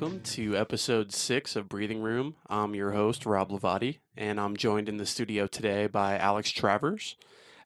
welcome 0.00 0.20
to 0.20 0.56
episode 0.56 1.12
six 1.12 1.56
of 1.56 1.68
Breathing 1.68 2.00
Room. 2.00 2.36
I'm 2.48 2.72
your 2.72 2.92
host, 2.92 3.26
Rob 3.26 3.50
Lavati, 3.50 3.98
and 4.16 4.38
I'm 4.38 4.56
joined 4.56 4.88
in 4.88 4.96
the 4.96 5.04
studio 5.04 5.48
today 5.48 5.88
by 5.88 6.16
Alex 6.16 6.52
Travers. 6.52 7.16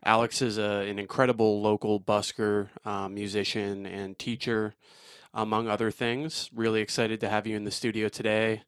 Alex 0.02 0.40
is 0.40 0.56
a, 0.56 0.86
an 0.88 0.98
incredible 0.98 1.60
local 1.60 2.00
busker, 2.00 2.68
um, 2.86 3.12
musician, 3.12 3.84
and 3.84 4.18
teacher, 4.18 4.74
among 5.34 5.68
other 5.68 5.90
things. 5.90 6.48
Really 6.54 6.80
excited 6.80 7.20
to 7.20 7.28
have 7.28 7.46
you 7.46 7.54
in 7.54 7.64
the 7.64 7.70
studio 7.70 8.08
today, 8.08 8.62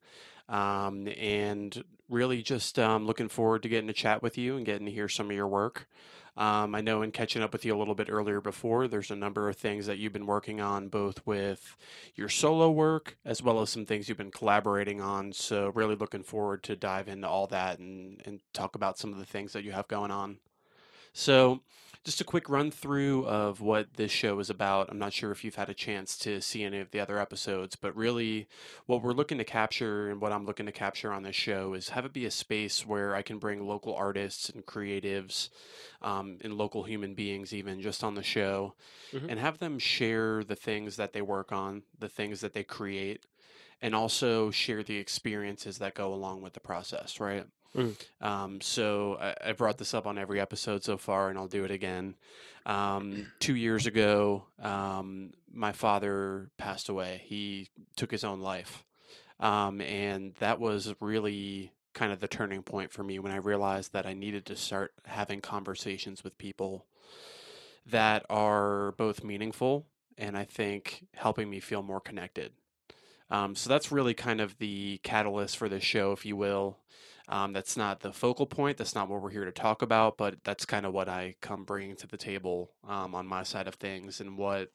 um, 0.51 1.09
and 1.19 1.83
really 2.11 2.43
just 2.43 2.79
um, 2.79 3.07
looking 3.07 3.31
forward 3.31 3.63
to 3.63 3.71
getting 3.71 3.89
to 3.89 3.95
chat 3.95 4.23
with 4.23 4.37
you 4.37 4.59
and 4.59 4.67
getting 4.67 4.85
to 4.85 4.93
hear 4.93 5.09
some 5.09 5.31
of 5.31 5.37
your 5.37 5.49
work. 5.49 5.89
Um, 6.37 6.75
I 6.75 6.81
know 6.81 7.03
in 7.03 7.13
catching 7.13 7.43
up 7.43 7.53
with 7.53 7.65
you 7.65 7.77
a 7.77 7.79
little 7.79 7.95
bit 7.95 8.09
earlier 8.11 8.41
before, 8.41 8.89
there's 8.89 9.11
a 9.11 9.17
number 9.17 9.49
of 9.49 9.57
things 9.57 9.87
that 9.87 9.99
you've 9.99 10.13
been 10.13 10.27
working 10.27 10.61
on, 10.61 10.89
both 10.89 11.25
with 11.25 11.77
your 12.17 12.29
solo 12.29 12.71
work 12.71 13.17
as 13.25 13.41
well 13.41 13.61
as 13.61 13.71
some 13.71 13.87
things 13.87 14.09
you've 14.09 14.19
been 14.19 14.33
collaborating 14.33 15.01
on. 15.01 15.33
So, 15.33 15.71
really 15.75 15.95
looking 15.95 16.25
forward 16.25 16.65
to 16.65 16.75
dive 16.75 17.07
into 17.09 17.29
all 17.29 17.47
that 17.49 17.79
and, 17.79 18.21
and 18.25 18.41
talk 18.53 18.75
about 18.75 18.99
some 18.99 19.13
of 19.13 19.19
the 19.19 19.25
things 19.25 19.53
that 19.53 19.63
you 19.63 19.73
have 19.73 19.87
going 19.87 20.11
on. 20.11 20.39
So, 21.13 21.61
just 22.05 22.21
a 22.21 22.25
quick 22.25 22.51
run 22.51 22.71
through 22.71 23.27
of 23.27 23.63
what 23.63 23.95
this 23.95 24.11
show 24.13 24.39
is 24.39 24.51
about. 24.51 24.91
I'm 24.91 24.99
not 24.99 25.15
sure 25.15 25.33
if 25.33 25.43
you've 25.43 25.55
had 25.55 25.71
a 25.71 25.75
chance 25.75 26.19
to 26.19 26.43
see 26.43 26.63
any 26.63 26.79
of 26.81 26.91
the 26.91 27.01
other 27.01 27.19
episodes, 27.19 27.77
but 27.77 27.97
really 27.97 28.47
what 28.85 29.03
we're 29.03 29.15
looking 29.15 29.39
to 29.39 29.45
capture 29.45 30.11
and 30.11 30.21
what 30.21 30.31
I'm 30.31 30.45
looking 30.45 30.67
to 30.67 30.73
capture 30.73 31.11
on 31.11 31.23
this 31.23 31.35
show 31.35 31.73
is 31.73 31.89
have 31.89 32.05
it 32.05 32.13
be 32.13 32.27
a 32.27 32.31
space 32.31 32.85
where 32.87 33.15
I 33.15 33.23
can 33.23 33.39
bring 33.39 33.67
local 33.67 33.95
artists 33.95 34.51
and 34.51 34.67
creatives 34.67 35.49
um, 36.03 36.37
and 36.43 36.59
local 36.59 36.83
human 36.83 37.15
beings, 37.15 37.55
even 37.55 37.81
just 37.81 38.05
on 38.05 38.15
the 38.15 38.23
show, 38.23 38.75
Mhm. 39.13 39.31
and 39.31 39.41
have 39.41 39.59
them 39.59 39.79
share 39.79 40.45
the 40.45 40.57
things 40.57 40.97
that 40.97 41.15
they 41.15 41.23
work 41.23 41.53
on, 41.53 41.85
the 41.99 42.09
things 42.11 42.43
that 42.43 42.53
they 42.53 42.65
create, 42.65 43.25
and 43.81 43.95
also 43.95 44.51
share 44.51 44.83
the 44.83 44.97
experiences 44.97 45.79
that 45.79 45.95
go 45.95 46.13
along 46.13 46.43
with 46.43 46.53
the 46.53 46.61
process, 46.61 47.19
right? 47.19 47.47
Mm. 47.75 47.97
Um, 48.21 48.61
so 48.61 49.19
I, 49.21 49.51
I 49.51 49.53
brought 49.53 49.79
this 49.79 49.95
up 49.95 50.07
on 50.07 50.19
every 50.19 50.41
episode 50.41 50.85
so 50.85 50.97
far, 50.97 51.29
and 51.29 51.39
I'll 51.39 51.49
do 51.49 51.65
it 51.65 51.71
again. 51.71 52.15
Um, 52.67 53.27
two 53.41 53.57
years 53.57 53.87
ago, 53.87 54.45
um, 54.63 55.33
my 55.53 55.73
father 55.73 56.51
passed 56.57 56.89
away. 56.89 57.23
He 57.25 57.69
took 57.97 58.11
his 58.11 58.25
own 58.25 58.41
life. 58.41 58.85
Um, 59.41 59.81
and 59.81 60.35
that 60.37 60.61
was 60.61 60.95
really 61.01 61.73
kind 61.93 62.13
of 62.13 62.21
the 62.21 62.29
turning 62.29 62.63
point 62.63 62.93
for 62.93 63.03
me 63.03 63.19
when 63.19 63.33
I 63.33 63.37
realized 63.37 63.93
that 63.93 64.07
I 64.07 64.15
needed 64.15 64.47
to 64.47 64.57
start 64.57 64.93
having 65.05 65.41
conversations 65.41 66.25
with 66.25 66.39
people 66.39 66.87
that 67.87 68.25
are 68.31 68.93
both 68.93 69.23
meaningful 69.23 69.87
and 70.17 70.37
I 70.37 70.45
think 70.45 71.07
helping 71.15 71.51
me 71.51 71.61
feel 71.61 71.83
more 71.83 72.01
connected. 72.01 72.53
Um, 73.31 73.55
so 73.55 73.69
that's 73.69 73.93
really 73.93 74.15
kind 74.15 74.41
of 74.41 74.59
the 74.59 74.99
catalyst 75.03 75.57
for 75.57 75.69
this 75.69 75.83
show, 75.83 76.13
if 76.13 76.25
you 76.25 76.37
will. 76.37 76.79
Um, 77.29 77.53
that's 77.53 77.77
not 77.77 78.01
the 78.01 78.13
focal 78.13 78.47
point. 78.47 78.77
That's 78.77 78.95
not 78.95 79.09
what 79.09 79.23
we're 79.23 79.31
here 79.31 79.47
to 79.47 79.53
talk 79.53 79.81
about, 79.83 80.19
but 80.19 80.45
that's 80.45 80.67
kind 80.67 80.85
of 80.85 80.93
what 80.93 81.09
I 81.09 81.37
come 81.41 81.65
bringing 81.65 81.97
to 81.97 82.07
the 82.07 82.19
table 82.19 82.73
um, 82.87 83.15
on 83.15 83.27
my 83.27 83.43
side 83.43 83.67
of 83.67 83.77
things, 83.77 84.21
and 84.21 84.37
what, 84.37 84.71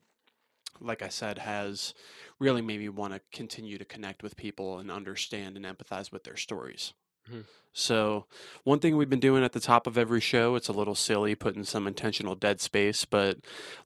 like 0.80 1.02
I 1.02 1.10
said, 1.10 1.38
has 1.40 1.94
really 2.40 2.62
made 2.62 2.80
me 2.80 2.90
want 2.90 3.14
to 3.14 3.22
continue 3.32 3.78
to 3.78 3.86
connect 3.86 4.24
with 4.24 4.36
people 4.38 4.80
and 4.80 4.90
understand 4.92 5.58
and 5.58 5.66
empathize 5.66 6.12
with 6.12 6.24
their 6.24 6.38
stories. 6.38 6.94
Mhm. 7.30 7.46
So, 7.72 8.26
one 8.64 8.80
thing 8.80 8.98
we've 8.98 9.10
been 9.10 9.20
doing 9.20 9.44
at 9.44 9.52
the 9.52 9.60
top 9.60 9.86
of 9.86 9.98
every 9.98 10.20
show, 10.20 10.56
it's 10.56 10.68
a 10.70 10.74
little 10.74 10.96
silly 10.96 11.36
putting 11.36 11.64
some 11.64 11.86
intentional 11.86 12.34
dead 12.34 12.60
space, 12.60 13.06
but 13.06 13.38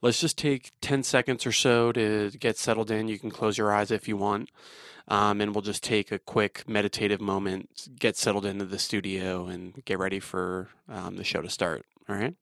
let's 0.02 0.22
just 0.22 0.38
take 0.38 0.72
10 0.82 1.04
seconds 1.04 1.46
or 1.46 1.52
so 1.52 1.92
to 1.92 2.32
get 2.40 2.58
settled 2.58 2.90
in. 2.90 3.10
You 3.10 3.20
can 3.20 3.30
close 3.32 3.58
your 3.58 3.74
eyes 3.74 3.92
if 3.92 4.08
you 4.08 4.16
want. 4.16 4.50
Um, 5.08 5.42
and 5.42 5.54
we'll 5.54 5.62
just 5.62 5.84
take 5.84 6.12
a 6.12 6.20
quick 6.20 6.68
meditative 6.68 7.20
moment, 7.22 7.90
get 8.00 8.16
settled 8.18 8.46
into 8.46 8.66
the 8.66 8.80
studio, 8.80 9.48
and 9.48 9.84
get 9.86 10.00
ready 10.00 10.20
for 10.20 10.70
um, 10.90 11.18
the 11.18 11.24
show 11.24 11.42
to 11.42 11.50
start. 11.50 11.86
All 12.10 12.16
right. 12.16 12.36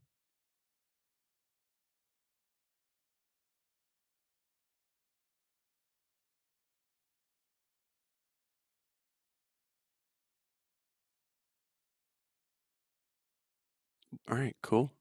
All 14.29 14.37
right, 14.37 14.55
cool. 14.61 14.91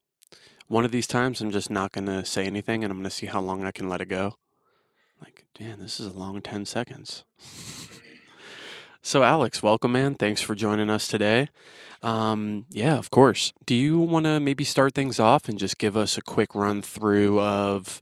One 0.69 0.84
of 0.84 0.92
these 0.92 1.06
times, 1.06 1.41
I'm 1.41 1.50
just 1.50 1.71
not 1.71 1.92
going 1.92 2.06
to 2.06 2.25
say 2.25 2.47
anything 2.47 2.84
and 2.84 2.91
I'm 2.92 2.98
going 2.98 3.04
to 3.04 3.10
see 3.10 3.27
how 3.27 3.41
long 3.41 3.65
I 3.65 3.72
can 3.72 3.88
let 3.88 4.00
it 4.00 4.09
go. 4.09 4.34
Like, 5.21 5.45
damn, 5.55 5.81
this 5.81 6.01
is 6.01 6.07
a 6.07 6.19
long 6.19 6.41
10 6.41 6.65
seconds. 6.65 7.25
so, 9.03 9.23
Alex, 9.23 9.63
welcome, 9.63 9.93
man. 9.93 10.15
Thanks 10.15 10.41
for 10.41 10.55
joining 10.55 10.91
us 10.91 11.09
today. 11.09 11.49
Um, 12.03 12.67
yeah, 12.71 12.97
of 12.97 13.11
course. 13.11 13.53
Do 13.67 13.75
you 13.75 13.99
want 13.99 14.25
to 14.25 14.41
maybe 14.41 14.65
start 14.65 14.95
things 14.95 15.21
off 15.21 15.49
and 15.49 15.59
just 15.59 15.79
give 15.79 15.97
us 15.97 16.17
a 16.17 16.23
quick 16.23 16.55
run 16.55 16.83
through 16.83 17.41
of 17.41 18.01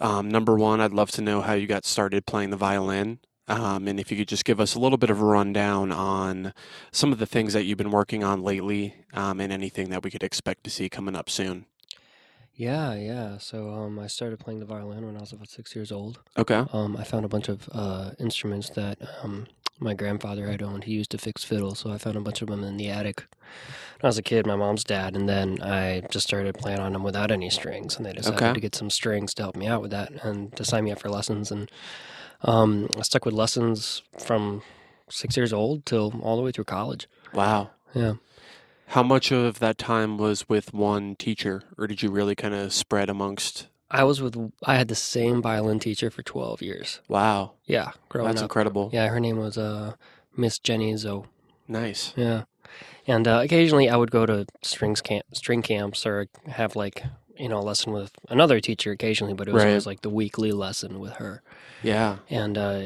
um, 0.00 0.28
number 0.28 0.56
one? 0.56 0.80
I'd 0.80 0.92
love 0.92 1.10
to 1.12 1.22
know 1.22 1.40
how 1.40 1.54
you 1.54 1.66
got 1.66 1.84
started 1.84 2.26
playing 2.26 2.50
the 2.50 2.56
violin. 2.56 3.18
Um, 3.48 3.88
and 3.88 3.98
if 3.98 4.10
you 4.10 4.18
could 4.18 4.28
just 4.28 4.44
give 4.44 4.60
us 4.60 4.74
a 4.74 4.78
little 4.78 4.98
bit 4.98 5.08
of 5.10 5.20
a 5.20 5.24
rundown 5.24 5.90
on 5.90 6.52
some 6.92 7.12
of 7.12 7.18
the 7.18 7.26
things 7.26 7.54
that 7.54 7.64
you've 7.64 7.78
been 7.78 7.90
working 7.90 8.22
on 8.22 8.42
lately 8.42 8.94
um, 9.14 9.40
and 9.40 9.52
anything 9.52 9.88
that 9.88 10.04
we 10.04 10.10
could 10.10 10.22
expect 10.22 10.64
to 10.64 10.70
see 10.70 10.88
coming 10.90 11.16
up 11.16 11.30
soon. 11.30 11.64
Yeah, 12.58 12.94
yeah. 12.94 13.38
So 13.38 13.70
um, 13.70 14.00
I 14.00 14.08
started 14.08 14.40
playing 14.40 14.58
the 14.58 14.66
violin 14.66 15.06
when 15.06 15.16
I 15.16 15.20
was 15.20 15.32
about 15.32 15.48
six 15.48 15.76
years 15.76 15.92
old. 15.92 16.18
Okay. 16.36 16.64
Um, 16.72 16.96
I 16.96 17.04
found 17.04 17.24
a 17.24 17.28
bunch 17.28 17.48
of 17.48 17.68
uh, 17.70 18.10
instruments 18.18 18.68
that 18.70 18.98
um, 19.22 19.46
my 19.78 19.94
grandfather 19.94 20.48
had 20.48 20.60
owned. 20.60 20.82
He 20.84 20.92
used 20.92 21.10
to 21.12 21.18
fix 21.18 21.44
fiddles, 21.44 21.78
so 21.78 21.92
I 21.92 21.98
found 21.98 22.16
a 22.16 22.20
bunch 22.20 22.42
of 22.42 22.48
them 22.48 22.64
in 22.64 22.76
the 22.76 22.88
attic. 22.88 23.26
When 24.00 24.06
I 24.06 24.06
was 24.08 24.18
a 24.18 24.22
kid, 24.24 24.44
my 24.44 24.56
mom's 24.56 24.82
dad, 24.82 25.14
and 25.14 25.28
then 25.28 25.62
I 25.62 26.00
just 26.10 26.26
started 26.26 26.56
playing 26.56 26.80
on 26.80 26.94
them 26.94 27.04
without 27.04 27.30
any 27.30 27.48
strings, 27.48 27.96
and 27.96 28.04
they 28.04 28.12
decided 28.12 28.42
Okay. 28.42 28.52
to 28.54 28.60
get 28.60 28.74
some 28.74 28.90
strings 28.90 29.34
to 29.34 29.42
help 29.44 29.54
me 29.54 29.68
out 29.68 29.80
with 29.80 29.92
that 29.92 30.10
and 30.24 30.54
to 30.56 30.64
sign 30.64 30.82
me 30.82 30.90
up 30.90 30.98
for 30.98 31.10
lessons. 31.10 31.52
And 31.52 31.70
um, 32.42 32.88
I 32.98 33.02
stuck 33.02 33.24
with 33.24 33.34
lessons 33.34 34.02
from 34.18 34.62
six 35.08 35.36
years 35.36 35.52
old 35.52 35.86
till 35.86 36.12
all 36.22 36.36
the 36.36 36.42
way 36.42 36.50
through 36.50 36.64
college. 36.64 37.06
Wow. 37.32 37.70
Yeah. 37.94 38.14
How 38.88 39.02
much 39.02 39.30
of 39.30 39.58
that 39.58 39.76
time 39.78 40.16
was 40.18 40.48
with 40.48 40.72
one 40.72 41.14
teacher, 41.16 41.62
or 41.76 41.86
did 41.86 42.02
you 42.02 42.10
really 42.10 42.34
kind 42.34 42.54
of 42.54 42.72
spread 42.72 43.10
amongst? 43.10 43.68
I 43.90 44.04
was 44.04 44.20
with 44.20 44.36
I 44.64 44.76
had 44.76 44.88
the 44.88 44.94
same 44.94 45.40
violin 45.42 45.78
teacher 45.78 46.10
for 46.10 46.22
12 46.22 46.62
years. 46.62 47.00
Wow, 47.08 47.52
Yeah, 47.64 47.92
growing 48.08 48.28
that's 48.28 48.40
up. 48.40 48.44
incredible. 48.44 48.90
Yeah, 48.92 49.08
her 49.08 49.20
name 49.20 49.38
was 49.38 49.56
uh, 49.58 49.94
Miss 50.36 50.58
Jenny 50.58 50.94
Zoe. 50.96 51.24
Nice. 51.66 52.12
Yeah, 52.16 52.44
and 53.06 53.26
uh, 53.28 53.40
occasionally 53.42 53.88
I 53.90 53.96
would 53.96 54.10
go 54.10 54.26
to 54.26 54.46
strings 54.62 55.00
camp, 55.00 55.24
string 55.32 55.62
camps, 55.62 56.04
or 56.06 56.26
have 56.46 56.76
like 56.76 57.02
you 57.36 57.48
know 57.48 57.58
a 57.58 57.60
lesson 57.60 57.92
with 57.92 58.12
another 58.30 58.58
teacher 58.60 58.90
occasionally, 58.92 59.34
but 59.34 59.48
it 59.48 59.54
was 59.54 59.62
Right. 59.64 59.68
always 59.70 59.86
like 59.86 60.00
the 60.02 60.10
weekly 60.10 60.52
lesson 60.52 60.98
with 60.98 61.12
her. 61.14 61.42
Yeah. 61.82 62.16
And 62.28 62.58
uh, 62.58 62.82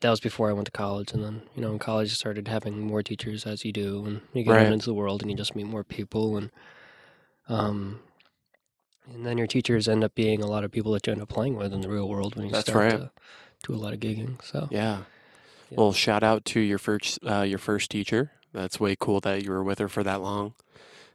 that 0.00 0.10
was 0.10 0.20
before 0.20 0.48
I 0.50 0.52
went 0.52 0.66
to 0.66 0.72
college, 0.72 1.12
and 1.12 1.22
then 1.24 1.42
you 1.54 1.62
know 1.62 1.72
in 1.72 1.78
college 1.78 2.10
I 2.10 2.14
started 2.14 2.48
having 2.48 2.80
more 2.80 3.02
teachers 3.02 3.46
as 3.46 3.64
you 3.64 3.72
do, 3.72 4.04
and 4.04 4.20
you 4.32 4.42
get 4.44 4.52
Right. 4.52 4.66
out 4.66 4.72
into 4.72 4.86
the 4.86 4.94
world 4.94 5.22
and 5.22 5.30
you 5.30 5.36
just 5.36 5.56
meet 5.56 5.66
more 5.66 5.84
people, 5.84 6.36
and 6.36 6.50
um. 7.48 8.00
And 9.14 9.24
then 9.24 9.38
your 9.38 9.46
teachers 9.46 9.86
end 9.88 10.02
up 10.02 10.16
being 10.16 10.42
a 10.42 10.48
lot 10.48 10.64
of 10.64 10.72
people 10.72 10.90
that 10.90 11.06
you 11.06 11.12
end 11.12 11.22
up 11.22 11.28
playing 11.28 11.54
with 11.54 11.72
in 11.72 11.80
the 11.80 11.88
real 11.88 12.08
world 12.08 12.34
when 12.34 12.46
you 12.46 12.50
That's 12.50 12.68
start 12.68 12.92
right. 12.92 12.98
to 12.98 13.10
do 13.64 13.72
a 13.72 13.76
lot 13.78 13.92
of 13.92 14.00
gigging. 14.00 14.42
So 14.42 14.66
Yeah. 14.72 15.02
Yeah. 15.70 15.76
Well, 15.78 15.92
shout 15.92 16.24
out 16.24 16.44
to 16.46 16.60
your 16.60 16.78
first 16.78 17.20
uh, 17.24 17.42
your 17.42 17.58
first 17.60 17.88
teacher. 17.88 18.32
That's 18.52 18.80
way 18.80 18.96
cool 18.98 19.20
that 19.20 19.44
you 19.44 19.50
were 19.52 19.62
with 19.62 19.78
her 19.78 19.88
for 19.88 20.02
that 20.02 20.22
long. 20.22 20.54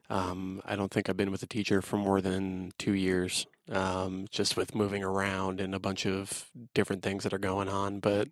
Um, 0.10 0.62
I 0.66 0.78
don't 0.78 0.90
think 0.90 1.10
I've 1.10 1.18
been 1.18 1.32
with 1.32 1.44
a 1.44 1.48
teacher 1.48 1.82
for 1.82 1.98
more 1.98 2.22
than 2.22 2.72
two 2.78 2.94
years, 2.94 3.46
um, 3.72 4.28
just 4.30 4.56
with 4.58 4.76
moving 4.76 5.04
around 5.04 5.60
and 5.60 5.74
a 5.74 5.80
bunch 5.80 6.06
of 6.06 6.46
different 6.74 7.02
things 7.04 7.24
that 7.24 7.34
are 7.34 7.40
going 7.40 7.70
on. 7.70 8.00
But 8.00 8.28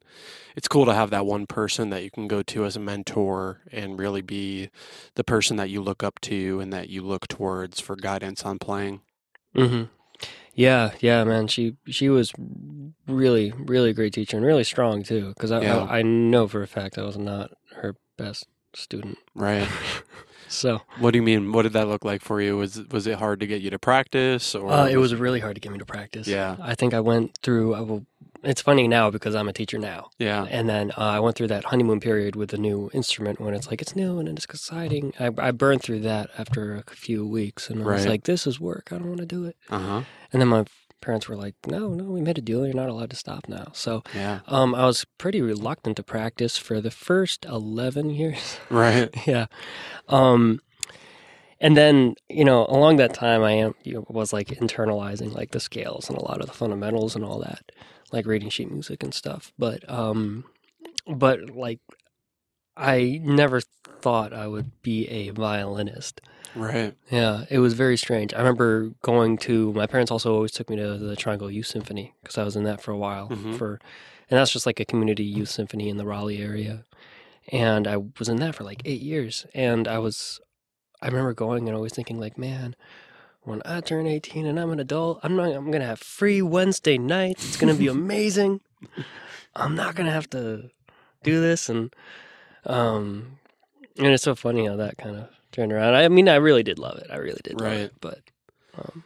it's 0.56 0.68
cool 0.68 0.86
to 0.86 0.94
have 0.94 1.10
that 1.10 1.26
one 1.26 1.48
person 1.48 1.90
that 1.90 2.04
you 2.04 2.12
can 2.12 2.28
go 2.28 2.44
to 2.44 2.66
as 2.66 2.76
a 2.76 2.80
mentor 2.80 3.62
and 3.72 3.98
really 3.98 4.22
be 4.22 4.70
the 5.16 5.24
person 5.24 5.58
that 5.58 5.70
you 5.70 5.82
look 5.82 6.04
up 6.04 6.20
to 6.22 6.60
and 6.60 6.72
that 6.74 6.90
you 6.90 7.02
look 7.02 7.28
towards 7.28 7.80
for 7.80 7.96
guidance 7.96 8.44
on 8.44 8.60
playing. 8.60 9.02
hmm 9.56 9.84
Yeah, 10.54 10.92
yeah, 11.00 11.24
man. 11.24 11.48
She 11.48 11.78
she 11.88 12.10
was 12.10 12.34
really 13.08 13.52
really 13.58 13.94
great 13.94 14.14
teacher 14.14 14.38
and 14.38 14.46
really 14.46 14.64
strong 14.64 15.04
too. 15.04 15.30
Because 15.30 15.52
I, 15.52 15.62
Yeah. 15.62 15.84
I 15.86 16.00
I 16.00 16.02
know 16.02 16.48
for 16.48 16.62
a 16.62 16.68
fact 16.68 16.98
I 16.98 17.04
was 17.04 17.18
not 17.18 17.52
her 17.78 17.96
best 18.18 18.48
student. 18.74 19.18
Right. 19.34 19.68
So 20.50 20.82
what 21.00 21.12
do 21.12 21.18
you 21.18 21.24
mean? 21.24 21.52
What 21.52 21.62
did 21.64 21.74
that 21.74 21.88
look 21.88 22.04
like 22.04 22.22
for 22.22 22.42
you? 22.42 22.58
Was 22.58 22.82
was 22.92 23.08
it 23.08 23.18
hard 23.20 23.40
to 23.40 23.48
get 23.48 23.62
you 23.62 23.70
to 23.70 23.80
practice, 23.80 24.56
or 24.56 24.70
uh, 24.72 24.88
it 24.88 24.98
was 24.98 25.14
really 25.16 25.40
hard 25.40 25.56
to 25.56 25.62
get 25.62 25.72
me 25.72 25.78
to 25.80 25.86
practice. 25.86 26.28
Yeah. 26.28 26.56
I 26.62 26.76
think 26.76 26.94
I 26.94 27.00
went 27.00 27.38
through. 27.44 27.76
I 27.76 27.82
will, 27.82 28.06
it's 28.44 28.62
funny 28.62 28.88
now 28.88 29.10
because 29.12 29.36
I'm 29.36 29.48
a 29.48 29.54
teacher 29.54 29.78
now, 29.78 30.10
Yeah. 30.18 30.46
and 30.50 30.68
then 30.68 30.92
uh, 30.98 31.02
I 31.02 31.20
went 31.20 31.36
through 31.36 31.48
that 31.50 31.66
honeymoon 31.66 32.00
period 32.00 32.36
with 32.36 32.50
the 32.50 32.58
new 32.58 32.90
instrument 32.94 33.40
when 33.40 33.54
it's 33.54 33.68
like 33.70 33.82
it's 33.82 33.96
new 33.96 34.18
and 34.20 34.28
it's 34.30 34.46
exciting. 34.46 35.14
I 35.20 35.30
I 35.38 35.52
burned 35.52 35.84
through 35.84 36.00
that 36.02 36.30
after 36.38 36.84
a 36.88 36.96
few 36.96 37.28
weeks, 37.28 37.70
and 37.70 37.82
I 37.84 37.86
was 37.86 38.02
Right. 38.02 38.10
like, 38.12 38.24
"This 38.24 38.48
is 38.48 38.60
work. 38.60 38.90
I 38.92 38.98
don't 38.98 39.08
want 39.08 39.20
to 39.20 39.26
do 39.28 39.46
it." 39.46 39.56
Uh 39.70 39.80
huh. 39.80 40.02
And 40.34 40.42
then 40.42 40.48
my 40.48 40.66
parents 41.02 41.28
were 41.28 41.36
like, 41.36 41.56
"No, 41.68 41.90
no, 41.90 42.06
we 42.06 42.22
made 42.22 42.38
a 42.38 42.42
deal. 42.42 42.66
You're 42.66 42.76
not 42.76 42.90
allowed 42.90 43.10
to 43.12 43.16
stop 43.16 43.48
now." 43.48 43.72
So 43.74 44.04
Yeah. 44.16 44.40
um, 44.48 44.74
I 44.76 44.86
was 44.86 45.06
pretty 45.18 45.42
reluctant 45.42 45.98
to 45.98 46.04
practice 46.04 46.58
for 46.58 46.82
the 46.82 46.92
first 46.92 47.46
eleven 47.46 48.10
years. 48.10 48.58
Right. 48.70 49.10
yeah. 49.28 49.48
Um, 50.08 50.62
and 51.62 51.76
then 51.76 52.16
you 52.30 52.46
know, 52.46 52.66
along 52.70 52.98
that 52.98 53.14
time, 53.14 53.44
I 53.44 53.52
am 53.54 53.76
you 53.84 53.94
know, 53.94 54.06
was 54.10 54.32
like 54.34 54.48
internalizing 54.48 55.34
like 55.34 55.52
the 55.52 55.60
scales 55.60 56.10
and 56.10 56.18
a 56.18 56.24
lot 56.24 56.40
of 56.42 56.48
the 56.48 56.54
fundamentals 56.54 57.16
and 57.16 57.26
all 57.26 57.40
that, 57.40 57.72
like 58.12 58.26
reading 58.26 58.50
sheet 58.50 58.72
music 58.72 59.04
and 59.04 59.14
stuff. 59.14 59.52
But 59.58 59.90
um, 59.90 60.46
but 61.08 61.50
like, 61.56 61.80
I 62.80 63.20
never 63.24 63.62
thought 64.02 64.32
I 64.34 64.48
would 64.48 64.82
be 64.82 65.08
a 65.10 65.30
violinist. 65.32 66.22
Right. 66.56 66.96
Yeah, 67.12 67.44
it 67.50 67.60
was 67.60 67.74
very 67.74 67.98
strange. 67.98 68.34
I 68.34 68.38
remember 68.40 68.92
going 69.02 69.38
to 69.40 69.74
my 69.74 69.86
parents 69.88 70.12
also 70.12 70.34
always 70.34 70.52
took 70.52 70.70
me 70.70 70.78
to 70.78 70.98
the 70.98 71.16
Triangle 71.16 71.52
Youth 71.52 71.68
Symphony 71.68 72.14
because 72.24 72.38
I 72.38 72.44
was 72.44 72.56
in 72.56 72.64
that 72.64 72.82
for 72.82 72.92
a 72.92 72.98
while 72.98 73.30
Mhm. 73.30 73.58
for, 73.58 73.80
and 74.30 74.40
that's 74.40 74.52
just 74.52 74.66
like 74.66 74.80
a 74.80 74.86
community 74.86 75.24
youth 75.26 75.50
symphony 75.50 75.90
in 75.90 75.98
the 75.98 76.06
Raleigh 76.06 76.38
area, 76.42 76.86
and 77.52 77.88
I 77.88 77.98
was 77.98 78.30
in 78.30 78.38
that 78.38 78.56
for 78.56 78.64
like 78.64 78.82
eight 78.86 79.02
years, 79.02 79.46
and 79.54 79.88
I 79.88 79.98
was, 80.00 80.40
I 81.02 81.08
remember 81.08 81.34
going 81.34 81.68
and 81.68 81.76
always 81.76 81.94
thinking 81.94 82.20
like, 82.20 82.38
man, 82.38 82.76
when 83.42 83.62
I 83.66 83.82
turn 83.82 84.06
eighteen 84.08 84.46
and 84.46 84.60
I'm 84.60 84.70
an 84.72 84.80
adult, 84.80 85.20
I'm 85.24 85.36
not, 85.36 85.52
I'm 85.54 85.72
gonna 85.72 85.86
have 85.86 86.00
free 86.00 86.42
Wednesday 86.42 86.98
nights. 86.98 87.44
It's 87.48 87.58
gonna 87.58 87.74
be 87.76 87.88
amazing. 87.98 88.62
I'm 89.56 89.76
not 89.76 89.96
gonna 89.96 90.12
have 90.12 90.30
to 90.32 90.70
do 91.24 91.42
this, 91.42 91.70
and 91.70 91.92
um, 92.66 93.40
and 93.98 94.08
it's 94.08 94.24
so 94.24 94.36
funny 94.36 94.66
how 94.66 94.76
that 94.78 94.98
kind 94.98 95.16
of 95.18 95.30
turned 95.52 95.72
around. 95.74 95.96
I 95.96 96.08
mean, 96.10 96.30
I 96.30 96.36
really 96.36 96.64
did 96.64 96.80
love 96.80 96.98
it. 96.98 97.08
I 97.10 97.18
really 97.18 97.42
did 97.44 97.56
love 97.60 97.72
Right. 97.72 97.80
it. 97.82 97.94
But 98.00 98.20
um, 98.78 99.04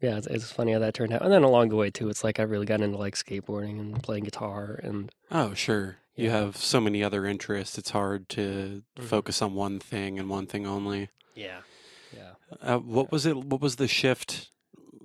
yeah, 0.00 0.16
it's, 0.18 0.26
it's 0.26 0.50
funny 0.52 0.72
how 0.72 0.78
that 0.80 0.94
turned 0.94 1.12
out. 1.12 1.22
And 1.22 1.32
then 1.32 1.42
along 1.42 1.70
the 1.70 1.76
way 1.76 1.90
too, 1.90 2.08
it's 2.08 2.22
like 2.22 2.38
I 2.38 2.44
really 2.44 2.66
got 2.66 2.80
into 2.80 2.98
like 2.98 3.14
skateboarding 3.14 3.80
and 3.80 4.02
playing 4.02 4.24
guitar 4.24 4.78
and 4.82 5.10
Oh, 5.30 5.54
sure. 5.54 5.96
You 6.14 6.26
Yeah. 6.26 6.38
have 6.38 6.56
so 6.56 6.80
many 6.80 7.02
other 7.02 7.26
interests. 7.26 7.76
It's 7.78 7.90
hard 7.90 8.28
to 8.30 8.82
Mhm. 8.96 9.02
focus 9.04 9.42
on 9.42 9.54
one 9.54 9.78
thing 9.80 10.18
and 10.18 10.30
one 10.30 10.46
thing 10.46 10.66
only. 10.66 11.08
yeah, 11.34 11.60
yeah. 12.14 12.32
Uh, 12.62 12.78
what 12.78 13.10
was 13.12 13.26
it? 13.26 13.36
What 13.36 13.60
was 13.60 13.76
the 13.76 13.88
shift 13.88 14.50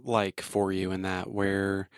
like 0.03 0.39
for 0.41 0.71
you 0.71 0.91
in 0.91 1.01
that 1.01 1.29
where 1.29 1.89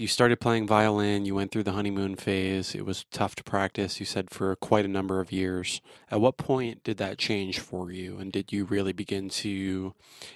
you 0.00 0.06
started 0.06 0.40
playing 0.40 0.66
violin? 0.66 1.26
You 1.26 1.34
went 1.34 1.52
through 1.52 1.64
the 1.64 1.72
honeymoon 1.72 2.16
phase. 2.16 2.74
It 2.74 2.86
was 2.86 3.04
tough 3.10 3.34
to 3.36 3.44
practice. 3.44 4.00
You 4.00 4.06
said 4.06 4.30
for 4.30 4.56
quite 4.56 4.86
a 4.86 4.88
number 4.88 5.20
of 5.20 5.30
years. 5.30 5.82
At 6.10 6.22
what 6.22 6.38
point 6.38 6.82
did 6.82 6.96
that 6.96 7.18
change 7.18 7.58
for 7.58 7.90
you? 7.90 8.16
And 8.18 8.32
did 8.32 8.50
you 8.50 8.64
really 8.64 8.94
begin 8.94 9.28
to 9.28 9.92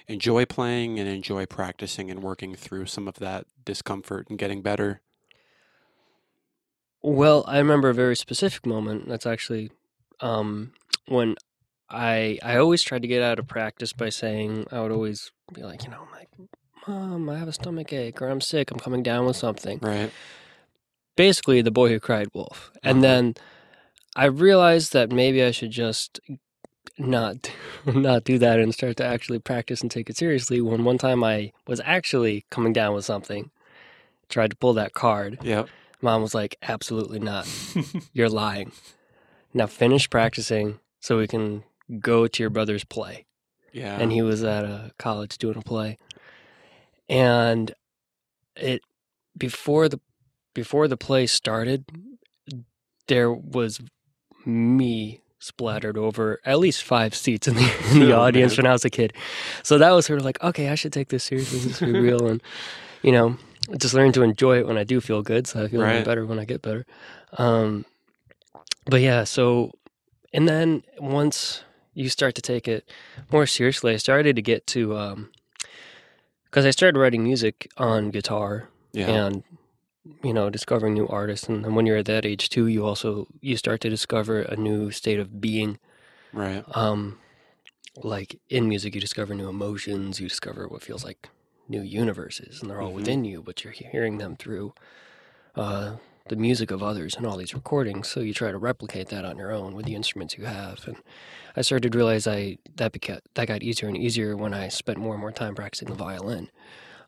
enjoy 0.07 0.45
playing 0.45 0.99
and 0.99 1.09
enjoy 1.09 1.47
practicing 1.47 2.11
and 2.11 2.21
working 2.21 2.53
through 2.53 2.85
some 2.85 3.07
of 3.07 3.15
that 3.15 3.47
discomfort 3.65 4.27
and 4.29 4.37
getting 4.37 4.61
better? 4.61 5.01
Well, 7.01 7.43
I 7.47 7.57
remember 7.57 7.89
a 7.89 7.93
very 7.95 8.15
specific 8.15 8.67
moment. 8.67 9.09
That's 9.09 9.25
actually 9.25 9.71
um, 10.19 10.73
when 11.07 11.37
I 11.89 12.37
I 12.43 12.57
always 12.57 12.83
tried 12.83 13.01
to 13.01 13.07
get 13.07 13.23
out 13.23 13.39
of 13.39 13.47
practice 13.47 13.93
by 13.93 14.09
saying 14.09 14.67
I 14.71 14.81
would 14.81 14.91
always 14.91 15.31
be 15.51 15.63
like, 15.63 15.85
you 15.85 15.89
know, 15.89 16.07
like, 16.13 16.29
Mom, 16.87 17.29
I 17.29 17.37
have 17.37 17.47
a 17.47 17.53
stomach 17.53 17.91
ache 17.93 18.21
or 18.21 18.27
I'm 18.29 18.41
sick. 18.41 18.71
I'm 18.71 18.79
coming 18.79 19.03
down 19.03 19.25
with 19.25 19.35
something. 19.37 19.79
Right. 19.81 20.11
basically 21.15 21.61
the 21.61 21.71
boy 21.71 21.89
who 21.89 21.99
cried 21.99 22.27
wolf 22.33 22.71
and 22.83 22.97
Uh-huh. 22.97 23.01
then 23.01 23.33
i 24.17 24.25
realized 24.25 24.91
that 24.93 25.11
maybe 25.11 25.41
i 25.43 25.51
should 25.51 25.71
just 25.71 26.19
not 26.97 27.49
not 27.85 28.25
do 28.25 28.37
that 28.37 28.59
and 28.59 28.73
start 28.73 28.97
to 28.97 29.05
actually 29.05 29.39
practice 29.39 29.81
and 29.81 29.89
take 29.89 30.09
it 30.09 30.17
seriously 30.17 30.59
when 30.59 30.83
one 30.83 30.97
time 30.97 31.23
i 31.23 31.53
was 31.67 31.79
actually 31.85 32.43
coming 32.49 32.73
down 32.73 32.93
with 32.93 33.05
something 33.05 33.49
tried 34.27 34.49
to 34.51 34.57
pull 34.57 34.73
that 34.73 34.93
card 34.93 35.37
Yep. 35.41 35.69
mom 36.01 36.21
was 36.21 36.35
like 36.35 36.57
absolutely 36.63 37.19
not 37.19 37.47
you're 38.13 38.27
lying 38.29 38.73
now 39.53 39.67
finish 39.67 40.09
practicing 40.09 40.79
so 40.99 41.17
we 41.17 41.27
can 41.27 41.63
go 41.99 42.27
to 42.27 42.43
your 42.43 42.49
brother's 42.49 42.83
play 42.83 43.25
yeah. 43.71 43.97
and 44.01 44.11
he 44.11 44.21
was 44.21 44.43
at 44.43 44.65
a 44.65 44.91
college 44.99 45.37
doing 45.37 45.55
a 45.57 45.61
play 45.61 45.97
and 47.09 47.73
it 48.55 48.81
before 49.37 49.89
the 49.89 49.99
before 50.53 50.87
the 50.87 50.97
play 50.97 51.27
started 51.27 51.85
there 53.07 53.31
was 53.31 53.81
me 54.45 55.21
splattered 55.39 55.97
over 55.97 56.39
at 56.45 56.57
least 56.57 56.81
five 56.83 57.13
seats 57.13 57.47
in 57.47 57.55
the, 57.55 57.61
in 57.91 57.99
the 57.99 58.13
Oh, 58.13 58.19
audience 58.21 58.53
man. 58.57 58.63
when 58.63 58.69
I 58.69 58.73
was 58.73 58.85
a 58.85 58.89
kid. 58.89 59.13
So 59.61 59.77
that 59.77 59.91
was 59.91 60.05
sort 60.07 60.17
of 60.19 60.25
like, 60.25 60.41
okay, 60.43 60.69
I 60.69 60.75
should 60.75 60.91
take 60.93 61.09
this 61.09 61.23
seriously. 61.23 61.59
This 61.59 61.81
is 61.81 61.93
real, 61.93 62.25
and 62.27 62.41
you 63.03 63.11
know, 63.11 63.37
just 63.77 63.93
learn 63.93 64.11
to 64.13 64.23
enjoy 64.23 64.57
it 64.59 64.65
when 64.65 64.77
I 64.77 64.83
do 64.83 64.99
feel 65.01 65.21
good. 65.21 65.45
So 65.45 65.63
I 65.63 65.67
feel 65.67 65.81
Right. 65.81 66.03
better 66.03 66.25
when 66.25 66.39
I 66.39 66.45
get 66.45 66.63
better. 66.63 66.85
Um, 67.37 67.85
but 68.85 69.01
yeah, 69.01 69.23
so 69.23 69.71
and 70.33 70.47
then 70.49 70.83
once 70.99 71.63
you 71.93 72.09
start 72.09 72.33
to 72.35 72.41
take 72.41 72.67
it 72.67 72.89
more 73.31 73.45
seriously, 73.45 73.93
I 73.93 73.97
started 73.97 74.35
to 74.37 74.41
get 74.41 74.65
to 74.67 74.97
because 76.55 76.65
I 76.65 76.69
started 76.69 76.97
writing 76.97 77.21
music 77.21 77.69
on 77.75 78.11
guitar 78.11 78.69
yeah. 78.93 79.09
and 79.09 79.43
you 80.23 80.33
know 80.33 80.49
discovering 80.49 80.93
new 80.93 81.05
artists 81.09 81.49
and, 81.49 81.65
and 81.65 81.75
when 81.75 81.85
you're 81.85 81.97
at 81.97 82.05
that 82.05 82.25
age 82.25 82.47
too 82.47 82.67
you 82.67 82.85
also 82.85 83.27
you 83.41 83.57
start 83.57 83.81
to 83.81 83.89
discover 83.89 84.39
a 84.39 84.55
new 84.55 84.89
state 84.89 85.19
of 85.19 85.41
being 85.41 85.79
right. 86.31 86.63
um 86.73 87.17
like 88.03 88.39
in 88.49 88.69
music 88.69 88.95
you 88.95 89.01
discover 89.01 89.35
new 89.35 89.49
emotions 89.49 90.21
you 90.21 90.29
discover 90.29 90.65
what 90.69 90.81
feels 90.81 91.03
like 91.03 91.27
new 91.67 91.81
universes 91.81 92.61
and 92.61 92.69
they're 92.71 92.79
all 92.79 92.91
Mhm. 92.91 93.01
within 93.01 93.25
you 93.25 93.41
but 93.41 93.65
you're 93.65 93.73
hearing 93.73 94.17
them 94.17 94.37
through 94.37 94.73
uh 95.57 95.97
the 96.27 96.35
music 96.35 96.71
of 96.71 96.81
others 96.81 97.15
and 97.15 97.25
all 97.25 97.37
these 97.37 97.53
recordings 97.53 98.07
so 98.07 98.19
you 98.19 98.33
try 98.33 98.51
to 98.51 98.57
replicate 98.57 99.09
that 99.09 99.23
on 99.25 99.37
your 99.37 99.51
own 99.51 99.75
with 99.75 99.85
the 99.85 99.95
instruments 99.95 100.37
you 100.37 100.45
have. 100.45 100.87
And 100.87 100.97
i 101.55 101.61
started 101.61 101.91
to 101.91 101.97
realize 101.97 102.25
i 102.27 102.57
that 102.77 102.91
became 102.91 103.19
that 103.35 103.47
got 103.47 103.61
easier 103.63 103.87
and 103.87 103.97
easier 103.97 104.35
when 104.35 104.53
i 104.53 104.67
spent 104.67 104.97
more 104.97 105.13
and 105.13 105.21
more 105.21 105.31
time 105.31 105.53
practicing 105.55 105.87
the 105.89 105.93
violin. 105.95 106.49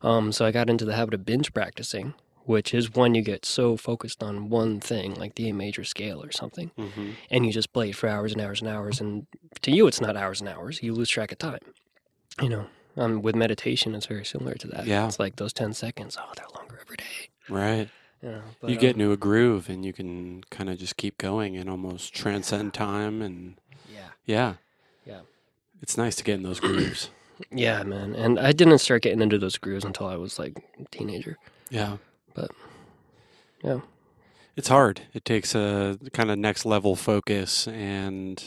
Um 0.02 0.30
so 0.32 0.44
i 0.46 0.52
got 0.52 0.70
into 0.70 0.84
the 0.84 0.94
habit 0.94 1.14
of 1.14 1.24
binge 1.24 1.52
practicing 1.52 2.14
which 2.44 2.72
is 2.72 2.94
when 2.94 3.14
you 3.14 3.20
get 3.20 3.44
so 3.44 3.76
focused 3.76 4.22
on 4.22 4.48
one 4.48 4.80
thing 4.80 5.14
like 5.14 5.34
the 5.34 5.48
a 5.50 5.54
major 5.54 5.84
scale 5.84 6.22
or 6.22 6.30
something 6.32 6.70
hmm 6.76 7.10
and 7.30 7.44
you 7.44 7.52
just 7.52 7.72
play 7.72 7.90
it 7.90 7.96
for 7.96 8.08
hours 8.08 8.32
and 8.32 8.40
hours 8.40 8.60
and 8.62 8.70
hours 8.70 9.00
and 9.00 9.26
to 9.62 9.70
you 9.72 9.86
it's 9.88 10.00
not 10.00 10.16
hours 10.16 10.40
and 10.40 10.48
hours. 10.48 10.80
You 10.82 10.94
lose 10.94 11.08
track 11.10 11.32
of 11.32 11.38
time 11.38 11.58
you 12.40 12.48
know? 12.48 12.66
Um, 12.96 13.20
with 13.22 13.34
meditation 13.34 13.94
it's 13.96 14.06
very 14.06 14.24
similar 14.24 14.54
to 14.54 14.68
that. 14.68 14.86
Yeah. 14.86 15.06
it's 15.06 15.18
like 15.18 15.36
those 15.36 15.52
10 15.52 15.72
seconds 15.72 16.16
oh 16.20 16.32
they're 16.36 16.46
longer 16.56 16.78
every 16.80 16.96
day. 16.96 17.30
Right. 17.48 17.88
You 18.22 18.42
but, 18.60 18.70
you 18.70 18.76
get 18.76 18.94
um, 18.94 19.00
into 19.00 19.12
a 19.12 19.16
groove 19.16 19.68
and 19.68 19.84
you 19.84 19.92
can 19.92 20.42
kind 20.50 20.68
of 20.68 20.78
just 20.78 20.96
keep 20.96 21.18
going 21.18 21.56
and 21.56 21.68
almost 21.70 22.14
transcend 22.14 22.74
time 22.74 23.22
and 23.22 23.54
yeah. 23.92 24.08
Yeah. 24.24 24.54
Yeah. 25.06 25.20
it's 25.80 25.96
nice 25.96 26.16
to 26.16 26.24
get 26.24 26.34
in 26.34 26.42
those 26.42 26.60
grooves. 26.60 27.10
Yeah 27.52 27.84
man 27.84 28.16
and 28.16 28.36
i 28.36 28.50
didn't 28.50 28.78
start 28.78 29.02
getting 29.02 29.20
into 29.20 29.38
those 29.38 29.58
grooves 29.58 29.84
until 29.84 30.08
i 30.08 30.16
was 30.16 30.40
like 30.40 30.58
a 30.80 30.84
teenager. 30.90 31.38
Yeah. 31.70 31.98
But, 32.34 32.50
yeah. 33.62 33.80
it's 34.56 34.66
hard. 34.66 35.02
It 35.14 35.24
takes 35.24 35.54
a 35.54 35.98
kind 36.12 36.32
of 36.32 36.38
next 36.38 36.64
level 36.64 36.96
focus 36.96 37.68
and 37.68 38.42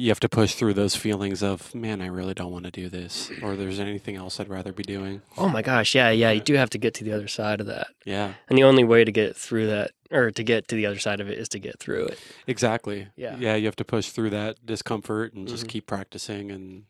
you 0.00 0.10
have 0.10 0.20
to 0.20 0.28
push 0.28 0.54
through 0.54 0.74
those 0.74 0.94
feelings 0.94 1.42
of 1.42 1.74
man 1.74 2.00
i 2.00 2.06
really 2.06 2.32
don't 2.32 2.52
want 2.52 2.64
to 2.64 2.70
do 2.70 2.88
this 2.88 3.32
or 3.42 3.56
there's 3.56 3.80
anything 3.80 4.14
else 4.14 4.38
i'd 4.38 4.48
rather 4.48 4.72
be 4.72 4.84
doing. 4.84 5.20
Oh 5.36 5.48
my 5.48 5.60
gosh 5.60 5.94
yeah 5.94 6.10
yeah 6.10 6.30
you 6.30 6.40
do 6.40 6.54
have 6.54 6.70
to 6.70 6.78
get 6.78 6.94
to 6.94 7.04
the 7.04 7.12
other 7.12 7.26
side 7.28 7.60
of 7.60 7.66
that. 7.66 7.88
Yeah. 8.04 8.34
And 8.48 8.56
the 8.56 8.62
only 8.64 8.84
way 8.84 9.04
to 9.04 9.10
get 9.12 9.36
through 9.36 9.66
that 9.66 9.90
or 10.10 10.30
to 10.30 10.42
get 10.44 10.68
to 10.68 10.76
the 10.76 10.86
other 10.86 10.98
side 11.00 11.20
of 11.20 11.28
it 11.28 11.36
is 11.36 11.48
to 11.50 11.58
get 11.58 11.78
through 11.80 12.06
it. 12.06 12.18
Exactly. 12.46 13.08
Yeah. 13.16 13.36
yeah 13.38 13.56
you 13.56 13.66
have 13.66 13.76
to 13.76 13.84
push 13.84 14.08
through 14.10 14.30
that 14.30 14.64
discomfort 14.64 15.34
and 15.34 15.48
just 15.48 15.64
Mhm. 15.66 15.68
keep 15.68 15.86
practicing 15.86 16.50
and 16.50 16.84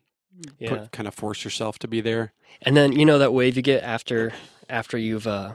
yeah 0.59 0.69
put, 0.69 0.91
kind 0.91 1.07
of 1.07 1.15
force 1.15 1.43
yourself 1.43 1.79
to 1.79 1.87
be 1.87 2.01
there. 2.01 2.33
And 2.61 2.77
then 2.77 2.91
you 2.93 3.05
know 3.05 3.17
that 3.17 3.33
wave 3.33 3.55
you 3.57 3.63
get 3.63 3.81
after 3.83 4.33
after 4.69 4.97
you've 4.97 5.25
uh 5.27 5.53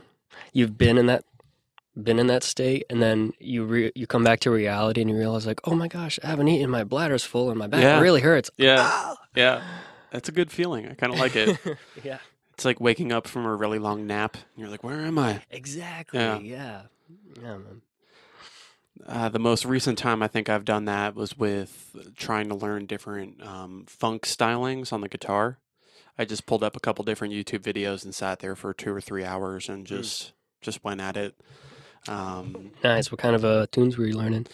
you've 0.53 0.77
been 0.77 0.99
in 0.99 1.07
that 1.07 1.25
been 2.03 2.19
in 2.19 2.27
that 2.27 2.43
state 2.43 2.85
and 2.91 3.01
then 3.01 3.33
you 3.39 3.65
re- 3.65 3.93
you 3.95 4.07
come 4.07 4.25
back 4.25 4.41
to 4.41 4.51
reality 4.51 5.01
and 5.01 5.09
you 5.11 5.17
realize 5.17 5.47
like 5.47 5.61
oh 5.65 5.75
my 5.75 5.87
gosh 5.89 6.19
I 6.25 6.27
haven't 6.29 6.49
eaten 6.49 6.69
my 6.71 6.83
bladder's 6.85 7.25
full 7.25 7.51
and 7.51 7.59
my 7.59 7.67
back 7.69 7.83
Yeah. 7.83 8.01
really 8.01 8.21
hurts 8.21 8.51
yeah 8.57 8.79
Ah! 8.81 9.17
yeah 9.37 9.63
that's 10.11 10.29
a 10.29 10.33
good 10.33 10.51
feeling 10.51 10.89
i 10.89 10.95
kind 10.95 11.13
of 11.13 11.19
like 11.21 11.37
it 11.37 11.57
yeah 12.03 12.19
It's 12.55 12.65
like 12.65 12.81
waking 12.81 13.13
up 13.13 13.27
from 13.29 13.45
a 13.47 13.55
really 13.55 13.79
long 13.79 14.07
nap. 14.07 14.35
And 14.35 14.43
you're 14.57 14.69
like, 14.69 14.83
where 14.85 15.01
am 15.01 15.19
I? 15.19 15.43
exactly 15.51 16.19
Yeah. 16.21 16.39
yeah 16.41 16.83
yeah, 17.41 17.57
man 17.59 17.83
Uh, 19.07 19.29
the 19.29 19.39
most 19.41 19.65
recent 19.65 19.99
time 19.99 20.23
I 20.23 20.29
think 20.29 20.49
I've 20.49 20.65
done 20.65 20.85
that 20.87 21.15
was 21.15 21.37
with 21.37 21.95
trying 22.17 22.49
to 22.49 22.55
learn 22.55 22.87
different 22.87 23.43
um, 23.45 23.85
funk 23.89 24.23
stylings 24.23 24.93
on 24.93 25.01
the 25.01 25.09
guitar. 25.09 25.59
I 26.17 26.25
just 26.25 26.47
pulled 26.47 26.63
up 26.63 26.77
a 26.77 26.81
couple 26.81 27.05
different 27.05 27.35
YouTube 27.35 27.61
videos 27.63 28.05
and 28.05 28.15
sat 28.15 28.39
there 28.39 28.55
for 28.55 28.73
two 28.73 28.95
or 28.95 29.01
three 29.01 29.25
hours 29.25 29.69
and 29.69 29.85
just 29.87 30.33
just 30.61 30.83
went 30.85 31.01
at 31.01 31.17
it. 31.17 31.35
Um, 32.09 32.73
nice 32.83 33.11
what 33.11 33.19
kind 33.21 33.35
of 33.35 33.45
uh 33.45 33.67
tunes 33.73 33.97
were 33.97 34.07
you 34.07 34.15
learning 34.17 34.47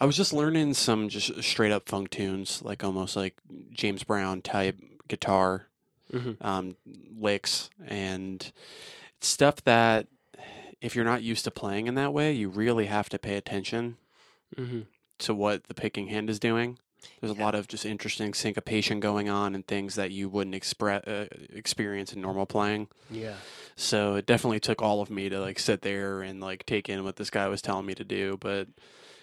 I 0.00 0.06
was 0.06 0.16
just 0.16 0.32
learning 0.32 0.74
some 0.74 1.08
just 1.08 1.42
straight 1.42 1.70
up 1.70 1.88
funk 1.88 2.10
tunes, 2.10 2.62
like 2.62 2.82
almost 2.82 3.14
like 3.16 3.34
James 3.72 4.02
Brown 4.04 4.42
type 4.42 4.76
guitar 5.08 5.68
Mhm. 6.12 6.36
um, 6.44 6.76
licks, 7.18 7.70
and 7.86 8.50
stuff 9.20 9.62
that 9.64 10.06
if 10.80 10.94
you're 10.94 11.04
not 11.04 11.22
used 11.22 11.44
to 11.44 11.50
playing 11.50 11.86
in 11.86 11.94
that 11.94 12.12
way, 12.12 12.32
you 12.32 12.48
really 12.48 12.86
have 12.86 13.08
to 13.10 13.18
pay 13.18 13.36
attention 13.36 13.96
hmm 14.56 14.82
to 15.18 15.32
what 15.34 15.64
the 15.64 15.74
picking 15.74 16.08
hand 16.08 16.28
is 16.28 16.38
doing. 16.40 16.78
There's 17.20 17.36
a 17.36 17.40
lot 17.40 17.54
of 17.54 17.68
just 17.68 17.84
interesting 17.86 18.34
syncopation 18.34 19.00
going 19.00 19.28
on 19.28 19.54
and 19.54 19.66
things 19.66 19.94
that 19.94 20.10
you 20.10 20.28
wouldn't 20.28 20.54
expre- 20.54 21.06
uh, 21.06 21.26
experience 21.54 22.12
in 22.12 22.20
normal 22.20 22.46
playing. 22.46 22.88
Yeah. 23.10 23.34
So 23.76 24.14
it 24.16 24.26
definitely 24.26 24.60
took 24.60 24.82
all 24.82 25.00
of 25.00 25.10
me 25.10 25.28
to 25.28 25.40
like 25.40 25.58
sit 25.58 25.82
there 25.82 26.22
and 26.22 26.40
like 26.40 26.64
take 26.66 26.88
in 26.88 27.04
what 27.04 27.16
this 27.16 27.30
guy 27.30 27.48
was 27.48 27.62
telling 27.62 27.86
me 27.86 27.94
to 27.94 28.04
do. 28.04 28.36
But 28.40 28.68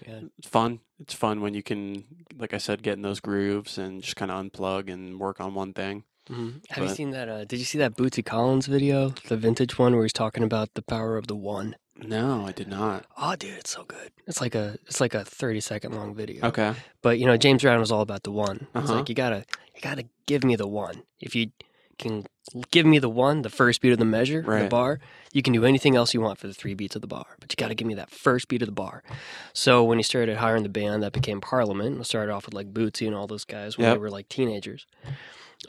Yeah. 0.05 0.21
it's 0.37 0.47
fun. 0.47 0.79
It's 0.99 1.13
fun 1.13 1.41
when 1.41 1.53
you 1.53 1.63
can, 1.63 2.03
like 2.37 2.53
I 2.53 2.57
said, 2.57 2.83
get 2.83 2.93
in 2.93 3.01
those 3.01 3.19
grooves 3.19 3.77
and 3.77 4.01
just 4.01 4.15
kind 4.15 4.31
of 4.31 4.43
unplug 4.45 4.91
and 4.91 5.19
work 5.19 5.39
on 5.39 5.53
one 5.53 5.73
thing. 5.73 6.03
hmm 6.27 6.49
Have 6.69 6.83
you 6.83 6.93
seen 6.95 7.11
that? 7.11 7.29
Uh, 7.29 7.45
did 7.45 7.59
you 7.59 7.65
see 7.65 7.77
that 7.79 7.95
Bootsy 7.95 8.23
Collins 8.23 8.67
video, 8.67 9.13
the 9.27 9.37
vintage 9.37 9.77
one, 9.79 9.93
where 9.93 10.03
he's 10.03 10.13
talking 10.13 10.43
about 10.43 10.73
the 10.75 10.81
power 10.81 11.17
of 11.17 11.27
the 11.27 11.35
one? 11.35 11.75
No, 12.01 12.45
I 12.47 12.51
did 12.51 12.67
not. 12.67 13.05
Oh, 13.17 13.35
dude, 13.35 13.57
it's 13.59 13.69
so 13.71 13.83
good. 13.83 14.11
It's 14.27 14.41
like 14.41 14.55
a 14.55 14.77
it's 14.87 14.99
like 15.01 15.13
a 15.13 15.23
thirty 15.23 15.59
second 15.59 15.93
long 15.93 16.15
video. 16.15 16.47
Okay. 16.47 16.73
But 17.01 17.19
you 17.19 17.25
know, 17.25 17.37
James 17.37 17.61
Brown 17.61 17.79
was 17.79 17.91
all 17.91 18.01
about 18.01 18.23
the 18.23 18.31
one. 18.31 18.67
It's 18.75 18.89
Uh-huh. 18.89 18.95
like 18.99 19.09
you 19.09 19.15
gotta 19.15 19.45
you 19.75 19.81
gotta 19.81 20.05
give 20.25 20.43
me 20.43 20.55
the 20.55 20.67
one. 20.67 21.03
If 21.19 21.35
you 21.35 21.51
can 21.99 22.25
give 22.71 22.85
me 22.87 22.97
the 22.97 23.09
one, 23.09 23.43
the 23.43 23.49
first 23.49 23.81
beat 23.81 23.91
of 23.91 23.99
the 23.99 24.05
measure, 24.05 24.41
the 24.41 24.67
bar, 24.67 24.99
you 25.31 25.43
can 25.43 25.53
do 25.53 25.63
anything 25.63 25.95
else 25.95 26.13
you 26.15 26.21
want 26.21 26.39
for 26.39 26.47
the 26.47 26.53
three 26.55 26.73
beats 26.73 26.95
of 26.95 27.01
the 27.01 27.07
bar. 27.07 27.25
But 27.39 27.51
you 27.51 27.55
gotta 27.55 27.75
give 27.75 27.87
me 27.87 27.93
that 27.95 28.09
first 28.09 28.47
beat 28.47 28.63
of 28.63 28.67
the 28.67 28.71
bar. 28.73 29.03
So 29.53 29.83
when 29.83 29.99
he 29.99 30.03
started 30.03 30.37
hiring 30.37 30.63
the 30.63 30.69
band 30.69 31.03
that 31.03 31.13
became 31.13 31.39
Parliament, 31.39 31.99
it 32.01 32.05
started 32.05 32.31
off 32.33 32.45
with 32.45 32.55
like 32.55 32.73
Bootsy 32.73 33.05
and 33.05 33.15
all 33.15 33.27
those 33.27 33.45
guys 33.45 33.77
when 33.77 33.85
Yep. 33.85 33.95
they 33.95 33.99
were 33.99 34.09
like 34.09 34.27
teenagers. 34.29 34.87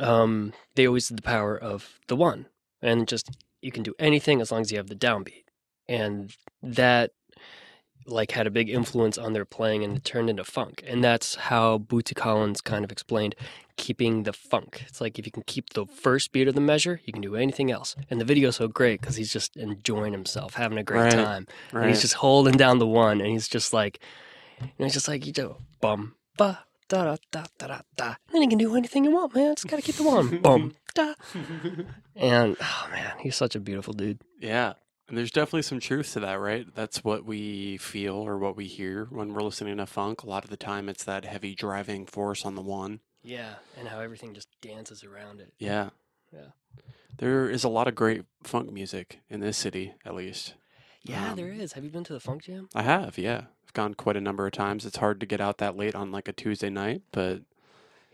Um, 0.01 0.55
they 0.75 0.87
always 0.87 1.09
did 1.09 1.19
the 1.19 1.23
power 1.23 1.57
of 1.57 1.99
the 2.09 2.17
one. 2.17 2.47
And 2.81 3.07
just 3.07 3.29
you 3.61 3.71
can 3.71 3.83
do 3.83 3.95
anything 3.99 4.41
as 4.41 4.51
long 4.51 4.62
as 4.62 4.73
you 4.73 4.79
have 4.79 4.89
the 4.89 4.97
downbeat. 4.97 5.42
And 5.89 6.35
that 6.62 7.11
like 8.05 8.33
had 8.33 8.49
a 8.49 8.51
big 8.51 8.69
influence 8.69 9.17
on 9.17 9.33
their 9.33 9.45
playing 9.45 9.85
and 9.85 9.97
it 9.97 10.05
turned 10.05 10.29
into 10.29 10.43
funk. 10.43 10.83
And 10.87 11.05
that's 11.05 11.37
how 11.37 11.79
Bootsy 11.79 12.17
Collins 12.17 12.61
kind 12.61 12.85
of 12.85 12.91
explained 12.91 13.37
keeping 13.77 14.25
the 14.25 14.33
funk. 14.33 14.85
It's 14.89 15.01
like 15.01 15.19
if 15.21 15.27
you 15.27 15.31
can 15.31 15.45
keep 15.47 15.71
the 15.75 15.87
first 15.87 16.33
beat 16.33 16.49
of 16.49 16.55
the 16.57 16.61
measure, 16.61 17.01
you 17.05 17.12
can 17.12 17.23
do 17.23 17.37
anything 17.37 17.71
else. 17.71 17.95
And 18.11 18.21
the 18.21 18.25
video's 18.25 18.57
so 18.57 18.67
great 18.67 19.01
because 19.01 19.15
he's 19.17 19.33
just 19.33 19.57
enjoying 19.57 20.12
himself, 20.12 20.55
having 20.55 20.79
a 20.79 20.83
great 20.83 21.01
Right. 21.03 21.12
time. 21.12 21.47
Right. 21.73 21.83
And 21.83 21.91
he's 21.91 22.01
just 22.01 22.15
holding 22.15 22.55
down 22.57 22.79
the 22.81 22.87
one 22.89 23.21
and 23.21 23.31
he's 23.31 23.47
just 23.47 23.73
like, 23.73 24.01
you 24.61 24.67
know, 24.79 24.87
he's 24.87 24.95
just 24.95 25.07
like, 25.09 25.25
you 25.25 25.33
do 25.33 25.55
bum, 25.81 26.17
ba, 26.37 26.65
da, 26.89 27.05
da, 27.05 27.17
da, 27.31 27.45
da, 27.59 27.67
da, 27.69 27.81
da. 27.97 28.07
And 28.07 28.17
then 28.35 28.43
you 28.43 28.49
can 28.49 28.59
do 28.59 28.75
anything 28.77 29.05
you 29.05 29.12
want, 29.12 29.33
man. 29.35 29.55
Just 29.55 29.69
got 29.69 29.77
to 29.77 29.83
keep 29.83 29.95
the 29.97 30.03
one. 30.03 30.39
Bum, 30.41 30.75
da. 30.95 31.15
And, 32.17 32.57
oh, 32.61 32.89
man, 32.91 33.12
he's 33.21 33.37
such 33.37 33.55
a 33.55 33.61
beautiful 33.61 33.93
dude. 33.95 34.21
yeah. 34.41 34.73
And 35.12 35.19
there's 35.19 35.31
definitely 35.31 35.61
some 35.61 35.78
truth 35.78 36.14
to 36.14 36.21
that, 36.21 36.40
right? 36.40 36.66
That's 36.75 37.04
what 37.04 37.26
we 37.26 37.76
feel 37.76 38.14
or 38.14 38.38
what 38.38 38.57
we 38.57 38.64
hear 38.66 39.09
when 39.11 39.35
we're 39.35 39.42
listening 39.42 39.76
to 39.76 39.85
funk. 39.85 40.23
A 40.23 40.26
lot 40.26 40.42
of 40.42 40.49
the 40.49 40.57
time, 40.57 40.88
it's 40.88 41.04
that 41.04 41.26
heavy 41.26 41.54
driving 41.54 42.07
force 42.07 42.47
on 42.47 42.54
the 42.54 42.62
one. 42.62 43.00
Yeah. 43.23 43.57
And 43.78 43.88
how 43.88 44.00
everything 44.00 44.33
just 44.33 44.49
dances 44.62 45.04
around 45.04 45.42
it. 45.42 45.52
Yeah. 45.59 45.90
Yeah. 46.33 46.52
There 47.19 47.50
is 47.50 47.62
a 47.62 47.69
lot 47.69 47.88
of 47.88 47.95
great 47.95 48.25
funk 48.42 48.73
music 48.73 49.21
in 49.28 49.40
this 49.40 49.59
city, 49.59 49.92
at 50.02 50.14
least. 50.14 50.54
Yeah, 51.02 51.33
Um, 51.33 51.37
there 51.37 51.52
is. 51.52 51.75
Have 51.75 51.85
you 51.85 51.90
been 51.90 52.04
to 52.04 52.14
the 52.14 52.19
Funk 52.19 52.45
Jam? 52.45 52.71
I 52.75 52.81
have, 52.81 53.19
yeah. 53.19 53.42
I've 53.66 53.75
gone 53.75 53.92
quite 53.92 54.16
a 54.16 54.21
number 54.23 54.47
of 54.47 54.52
times. 54.52 54.87
It's 54.87 54.97
hard 54.97 55.21
to 55.21 55.26
get 55.26 55.42
out 55.42 55.59
that 55.59 55.76
late 55.76 55.95
on 55.95 56.11
like 56.11 56.26
a 56.26 56.33
Tuesday 56.33 56.71
night, 56.71 57.02
but 57.12 57.42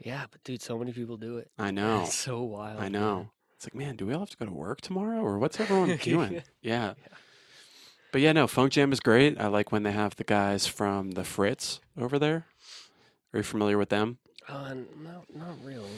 Yeah, 0.04 0.24
but 0.28 0.42
dude, 0.42 0.62
so 0.62 0.76
many 0.76 0.92
people 0.92 1.16
do 1.16 1.36
it. 1.36 1.48
I 1.56 1.70
know. 1.70 2.00
It's 2.02 2.14
so 2.16 2.42
wild. 2.42 2.80
I 2.80 2.88
man. 2.88 3.30
It's 3.58 3.66
like, 3.66 3.74
man, 3.74 3.96
do 3.96 4.06
we 4.06 4.14
all 4.14 4.20
have 4.20 4.30
to 4.30 4.36
go 4.36 4.46
to 4.46 4.52
work 4.52 4.80
tomorrow 4.80 5.18
or 5.20 5.36
what's 5.36 5.58
everyone 5.58 5.96
doing? 6.02 6.42
yeah. 6.62 6.94
But 8.12 8.20
yeah, 8.20 8.30
no, 8.30 8.46
Funk 8.46 8.70
Jam 8.70 8.92
is 8.92 9.00
great. 9.00 9.36
I 9.40 9.48
like 9.48 9.72
when 9.72 9.82
they 9.82 9.90
have 9.90 10.14
the 10.14 10.22
guys 10.22 10.68
from 10.68 11.10
the 11.10 11.24
Fritz 11.24 11.80
over 12.00 12.20
there. 12.20 12.46
Are 13.34 13.38
you 13.38 13.42
familiar 13.42 13.76
with 13.76 13.88
them? 13.88 14.18
Uh, 14.48 14.74
no, 15.02 15.24
not 15.34 15.56
really. 15.64 15.90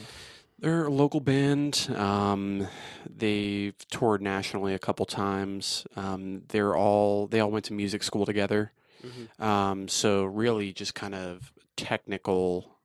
They're 0.57 0.87
a 0.87 0.91
local 0.91 1.19
band. 1.19 1.87
Um, 1.95 2.67
they've 3.07 3.75
toured 3.91 4.23
nationally 4.23 4.73
a 4.73 4.79
couple 4.79 5.05
times. 5.05 5.85
Um, 5.95 6.41
they're 6.49 6.75
all 6.75 7.27
they 7.27 7.39
all 7.39 7.51
went 7.51 7.65
to 7.65 7.73
music 7.73 8.01
school 8.01 8.25
together. 8.25 8.71
Mhm. 9.05 9.39
Um, 9.43 9.87
so 9.87 10.25
really, 10.25 10.73
just 10.73 10.95
kind 10.95 11.13
of 11.13 11.53
technical 11.77 12.75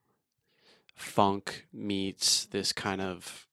funk 0.94 1.66
meets 1.72 2.44
this 2.44 2.72
kind 2.72 3.00
of 3.00 3.45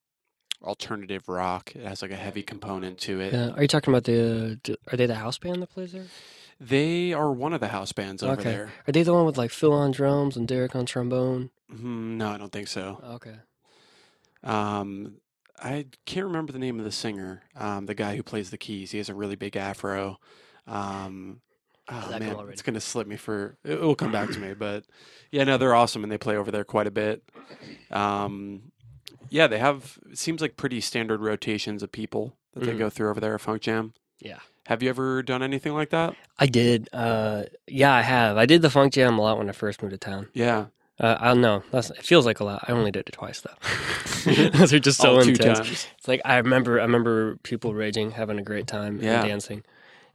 alternative 0.63 1.27
rock. 1.29 1.75
It 1.75 1.85
has 1.85 2.01
like 2.01 2.11
a 2.11 2.15
heavy 2.15 2.43
component 2.43 2.97
to 2.99 3.19
it. 3.19 3.33
Yeah. 3.33 3.49
Are 3.51 3.61
you 3.61 3.67
talking 3.67 3.93
about 3.93 4.03
the? 4.05 4.59
Are 4.91 4.97
they 4.97 5.05
the 5.05 5.15
house 5.15 5.37
band 5.37 5.61
that 5.61 5.69
plays 5.71 5.91
there? 5.91 6.05
They 6.59 7.11
are 7.13 7.31
one 7.31 7.51
of 7.53 7.59
the 7.59 7.67
house 7.69 7.91
bands 7.91 8.23
over 8.23 8.33
Okay. 8.33 8.43
there. 8.51 8.71
Are 8.87 8.91
they 8.91 9.03
the 9.03 9.13
one 9.13 9.25
with 9.25 9.37
like 9.37 9.51
Phil 9.51 9.73
on 9.73 9.91
drums 9.91 10.37
and 10.37 10.47
Derek 10.47 10.75
on 10.75 10.85
trombone? 10.85 11.49
Mm, 11.71 12.17
no, 12.17 12.29
I 12.29 12.37
don't 12.37 12.51
think 12.51 12.67
so. 12.67 13.01
Okay. 13.15 13.35
Um, 14.43 15.15
I 15.61 15.85
can't 16.05 16.25
remember 16.27 16.51
the 16.51 16.59
name 16.59 16.79
of 16.79 16.85
the 16.85 16.91
singer. 16.91 17.43
Um, 17.55 17.85
the 17.85 17.95
guy 17.95 18.15
who 18.15 18.23
plays 18.23 18.49
the 18.49 18.57
keys. 18.57 18.91
He 18.91 18.97
has 18.97 19.09
a 19.09 19.15
really 19.15 19.35
big 19.35 19.55
afro. 19.55 20.19
Um, 20.67 21.41
oh 21.89 22.17
man, 22.19 22.35
it's 22.51 22.61
gonna 22.61 22.79
slip 22.81 23.07
me 23.07 23.15
for. 23.15 23.57
It 23.63 23.79
will 23.81 23.95
come 23.95 24.11
back 24.11 24.29
to 24.31 24.39
me, 24.39 24.53
but 24.53 24.85
yeah, 25.31 25.43
no, 25.43 25.57
they're 25.57 25.75
awesome 25.75 26.03
and 26.03 26.11
they 26.11 26.17
play 26.17 26.35
over 26.37 26.51
there 26.51 26.63
quite 26.63 26.87
a 26.87 26.91
bit. 26.91 27.23
Um, 27.91 28.71
yeah, 29.33 29.47
they 29.47 29.57
have. 29.59 29.97
It 30.11 30.17
seems 30.17 30.39
like 30.41 30.55
pretty 30.57 30.79
standard 30.81 31.19
rotations 31.21 31.83
of 31.83 31.91
people 31.91 32.37
that 32.53 32.61
they 32.65 32.73
Mhm. 32.73 32.77
go 32.77 32.89
through 32.89 33.09
over 33.09 33.19
there 33.19 33.33
at 33.35 33.41
Funk 33.41 33.61
Jam. 33.63 33.93
Yeah. 34.19 34.39
Have 34.67 34.81
you 34.81 34.89
ever 34.89 35.21
done 35.23 35.41
anything 35.43 35.73
like 35.73 35.89
that? 35.89 36.15
I 36.39 36.45
did. 36.45 36.87
Uh, 36.93 37.43
yeah, 37.67 37.93
I 37.93 38.01
have. 38.01 38.37
I 38.37 38.45
did 38.45 38.61
the 38.61 38.69
Funk 38.69 38.93
Jam 38.93 39.17
a 39.17 39.21
lot 39.21 39.37
when 39.37 39.49
I 39.49 39.51
first 39.51 39.81
moved 39.81 39.91
to 39.93 39.97
town. 39.97 40.29
Yeah, 40.33 40.67
Uh, 40.99 41.17
I 41.19 41.29
don't 41.29 41.41
know. 41.41 41.63
That's, 41.71 41.89
it 41.89 42.03
feels 42.05 42.25
like 42.25 42.39
a 42.39 42.43
lot. 42.45 42.63
I 42.67 42.71
only 42.71 42.91
did 42.91 43.09
it 43.09 43.11
twice 43.13 43.41
though. 43.41 43.57
Those 44.51 44.71
are 44.71 44.79
just 44.79 45.01
so 45.01 45.19
intense. 45.19 45.59
times. 45.59 45.87
It's 45.97 46.07
like 46.07 46.21
I 46.23 46.37
remember. 46.37 46.79
I 46.79 46.83
remember 46.83 47.37
people 47.37 47.73
raging, 47.73 48.11
having 48.11 48.37
a 48.39 48.43
great 48.43 48.67
time, 48.67 49.01
Yeah. 49.01 49.19
and 49.21 49.27
dancing. 49.27 49.63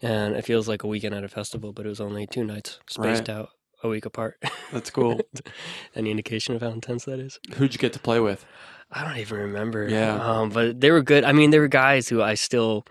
And 0.00 0.36
it 0.36 0.44
feels 0.44 0.68
like 0.68 0.84
a 0.84 0.86
weekend 0.86 1.14
at 1.16 1.24
a 1.24 1.28
festival, 1.28 1.72
but 1.72 1.84
it 1.84 1.88
was 1.88 2.00
only 2.00 2.26
two 2.26 2.44
nights, 2.44 2.78
spaced 2.88 3.26
Right. 3.28 3.36
out 3.36 3.50
a 3.82 3.88
week 3.88 4.06
apart. 4.06 4.40
That's 4.72 4.90
cool. 4.90 5.20
Any 5.96 6.10
indication 6.12 6.54
of 6.54 6.62
how 6.62 6.68
intense 6.70 7.04
that 7.06 7.18
is? 7.18 7.40
Who'd 7.56 7.74
you 7.74 7.78
get 7.78 7.92
to 7.94 7.98
play 7.98 8.20
with? 8.20 8.46
I 8.90 9.04
don't 9.04 9.18
even 9.18 9.38
remember. 9.38 9.88
Yeah. 9.88 10.14
Um, 10.14 10.50
but 10.50 10.80
they 10.80 10.90
were 10.90 11.02
good. 11.02 11.24
I 11.24 11.32
mean, 11.32 11.50
they 11.50 11.58
were 11.58 11.68
guys 11.68 12.08
who 12.08 12.22
I 12.22 12.34
still, 12.34 12.86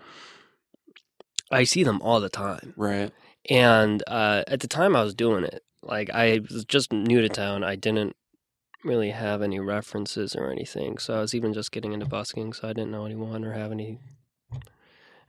I 1.50 1.64
see 1.64 1.82
them 1.82 2.00
all 2.02 2.20
the 2.20 2.28
time. 2.28 2.74
Right. 2.76 3.10
And 3.50 4.02
uh, 4.06 4.44
at 4.46 4.60
the 4.60 4.68
time 4.68 4.94
I 4.94 5.02
was 5.02 5.14
doing 5.14 5.44
it, 5.44 5.64
like 5.82 6.10
I 6.10 6.40
was 6.50 6.64
just 6.64 6.92
new 6.92 7.20
to 7.20 7.28
town. 7.28 7.64
I 7.64 7.74
didn't 7.74 8.14
really 8.84 9.10
have 9.10 9.42
any 9.42 9.58
references 9.58 10.36
or 10.36 10.50
anything. 10.50 10.98
So 10.98 11.16
I 11.16 11.20
was 11.20 11.34
even 11.34 11.52
just 11.52 11.72
getting 11.72 11.92
into 11.92 12.06
busking. 12.06 12.52
So 12.52 12.68
I 12.68 12.72
didn't 12.72 12.90
know 12.90 13.04
anyone 13.04 13.44
or 13.44 13.52
have 13.52 13.72
any 13.72 13.98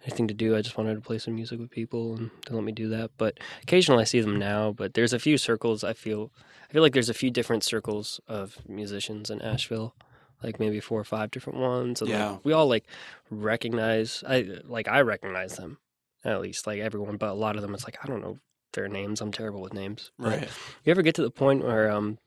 anything 0.05 0.27
to 0.27 0.33
do. 0.33 0.55
I 0.55 0.61
just 0.61 0.77
wanted 0.77 0.95
to 0.95 1.01
play 1.01 1.17
some 1.17 1.35
music 1.35 1.59
with 1.59 1.71
people 1.71 2.15
and 2.15 2.31
they 2.47 2.55
let 2.55 2.63
me 2.63 2.71
do 2.71 2.89
that. 2.89 3.11
But 3.17 3.39
occasionally 3.63 4.01
I 4.01 4.05
see 4.05 4.21
them 4.21 4.37
now. 4.37 4.71
But 4.71 4.93
there's 4.93 5.13
a 5.13 5.19
few 5.19 5.37
circles. 5.37 5.83
I 5.83 5.93
feel 5.93 6.31
I 6.69 6.73
feel 6.73 6.81
like 6.81 6.93
there's 6.93 7.09
a 7.09 7.13
few 7.13 7.31
different 7.31 7.63
circles 7.63 8.19
of 8.27 8.57
musicians 8.67 9.29
in 9.29 9.41
Asheville. 9.41 9.95
Like 10.41 10.59
maybe 10.59 10.79
four 10.79 10.99
or 10.99 11.03
five 11.05 11.31
different 11.31 11.59
ones. 11.59 12.01
And 12.01 12.09
like, 12.09 12.17
Yeah. 12.19 12.37
we 12.43 12.53
all 12.53 12.67
like 12.67 12.85
recognize. 13.29 14.23
I 14.27 14.59
like 14.65 14.87
I 14.87 15.01
recognize 15.01 15.55
them 15.57 15.77
at 16.23 16.41
least 16.41 16.67
like 16.67 16.79
everyone, 16.79 17.17
but 17.17 17.29
a 17.29 17.33
lot 17.33 17.55
of 17.55 17.61
them 17.61 17.73
it's 17.73 17.83
like 17.85 17.97
I 18.03 18.07
don't 18.07 18.21
know 18.21 18.37
their 18.73 18.87
names. 18.87 19.21
I'm 19.21 19.31
terrible 19.31 19.61
with 19.61 19.73
names. 19.73 20.11
But 20.17 20.27
Right. 20.27 20.49
You 20.85 20.91
ever 20.91 21.01
get 21.01 21.15
to 21.15 21.21
the 21.21 21.31
point 21.31 21.63
where 21.63 21.91
um, 21.91 22.17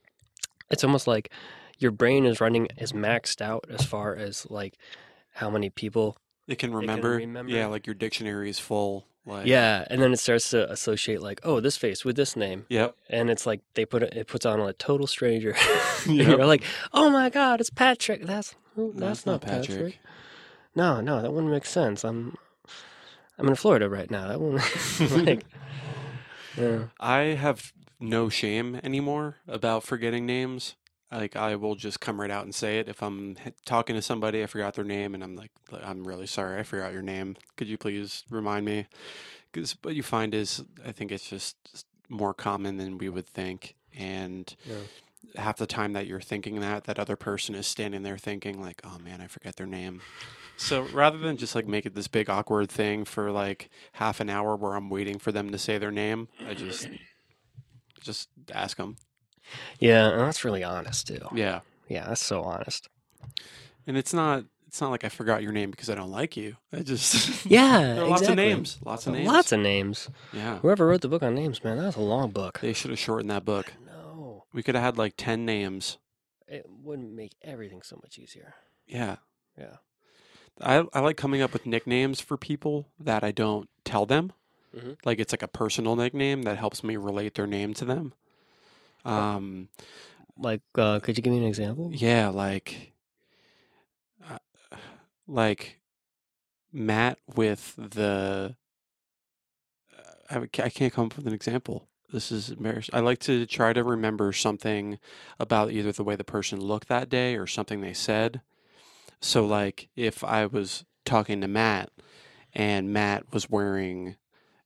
it's 0.69 0.83
almost 0.83 1.07
like 1.07 1.31
your 1.79 1.91
brain 1.91 2.25
is 2.25 2.39
running 2.41 2.67
is 2.77 2.91
maxed 2.93 3.41
out 3.41 3.65
as 3.69 3.85
far 3.85 4.15
as 4.15 4.49
like 4.49 4.77
how 5.33 5.49
many 5.49 5.69
people. 5.69 6.17
It 6.47 6.59
can 6.59 6.71
can 6.71 6.77
remember. 6.77 7.11
remember. 7.11 7.51
Yeah, 7.51 7.67
like 7.67 7.87
your 7.87 7.93
dictionary 7.93 8.49
is 8.49 8.59
full. 8.59 9.07
Like 9.25 9.45
Yeah, 9.47 9.85
and 9.89 10.01
then 10.01 10.11
it 10.13 10.17
starts 10.19 10.49
to 10.49 10.69
associate 10.71 11.21
like 11.21 11.39
oh 11.43 11.59
this 11.59 11.77
face 11.77 12.03
with 12.03 12.15
this 12.15 12.35
name, 12.35 12.65
Yep. 12.69 12.95
and 13.09 13.29
it's 13.29 13.45
like 13.45 13.61
they 13.73 13.85
put 13.85 14.03
it, 14.03 14.13
it 14.13 14.27
puts 14.27 14.45
on 14.45 14.59
a 14.59 14.73
total 14.73 15.07
stranger. 15.07 15.55
Yep. 16.05 16.27
You're 16.27 16.45
like 16.45 16.63
oh 16.93 17.09
my 17.09 17.29
god 17.29 17.61
it's 17.61 17.69
Patrick. 17.69 18.25
That's 18.25 18.55
No, 18.75 18.91
that's 18.93 19.19
it's 19.19 19.25
not 19.25 19.41
Patrick. 19.41 19.99
No, 20.75 20.99
no, 21.01 21.21
that 21.21 21.31
wouldn't 21.31 21.51
make 21.51 21.65
sense. 21.65 22.03
I'm 22.03 22.35
I'm 23.37 23.47
in 23.47 23.55
Florida 23.55 23.89
right 23.89 24.11
now. 24.11 24.27
That 24.27 24.41
wouldn't 24.41 25.25
like. 25.27 25.45
Yeah. 26.57 26.85
I 26.99 27.19
have 27.35 27.71
no 27.99 28.29
shame 28.29 28.79
anymore 28.83 29.37
about 29.47 29.83
forgetting 29.83 30.25
names. 30.25 30.75
Like 31.13 31.35
I 31.35 31.55
will 31.55 31.75
just 31.75 31.99
come 31.99 32.19
right 32.19 32.31
out 32.31 32.43
and 32.45 32.53
say 32.55 32.79
it 32.79 32.89
if 32.89 33.01
I'm 33.03 33.37
h- 33.45 33.53
talking 33.65 33.95
to 33.95 34.01
somebody 34.01 34.41
I 34.41 34.47
forgot 34.47 34.73
their 34.73 34.83
name 34.85 35.13
and 35.13 35.23
I'm 35.23 35.35
like 35.35 35.51
I'm 35.83 36.03
really 36.07 36.27
sorry 36.27 36.59
I 36.59 36.63
forgot 36.63 36.91
your 36.93 37.01
name. 37.01 37.35
Could 37.55 37.67
you 37.67 37.77
please 37.77 38.23
remind 38.29 38.65
me? 38.65 38.87
Because 39.51 39.75
what 39.83 39.95
you 39.95 40.03
find 40.03 40.33
is 40.33 40.63
I 40.85 40.91
think 40.91 41.11
it's 41.11 41.29
just 41.29 41.55
more 42.09 42.33
common 42.33 42.77
than 42.77 42.97
we 42.97 43.09
would 43.09 43.27
think, 43.27 43.75
and 43.95 44.53
Yeah. 44.65 44.81
half 45.41 45.57
the 45.57 45.67
time 45.67 45.93
that 45.93 46.05
you're 46.07 46.21
thinking 46.21 46.59
that, 46.59 46.83
that 46.85 46.99
other 46.99 47.15
person 47.15 47.55
is 47.55 47.65
standing 47.67 48.03
there 48.03 48.17
thinking 48.17 48.59
like, 48.61 48.81
"Oh 48.83 48.97
man, 48.99 49.21
I 49.21 49.27
forget 49.27 49.55
their 49.55 49.67
name." 49.67 50.01
So 50.57 50.81
rather 50.93 51.17
than 51.17 51.37
just 51.37 51.55
like 51.55 51.67
make 51.67 51.85
it 51.85 51.95
this 51.95 52.07
big 52.07 52.29
awkward 52.29 52.69
thing 52.69 53.05
for 53.05 53.31
like 53.31 53.69
half 53.93 54.19
an 54.19 54.29
hour 54.29 54.55
where 54.55 54.75
I'm 54.75 54.89
waiting 54.89 55.17
for 55.19 55.31
them 55.31 55.49
to 55.51 55.57
say 55.57 55.77
their 55.77 55.91
name, 55.91 56.27
I 56.47 56.53
just 56.53 56.87
just 58.01 58.29
ask 58.53 58.77
them. 58.77 58.97
Yeah, 59.79 60.09
that's 60.17 60.43
really 60.45 60.63
honest 60.63 61.07
too. 61.07 61.19
Yeah, 61.33 61.61
Yeah, 61.87 62.07
that's 62.07 62.23
so 62.23 62.43
honest. 62.43 62.87
and 63.87 63.97
it's 63.97 64.13
not 64.13 64.45
it's 64.67 64.81
not 64.81 64.89
like 64.89 65.03
I 65.03 65.09
forgot 65.09 65.43
your 65.43 65.51
name 65.51 65.69
because 65.69 65.89
I 65.89 65.95
don't 65.95 66.09
like 66.11 66.35
you. 66.35 66.55
I 66.71 66.79
just 66.79 67.45
Yeah, 67.49 67.99
are 67.99 68.07
lots 68.07 68.27
of 68.27 68.35
names, 68.35 68.79
lots 68.83 69.05
of 69.05 69.13
names, 69.13 69.27
Lots 69.27 69.51
of 69.51 69.59
names. 69.59 70.09
yeah. 70.33 70.57
Whoever 70.59 70.87
wrote 70.87 71.01
the 71.01 71.07
book 71.09 71.21
on 71.21 71.35
names, 71.35 71.63
man, 71.63 71.77
that 71.77 71.85
was 71.85 71.95
a 71.95 72.01
long 72.01 72.31
book. 72.31 72.59
They 72.59 72.73
should 72.73 72.89
have 72.89 72.97
shortened 72.99 73.29
that 73.29 73.45
book. 73.45 73.73
No, 73.85 74.45
We 74.53 74.63
could 74.63 74.73
have 74.75 74.83
had 74.83 74.97
like 74.97 75.13
ten 75.17 75.45
names. 75.45 75.97
it 76.47 76.65
wouldn't 76.67 77.13
make 77.13 77.33
everything 77.43 77.81
so 77.83 77.99
much 78.01 78.17
easier. 78.17 78.55
Yeah. 78.87 79.17
Yeah. 79.57 79.77
I, 80.61 80.85
I 80.93 80.99
like 80.99 81.17
coming 81.17 81.41
up 81.41 81.53
with 81.53 81.65
nicknames 81.65 82.19
for 82.19 82.37
people 82.37 82.87
that 82.99 83.23
I 83.23 83.31
don't 83.31 83.69
tell 83.85 84.05
them. 84.05 84.31
Mhm. 84.75 84.97
Like 85.05 85.19
it's 85.19 85.33
like 85.33 85.43
a 85.43 85.47
personal 85.47 85.95
nickname 85.95 86.43
that 86.43 86.57
helps 86.57 86.83
me 86.83 86.95
relate 86.97 87.35
their 87.35 87.47
name 87.47 87.73
to 87.75 87.85
them. 87.85 88.13
Um, 89.05 89.69
Like, 90.37 90.61
uh, 90.75 90.99
could 90.99 91.17
you 91.17 91.23
give 91.23 91.33
me 91.33 91.39
an 91.39 91.45
example? 91.45 91.91
yeah, 91.93 92.29
like, 92.29 92.93
uh, 94.29 94.37
like 95.27 95.79
Matt 96.71 97.19
with 97.35 97.75
the. 97.77 98.55
I, 100.29 100.37
I 100.37 100.69
can't 100.69 100.93
come 100.93 101.05
up 101.07 101.17
with 101.17 101.27
an 101.27 101.33
example. 101.33 101.87
This 102.11 102.31
is 102.31 102.49
embarrassing. 102.49 102.95
I 102.95 102.99
like 103.01 103.19
to 103.19 103.45
try 103.45 103.73
to 103.73 103.83
remember 103.83 104.31
something 104.33 104.99
about 105.39 105.71
either 105.71 105.91
the 105.91 106.03
way 106.03 106.15
the 106.15 106.23
person 106.23 106.59
looked 106.61 106.87
that 106.87 107.09
day 107.09 107.35
or 107.35 107.45
something 107.47 107.81
they 107.81 107.93
said. 107.93 108.41
So, 109.19 109.45
like, 109.45 109.89
if 109.95 110.23
I 110.23 110.45
was 110.45 110.85
talking 111.05 111.41
to 111.41 111.47
Matt 111.47 111.89
and 112.53 112.91
Matt 112.93 113.31
was 113.33 113.49
wearing 113.49 114.15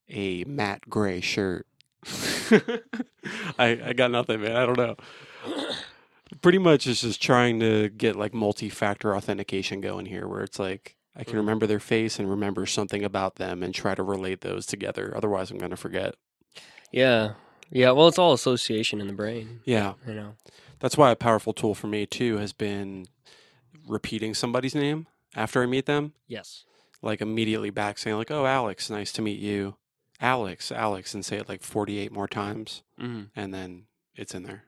a 0.10 0.44
matte 0.46 0.90
gray 0.90 1.22
shirt, 1.22 1.68
I, 3.60 3.80
I 3.86 3.94
got 3.94 4.12
nothing, 4.12 4.42
man. 4.42 4.56
I 4.56 4.66
don't 4.66 4.78
know. 4.78 4.96
Pretty 6.42 6.58
much 6.58 6.88
it's 6.88 7.02
just 7.02 7.22
trying 7.22 7.60
to 7.62 7.90
get 7.90 8.16
like 8.16 8.34
multi 8.34 8.70
factor 8.70 9.16
authentication 9.16 9.80
going 9.82 10.06
here 10.06 10.28
where 10.28 10.42
it's 10.42 10.60
like 10.60 10.96
I 11.16 11.24
can 11.24 11.34
Mhm. 11.34 11.38
remember 11.38 11.68
their 11.68 11.80
face 11.80 12.20
and 12.20 12.30
remember 12.30 12.66
something 12.66 13.04
about 13.04 13.36
them 13.36 13.64
and 13.64 13.74
try 13.74 13.96
to 13.96 14.04
relate 14.04 14.42
those 14.42 14.66
together. 14.66 15.14
Otherwise, 15.16 15.50
I'm 15.52 15.58
going 15.58 15.72
to 15.72 15.78
forget. 15.78 16.16
Yeah, 16.92 17.34
yeah. 17.72 17.92
Well, 17.92 18.08
it's 18.08 18.20
all 18.20 18.34
association 18.34 19.02
in 19.02 19.08
the 19.08 19.14
brain. 19.14 19.62
Yeah. 19.66 19.94
You 20.06 20.14
know. 20.14 20.34
That's 20.80 20.98
why 20.98 21.10
a 21.12 21.16
powerful 21.16 21.54
tool 21.54 21.74
for 21.74 21.88
me 21.88 22.06
too 22.06 22.38
has 22.38 22.54
been 22.54 23.08
repeating 23.88 24.34
somebody's 24.34 24.76
name 24.76 25.08
after 25.36 25.64
I 25.64 25.66
meet 25.66 25.86
them, 25.86 26.14
Yes. 26.28 26.66
like 27.02 27.20
immediately 27.22 27.70
back 27.72 27.98
saying 27.98 28.18
like, 28.18 28.30
"Oh, 28.32 28.46
Alex, 28.46 28.90
nice 28.90 29.12
to 29.14 29.22
meet 29.22 29.40
you." 29.40 29.76
Alex, 30.20 30.72
Alex 30.72 31.14
and 31.14 31.24
say 31.26 31.38
it 31.38 31.48
like 31.50 31.62
48 31.64 32.12
more 32.12 32.28
times 32.28 32.82
Mm-hmm. 33.00 33.24
and 33.36 33.54
then 33.54 33.84
it's 34.16 34.34
in 34.34 34.44
there. 34.44 34.64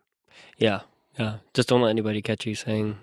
Yeah, 0.58 0.82
yeah. 1.18 1.38
Just 1.54 1.68
don't 1.70 1.82
let 1.82 1.90
anybody 1.90 2.22
catch 2.22 2.46
you 2.46 2.54
saying 2.56 2.98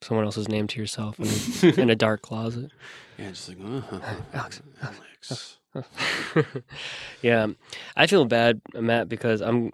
someone 0.00 0.24
else's 0.24 0.48
name 0.48 0.66
to 0.66 0.80
yourself 0.80 1.18
in 1.20 1.26
a, 1.70 1.74
in 1.82 1.90
a 1.90 1.94
dark 1.94 2.22
closet. 2.22 2.70
yeah, 3.18 3.28
just 3.30 3.48
like, 3.48 3.58
uh, 3.64 4.00
Alex, 4.34 4.60
Alex. 4.82 5.58
yeah, 7.22 7.46
I 7.96 8.06
feel 8.06 8.24
bad, 8.24 8.60
Matt, 8.74 9.08
because 9.08 9.40
I'm. 9.40 9.72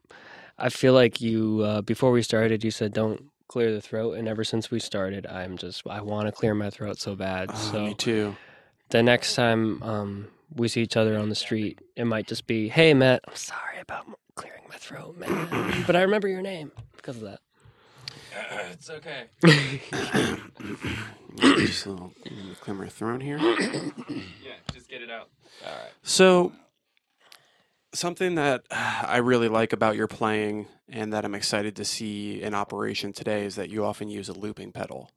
I 0.59 0.69
feel 0.71 0.93
like 0.93 1.21
you 1.21 1.63
uh, 1.65 1.81
before 1.83 2.11
we 2.11 2.21
started, 2.23 2.63
you 2.65 2.71
said 2.71 2.93
don't 2.93 3.31
clear 3.49 3.73
the 3.73 3.81
throat, 3.81 4.13
and 4.19 4.29
ever 4.29 4.45
since 4.45 4.71
we 4.71 4.81
started, 4.81 5.27
I'm 5.27 5.57
just 5.57 5.83
I 5.89 6.01
want 6.01 6.27
to 6.27 6.33
clear 6.33 6.55
my 6.55 6.71
throat 6.71 6.99
so 6.99 7.15
bad. 7.17 7.51
Oh, 7.53 7.71
so 7.73 7.87
me 7.87 7.95
too. 7.95 8.37
the 8.91 9.03
next 9.03 9.35
time 9.35 9.83
um, 9.83 10.29
we 10.55 10.69
see 10.69 10.83
each 10.83 10.97
other 10.97 11.19
on 11.19 11.29
the 11.29 11.35
street, 11.35 11.81
it 11.97 12.05
might 12.05 12.27
just 12.27 12.47
be, 12.47 12.69
"Hey, 12.69 12.95
Matt, 12.95 13.23
I'm 13.29 13.37
sorry 13.37 13.81
about 13.81 14.07
clearing 14.35 14.65
my 14.69 14.77
throat, 14.77 15.17
man, 15.17 15.85
but 15.87 15.97
I 15.97 16.03
remember 16.03 16.29
your 16.29 16.43
name 16.43 16.73
because 16.97 17.17
of 17.17 17.23
that." 17.23 17.41
it's 18.73 18.91
okay. 18.91 19.25
just 21.39 21.87
uh, 21.87 21.91
a 21.91 21.93
little 21.93 22.13
clear 22.61 22.77
my 22.77 22.89
throat 22.89 23.23
here. 23.23 23.39
yeah, 23.39 24.55
just 24.73 24.89
get 24.89 25.03
it 25.03 25.11
out. 25.11 25.29
All 25.65 25.73
right. 25.73 25.91
So, 26.03 26.53
something 27.95 28.35
that 28.37 28.65
I 28.71 29.19
really 29.19 29.49
like 29.49 29.73
about 29.73 29.97
your 29.97 30.07
playing 30.09 30.67
and 30.89 31.13
that 31.13 31.25
I'm 31.25 31.35
excited 31.35 31.77
to 31.77 31.85
see 31.85 32.43
in 32.43 32.55
operation 32.55 33.13
today 33.13 33.45
is 33.45 33.57
that 33.57 33.71
you 33.71 33.85
often 33.85 34.09
use 34.09 34.29
a 34.29 34.33
looping 34.33 34.73
pedal. 34.73 35.11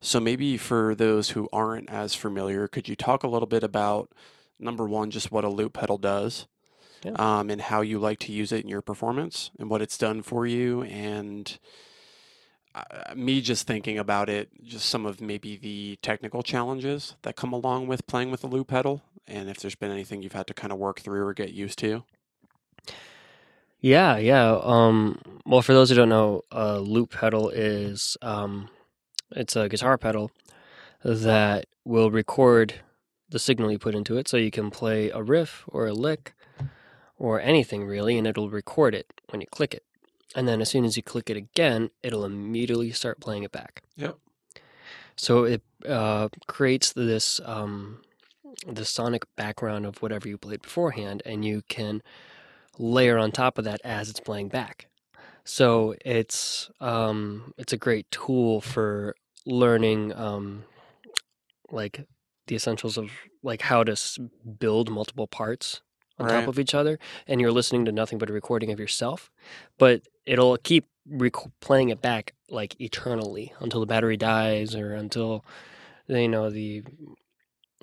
So, 0.00 0.20
maybe 0.20 0.56
for 0.56 0.94
those 0.94 1.30
who 1.30 1.48
aren't 1.52 1.90
as 1.90 2.14
familiar, 2.14 2.68
could 2.68 2.88
you 2.88 2.94
talk 2.94 3.24
a 3.24 3.28
little 3.28 3.48
bit 3.48 3.64
about 3.64 4.10
number 4.58 4.86
one, 4.86 5.10
just 5.10 5.30
what 5.32 5.44
a 5.44 5.48
loop 5.48 5.72
pedal 5.74 5.98
does, 5.98 6.46
Yeah. 7.04 7.12
um, 7.18 7.50
and 7.50 7.60
how 7.60 7.80
you 7.80 7.98
like 7.98 8.18
to 8.20 8.32
use 8.32 8.52
it 8.52 8.62
in 8.62 8.68
your 8.68 8.82
performance 8.82 9.50
and 9.58 9.70
what 9.70 9.82
it's 9.82 9.98
done 9.98 10.22
for 10.22 10.46
you, 10.46 10.82
and 10.82 11.58
uh, 12.74 13.14
me 13.16 13.40
just 13.40 13.66
thinking 13.66 13.98
about 13.98 14.28
it, 14.28 14.50
just 14.62 14.88
some 14.88 15.04
of 15.06 15.20
maybe 15.20 15.56
the 15.56 15.98
technical 16.02 16.42
challenges 16.42 17.14
that 17.22 17.34
come 17.36 17.52
along 17.52 17.86
with 17.88 18.06
playing 18.06 18.30
with 18.30 18.44
a 18.44 18.46
loop 18.46 18.68
pedal, 18.68 19.02
and 19.26 19.48
if 19.48 19.58
there's 19.58 19.74
been 19.74 19.90
anything 19.90 20.22
you've 20.22 20.32
had 20.32 20.46
to 20.46 20.54
kind 20.54 20.72
of 20.72 20.78
work 20.78 21.00
through 21.00 21.24
or 21.26 21.34
get 21.34 21.52
used 21.52 21.78
to. 21.80 22.04
Yeah, 23.80 24.16
yeah. 24.16 24.58
Um, 24.62 25.20
well, 25.46 25.62
for 25.62 25.72
those 25.72 25.88
who 25.90 25.96
don't 25.96 26.08
know, 26.08 26.42
a 26.50 26.78
loop 26.80 27.10
pedal 27.12 27.48
is 27.48 28.16
um, 28.22 28.68
it's 29.32 29.56
a 29.56 29.68
guitar 29.68 29.98
pedal 29.98 30.30
that 31.04 31.66
will 31.84 32.10
record 32.10 32.74
the 33.28 33.38
signal 33.38 33.70
you 33.70 33.78
put 33.78 33.94
into 33.94 34.16
it, 34.16 34.28
so 34.28 34.36
you 34.36 34.50
can 34.50 34.70
play 34.70 35.10
a 35.10 35.22
riff 35.22 35.64
or 35.68 35.86
a 35.86 35.92
lick 35.92 36.34
or 37.18 37.40
anything 37.40 37.84
really, 37.84 38.16
and 38.16 38.26
it'll 38.26 38.50
record 38.50 38.94
it 38.94 39.20
when 39.30 39.40
you 39.40 39.46
click 39.50 39.74
it. 39.74 39.84
And 40.34 40.46
then 40.46 40.60
as 40.60 40.68
soon 40.68 40.84
as 40.84 40.96
you 40.96 41.02
click 41.02 41.30
it 41.30 41.36
again, 41.36 41.90
it'll 42.02 42.24
immediately 42.24 42.90
start 42.92 43.20
playing 43.20 43.42
it 43.42 43.52
back. 43.52 43.82
Yep. 43.96 44.16
So 45.16 45.44
it 45.44 45.62
uh, 45.86 46.28
creates 46.46 46.92
this 46.92 47.40
um, 47.44 48.02
the 48.66 48.84
sonic 48.84 49.24
background 49.36 49.86
of 49.86 50.02
whatever 50.02 50.28
you 50.28 50.38
played 50.38 50.62
beforehand, 50.62 51.22
and 51.24 51.44
you 51.44 51.62
can 51.68 52.02
layer 52.78 53.18
on 53.18 53.32
top 53.32 53.58
of 53.58 53.64
that 53.64 53.80
as 53.84 54.08
it's 54.08 54.20
playing 54.20 54.48
back. 54.48 54.87
So 55.48 55.94
it's 56.04 56.70
um, 56.78 57.54
it's 57.56 57.72
a 57.72 57.78
great 57.78 58.10
tool 58.10 58.60
for 58.60 59.14
learning 59.46 60.12
um, 60.14 60.64
like 61.70 62.06
the 62.48 62.54
essentials 62.54 62.98
of 62.98 63.10
like 63.42 63.62
how 63.62 63.82
to 63.82 63.92
s- 63.92 64.18
build 64.58 64.90
multiple 64.90 65.26
parts 65.26 65.80
on 66.18 66.26
Right. 66.26 66.40
top 66.40 66.48
of 66.48 66.58
each 66.58 66.74
other, 66.74 66.98
and 67.26 67.40
you're 67.40 67.50
listening 67.50 67.86
to 67.86 67.92
nothing 67.92 68.18
but 68.18 68.28
a 68.28 68.32
recording 68.34 68.70
of 68.72 68.78
yourself, 68.78 69.30
but 69.78 70.02
it'll 70.26 70.58
keep 70.58 70.84
rec- 71.08 71.32
playing 71.60 71.88
it 71.88 72.02
back 72.02 72.34
like 72.50 72.78
eternally 72.78 73.54
until 73.58 73.80
the 73.80 73.86
battery 73.86 74.18
dies 74.18 74.74
or 74.74 74.92
until 74.92 75.46
you 76.08 76.28
know 76.28 76.50
the 76.50 76.82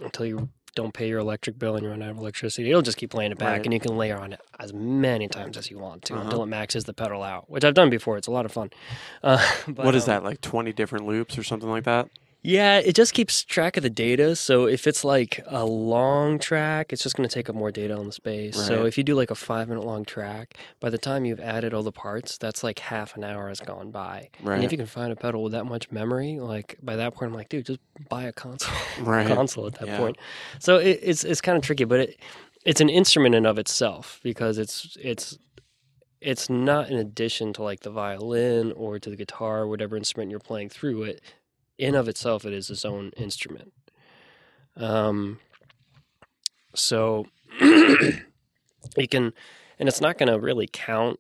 until 0.04 0.28
you 0.28 0.50
don't 0.76 0.94
pay 0.94 1.08
your 1.08 1.20
electric 1.20 1.58
bill 1.58 1.76
and 1.76 1.84
you 1.84 1.90
run 1.90 2.02
out 2.04 2.12
of 2.12 2.18
electricity. 2.18 2.70
It'll 2.70 2.82
just 2.82 2.98
keep 2.98 3.10
playing 3.12 3.32
it 3.32 3.38
back, 3.38 3.58
Right. 3.58 3.66
and 3.66 3.74
you 3.74 3.80
can 3.80 3.98
layer 3.98 4.18
on 4.18 4.34
it 4.34 4.42
as 4.60 4.74
many 4.74 5.28
times 5.28 5.58
as 5.58 5.72
you 5.72 5.80
want 5.80 6.04
to 6.04 6.14
Uh-huh. 6.14 6.24
until 6.24 6.44
it 6.44 6.48
maxes 6.48 6.84
the 6.84 6.94
pedal 6.94 7.24
out, 7.24 7.50
which 7.50 7.64
I've 7.64 7.74
done 7.74 7.90
before. 7.90 8.18
It's 8.18 8.28
a 8.28 8.32
lot 8.32 8.46
of 8.46 8.52
fun. 8.52 8.70
Uh, 9.24 9.44
but, 9.68 9.86
what 9.86 9.96
is 9.96 10.04
um, 10.04 10.08
that, 10.08 10.24
like 10.24 10.42
20 10.42 10.72
different 10.74 11.08
loops 11.08 11.38
or 11.38 11.44
something 11.44 11.70
like 11.70 11.86
that? 11.86 12.10
Yeah, 12.46 12.78
it 12.78 12.94
just 12.96 13.16
keeps 13.16 13.44
track 13.44 13.76
of 13.76 13.82
the 13.82 13.90
data. 13.90 14.36
So 14.36 14.68
if 14.68 14.86
it's 14.86 15.04
like 15.04 15.44
a 15.48 15.66
long 15.66 16.38
track, 16.38 16.94
it's 16.94 17.02
just 17.02 17.16
going 17.16 17.28
to 17.28 17.34
take 17.34 17.50
up 17.50 17.56
more 17.56 17.72
data 17.72 17.98
on 17.98 18.06
the 18.06 18.12
space. 18.12 18.56
So 18.56 18.86
if 18.86 19.00
you 19.00 19.04
do 19.04 19.16
like 19.16 19.32
a 19.32 19.36
five 19.36 19.68
minute 19.68 19.84
long 19.84 20.06
track, 20.06 20.56
by 20.80 20.92
the 20.92 21.00
time 21.00 21.26
you've 21.26 21.40
added 21.40 21.74
all 21.74 21.82
the 21.82 21.92
parts, 21.92 22.38
that's 22.38 22.64
like 22.64 22.78
half 22.78 23.16
an 23.18 23.24
hour 23.24 23.50
has 23.50 23.60
gone 23.60 23.90
by. 23.90 24.30
Right. 24.44 24.56
And 24.58 24.64
if 24.64 24.72
you 24.72 24.78
can 24.78 24.86
find 24.86 25.12
a 25.12 25.16
pedal 25.16 25.42
with 25.42 25.54
that 25.54 25.66
much 25.66 25.90
memory, 25.92 26.40
like 26.40 26.78
by 26.84 26.96
that 26.98 27.16
point, 27.16 27.32
I'm 27.32 27.36
like, 27.36 27.50
dude, 27.50 27.66
just 27.66 27.80
buy 28.10 28.26
a 28.26 28.32
console, 28.32 28.76
Right. 29.04 29.26
console 29.26 29.66
at 29.66 29.74
that 29.80 29.88
Yeah. 29.88 29.98
point. 29.98 30.18
So 30.60 30.78
it, 30.78 31.00
it's 31.02 31.24
it's 31.24 31.42
kind 31.42 31.58
of 31.58 31.64
tricky, 31.64 31.86
but 31.86 32.00
it 32.02 32.20
it's 32.64 32.80
an 32.80 32.90
instrument 32.90 33.34
in 33.34 33.48
of 33.48 33.58
itself 33.58 34.20
because 34.22 34.60
it's 34.60 34.96
it's 35.02 35.40
it's 36.22 36.48
not 36.48 36.90
in 36.90 36.98
addition 36.98 37.54
to 37.54 37.64
like 37.64 37.80
the 37.80 37.90
violin 37.90 38.72
or 38.74 39.00
to 39.00 39.10
the 39.10 39.16
guitar, 39.16 39.68
whatever 39.68 39.98
instrument 39.98 40.30
you're 40.30 40.40
playing 40.40 40.70
through 40.70 41.04
it. 41.04 41.22
In 41.78 41.96
of 41.96 42.08
itself, 42.08 42.46
it 42.46 42.54
is 42.54 42.70
its 42.70 42.86
own 42.86 43.12
instrument. 43.18 43.74
Um. 44.76 45.40
So 46.74 47.28
you 47.62 49.08
can, 49.10 49.34
and 49.80 49.88
it's 49.88 50.02
not 50.02 50.18
going 50.18 50.32
to 50.32 50.40
really 50.40 50.68
count, 50.72 51.20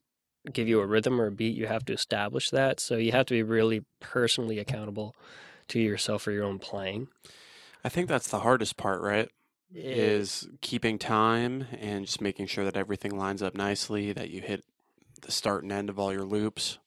give 0.51 0.67
you 0.67 0.79
a 0.81 0.85
rhythm 0.85 1.19
or 1.19 1.27
a 1.27 1.31
beat. 1.31 1.55
You 1.55 1.67
have 1.67 1.85
to 1.85 1.93
establish 1.93 2.49
that. 2.49 2.79
So 2.79 2.97
you 2.97 3.11
have 3.13 3.25
to 3.27 3.33
be 3.33 3.43
really 3.43 3.83
personally 3.99 4.59
accountable 4.59 5.15
to 5.69 5.79
yourself 5.79 6.23
for 6.23 6.31
your 6.31 6.43
own 6.43 6.59
playing. 6.59 7.07
I 7.83 7.89
think 7.89 8.07
that's 8.07 8.29
the 8.29 8.39
hardest 8.39 8.77
part, 8.77 9.01
right? 9.01 9.29
Is 9.73 10.47
keeping 10.61 10.97
time 10.97 11.65
and 11.79 12.05
just 12.05 12.21
making 12.21 12.47
sure 12.47 12.63
that 12.63 12.77
everything 12.77 13.17
lines 13.17 13.41
up 13.41 13.55
nicely, 13.55 14.13
that 14.13 14.29
you 14.29 14.41
hit 14.41 14.63
the 15.21 15.31
start 15.31 15.63
and 15.63 15.71
end 15.71 15.89
of 15.89 15.99
all 15.99 16.13
your 16.13 16.23
loops. 16.23 16.77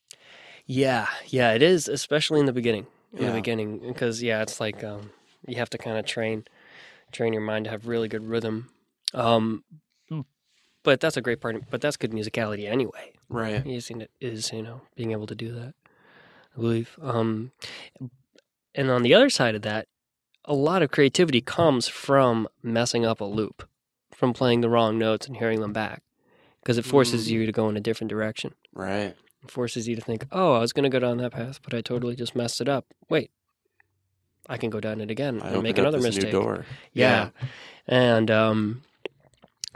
Yeah, 0.64 1.08
yeah, 1.26 1.52
it 1.52 1.62
is, 1.62 1.88
especially 1.88 2.40
in 2.40 2.46
the 2.46 2.52
beginning. 2.52 2.86
In 3.12 3.22
Yeah. 3.22 3.26
the 3.30 3.34
beginning, 3.36 3.78
because 3.80 4.22
yeah, 4.22 4.42
it's 4.42 4.60
like 4.60 4.84
um, 4.84 5.10
you 5.46 5.56
have 5.56 5.70
to 5.70 5.78
kind 5.78 5.96
of 5.98 6.04
train, 6.04 6.44
train 7.10 7.32
your 7.32 7.42
mind 7.42 7.64
to 7.64 7.70
have 7.70 7.86
really 7.88 8.08
good 8.08 8.24
rhythm. 8.24 8.68
Um, 9.14 9.64
but 10.82 11.00
that's 11.00 11.16
a 11.16 11.20
great 11.22 11.40
part. 11.40 11.56
But 11.70 11.80
that's 11.80 11.96
good 11.96 12.12
musicality 12.12 12.68
anyway. 12.68 13.12
Right. 13.28 13.64
Using 13.66 14.00
it 14.00 14.10
is 14.20 14.52
you 14.52 14.62
know 14.62 14.82
being 14.94 15.12
able 15.12 15.26
to 15.26 15.34
do 15.34 15.52
that. 15.52 15.74
I 16.56 16.60
believe. 16.60 16.98
Um, 17.02 17.52
and 18.74 18.90
on 18.90 19.02
the 19.02 19.14
other 19.14 19.30
side 19.30 19.54
of 19.54 19.62
that, 19.62 19.86
a 20.44 20.54
lot 20.54 20.82
of 20.82 20.90
creativity 20.90 21.40
comes 21.40 21.88
from 21.88 22.48
messing 22.62 23.04
up 23.04 23.20
a 23.20 23.24
loop, 23.24 23.68
from 24.14 24.32
playing 24.32 24.60
the 24.60 24.68
wrong 24.68 24.98
notes 24.98 25.26
and 25.26 25.36
hearing 25.36 25.60
them 25.60 25.72
back, 25.72 26.02
because 26.62 26.78
it 26.78 26.84
forces 26.84 27.26
Mm. 27.28 27.30
you 27.32 27.46
to 27.46 27.52
go 27.52 27.68
in 27.68 27.76
a 27.76 27.80
different 27.80 28.10
direction. 28.10 28.54
Right. 28.72 29.14
Forces 29.46 29.86
you 29.86 29.94
to 29.94 30.02
think, 30.02 30.26
oh, 30.32 30.54
I 30.54 30.58
was 30.58 30.72
going 30.72 30.82
to 30.82 30.88
go 30.90 30.98
down 30.98 31.18
that 31.18 31.32
path, 31.32 31.60
but 31.62 31.72
I 31.72 31.80
totally 31.80 32.16
just 32.16 32.34
messed 32.34 32.60
it 32.60 32.68
up. 32.68 32.86
Wait, 33.08 33.30
I 34.48 34.56
can 34.56 34.68
go 34.68 34.80
down 34.80 35.00
it 35.00 35.10
again 35.10 35.40
I 35.42 35.50
and 35.50 35.62
make 35.62 35.78
another 35.78 36.00
mistake. 36.00 36.24
new 36.24 36.30
door. 36.32 36.64
Yeah. 36.92 37.30
And, 37.86 38.30
um, 38.30 38.82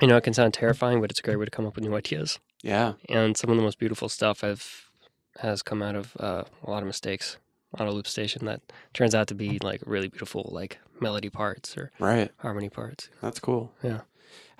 you 0.00 0.08
know, 0.08 0.16
it 0.16 0.24
can 0.24 0.34
sound 0.34 0.52
terrifying, 0.52 1.00
but 1.00 1.10
it's 1.10 1.20
a 1.20 1.22
great 1.22 1.36
way 1.38 1.44
to 1.44 1.50
come 1.50 1.64
up 1.66 1.76
with 1.76 1.84
new 1.84 1.94
ideas. 1.94 2.40
Yeah. 2.62 2.94
And 3.08 3.36
some 3.36 3.50
of 3.50 3.56
the 3.56 3.62
most 3.62 3.78
beautiful 3.78 4.08
stuff 4.08 4.42
I've 4.42 4.88
has 5.38 5.62
come 5.62 5.80
out 5.82 5.94
of 5.94 6.16
uh, 6.18 6.44
a 6.64 6.70
lot 6.70 6.82
of 6.82 6.86
mistakes 6.86 7.38
on 7.78 7.86
a 7.86 7.90
loop 7.90 8.06
station 8.06 8.44
that 8.46 8.60
turns 8.92 9.14
out 9.14 9.28
to 9.28 9.34
be 9.34 9.58
like 9.62 9.80
really 9.86 10.08
beautiful, 10.08 10.48
like 10.52 10.78
melody 11.00 11.30
parts 11.30 11.76
or 11.78 11.90
Right. 11.98 12.30
harmony 12.38 12.68
parts. 12.68 13.08
That's 13.22 13.38
cool. 13.40 13.72
Yeah. 13.82 14.00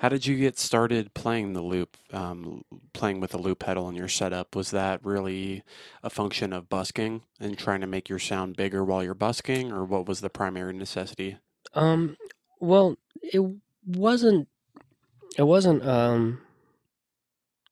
How 0.02 0.08
did 0.08 0.26
you 0.26 0.36
get 0.36 0.58
started 0.58 1.14
playing 1.14 1.52
the 1.52 1.62
loop, 1.62 1.96
um, 2.12 2.64
playing 2.92 3.20
with 3.20 3.30
the 3.30 3.38
loop 3.38 3.60
pedal 3.60 3.88
in 3.88 3.94
your 3.94 4.08
setup? 4.08 4.56
Was 4.56 4.72
that 4.72 4.98
really 5.04 5.62
a 6.02 6.10
function 6.10 6.52
of 6.52 6.68
busking 6.68 7.22
and 7.38 7.56
trying 7.56 7.80
to 7.82 7.86
make 7.86 8.08
your 8.08 8.18
sound 8.18 8.56
bigger 8.56 8.84
while 8.84 9.04
you're 9.04 9.14
busking, 9.14 9.70
or 9.70 9.84
what 9.84 10.08
was 10.08 10.20
the 10.20 10.28
primary 10.28 10.72
necessity? 10.72 11.36
Um, 11.74 12.16
well, 12.58 12.96
it 13.22 13.44
wasn't. 13.86 14.48
It 15.38 15.44
wasn't 15.44 15.86
um, 15.86 16.40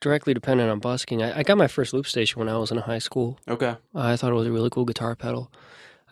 directly 0.00 0.32
dependent 0.32 0.70
on 0.70 0.78
busking. 0.78 1.24
I, 1.24 1.40
I 1.40 1.42
got 1.42 1.58
my 1.58 1.66
first 1.66 1.92
loop 1.92 2.06
station 2.06 2.38
when 2.38 2.48
I 2.48 2.58
was 2.58 2.70
in 2.70 2.78
high 2.78 3.00
school. 3.00 3.40
Okay. 3.48 3.74
I 3.92 4.14
thought 4.14 4.30
it 4.30 4.36
was 4.36 4.46
a 4.46 4.52
really 4.52 4.70
cool 4.70 4.84
guitar 4.84 5.16
pedal. 5.16 5.50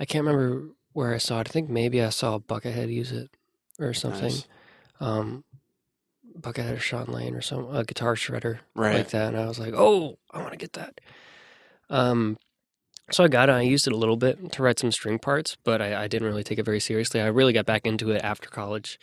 I 0.01 0.05
can't 0.05 0.27
remember 0.27 0.67
where 0.95 1.15
I 1.15 1.19
saw 1.19 1.39
it. 1.39 1.49
I 1.49 1.53
think 1.53 1.71
maybe 1.71 2.03
I 2.03 2.09
saw 2.09 2.41
Buckethead 2.41 2.93
use 2.93 3.13
it 3.13 3.31
or 3.79 3.95
something. 3.95 4.33
Nice. 4.33 4.49
Um, 5.01 5.45
Buckethead 6.41 6.77
or 6.77 6.81
Shawn 6.81 7.07
Lane 7.07 7.35
or 7.35 7.41
some 7.41 7.75
a 7.75 7.85
guitar 7.85 8.15
shredder 8.15 8.61
Right. 8.75 8.95
like 8.97 9.11
that, 9.11 9.29
and 9.29 9.37
I 9.37 9.47
was 9.47 9.59
like, 9.59 9.75
"Oh, 9.75 10.19
I 10.31 10.39
want 10.39 10.53
to 10.53 10.57
get 10.59 10.75
that." 10.75 11.01
Um, 11.91 12.39
so 13.11 13.25
I 13.25 13.29
got 13.29 13.49
it. 13.49 13.53
I 13.53 13.63
used 13.63 13.87
it 13.87 13.93
a 13.93 13.97
little 13.97 14.17
bit 14.17 14.53
to 14.53 14.63
write 14.63 14.79
some 14.79 14.93
string 14.93 15.19
parts, 15.19 15.57
but 15.65 15.81
I, 15.81 16.05
I 16.05 16.09
didn't 16.09 16.29
really 16.29 16.45
take 16.45 16.59
it 16.59 16.65
very 16.65 16.81
seriously. 16.81 17.21
I 17.21 17.27
really 17.27 17.53
got 17.53 17.67
back 17.67 17.87
into 17.87 18.11
it 18.11 18.23
after 18.23 18.49
college 18.51 18.99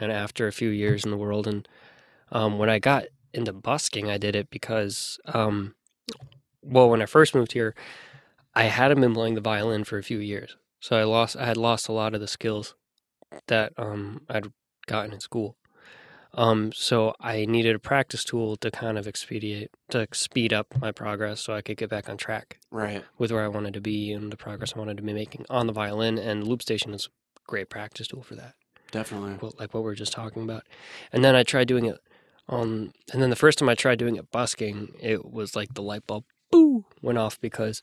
and 0.00 0.10
after 0.10 0.46
a 0.46 0.52
few 0.52 0.70
years 0.70 1.04
in 1.04 1.10
the 1.10 1.18
world. 1.18 1.46
And 1.46 1.68
um, 2.30 2.58
when 2.58 2.70
I 2.70 2.78
got 2.78 3.04
into 3.34 3.52
busking, 3.52 4.10
I 4.10 4.16
did 4.16 4.34
it 4.34 4.48
because, 4.48 5.18
um, 5.26 5.74
well, 6.62 6.88
when 6.88 7.02
I 7.02 7.06
first 7.06 7.34
moved 7.34 7.52
here, 7.52 7.74
I 8.54 8.64
hadn't 8.64 9.00
been 9.00 9.14
playing 9.14 9.34
the 9.34 9.40
violin 9.42 9.84
for 9.84 9.98
a 9.98 10.02
few 10.02 10.18
years, 10.18 10.56
so 10.80 10.96
I 10.96 11.04
lost. 11.04 11.36
I 11.36 11.46
had 11.46 11.56
lost 11.56 11.88
a 11.88 11.92
lot 11.92 12.14
of 12.14 12.20
the 12.20 12.28
skills 12.28 12.74
that 13.48 13.72
um, 13.78 14.22
I'd 14.28 14.52
gotten 14.86 15.12
in 15.12 15.20
school. 15.20 15.56
Um, 16.34 16.72
so 16.72 17.14
I 17.20 17.44
needed 17.44 17.74
a 17.76 17.78
practice 17.78 18.24
tool 18.24 18.56
to 18.56 18.70
kind 18.70 18.96
of 18.98 19.06
expedite, 19.06 19.70
to 19.90 20.06
speed 20.12 20.52
up 20.52 20.66
my 20.80 20.90
progress, 20.90 21.40
so 21.40 21.52
I 21.52 21.60
could 21.60 21.76
get 21.76 21.90
back 21.90 22.08
on 22.08 22.16
track 22.16 22.58
Right. 22.70 23.04
with 23.18 23.30
where 23.30 23.44
I 23.44 23.48
wanted 23.48 23.74
to 23.74 23.80
be 23.82 24.12
and 24.12 24.32
the 24.32 24.36
progress 24.36 24.72
I 24.74 24.78
wanted 24.78 24.96
to 24.96 25.02
be 25.02 25.12
making 25.12 25.44
on 25.50 25.66
the 25.66 25.72
violin. 25.74 26.16
And 26.18 26.46
Loop 26.46 26.62
Station 26.62 26.94
is 26.94 27.06
a 27.36 27.40
great 27.46 27.68
practice 27.68 28.06
tool 28.08 28.22
for 28.22 28.34
that, 28.36 28.54
Definitely. 28.90 29.38
well, 29.42 29.52
like 29.58 29.74
what 29.74 29.80
we 29.80 29.86
were 29.86 29.94
just 29.94 30.12
talking 30.12 30.42
about. 30.42 30.64
And 31.12 31.22
then 31.22 31.36
I 31.36 31.42
tried 31.42 31.68
doing 31.68 31.84
it 31.84 31.98
on, 32.48 32.92
and 33.12 33.20
then 33.22 33.28
the 33.30 33.36
first 33.36 33.58
time 33.58 33.68
I 33.68 33.74
tried 33.74 33.98
doing 33.98 34.16
it 34.16 34.30
busking, 34.30 34.94
it 35.00 35.30
was 35.30 35.54
like 35.54 35.74
the 35.74 35.82
light 35.82 36.06
bulb, 36.06 36.24
boo, 36.50 36.86
went 37.02 37.18
off 37.18 37.38
because 37.42 37.82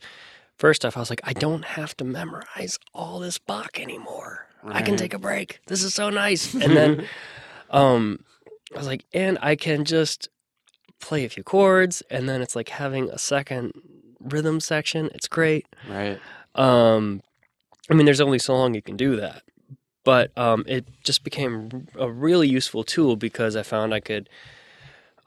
first 0.58 0.84
off, 0.84 0.98
I 0.98 1.02
was 1.02 1.12
like, 1.12 1.22
I 1.24 1.34
don't 1.34 1.66
have 1.66 1.96
to 1.98 2.04
memorize 2.04 2.80
all 2.96 3.20
this 3.20 3.38
Bach 3.38 3.80
anymore. 3.80 4.48
I 4.66 4.82
can 4.82 4.98
take 4.98 5.14
a 5.14 5.20
break. 5.20 5.60
This 5.68 5.84
is 5.84 5.94
so 5.94 6.10
nice. 6.10 6.54
And 6.56 6.76
then 6.76 7.06
um, 7.70 8.26
I 8.73 8.77
was 8.77 8.88
like, 8.88 9.05
and 9.13 9.38
I 9.41 9.55
can 9.55 9.84
just 9.86 10.29
play 10.99 11.25
a 11.25 11.29
few 11.29 11.43
chords, 11.43 12.03
and 12.10 12.27
then 12.29 12.41
it's 12.41 12.55
like 12.55 12.69
having 12.69 13.10
a 13.10 13.17
second 13.17 13.71
rhythm 14.19 14.60
section. 14.60 15.10
It's 15.13 15.27
great. 15.27 15.65
right. 15.88 16.19
Um, 16.55 17.21
I 17.89 17.93
mean, 17.93 18.05
there's 18.05 18.21
only 18.21 18.39
so 18.39 18.55
long 18.55 18.73
you 18.75 18.82
can 18.82 18.97
do 18.97 19.15
that, 19.15 19.43
but 20.03 20.38
um, 20.38 20.63
it 20.67 20.86
just 21.03 21.23
became 21.23 21.88
a 21.97 22.12
really 22.12 22.47
useful 22.47 22.84
tool 22.84 23.15
because 23.15 23.55
I 23.55 23.63
found 23.63 23.93
I 23.93 23.99
could 23.99 24.29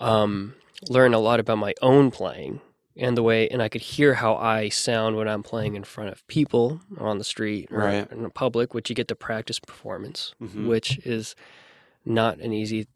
um, 0.00 0.54
learn 0.88 1.14
a 1.14 1.18
lot 1.18 1.40
about 1.40 1.58
my 1.58 1.74
own 1.82 2.10
playing 2.10 2.60
and 2.96 3.16
the 3.16 3.22
way, 3.22 3.48
and 3.48 3.62
I 3.62 3.68
could 3.68 3.80
hear 3.80 4.14
how 4.14 4.34
I 4.36 4.68
sound 4.68 5.16
when 5.16 5.26
I'm 5.26 5.42
playing 5.42 5.74
in 5.76 5.84
front 5.84 6.10
of 6.10 6.26
people 6.26 6.82
on 6.98 7.18
the 7.18 7.24
street 7.24 7.68
or 7.70 7.78
Right. 7.78 8.10
in 8.12 8.22
the 8.22 8.28
public, 8.30 8.74
which 8.74 8.90
you 8.90 8.94
get 8.94 9.08
to 9.08 9.14
practice 9.16 9.58
performance 9.58 10.34
Mhm. 10.42 10.66
which 10.66 10.98
is 10.98 11.34
not 12.04 12.38
an 12.40 12.52
easy 12.52 12.86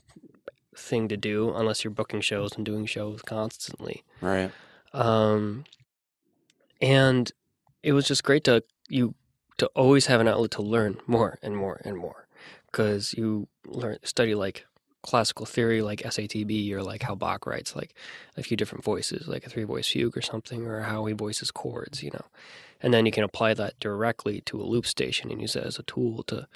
thing 0.77 1.09
to 1.09 1.17
do 1.17 1.53
unless 1.55 1.83
you're 1.85 1.91
booking 1.91 2.21
shows 2.21 2.53
and 2.57 2.65
doing 2.65 2.87
shows 2.87 3.23
constantly. 3.23 4.05
Right. 4.21 4.51
Um, 4.93 5.65
and 6.81 7.31
it 7.83 7.93
was 7.93 8.07
just 8.07 8.25
great 8.25 8.45
to 8.45 8.63
you 8.89 9.15
to 9.59 9.67
always 9.69 10.07
have 10.07 10.21
an 10.21 10.29
outlet 10.29 10.51
to 10.53 10.63
learn 10.63 10.99
more 11.07 11.39
and 11.43 11.57
more 11.57 11.81
and 11.85 11.97
more 11.97 12.27
because 12.67 13.15
you 13.15 13.49
learn 13.65 13.99
study 14.03 14.35
like 14.35 14.67
classical 15.03 15.47
theory 15.47 15.83
like 15.83 16.03
SATB 16.03 16.71
or 16.73 16.83
like 16.83 17.05
how 17.05 17.15
Bach 17.15 17.47
writes 17.47 17.77
like 17.77 17.95
a 18.37 18.43
few 18.43 18.57
different 18.57 18.85
voices 18.85 19.29
like 19.29 19.47
a 19.47 19.49
three 19.49 19.65
voice 19.65 19.89
fugue 19.89 20.17
or 20.17 20.23
something 20.23 20.67
or 20.67 20.83
how 20.83 21.05
he 21.07 21.15
voices 21.15 21.51
chords 21.51 22.03
you 22.03 22.11
know 22.11 22.25
and 22.83 22.93
then 22.93 23.07
you 23.07 23.13
can 23.13 23.25
apply 23.25 23.55
that 23.55 23.79
directly 23.79 24.41
to 24.43 24.61
a 24.61 24.65
loop 24.65 24.85
station 24.85 25.31
and 25.31 25.41
use 25.41 25.55
it 25.55 25.65
as 25.65 25.79
a 25.79 25.85
tool 25.85 26.23
to 26.25 26.49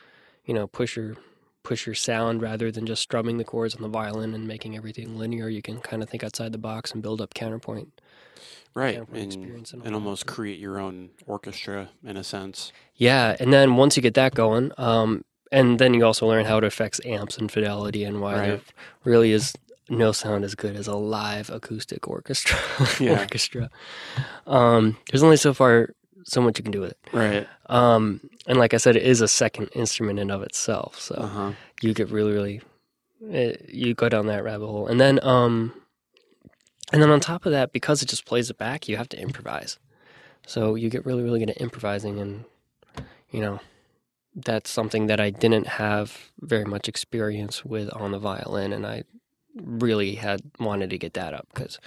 you 0.45 0.53
know 0.53 0.67
push 0.67 0.97
your 0.97 1.17
push 1.63 1.87
your 1.87 1.95
sound 1.95 2.43
rather 2.43 2.71
than 2.71 2.87
just 2.87 3.03
strumming 3.03 3.39
the 3.39 3.45
chords 3.45 3.75
on 3.75 3.83
the 3.83 3.89
violin 3.89 4.35
and 4.35 4.47
making 4.47 4.77
everything 4.77 5.17
linear 5.19 5.49
you 5.49 5.63
can 5.63 5.81
kind 5.81 6.03
of 6.03 6.09
think 6.09 6.25
outside 6.25 6.53
the 6.53 6.59
box 6.59 6.93
and 6.93 7.03
build 7.03 7.21
up 7.21 7.35
counterpoint 7.35 8.01
Right. 8.75 8.95
Counterpoint 8.95 9.35
And, 9.35 9.73
and 9.73 9.83
and 9.85 9.95
almost 9.95 10.27
create 10.27 10.59
your 10.59 10.79
own 10.79 11.11
orchestra 11.27 11.89
in 12.05 12.17
a 12.17 12.25
sense. 12.25 12.73
Yeah, 12.95 13.37
and 13.41 13.53
then 13.53 13.77
once 13.77 13.97
you 13.97 14.03
get 14.03 14.15
that 14.15 14.35
going, 14.35 14.71
um, 14.79 15.25
and 15.51 15.79
then 15.79 15.95
you 15.95 16.05
also 16.05 16.27
learn 16.29 16.45
how 16.45 16.59
it 16.59 16.65
affects 16.65 17.01
amps 17.05 17.37
and 17.37 17.51
fidelity 17.51 18.05
and 18.05 18.21
why 18.21 18.37
there 18.37 18.61
really 19.05 19.33
is 19.33 19.55
no 19.89 20.13
sound 20.13 20.45
as 20.45 20.55
good 20.55 20.77
as 20.77 20.87
a 20.87 20.95
live 20.95 21.51
acoustic 21.51 22.07
orchestra. 22.07 22.57
Orchestra. 23.01 23.71
Um, 24.47 24.97
there's 25.11 25.25
only 25.25 25.37
so 25.37 25.53
far 25.53 25.95
so 26.25 26.41
much 26.41 26.59
you 26.59 26.63
can 26.63 26.73
do 26.73 26.81
with 26.81 26.91
it. 26.93 26.99
Right. 27.13 27.47
Um, 27.67 28.21
and 28.47 28.59
like 28.59 28.75
I 28.75 28.79
said, 28.79 28.97
it 28.97 29.03
is 29.03 29.21
a 29.21 29.29
second 29.29 29.69
instrument 29.75 30.19
in 30.19 30.31
of 30.31 30.43
itself, 30.43 30.99
so 31.01 31.15
Uh 31.15 31.27
huh. 31.27 31.53
you 31.83 31.95
get 31.95 32.11
really, 32.11 32.33
really, 32.33 32.61
eh, 33.31 33.55
you 33.69 33.95
go 33.95 34.09
down 34.09 34.27
that 34.27 34.45
rabbit 34.45 34.67
hole, 34.67 34.87
and 34.87 35.01
then, 35.01 35.21
um, 35.23 35.73
and 36.93 37.01
then 37.03 37.11
on 37.11 37.21
top 37.21 37.47
of 37.47 37.53
that, 37.53 37.73
because 37.73 38.03
it 38.03 38.07
just 38.09 38.25
plays 38.25 38.51
it 38.51 38.59
back, 38.59 38.89
you 38.89 38.97
have 38.97 39.09
to 39.11 39.21
improvise. 39.21 39.79
So 40.47 40.75
you 40.75 40.91
get 40.91 41.07
really, 41.07 41.23
really 41.23 41.39
good 41.39 41.51
at 41.51 41.61
improvising, 41.61 42.19
and 42.19 42.45
you 43.31 43.41
know, 43.41 43.61
that's 44.35 44.71
something 44.71 45.07
that 45.07 45.21
I 45.21 45.31
didn't 45.31 45.67
have 45.67 46.31
very 46.41 46.65
much 46.65 46.89
experience 46.89 47.65
with 47.65 47.93
on 47.95 48.11
the 48.13 48.19
violin, 48.19 48.73
and 48.73 48.87
I 48.87 49.05
really 49.55 50.17
had 50.17 50.41
wanted 50.59 50.91
to 50.91 50.99
get 50.99 51.15
that 51.15 51.35
up 51.35 51.47
because 51.55 51.79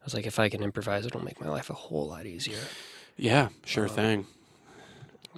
I 0.00 0.04
was 0.04 0.14
like, 0.14 0.26
if 0.26 0.38
I 0.38 0.48
can 0.48 0.62
improvise, 0.62 1.04
it'll 1.04 1.24
make 1.24 1.40
my 1.40 1.48
life 1.48 1.68
a 1.70 1.74
whole 1.74 2.08
lot 2.08 2.24
easier. 2.24 2.60
Yeah. 3.18 3.48
Sure 3.64 3.86
Uh, 3.86 3.88
thing. 3.88 4.26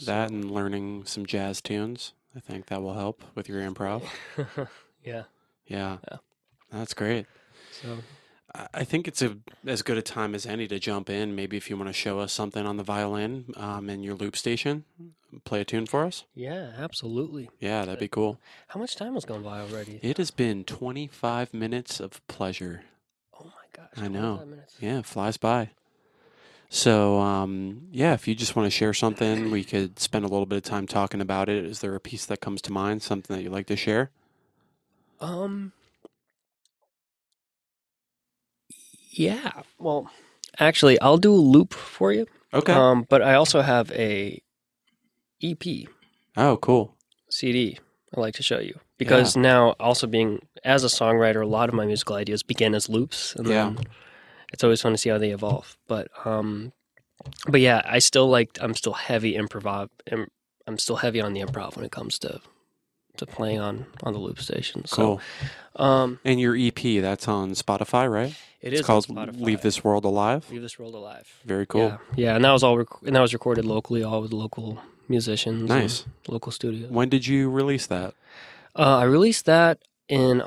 That 0.06 0.30
and 0.30 0.50
learning 0.50 1.04
some 1.06 1.26
jazz 1.26 1.60
tunes. 1.60 2.12
I 2.36 2.40
think 2.40 2.66
that 2.66 2.80
will 2.82 2.94
help 2.94 3.22
with 3.34 3.48
your 3.48 3.60
improv. 3.60 4.02
yeah. 5.04 5.24
Yeah. 5.66 5.98
Yeah. 6.10 6.18
That's 6.70 6.94
great. 6.94 7.26
So 7.72 7.98
I 8.74 8.84
think 8.84 9.06
it's 9.08 9.22
a 9.22 9.36
as 9.66 9.82
good 9.82 9.98
a 9.98 10.02
time 10.02 10.34
as 10.34 10.46
any 10.46 10.66
to 10.68 10.78
jump 10.78 11.10
in. 11.10 11.34
Maybe 11.34 11.56
if 11.56 11.68
you 11.70 11.76
want 11.76 11.88
to 11.88 11.92
show 11.92 12.18
us 12.18 12.32
something 12.32 12.66
on 12.66 12.76
the 12.76 12.82
violin 12.82 13.52
um, 13.56 13.88
in 13.90 14.02
your 14.02 14.14
loop 14.14 14.36
station, 14.36 14.84
play 15.44 15.60
a 15.60 15.64
tune 15.64 15.86
for 15.86 16.04
us. 16.04 16.24
yeah, 16.34 16.72
absolutely. 16.78 17.50
Yeah, 17.60 17.84
that'd 17.84 18.00
be 18.00 18.08
cool. 18.08 18.38
How 18.68 18.80
much 18.80 18.96
time 18.96 19.14
has 19.14 19.24
gone 19.24 19.42
by 19.42 19.60
already? 19.60 20.00
It 20.02 20.16
has 20.18 20.30
been 20.30 20.64
25 20.64 21.52
minutes 21.54 22.00
of 22.00 22.26
pleasure. 22.26 22.82
Oh 23.38 23.44
my 23.44 23.50
gosh! 23.72 24.04
I 24.04 24.08
know. 24.08 24.44
minutes. 24.46 24.76
Yeah, 24.80 24.98
it 24.98 25.06
flies 25.06 25.36
by. 25.36 25.70
So, 26.72 27.18
um, 27.18 27.88
yeah, 27.90 28.14
if 28.14 28.28
you 28.28 28.34
just 28.36 28.54
want 28.54 28.66
to 28.66 28.70
share 28.70 28.94
something, 28.94 29.50
we 29.50 29.64
could 29.64 29.98
spend 29.98 30.24
a 30.24 30.28
little 30.28 30.46
bit 30.46 30.56
of 30.56 30.62
time 30.62 30.86
talking 30.86 31.20
about 31.20 31.48
it. 31.48 31.64
Is 31.64 31.80
there 31.80 31.96
a 31.96 32.00
piece 32.00 32.24
that 32.26 32.40
comes 32.40 32.62
to 32.62 32.72
mind, 32.72 33.02
something 33.02 33.36
that 33.36 33.42
you'd 33.42 33.50
like 33.52 33.66
to 33.66 33.76
share? 33.76 34.10
Um. 35.20 35.72
Yeah. 39.10 39.62
Well, 39.80 40.08
actually, 40.60 40.98
I'll 41.00 41.18
do 41.18 41.34
a 41.34 41.34
loop 41.34 41.74
for 41.74 42.12
you. 42.12 42.26
Okay. 42.54 42.72
Um, 42.72 43.04
but 43.08 43.20
I 43.20 43.34
also 43.34 43.62
have 43.62 43.90
a 43.90 44.40
EP 45.42 45.88
oh, 46.36 46.56
cool. 46.58 46.94
CD 47.30 47.78
I 48.16 48.20
like 48.20 48.34
to 48.34 48.42
show 48.42 48.58
you 48.60 48.78
because 48.98 49.36
now 49.36 49.70
also 49.80 50.06
being 50.06 50.40
as 50.64 50.84
a 50.84 50.88
songwriter, 50.88 51.42
a 51.42 51.46
lot 51.46 51.68
of 51.68 51.74
my 51.74 51.86
musical 51.86 52.14
ideas 52.14 52.44
begin 52.44 52.76
as 52.76 52.88
loops, 52.88 53.34
and 53.34 53.48
Yeah. 53.48 53.64
then 53.74 53.78
it's 54.52 54.64
always 54.64 54.80
fun 54.82 54.92
to 54.92 54.98
see 54.98 55.10
how 55.10 55.18
they 55.18 55.30
evolve. 55.30 55.76
But 55.88 56.08
um, 56.24 56.72
but 57.48 57.60
yeah, 57.60 57.82
I 57.84 57.98
still 57.98 58.28
like 58.28 58.58
I'm 58.60 58.74
still 58.74 58.94
heavy 58.94 59.34
improv. 59.34 59.88
Im, 60.10 60.28
I'm 60.66 60.78
still 60.78 60.96
heavy 60.96 61.20
on 61.20 61.32
the 61.34 61.40
improv 61.40 61.76
when 61.76 61.84
it 61.84 61.92
comes 61.92 62.18
to 62.20 62.40
to 63.16 63.26
playing 63.26 63.60
on 63.60 63.86
on 64.02 64.12
the 64.12 64.18
loop 64.18 64.40
station. 64.40 64.84
Cool. 64.90 65.20
So 65.76 65.82
um, 65.82 66.18
And 66.24 66.40
your 66.40 66.56
EP, 66.56 66.74
that's 67.02 67.28
on 67.28 67.52
Spotify, 67.52 68.10
right? 68.10 68.34
it 68.60 68.72
it's 68.72 68.80
is 68.80 68.86
called. 68.86 69.08
Leave 69.40 69.62
This 69.62 69.82
World 69.84 70.04
Alive. 70.04 70.50
Leave 70.50 70.62
this 70.62 70.78
world 70.78 70.94
alive. 70.94 71.26
Very 71.44 71.66
cool. 71.66 71.88
Yeah, 71.88 71.96
yeah, 72.16 72.36
and 72.36 72.44
that 72.44 72.52
was 72.52 72.62
all 72.62 72.76
rec- 72.78 73.02
and 73.04 73.16
that 73.16 73.20
was 73.20 73.32
recorded 73.32 73.64
locally, 73.64 74.02
all 74.02 74.20
with 74.22 74.32
local 74.32 74.80
musicians. 75.08 75.68
Nice. 75.68 76.04
local 76.28 76.52
studio. 76.52 76.86
When 76.88 77.08
did 77.08 77.26
you 77.26 77.50
release 77.50 77.86
that? 77.86 78.14
Uh, 78.76 78.98
I 78.98 79.04
released 79.04 79.46
that 79.46 79.78
in 80.08 80.40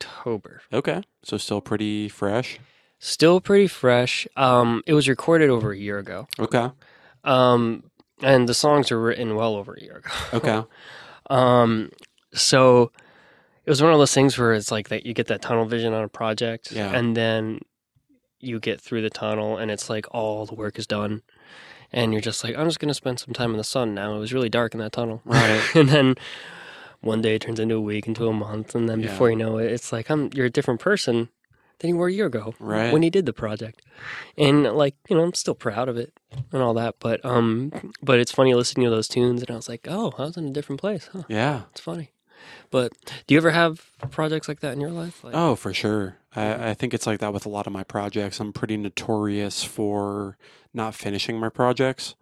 October. 0.00 0.62
Okay. 0.72 1.02
So 1.22 1.36
still 1.36 1.60
pretty 1.60 2.08
fresh. 2.08 2.58
Still 2.98 3.40
pretty 3.40 3.66
fresh. 3.66 4.26
Um, 4.36 4.82
it 4.86 4.94
was 4.94 5.08
recorded 5.08 5.50
over 5.50 5.72
a 5.72 5.76
year 5.78 5.98
ago. 5.98 6.28
Okay. 6.38 6.70
Um, 7.24 7.84
and 8.22 8.48
the 8.48 8.54
songs 8.54 8.90
were 8.90 9.00
written 9.00 9.34
well 9.34 9.54
over 9.56 9.74
a 9.74 9.82
year 9.82 9.96
ago. 9.98 10.10
Okay. 10.32 10.62
um, 11.30 11.90
so 12.32 12.90
it 13.64 13.70
was 13.70 13.82
one 13.82 13.92
of 13.92 13.98
those 13.98 14.14
things 14.14 14.38
where 14.38 14.52
it's 14.54 14.70
like 14.70 14.88
that 14.88 15.04
you 15.04 15.12
get 15.12 15.26
that 15.26 15.42
tunnel 15.42 15.66
vision 15.66 15.92
on 15.92 16.04
a 16.04 16.08
project, 16.08 16.72
Yeah. 16.72 16.90
and 16.94 17.16
then 17.16 17.60
you 18.40 18.60
get 18.60 18.80
through 18.80 19.02
the 19.02 19.10
tunnel, 19.10 19.56
and 19.58 19.70
it's 19.70 19.90
like 19.90 20.06
all 20.12 20.46
the 20.46 20.54
work 20.54 20.78
is 20.78 20.86
done, 20.86 21.22
and 21.92 22.12
you're 22.12 22.20
just 22.22 22.44
like, 22.44 22.56
I'm 22.56 22.66
just 22.68 22.78
gonna 22.78 22.94
spend 22.94 23.18
some 23.18 23.34
time 23.34 23.50
in 23.50 23.56
the 23.56 23.64
sun 23.64 23.94
now. 23.94 24.14
It 24.14 24.18
was 24.20 24.32
really 24.32 24.48
dark 24.48 24.72
in 24.74 24.80
that 24.80 24.92
tunnel, 24.92 25.20
Right. 25.24 25.60
and 25.74 25.88
then 25.88 26.14
one 27.00 27.20
day 27.22 27.34
it 27.36 27.42
turns 27.42 27.58
into 27.60 27.74
a 27.74 27.80
week, 27.80 28.06
into 28.06 28.26
a 28.28 28.32
month, 28.32 28.74
and 28.74 28.88
then 28.88 29.00
Yeah. 29.00 29.08
before 29.08 29.30
you 29.30 29.36
know 29.36 29.58
it, 29.58 29.70
it's 29.72 29.92
like 29.92 30.10
I'm 30.10 30.30
you're 30.32 30.46
a 30.46 30.50
different 30.50 30.80
person 30.80 31.28
than 31.80 31.90
you 31.90 31.96
were 31.96 32.08
a 32.08 32.12
year 32.12 32.26
ago 32.26 32.54
Right. 32.58 32.92
when 32.92 33.02
he 33.02 33.10
did 33.10 33.26
the 33.26 33.32
project. 33.32 33.82
And 34.38 34.64
like, 34.64 34.94
you 35.08 35.16
know, 35.16 35.22
I'm 35.22 35.34
still 35.34 35.54
proud 35.54 35.88
of 35.88 35.96
it 35.96 36.12
and 36.52 36.62
all 36.62 36.74
that. 36.74 36.96
But 37.00 37.24
um 37.24 37.92
but 38.02 38.18
it's 38.18 38.32
funny 38.32 38.54
listening 38.54 38.84
to 38.84 38.90
those 38.90 39.08
tunes 39.08 39.42
and 39.42 39.50
I 39.50 39.56
was 39.56 39.68
like, 39.68 39.86
Oh, 39.90 40.12
I 40.18 40.22
was 40.22 40.36
in 40.36 40.46
a 40.46 40.50
different 40.52 40.80
place. 40.80 41.08
Huh. 41.12 41.22
yeah. 41.28 41.62
It's 41.72 41.80
funny. 41.80 42.10
But 42.70 42.92
do 43.26 43.34
you 43.34 43.38
ever 43.38 43.50
have 43.50 43.90
projects 44.10 44.46
like 44.48 44.60
that 44.60 44.72
in 44.72 44.80
your 44.80 44.90
life? 44.90 45.24
Like, 45.24 45.34
Oh, 45.34 45.56
for 45.56 45.72
sure. 45.74 46.18
I, 46.34 46.70
I 46.70 46.74
think 46.74 46.94
it's 46.94 47.06
like 47.06 47.20
that 47.20 47.32
with 47.32 47.46
a 47.46 47.48
lot 47.48 47.66
of 47.66 47.72
my 47.72 47.82
projects. 47.82 48.40
I'm 48.40 48.52
pretty 48.52 48.76
notorious 48.76 49.64
for 49.64 50.36
not 50.74 50.94
finishing 50.94 51.38
my 51.40 51.48
projects. 51.48 52.14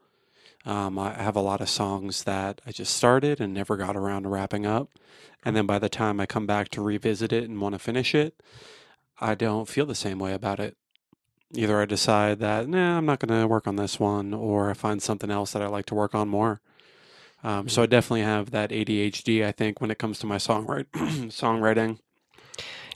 Um, 0.67 0.99
I 0.99 1.13
have 1.15 1.37
a 1.37 1.41
lot 1.43 1.61
of 1.61 1.69
songs 1.69 2.25
that 2.25 2.63
I 2.67 2.73
just 2.73 2.97
started 2.97 3.39
and 3.41 3.53
never 3.53 3.77
got 3.77 3.97
around 3.97 4.23
to 4.23 4.31
wrapping 4.31 4.65
up. 4.65 4.89
And 5.45 5.55
then 5.55 5.67
by 5.67 5.79
the 5.79 5.91
time 5.91 6.21
I 6.21 6.27
come 6.27 6.47
back 6.47 6.71
to 6.71 6.81
revisit 6.81 7.33
it 7.35 7.45
and 7.45 7.61
want 7.61 7.75
to 7.75 7.79
finish 7.79 8.15
it, 8.15 8.41
I 9.21 9.35
don't 9.35 9.69
feel 9.69 9.87
the 9.87 9.95
same 9.95 10.19
way 10.19 10.33
about 10.33 10.61
it. 10.61 10.77
Either 11.55 11.81
I 11.81 11.85
decide 11.85 12.41
that, 12.41 12.69
nah, 12.69 12.99
I'm 12.99 13.07
not 13.07 13.21
going 13.21 13.41
to 13.41 13.47
work 13.47 13.67
on 13.67 13.77
this 13.77 14.01
one, 14.01 14.35
or 14.35 14.71
I 14.71 14.75
find 14.75 15.01
something 15.03 15.31
else 15.31 15.53
that 15.53 15.63
I 15.63 15.67
like 15.69 15.87
to 15.87 15.95
work 15.95 16.15
on 16.15 16.29
more. 16.29 16.61
Um, 17.45 17.69
so 17.69 17.83
I 17.83 17.87
definitely 17.87 18.23
have 18.23 18.51
that 18.51 18.71
ADHD, 18.71 19.45
I 19.45 19.53
think, 19.53 19.81
when 19.81 19.91
it 19.91 19.99
comes 19.99 20.19
to 20.21 20.27
my 20.27 20.37
songwrite- 20.37 20.87
songwriting. 20.95 21.99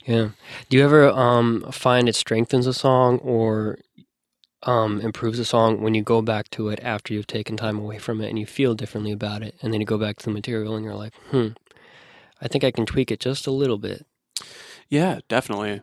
Yeah. 0.05 0.29
Do 0.69 0.77
you 0.77 0.83
ever 0.83 1.09
um 1.09 1.65
find 1.71 2.09
it 2.09 2.15
strengthens 2.15 2.65
a 2.65 2.73
song 2.73 3.19
or 3.19 3.77
um 4.63 4.99
improves 5.01 5.37
a 5.37 5.45
song 5.45 5.81
when 5.81 5.93
you 5.93 6.01
go 6.01 6.21
back 6.21 6.49
to 6.51 6.69
it 6.69 6.79
after 6.81 7.13
you've 7.13 7.27
taken 7.27 7.55
time 7.55 7.77
away 7.77 7.99
from 7.99 8.19
it 8.21 8.29
and 8.29 8.39
you 8.39 8.45
feel 8.47 8.73
differently 8.73 9.11
about 9.11 9.43
it 9.43 9.55
and 9.61 9.71
then 9.71 9.79
you 9.81 9.85
go 9.85 9.99
back 9.99 10.17
to 10.17 10.25
the 10.25 10.31
material 10.31 10.75
and 10.75 10.83
you're 10.83 10.95
like, 10.95 11.13
hmm, 11.29 11.49
I 12.41 12.47
think 12.47 12.63
I 12.63 12.71
can 12.71 12.87
tweak 12.87 13.11
it 13.11 13.19
just 13.19 13.45
a 13.45 13.51
little 13.51 13.77
bit. 13.77 14.05
Yeah, 14.87 15.19
definitely. 15.27 15.81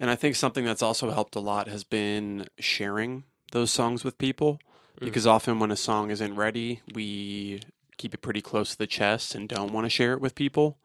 And 0.00 0.10
I 0.10 0.14
think 0.16 0.36
something 0.36 0.64
that's 0.64 0.82
also 0.82 1.10
helped 1.10 1.34
a 1.34 1.40
lot 1.40 1.68
has 1.68 1.84
been 1.84 2.46
sharing 2.58 3.24
those 3.52 3.70
songs 3.70 4.04
with 4.04 4.18
people 4.18 4.60
Mm. 5.00 5.04
because 5.04 5.26
often 5.26 5.60
when 5.60 5.70
a 5.70 5.76
song 5.76 6.10
isn't 6.10 6.34
ready, 6.34 6.80
we 6.92 7.60
keep 7.98 8.14
it 8.14 8.22
pretty 8.22 8.40
close 8.40 8.70
to 8.70 8.78
the 8.78 8.86
chest 8.86 9.34
and 9.34 9.48
don't 9.48 9.72
want 9.72 9.84
to 9.84 9.90
share 9.90 10.12
it 10.12 10.20
with 10.20 10.34
people. 10.34 10.78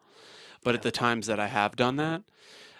But 0.62 0.74
at 0.74 0.82
the 0.82 0.92
times 0.92 1.26
that 1.26 1.40
I 1.40 1.48
have 1.48 1.74
done 1.76 1.96
that, 1.96 2.22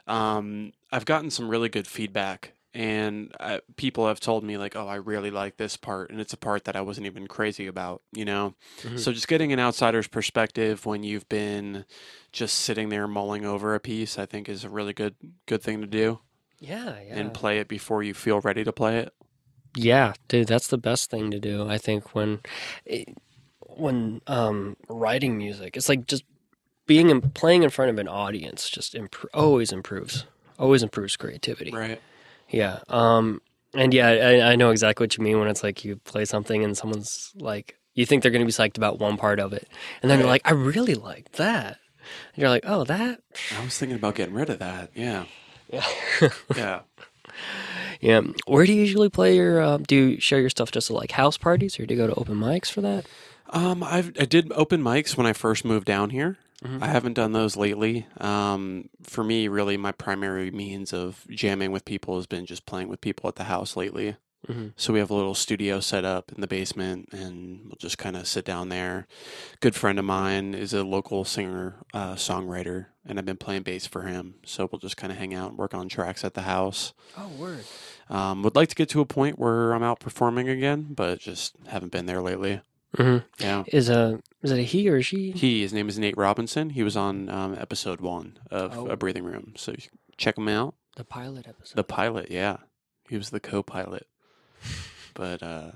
um, 0.07 0.73
I've 0.93 1.05
gotten 1.05 1.31
some 1.31 1.49
really 1.49 1.69
good 1.69 1.87
feedback. 1.87 2.53
And 2.75 3.33
uh, 3.39 3.59
people 3.77 4.09
have 4.09 4.19
told 4.19 4.43
me, 4.43 4.57
like, 4.59 4.75
oh, 4.75 4.89
I 4.89 4.97
really 4.97 5.31
like 5.31 5.57
this 5.59 5.77
part. 5.77 6.11
And 6.11 6.21
it's 6.21 6.33
a 6.33 6.37
part 6.37 6.65
that 6.65 6.75
I 6.75 6.81
wasn't 6.81 7.07
even 7.07 7.29
crazy 7.29 7.69
about, 7.69 8.03
you 8.13 8.25
know? 8.25 8.55
Mhm. 8.83 8.99
So 8.99 9.13
just 9.13 9.29
getting 9.29 9.53
an 9.53 9.61
outsider's 9.61 10.09
perspective 10.09 10.85
when 10.85 11.05
you've 11.05 11.29
been 11.29 11.85
just 12.33 12.57
sitting 12.59 12.89
there 12.89 13.07
mulling 13.07 13.45
over 13.45 13.77
a 13.77 13.81
piece, 13.81 14.19
I 14.19 14.27
think 14.27 14.49
is 14.49 14.65
a 14.65 14.69
really 14.69 14.93
good 14.93 15.15
good 15.47 15.63
thing 15.63 15.81
to 15.83 15.87
do 15.87 16.19
Yeah, 16.59 16.97
yeah. 17.07 17.17
and 17.17 17.33
play 17.33 17.61
it 17.61 17.69
before 17.69 18.03
you 18.03 18.13
feel 18.13 18.41
ready 18.41 18.65
to 18.65 18.73
play 18.73 18.99
it. 18.99 19.13
Yeah, 19.77 20.15
dude, 20.27 20.49
that's 20.49 20.67
the 20.67 20.79
best 20.79 21.11
thing 21.11 21.31
to 21.31 21.39
do. 21.39 21.69
I 21.69 21.79
think 21.79 22.13
when 22.15 22.41
when 23.61 24.21
um 24.27 24.77
writing 24.89 25.39
music, 25.39 25.77
it's 25.77 25.89
like 25.89 26.07
just 26.07 26.25
being 26.87 27.11
and 27.11 27.33
playing 27.35 27.63
in 27.63 27.71
front 27.71 27.91
of 27.91 27.99
an 27.99 28.09
audience 28.09 28.69
just 28.69 28.95
impro- 28.95 29.27
always 29.33 29.73
improves. 29.73 30.27
Always 30.59 30.83
improves 30.83 31.17
creativity. 31.17 31.71
Right. 31.73 32.01
Yeah. 32.55 32.81
Um 32.89 33.41
and 33.75 33.93
yeah, 33.93 34.09
I, 34.09 34.53
I 34.53 34.57
know 34.57 34.71
exactly 34.71 35.05
what 35.05 35.17
you 35.17 35.25
mean 35.25 35.39
when 35.39 35.49
it's 35.49 35.63
like 35.63 35.85
you 35.85 35.97
play 35.97 36.25
something 36.25 36.63
and 36.63 36.77
someone's 36.77 37.33
like 37.37 37.77
you 37.95 38.07
think 38.07 38.23
they're 38.23 38.33
going 38.33 38.41
to 38.41 38.47
be 38.47 38.53
psyched 38.53 38.77
about 38.77 38.99
one 38.99 39.17
part 39.17 39.39
of 39.39 39.53
it. 39.53 39.69
And 40.03 40.11
then 40.11 40.19
you're 40.19 40.29
like, 40.29 40.43
I 40.45 40.53
really 40.53 40.95
like 40.95 41.33
that. 41.33 41.79
And 42.35 42.43
you're 42.43 42.51
like, 42.51 42.65
"Oh, 42.67 42.85
that?" 42.85 43.21
I 43.57 43.65
was 43.65 43.79
thinking 43.79 43.97
about 43.97 44.17
getting 44.17 44.35
rid 44.35 44.51
of 44.51 44.59
that. 44.59 44.91
Yeah. 44.95 45.25
Yeah. 45.73 45.87
Yeah. 46.57 46.81
yeah. 48.01 48.21
Where 48.47 48.67
do 48.67 48.73
you 48.73 48.81
usually 48.81 49.09
play 49.09 49.37
your 49.37 49.61
uh, 49.61 49.79
do 49.79 49.97
you 49.97 50.21
share 50.21 50.41
your 50.41 50.51
stuff 50.51 50.71
just 50.71 50.91
at 50.91 50.97
like 50.97 51.13
house 51.13 51.39
parties 51.39 51.81
or 51.81 51.87
do 51.87 51.95
you 51.95 52.01
go 52.01 52.07
to 52.07 52.15
open 52.15 52.37
mics 52.37 52.71
for 52.71 52.81
that? 52.83 53.07
Um, 53.51 53.83
I've 53.83 54.13
I 54.21 54.25
did 54.25 54.53
open 54.53 54.83
mics 54.83 55.17
when 55.17 55.27
I 55.27 55.33
first 55.33 55.65
moved 55.65 55.87
down 55.87 56.11
here. 56.11 56.37
Mhm. 56.65 56.83
I 56.83 56.87
haven't 56.87 57.13
done 57.15 57.33
those 57.33 57.57
lately. 57.57 58.07
Um, 58.19 58.89
for 59.03 59.23
me, 59.23 59.49
really, 59.49 59.77
my 59.77 59.93
primary 59.93 60.51
means 60.51 60.93
of 60.93 61.27
jamming 61.29 61.73
with 61.73 61.85
people 61.85 62.17
has 62.17 62.27
been 62.27 62.47
just 62.47 62.65
playing 62.67 62.89
with 62.89 63.01
people 63.01 63.29
at 63.29 63.37
the 63.37 63.45
house 63.45 63.77
lately. 63.77 64.17
Mhm. 64.49 64.73
So 64.77 64.93
we 64.93 64.99
have 64.99 65.11
a 65.11 65.15
little 65.15 65.35
studio 65.35 65.81
set 65.81 66.05
up 66.05 66.31
in 66.33 66.41
the 66.43 66.47
basement, 66.47 67.09
and 67.13 67.61
we'll 67.65 67.79
just 67.79 67.97
kind 67.97 68.15
of 68.17 68.27
sit 68.27 68.45
down 68.45 68.69
there. 68.69 69.07
Good 69.61 69.75
friend 69.75 69.99
of 69.99 70.05
mine 70.05 70.53
is 70.55 70.75
a 70.75 70.85
local 70.85 71.25
singer 71.25 71.77
uh, 71.95 72.15
songwriter, 72.15 72.87
and 73.07 73.19
I've 73.19 73.25
been 73.25 73.39
playing 73.39 73.63
bass 73.63 73.87
for 73.87 74.03
him. 74.03 74.35
So 74.45 74.69
we'll 74.71 74.81
just 74.81 74.99
kind 74.99 75.11
of 75.13 75.19
hang 75.19 75.33
out 75.35 75.51
and 75.51 75.59
work 75.59 75.73
on 75.75 75.89
tracks 75.89 76.25
at 76.25 76.35
the 76.35 76.43
house. 76.43 76.93
Oh, 77.17 77.29
word. 77.39 77.65
Um, 78.11 78.43
would 78.43 78.55
like 78.55 78.69
to 78.69 78.75
get 78.75 78.91
to 78.91 79.01
a 79.01 79.07
point 79.07 79.39
where 79.39 79.73
I'm 79.73 79.83
out 79.83 79.99
performing 80.01 80.49
again, 80.51 80.89
but 80.91 81.21
just 81.21 81.57
haven't 81.69 81.93
been 81.93 82.05
there 82.07 82.21
lately. 82.21 82.61
Hmm 82.97 83.19
Yeah. 83.39 83.65
Is 83.67 83.89
a 83.89 84.21
is 84.43 84.51
it 84.51 84.59
a 84.59 84.63
he 84.63 84.89
or 84.89 84.97
a 84.97 85.03
she? 85.03 85.33
He, 85.33 85.63
his 85.63 85.73
name 85.73 85.89
is 85.89 85.99
Nate 85.99 86.17
Robinson. 86.17 86.71
He 86.71 86.83
was 86.83 86.97
on 86.97 87.29
um, 87.29 87.55
episode 87.59 88.01
one 88.01 88.39
of 88.51 88.77
Oh. 88.77 88.87
A 88.87 88.97
Breathing 88.97 89.25
Room. 89.25 89.55
So 89.57 89.75
check 90.17 90.37
him 90.39 90.49
out. 90.49 90.75
The 90.97 91.05
pilot 91.05 91.49
episode. 91.49 91.77
The 91.77 91.85
pilot, 91.85 92.31
yeah. 92.31 92.59
He 93.09 93.17
was 93.17 93.31
the 93.31 93.41
co 93.41 93.63
pilot. 93.63 94.07
But, 95.15 95.43
uh, 95.43 95.73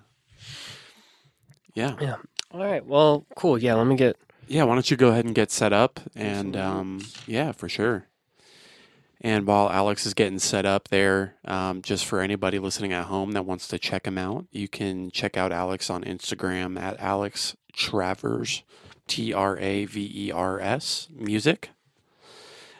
yeah. 1.74 2.16
All 2.52 2.60
right. 2.64 2.84
Well, 2.84 3.24
cool. 3.36 3.58
Yeah. 3.58 3.74
Let 3.74 3.86
me 3.86 3.96
get. 3.96 4.16
Yeah, 4.48 4.64
why 4.64 4.74
don't 4.74 4.90
you 4.90 4.96
go 4.96 5.08
ahead 5.08 5.26
and 5.26 5.34
get 5.34 5.50
set 5.50 5.72
up? 5.72 6.00
And, 6.16 6.56
um, 6.56 7.00
yeah, 7.26 7.52
for 7.52 7.68
sure. 7.68 8.07
And 9.20 9.46
while 9.46 9.68
Alex 9.68 10.06
is 10.06 10.14
getting 10.14 10.38
set 10.38 10.64
up 10.64 10.88
there, 10.88 11.34
um, 11.44 11.82
just 11.82 12.06
for 12.06 12.20
anybody 12.20 12.58
listening 12.58 12.92
at 12.92 13.06
home 13.06 13.32
that 13.32 13.44
wants 13.44 13.66
to 13.68 13.78
check 13.78 14.06
him 14.06 14.16
out, 14.16 14.46
you 14.52 14.68
can 14.68 15.10
check 15.10 15.36
out 15.36 15.50
Alex 15.50 15.90
on 15.90 16.04
Instagram 16.04 16.80
at 16.80 16.98
Alex 17.00 17.56
Travers, 17.72 18.62
T 19.08 19.32
R 19.32 19.58
A 19.58 19.86
V 19.86 20.12
E 20.14 20.30
R 20.30 20.60
S, 20.60 21.08
music. 21.12 21.70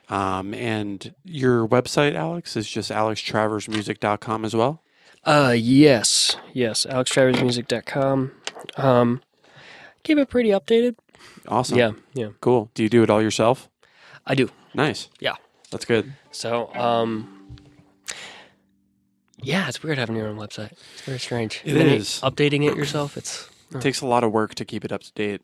Um, 0.08 0.54
and 0.54 1.12
your 1.24 1.66
website, 1.66 2.14
Alex, 2.14 2.56
is 2.56 2.68
just 2.68 2.90
alextraversmusic.com 2.90 4.44
as 4.44 4.54
well. 4.54 4.82
Uh, 5.24 5.54
yes, 5.56 6.36
yes. 6.52 6.86
AlexTraversMusic.com. 6.88 8.32
Um, 8.76 9.22
keep 10.04 10.18
it 10.18 10.30
pretty 10.30 10.50
updated. 10.50 10.96
Awesome. 11.48 11.76
Yeah, 11.76 11.90
yeah. 12.14 12.28
Cool. 12.40 12.70
Do 12.74 12.82
you 12.82 12.88
do 12.88 13.02
it 13.02 13.10
all 13.10 13.20
yourself? 13.20 13.68
I 14.26 14.34
do. 14.34 14.50
Nice. 14.72 15.08
Yeah. 15.20 15.34
That's 15.70 15.84
good. 15.84 16.14
So, 16.38 16.72
um, 16.74 17.56
yeah, 19.42 19.66
it's 19.68 19.82
weird 19.82 19.98
having 19.98 20.14
your 20.14 20.28
own 20.28 20.36
website. 20.36 20.70
It's 20.92 21.02
very 21.02 21.18
strange. 21.18 21.62
It 21.64 21.76
is. 21.76 22.20
updating 22.22 22.64
it 22.70 22.76
yourself. 22.76 23.16
It's 23.16 23.48
It 23.74 23.80
takes 23.80 24.00
a 24.02 24.06
lot 24.06 24.22
of 24.22 24.30
work 24.30 24.54
to 24.54 24.64
keep 24.64 24.84
it 24.84 24.92
up 24.92 25.02
to 25.02 25.12
date. 25.14 25.40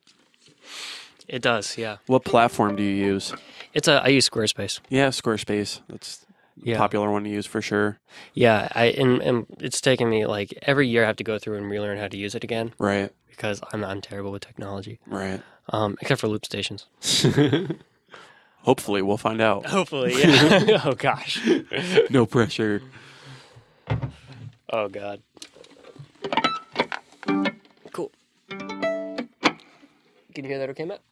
it 1.27 1.43
does. 1.43 1.77
Yeah. 1.77 1.97
What 2.07 2.25
platform 2.25 2.77
do 2.77 2.83
you 2.85 2.95
use? 3.13 3.35
It's 3.73 3.89
a 3.89 3.95
I 4.05 4.09
use 4.09 4.29
Squarespace. 4.31 4.79
Yeah, 4.89 5.09
Squarespace. 5.09 5.81
That's 5.89 6.25
Yeah. 6.63 6.79
popular 6.79 7.11
one 7.11 7.25
to 7.25 7.31
use 7.31 7.45
for 7.47 7.61
sure. 7.61 7.99
Yeah, 8.33 8.69
I 8.73 8.85
and, 9.03 9.21
and 9.21 9.47
it's 9.59 9.81
taken 9.81 10.09
me 10.09 10.27
like 10.27 10.57
every 10.63 10.87
year 10.87 11.03
I 11.03 11.07
have 11.09 11.17
to 11.17 11.25
go 11.25 11.39
through 11.41 11.57
and 11.59 11.69
relearn 11.69 11.99
how 11.99 12.07
to 12.09 12.17
use 12.17 12.37
it 12.37 12.45
again 12.45 12.73
Right, 12.79 13.11
because 13.31 13.61
I'm 13.73 13.85
I'm 13.85 14.01
terrible 14.01 14.31
with 14.31 14.43
technology. 14.47 15.01
right. 15.09 15.41
Um, 15.71 15.97
except 16.01 16.21
for 16.21 16.29
loop 16.29 16.45
stations. 16.45 16.87
Hopefully, 18.65 19.03
we'll 19.03 19.19
find 19.19 19.43
out. 19.43 19.67
Hopefully, 19.67 20.15
yeah. 20.19 20.81
oh 20.85 20.95
gosh. 20.95 21.39
No 22.09 22.25
pressure. 22.25 22.83
Oh 24.71 24.89
god. 24.89 25.23
Cool. 27.93 28.11
Can 28.49 29.29
you 30.35 30.45
hear 30.45 30.59
that 30.59 30.71
okay, 30.71 30.87
Matt? 30.87 31.03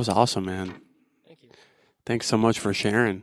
Was 0.00 0.08
awesome, 0.08 0.46
man. 0.46 0.80
Thank 1.26 1.42
you. 1.42 1.50
Thanks 2.06 2.26
so 2.26 2.36
much 2.38 2.58
for 2.58 2.72
sharing. 2.72 3.22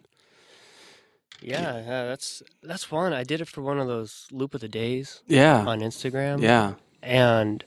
Yeah, 1.41 1.77
yeah, 1.77 2.05
that's 2.05 2.41
that's 2.63 2.83
fun. 2.83 3.13
I 3.13 3.23
did 3.23 3.41
it 3.41 3.47
for 3.47 3.61
one 3.61 3.79
of 3.79 3.87
those 3.87 4.27
loop 4.31 4.53
of 4.55 4.61
the 4.61 4.67
days 4.67 5.21
Yeah. 5.27 5.65
on 5.65 5.79
Instagram. 5.81 6.41
Yeah. 6.41 6.73
and 7.03 7.63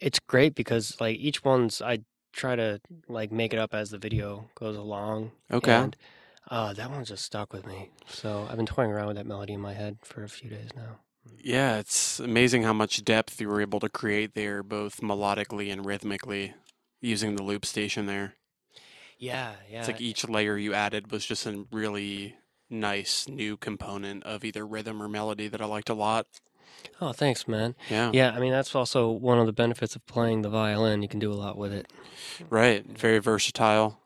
it's 0.00 0.18
great 0.18 0.54
because 0.54 0.98
like 1.00 1.18
each 1.18 1.44
one's 1.44 1.82
I 1.82 2.00
try 2.32 2.56
to 2.56 2.80
like 3.08 3.30
make 3.32 3.52
it 3.52 3.58
up 3.58 3.74
as 3.74 3.90
the 3.90 3.98
video 3.98 4.48
goes 4.54 4.76
along. 4.76 5.32
Okay. 5.50 5.72
And 5.74 5.96
uh, 6.50 6.72
that 6.72 6.90
one 6.90 7.04
just 7.04 7.24
stuck 7.24 7.52
with 7.52 7.66
me. 7.66 7.90
So 8.08 8.46
I've 8.50 8.56
been 8.56 8.66
toying 8.66 8.90
around 8.90 9.08
with 9.08 9.16
that 9.16 9.26
melody 9.26 9.52
in 9.54 9.60
my 9.60 9.74
head 9.74 9.98
for 10.02 10.24
a 10.24 10.28
few 10.28 10.48
days 10.50 10.70
now. 10.74 10.98
Yeah, 11.42 11.78
it's 11.78 12.18
amazing 12.18 12.62
how 12.62 12.72
much 12.72 13.04
depth 13.04 13.40
you 13.40 13.48
were 13.48 13.60
able 13.60 13.78
to 13.80 13.88
create 13.90 14.34
there, 14.34 14.62
both 14.62 15.00
melodically 15.02 15.70
and 15.70 15.84
rhythmically, 15.84 16.54
using 17.00 17.36
the 17.36 17.42
loop 17.42 17.64
station 17.64 18.06
there. 18.06 18.34
Yeah, 19.18 19.52
yeah. 19.70 19.80
It's 19.80 19.88
like 19.88 20.00
each 20.00 20.28
layer 20.28 20.56
you 20.56 20.72
added 20.74 21.10
was 21.12 21.26
just 21.26 21.46
a 21.46 21.66
really 21.70 22.36
nice 22.70 23.28
new 23.28 23.56
component 23.56 24.22
of 24.24 24.44
either 24.44 24.66
rhythm 24.66 25.02
or 25.02 25.08
melody 25.08 25.48
that 25.48 25.60
I 25.60 25.66
liked 25.66 25.90
a 25.90 25.94
lot. 25.94 26.26
oh, 27.00 27.12
thanks, 27.12 27.46
man. 27.46 27.74
Yeah. 27.90 28.10
Yeah, 28.14 28.30
I 28.30 28.40
mean 28.40 28.52
that's 28.52 28.74
also 28.74 29.10
one 29.10 29.38
of 29.38 29.46
the 29.46 29.52
benefits 29.52 29.94
of 29.96 30.06
playing 30.06 30.42
the 30.42 30.48
violin. 30.48 31.02
You 31.02 31.08
can 31.08 31.18
do 31.20 31.32
a 31.32 31.34
lot 31.34 31.58
with 31.58 31.72
it. 31.72 31.92
Right. 32.48 32.86
Very 32.86 33.18
versatile. 33.18 33.98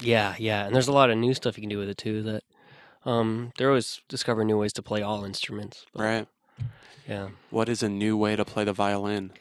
Yeah, 0.00 0.34
yeah, 0.38 0.66
and 0.66 0.74
there's 0.74 0.88
a 0.88 0.92
lot 0.92 1.08
of 1.10 1.16
new 1.16 1.34
stuff 1.34 1.56
you 1.56 1.62
can 1.62 1.70
do 1.70 1.78
with 1.78 1.88
it 1.88 1.96
too. 1.96 2.22
That 2.24 2.42
um, 3.04 3.52
they're 3.56 3.68
always 3.68 4.00
discovering 4.08 4.48
new 4.48 4.58
ways 4.58 4.72
to 4.74 4.82
play 4.82 5.02
all 5.02 5.24
instruments. 5.24 5.86
but, 5.94 6.02
Right. 6.02 6.26
Yeah. 7.08 7.28
What 7.50 7.68
is 7.68 7.82
a 7.82 7.88
new 7.88 8.16
way 8.16 8.36
to 8.36 8.44
play 8.44 8.64
the 8.64 8.72
violin? 8.72 9.32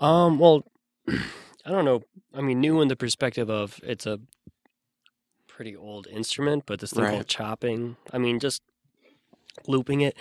Um. 0.00 0.38
Well, 0.38 0.64
I 1.64 1.70
don't 1.70 1.84
know. 1.84 2.02
I 2.34 2.40
mean, 2.40 2.60
new 2.60 2.80
in 2.80 2.88
the 2.88 2.96
perspective 2.96 3.48
of 3.50 3.80
it's 3.82 4.06
a 4.06 4.20
pretty 5.46 5.76
old 5.76 6.06
instrument, 6.08 6.64
but 6.66 6.80
this 6.80 6.92
thing 6.92 7.04
Right. 7.04 7.12
called 7.12 7.28
chopping. 7.28 7.96
I 8.12 8.18
mean, 8.18 8.38
just 8.40 8.62
looping 9.66 10.00
it 10.00 10.16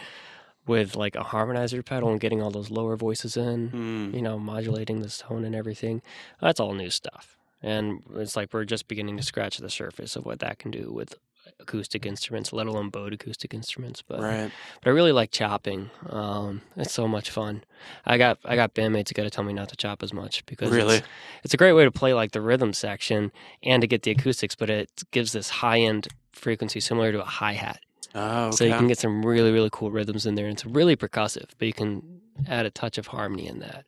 with 0.65 0.95
like 0.95 1.15
a 1.15 1.23
harmonizer 1.23 1.83
pedal 1.85 2.09
and 2.09 2.19
getting 2.21 2.41
all 2.41 2.51
those 2.51 2.69
lower 2.69 2.95
voices 2.95 3.35
in. 3.35 3.69
Mm. 3.71 4.13
You 4.15 4.21
know, 4.21 4.39
modulating 4.39 5.01
this 5.01 5.17
tone 5.17 5.43
and 5.43 5.55
everything. 5.55 6.01
That's 6.39 6.59
all 6.59 6.73
new 6.73 6.89
stuff. 6.89 7.37
And 7.61 8.03
it's 8.15 8.35
like 8.35 8.53
we're 8.53 8.65
just 8.65 8.87
beginning 8.87 9.17
to 9.17 9.23
scratch 9.23 9.57
the 9.57 9.69
surface 9.69 10.15
of 10.15 10.25
what 10.25 10.39
that 10.39 10.59
can 10.59 10.69
do 10.71 10.91
with 10.91 11.17
acoustic 11.59 12.05
instruments, 12.05 12.51
let 12.53 12.67
alone 12.67 12.89
bowed 12.89 13.13
acoustic 13.13 13.53
instruments. 13.53 14.01
But 14.01 14.21
Right. 14.21 14.51
but 14.81 14.89
I 14.89 14.93
really 14.93 15.11
like 15.11 15.31
chopping. 15.31 15.89
Um, 16.09 16.61
it's 16.75 16.93
so 16.93 17.07
much 17.07 17.29
fun. 17.29 17.63
I 18.05 18.17
got 18.17 18.39
I 18.45 18.55
got 18.55 18.73
bandmates 18.73 19.07
that 19.09 19.13
got 19.15 19.23
to 19.23 19.29
tell 19.29 19.43
me 19.43 19.53
not 19.53 19.69
to 19.69 19.75
chop 19.75 20.03
as 20.03 20.13
much 20.13 20.45
because 20.45 20.71
Really? 20.71 20.97
it's, 20.97 21.07
it's 21.43 21.53
a 21.53 21.57
great 21.57 21.73
way 21.73 21.83
to 21.85 21.91
play 21.91 22.13
like 22.13 22.31
the 22.31 22.41
rhythm 22.41 22.73
section 22.73 23.31
and 23.61 23.81
to 23.81 23.87
get 23.87 24.03
the 24.03 24.11
acoustics, 24.11 24.55
but 24.55 24.69
it 24.69 24.89
gives 25.11 25.31
this 25.33 25.49
high 25.49 25.79
end 25.79 26.07
frequency 26.31 26.79
similar 26.79 27.11
to 27.11 27.21
a 27.21 27.25
hi 27.25 27.53
hat. 27.53 27.79
Oh, 28.15 28.45
okay. 28.47 28.55
So 28.55 28.63
you 28.65 28.73
can 28.73 28.87
get 28.87 28.99
some 28.99 29.25
really 29.25 29.51
really 29.51 29.69
cool 29.71 29.91
rhythms 29.91 30.25
in 30.25 30.35
there, 30.35 30.45
and 30.45 30.53
it's 30.53 30.65
really 30.65 30.95
percussive. 30.95 31.49
But 31.57 31.67
you 31.67 31.73
can 31.73 32.21
add 32.47 32.65
a 32.65 32.71
touch 32.71 32.97
of 32.97 33.07
harmony 33.07 33.47
in 33.47 33.59
that. 33.59 33.85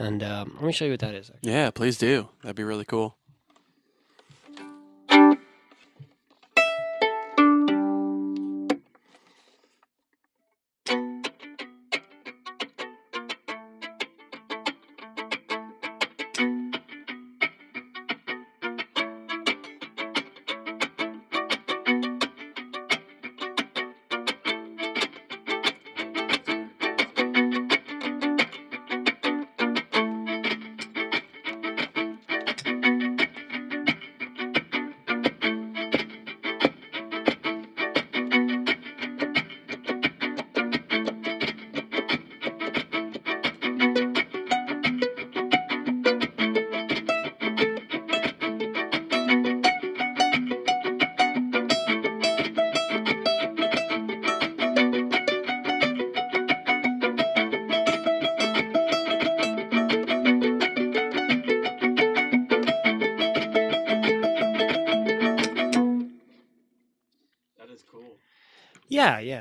And 0.00 0.22
um, 0.22 0.52
let 0.54 0.64
me 0.64 0.72
show 0.72 0.84
you 0.84 0.92
what 0.92 1.00
that 1.00 1.14
is. 1.14 1.28
actually. 1.30 1.50
yeah, 1.52 1.70
please 1.70 1.98
do. 1.98 2.28
That'd 2.42 2.54
be 2.56 2.62
really 2.64 2.84
cool. 2.84 3.16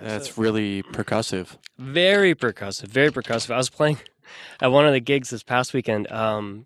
That's 0.07 0.33
so- 0.35 0.41
really 0.41 0.83
percussive. 0.83 1.57
very 1.77 2.33
percussive, 2.35 2.87
very 2.87 3.11
percussive. 3.11 3.51
I 3.53 3.57
was 3.57 3.69
playing 3.69 3.97
at 4.61 4.71
one 4.71 4.85
of 4.85 4.93
the 4.93 4.99
gigs 4.99 5.29
this 5.29 5.43
past 5.43 5.73
weekend, 5.73 6.11
um, 6.11 6.65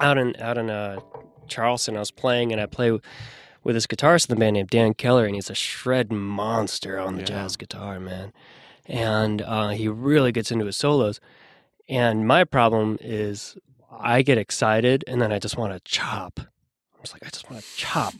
out 0.00 0.18
in 0.18 0.34
out 0.40 0.58
in 0.58 0.68
uh, 0.70 1.00
Charleston. 1.48 1.96
I 1.96 2.00
was 2.00 2.10
playing, 2.10 2.52
and 2.52 2.60
I 2.60 2.66
play 2.66 2.90
with 2.92 3.74
this 3.74 3.86
guitarist 3.86 4.28
in 4.28 4.34
the 4.36 4.40
band 4.40 4.54
named 4.54 4.70
Dan 4.70 4.94
Keller, 4.94 5.24
and 5.26 5.34
he's 5.34 5.50
a 5.50 5.54
shred 5.54 6.12
monster 6.12 6.98
on 6.98 7.14
the 7.14 7.20
Yeah. 7.22 7.26
jazz 7.26 7.56
guitar, 7.56 7.98
man. 7.98 8.32
And 8.86 9.42
uh, 9.42 9.70
he 9.70 9.88
really 9.88 10.30
gets 10.30 10.52
into 10.52 10.66
his 10.66 10.76
solos. 10.76 11.18
And 11.88 12.26
my 12.26 12.44
problem 12.44 12.98
is, 13.00 13.56
I 13.90 14.22
get 14.22 14.38
excited, 14.38 15.02
and 15.08 15.20
then 15.20 15.32
I 15.32 15.38
just 15.40 15.56
want 15.56 15.72
to 15.72 15.80
chop. 15.80 16.38
I 16.40 17.00
was 17.00 17.12
like, 17.12 17.24
I 17.26 17.30
just 17.30 17.50
want 17.50 17.62
to 17.62 17.68
chop. 17.76 18.14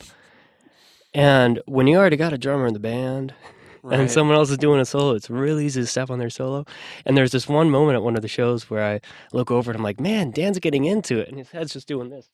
And 1.15 1.61
when 1.67 1.87
you 1.87 1.97
already 1.97 2.17
got 2.17 2.33
a 2.33 2.39
drummer 2.39 2.67
in 2.67 2.73
the 2.75 2.81
band, 2.81 3.35
Right. 3.83 4.01
and 4.01 4.11
someone 4.11 4.37
else 4.37 4.51
is 4.51 4.59
doing 4.59 4.81
a 4.81 4.85
solo, 4.85 5.15
it's 5.15 5.31
really 5.31 5.67
easy 5.67 5.81
to 5.81 5.87
step 5.87 6.11
on 6.11 6.19
their 6.19 6.31
solo. 6.31 6.65
And 7.05 7.17
there's 7.17 7.33
this 7.33 7.49
one 7.49 7.71
moment 7.71 7.97
at 7.97 8.03
one 8.03 8.17
of 8.17 8.23
the 8.23 8.29
shows 8.29 8.69
where 8.71 8.85
I 8.85 9.01
look 9.33 9.51
over 9.51 9.71
and 9.71 9.79
I'm 9.79 9.85
like, 9.85 10.01
man, 10.01 10.31
Dan's 10.31 10.59
getting 10.59 10.85
into 10.85 11.19
it. 11.19 11.29
And 11.29 11.39
his 11.39 11.51
head's 11.51 11.73
just 11.73 11.87
doing 11.89 12.11
this. 12.11 12.29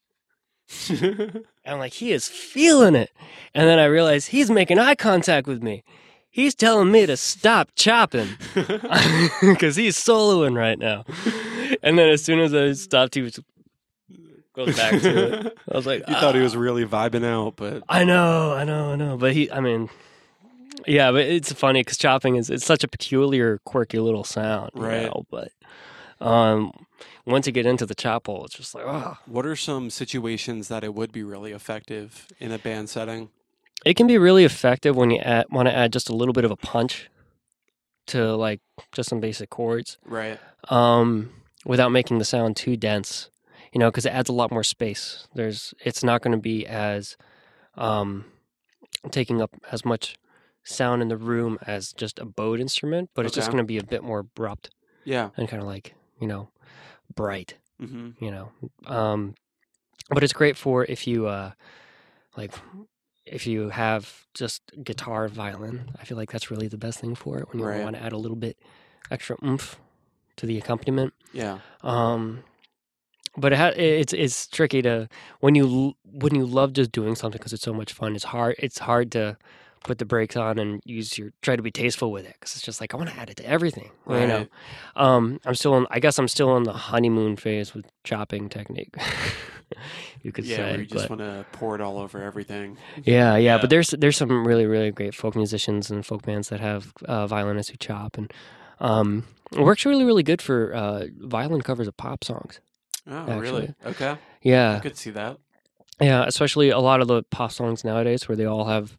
And 1.65 1.75
I'm 1.75 1.79
like, 1.79 1.93
he 1.93 2.11
is 2.13 2.27
feeling 2.29 2.95
it. 2.97 3.11
And 3.55 3.69
then 3.69 3.79
I 3.79 3.85
realize 3.85 4.27
he's 4.27 4.51
making 4.51 4.79
eye 4.81 4.95
contact 4.97 5.47
with 5.47 5.63
me. 5.63 5.85
He's 6.29 6.55
telling 6.55 6.91
me 6.91 7.07
to 7.07 7.17
stop 7.17 7.69
chopping 7.77 8.29
because 8.55 9.77
he's 9.77 9.97
soloing 9.97 10.57
right 10.57 10.79
now. 10.79 11.05
And 11.83 11.99
then 11.99 12.09
as 12.09 12.25
soon 12.25 12.41
as 12.41 12.53
I 12.55 12.73
stopped, 12.73 13.15
he 13.15 13.23
was, 13.23 13.39
goes 14.55 14.75
back 14.77 15.01
to 15.03 15.33
it. 15.47 15.59
I 15.71 15.77
was 15.77 15.87
like, 15.87 16.09
you 16.09 16.15
thought 16.15 16.35
he 16.35 16.41
was 16.41 16.57
"Ah." 16.57 16.59
really 16.59 16.85
vibing 16.85 17.25
out, 17.25 17.55
but 17.57 17.83
I 17.89 18.03
know, 18.05 18.53
I 18.53 18.65
know, 18.65 18.93
I 18.93 18.97
know. 18.97 19.17
But 19.19 19.35
he, 19.35 19.51
I 19.53 19.61
mean, 19.61 19.89
yeah, 20.87 21.11
but 21.13 21.23
it's 21.23 21.53
funny 21.53 21.81
because 21.81 21.99
chopping 21.99 22.37
is 22.37 22.51
it's 22.51 22.65
such 22.67 22.85
a 22.85 22.89
peculiar, 22.89 23.59
quirky 23.65 23.99
little 23.99 24.25
sound, 24.25 24.71
you 24.75 24.83
Right. 24.83 25.03
know, 25.07 25.25
but 25.31 25.53
um, 26.21 26.73
once 27.27 27.47
you 27.47 27.53
get 27.53 27.67
into 27.67 27.85
the 27.87 27.95
chop 27.95 28.27
hole, 28.27 28.45
it's 28.45 28.55
just 28.57 28.75
like, 28.75 28.85
oh, 28.87 29.17
what 29.27 29.45
are 29.45 29.57
some 29.57 29.91
situations 29.91 30.69
that 30.69 30.85
it 30.85 30.95
would 30.95 31.13
be 31.13 31.23
really 31.23 31.53
effective 31.53 32.29
in 32.39 32.53
a 32.53 32.59
band 32.59 32.89
setting? 32.91 33.31
it 33.85 33.95
can 33.97 34.07
be 34.07 34.17
really 34.17 34.45
effective 34.45 34.95
when 34.95 35.11
you 35.11 35.19
add, 35.19 35.45
want 35.51 35.67
to 35.67 35.75
add 35.75 35.93
just 35.93 36.09
a 36.09 36.15
little 36.15 36.33
bit 36.33 36.45
of 36.45 36.53
a 36.53 36.57
punch 36.57 37.09
to 38.07 38.37
like 38.37 38.61
just 38.93 39.09
some 39.09 39.19
basic 39.19 39.51
chords, 39.51 39.99
Right. 40.05 40.39
um, 40.69 41.31
without 41.65 41.91
making 41.91 42.19
the 42.19 42.25
sound 42.25 42.55
too 42.57 42.77
dense. 42.77 43.29
You 43.73 43.79
know, 43.81 43.91
because 43.91 44.07
it 44.07 44.11
adds 44.13 44.29
a 44.29 44.33
lot 44.35 44.51
more 44.53 44.63
space. 44.63 45.27
There's, 45.35 45.73
it's 45.85 46.05
not 46.05 46.21
going 46.23 46.31
to 46.33 46.41
be 46.41 46.65
as 46.67 47.17
um, 47.75 48.27
taking 49.11 49.41
up 49.43 49.51
as 49.73 49.85
much 49.85 50.17
sound 50.65 51.03
in 51.03 51.09
the 51.09 51.17
room 51.17 51.59
as 51.67 51.93
just 51.93 52.19
a 52.19 52.25
bowed 52.25 52.61
instrument, 52.61 53.11
but 53.15 53.27
it's 53.27 53.35
just 53.35 53.49
going 53.51 53.63
to 53.63 53.67
be 53.67 53.79
a 53.79 53.85
bit 53.85 54.03
more 54.03 54.21
abrupt 54.21 54.71
Yeah. 55.05 55.31
and 55.37 55.49
kind 55.49 55.61
of 55.63 55.69
like 55.69 55.95
you 56.21 56.27
know 56.29 56.49
bright. 57.15 57.57
hmm 57.81 58.11
You 58.21 58.31
know, 58.31 58.53
um, 58.87 59.35
but 60.11 60.23
it's 60.23 60.33
great 60.33 60.57
for 60.57 60.85
if 60.85 61.07
you 61.07 61.27
uh, 61.27 61.53
like 62.37 62.53
if 63.27 63.47
you 63.47 63.69
have 63.71 64.27
just 64.35 64.63
guitar, 64.83 65.29
violin. 65.29 65.91
I 66.01 66.05
feel 66.05 66.17
like 66.17 66.33
that's 66.33 66.51
really 66.51 66.69
the 66.69 66.79
best 66.79 66.99
thing 67.01 67.15
for 67.15 67.39
it 67.39 67.49
when 67.49 67.59
you 67.61 67.65
Right. 67.67 67.83
want 67.83 67.97
to 67.97 68.03
add 68.03 68.13
a 68.13 68.17
little 68.19 68.37
bit 68.37 68.57
extra 69.11 69.37
oomph 69.45 69.79
to 70.37 70.47
the 70.47 70.59
accompaniment. 70.59 71.13
Yeah. 71.33 71.59
Um, 71.83 72.43
but 73.37 73.53
it 73.53 73.59
ha- 73.59 73.73
it's 73.77 74.13
it's 74.13 74.47
tricky 74.49 74.83
to 74.83 75.09
when 75.41 75.55
you 75.55 75.95
when 76.05 76.35
you 76.35 76.45
love 76.45 76.73
just 76.75 76.93
doing 76.93 77.15
something 77.15 77.39
because 77.39 77.53
it's 77.53 77.63
so 77.63 77.73
much 77.73 77.93
fun. 77.93 78.15
It's 78.15 78.25
hard. 78.25 78.57
It's 78.59 78.79
hard 78.81 79.11
to 79.13 79.37
put 79.85 79.99
the 79.99 80.05
brakes 80.05 80.37
on 80.37 80.59
and 80.59 80.81
use 80.85 81.17
your 81.19 81.33
try 81.43 81.57
to 81.57 81.63
be 81.63 81.71
tasteful 81.71 82.11
with 82.13 82.25
it 82.27 82.35
because 82.35 82.55
it's 82.55 82.65
just 82.65 82.81
like 82.81 82.95
I 82.95 82.97
want 82.97 83.11
to 83.11 83.17
add 83.19 83.31
it 83.31 83.37
to 83.39 83.47
everything. 83.47 83.91
You 84.09 84.27
know. 84.27 84.47
Um, 84.97 85.41
I'm 85.45 85.55
still 85.55 85.77
in. 85.77 85.87
I 85.91 86.01
guess 86.01 86.19
I'm 86.19 86.29
still 86.29 86.57
in 86.57 86.63
the 86.65 86.73
honeymoon 86.73 87.37
phase 87.37 87.75
with 87.75 87.87
chopping 88.05 88.49
technique. 88.49 88.95
you 90.23 90.33
could 90.33 90.45
Yeah, 90.45 90.57
say. 90.57 90.63
where 90.71 90.81
you 90.81 90.87
just 90.87 91.11
want 91.11 91.21
to 91.21 91.45
pour 91.53 91.75
it 91.75 91.81
all 91.81 91.99
over 91.99 92.23
everything. 92.23 92.77
yeah, 93.05 93.37
yeah, 93.37 93.37
Yeah. 93.37 93.59
But 93.59 93.71
there's 93.71 93.91
there's 93.91 94.17
some 94.17 94.47
really 94.47 94.67
really 94.67 94.91
great 94.91 95.15
folk 95.15 95.35
musicians 95.37 95.91
and 95.91 96.05
folk 96.05 96.23
bands 96.23 96.49
that 96.51 96.61
have 96.61 96.93
uh, 97.05 97.27
violinists 97.27 97.71
who 97.71 97.77
chop 97.79 98.17
and. 98.19 98.33
Um, 98.81 99.27
it 99.53 99.61
works 99.61 99.85
really, 99.87 100.05
really 100.05 100.23
good 100.25 100.43
for 100.43 100.75
uh, 100.75 101.05
violin 101.21 101.61
covers 101.63 101.87
of 101.87 101.97
pop 101.97 102.25
songs. 102.25 102.59
Oh, 103.09 103.17
Actually. 103.17 103.39
really? 103.39 103.75
Okay. 103.87 104.09
I 104.11 104.19
Yeah, 104.43 104.81
could 104.81 104.97
see 104.97 105.11
that. 105.11 105.37
yeah. 106.01 106.25
Especially 106.27 106.71
a 106.71 106.81
lot 106.81 107.01
of 107.01 107.07
the 107.07 107.23
pop 107.25 107.53
songs 107.53 107.85
nowadays, 107.85 108.27
where 108.29 108.35
they 108.35 108.45
all 108.47 108.65
have 108.65 108.97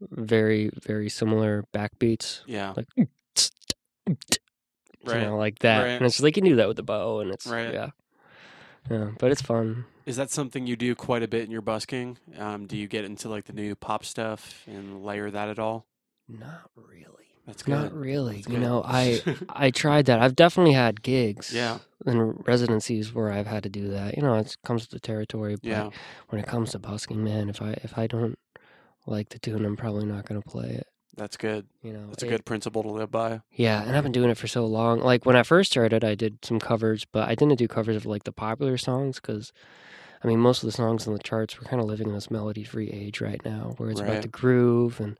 very, 0.00 0.70
very 0.82 1.08
similar 1.08 1.64
backbeats, 1.72 2.40
Yeah. 2.46 2.74
like 2.76 2.86
Right. 5.04 5.20
you 5.20 5.26
know, 5.26 5.36
like 5.36 5.60
that. 5.60 5.82
Right. 5.82 5.88
And 5.92 6.04
it's 6.06 6.20
like 6.20 6.36
you 6.36 6.42
can 6.42 6.50
do 6.50 6.56
that 6.56 6.66
with 6.68 6.76
the 6.76 6.82
bow, 6.82 7.20
and 7.20 7.30
it's 7.30 7.46
Right. 7.46 7.72
yeah, 7.72 7.90
yeah. 8.90 9.10
But 9.18 9.30
it's 9.30 9.42
fun. 9.42 9.84
Is 10.04 10.16
that 10.16 10.30
something 10.30 10.66
you 10.66 10.74
do 10.76 10.94
quite 10.94 11.22
a 11.22 11.28
bit 11.28 11.44
in 11.44 11.50
your 11.50 11.62
busking? 11.62 12.18
Um, 12.38 12.66
do 12.66 12.76
you 12.76 12.88
get 12.88 13.04
into 13.04 13.28
like 13.28 13.44
the 13.44 13.52
new 13.52 13.74
pop 13.76 14.04
stuff 14.04 14.62
and 14.66 15.04
layer 15.04 15.30
that 15.30 15.48
at 15.48 15.58
all? 15.58 15.86
Not 16.28 16.70
really. 16.76 17.12
That's 17.46 17.62
good. 17.62 17.72
Not 17.72 17.92
really. 17.94 18.36
That's 18.36 18.48
you 18.48 18.54
good. 18.54 18.62
know, 18.62 18.82
I 18.84 19.22
I 19.48 19.70
tried 19.70 20.06
that. 20.06 20.20
I've 20.20 20.34
definitely 20.34 20.72
had 20.74 21.02
gigs. 21.02 21.52
Yeah. 21.52 21.78
And 22.04 22.44
residencies 22.46 23.14
where 23.14 23.30
I've 23.30 23.46
had 23.46 23.62
to 23.62 23.68
do 23.68 23.88
that. 23.88 24.16
You 24.16 24.22
know, 24.22 24.34
it 24.34 24.56
comes 24.64 24.82
with 24.82 24.90
the 24.90 25.00
territory. 25.00 25.54
But 25.54 25.64
yeah. 25.68 25.90
when 26.28 26.40
it 26.40 26.46
comes 26.48 26.72
to 26.72 26.80
busking, 26.80 27.22
man, 27.22 27.48
if 27.48 27.62
I 27.62 27.76
if 27.84 27.96
I 27.96 28.06
don't 28.08 28.36
like 29.06 29.28
the 29.30 29.38
tune, 29.38 29.64
I'm 29.64 29.76
probably 29.76 30.04
not 30.06 30.26
going 30.26 30.40
to 30.42 30.48
play 30.48 30.68
it. 30.70 30.86
That's 31.16 31.36
good. 31.38 31.66
You 31.82 31.92
know, 31.94 32.08
That's 32.08 32.22
a 32.22 32.26
it- 32.26 32.30
good 32.30 32.44
principle 32.44 32.82
to 32.82 32.90
live 32.90 33.10
by. 33.10 33.40
Yeah, 33.52 33.82
and 33.82 33.96
I've 33.96 34.02
been 34.02 34.12
doing 34.12 34.28
it 34.30 34.36
for 34.36 34.46
so 34.46 34.66
long. 34.66 35.00
Like 35.00 35.24
when 35.24 35.36
I 35.36 35.42
first 35.44 35.70
started, 35.70 36.04
I 36.04 36.14
did 36.14 36.44
some 36.44 36.58
covers, 36.60 37.06
but 37.10 37.28
I 37.28 37.34
didn't 37.34 37.56
do 37.58 37.66
covers 37.68 37.96
of 37.96 38.04
like 38.04 38.24
the 38.24 38.32
popular 38.32 38.76
songs 38.76 39.16
because, 39.18 39.50
I 40.22 40.28
mean, 40.28 40.40
most 40.40 40.62
of 40.62 40.66
the 40.66 40.72
songs 40.72 41.06
on 41.06 41.14
the 41.14 41.18
charts 41.22 41.58
we're 41.58 41.68
kind 41.68 41.80
of 41.80 41.88
living 41.88 42.08
in 42.08 42.14
this 42.14 42.30
melody-free 42.30 42.90
age 42.90 43.20
right 43.22 43.42
now, 43.46 43.74
where 43.78 43.90
it's 43.90 44.00
Right. 44.00 44.10
about 44.10 44.22
the 44.22 44.28
groove, 44.28 45.00
and 45.00 45.16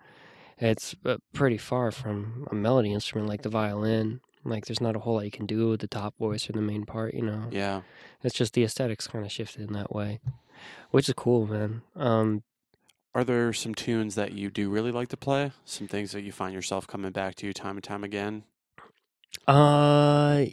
it's 0.59 0.95
uh, 1.07 1.17
pretty 1.33 1.57
far 1.59 1.91
from 1.91 2.47
a 2.51 2.55
melody 2.55 2.93
instrument 2.93 3.29
like 3.29 3.41
the 3.43 3.49
violin. 3.49 4.21
Like, 4.45 4.67
there's 4.67 4.81
not 4.81 4.95
a 4.97 5.01
whole 5.01 5.15
lot 5.15 5.25
you 5.25 5.31
can 5.31 5.47
do 5.47 5.71
with 5.71 5.81
the 5.81 5.89
top 5.89 6.17
voice 6.19 6.49
or 6.49 6.53
the 6.53 6.61
main 6.61 6.85
part. 6.85 7.15
You 7.15 7.23
know, 7.23 7.49
Yeah. 7.51 7.81
it's 8.23 8.35
just 8.35 8.53
the 8.53 8.63
aesthetics 8.65 9.07
kind 9.09 9.25
of 9.25 9.33
shifted 9.33 9.63
in 9.67 9.73
that 9.73 9.93
way, 9.95 10.21
which 10.93 11.09
is 11.09 11.15
cool, 11.17 11.47
man. 11.47 11.83
Um, 11.97 12.43
Are 13.17 13.25
there 13.25 13.51
some 13.55 13.75
tunes 13.75 14.15
that 14.17 14.33
you 14.33 14.51
do 14.51 14.69
really 14.69 14.93
like 14.93 15.09
to 15.09 15.17
play? 15.17 15.53
Some 15.65 15.89
things 15.89 16.13
that 16.13 16.21
you 16.21 16.33
find 16.33 16.53
yourself 16.53 16.87
coming 16.87 17.13
back 17.13 17.35
to 17.37 17.47
you 17.47 17.55
time 17.55 17.79
and 17.79 17.83
time 17.83 18.05
again? 18.05 18.45
Uh, 19.49 20.45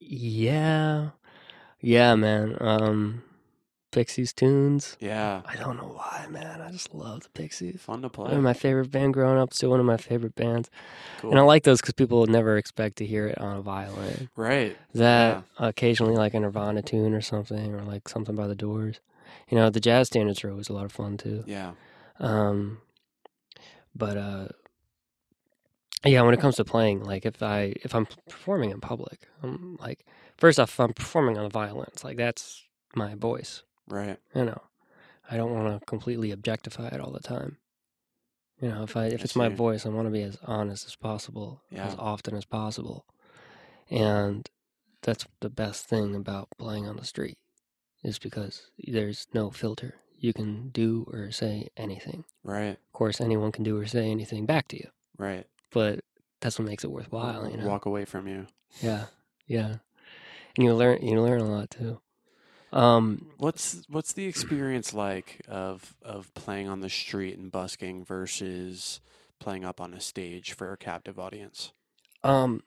yeah, 0.00 1.10
yeah, 1.82 2.14
man. 2.14 2.56
Um, 2.58 3.22
Pixies 3.92 4.32
tunes. 4.32 4.96
Yeah. 4.98 5.42
I 5.44 5.56
don't 5.56 5.76
know 5.76 5.92
why, 5.94 6.26
man. 6.30 6.62
I 6.62 6.70
just 6.70 6.94
love 6.94 7.24
the 7.24 7.28
Pixies. 7.28 7.78
Fun 7.82 8.00
to 8.00 8.08
play. 8.08 8.28
One 8.28 8.38
of 8.38 8.42
my 8.42 8.54
favorite 8.54 8.90
band 8.90 9.12
growing 9.12 9.36
up. 9.36 9.52
Still 9.52 9.68
one 9.68 9.80
of 9.80 9.84
my 9.84 9.98
favorite 9.98 10.34
bands, 10.34 10.70
cool. 11.18 11.32
and 11.32 11.38
I 11.38 11.42
like 11.42 11.64
those 11.64 11.82
because 11.82 11.92
people 11.92 12.20
would 12.20 12.30
never 12.30 12.56
expect 12.56 12.96
to 12.96 13.06
hear 13.06 13.26
it 13.26 13.36
on 13.36 13.58
a 13.58 13.60
violin. 13.60 14.30
right. 14.36 14.74
That 14.94 15.44
occasionally, 15.58 16.16
like 16.16 16.32
a 16.32 16.40
Nirvana 16.40 16.80
tune 16.80 17.12
or 17.12 17.20
something, 17.20 17.74
or 17.74 17.82
like 17.82 18.08
something 18.08 18.34
by 18.34 18.46
the 18.46 18.54
Doors. 18.54 19.00
You 19.48 19.56
know, 19.56 19.70
the 19.70 19.80
jazz 19.80 20.08
standards 20.08 20.44
are 20.44 20.50
always 20.50 20.68
a 20.68 20.72
lot 20.72 20.84
of 20.84 20.92
fun 20.92 21.16
too. 21.16 21.44
Yeah. 21.46 21.72
Um, 22.18 22.78
but 23.94 24.16
uh, 24.16 24.48
yeah, 26.04 26.22
when 26.22 26.34
it 26.34 26.40
comes 26.40 26.56
to 26.56 26.64
playing, 26.64 27.02
like 27.02 27.24
if 27.24 27.42
I 27.42 27.74
if 27.82 27.94
I'm 27.94 28.06
performing 28.28 28.70
in 28.70 28.80
public, 28.80 29.26
I'm 29.42 29.76
like 29.80 30.04
first 30.36 30.60
off, 30.60 30.70
if 30.70 30.80
I'm 30.80 30.92
performing 30.92 31.38
on 31.38 31.44
the 31.44 31.50
violin, 31.50 31.88
it's 31.92 32.04
like 32.04 32.16
that's 32.16 32.62
my 32.94 33.14
voice. 33.14 33.62
Right. 33.88 34.18
You 34.34 34.44
know, 34.44 34.62
I 35.30 35.36
don't 35.36 35.52
want 35.52 35.80
to 35.80 35.84
completely 35.86 36.30
objectify 36.30 36.88
it 36.88 37.00
all 37.00 37.12
the 37.12 37.20
time. 37.20 37.58
You 38.60 38.68
know, 38.68 38.82
if 38.82 38.96
I 38.96 39.06
if 39.06 39.24
it's 39.24 39.36
my 39.36 39.48
voice, 39.48 39.84
I 39.84 39.88
want 39.88 40.06
to 40.06 40.12
be 40.12 40.22
as 40.22 40.38
honest 40.44 40.86
as 40.86 40.96
possible, 40.96 41.60
as 41.72 41.94
often 41.98 42.36
as 42.36 42.44
possible, 42.44 43.04
and 43.90 44.48
that's 45.02 45.26
the 45.40 45.50
best 45.50 45.86
thing 45.86 46.14
about 46.14 46.48
playing 46.56 46.86
on 46.86 46.96
the 46.96 47.04
street, 47.04 47.36
is 48.04 48.18
because 48.18 48.70
there's 48.78 49.26
no 49.34 49.50
filter. 49.50 49.94
You 50.18 50.32
can 50.32 50.68
do 50.68 51.06
or 51.12 51.30
say 51.32 51.68
anything. 51.76 52.24
Right. 52.44 52.70
Of 52.78 52.92
course, 52.92 53.20
anyone 53.20 53.50
can 53.52 53.64
do 53.64 53.76
or 53.76 53.86
say 53.86 54.10
anything 54.10 54.46
back 54.46 54.68
to 54.68 54.76
you, 54.76 54.88
Right. 55.18 55.46
but 55.72 56.00
that's 56.40 56.58
what 56.58 56.68
makes 56.68 56.84
it 56.84 56.90
worthwhile. 56.90 57.48
You 57.50 57.56
know, 57.56 57.66
Walk 57.66 57.86
away 57.86 58.04
from 58.04 58.28
you. 58.28 58.46
yeah, 58.80 59.06
yeah, 59.46 59.76
and 60.56 60.64
you 60.64 60.74
learn 60.74 61.02
you 61.02 61.20
learn 61.20 61.40
a 61.40 61.50
lot 61.50 61.70
too. 61.70 62.00
Um, 62.72 63.28
What's 63.38 63.84
what's 63.88 64.12
the 64.12 64.26
experience 64.26 64.92
like 64.94 65.42
of 65.48 65.94
of 66.02 66.32
playing 66.34 66.68
on 66.68 66.80
the 66.80 66.90
street 66.90 67.38
and 67.38 67.50
busking 67.52 68.04
versus 68.04 69.00
playing 69.38 69.64
up 69.64 69.80
on 69.80 69.94
a 69.94 70.00
stage 70.00 70.52
for 70.52 70.72
a 70.72 70.76
captive 70.76 71.18
audience? 71.18 71.72
um, 72.24 72.62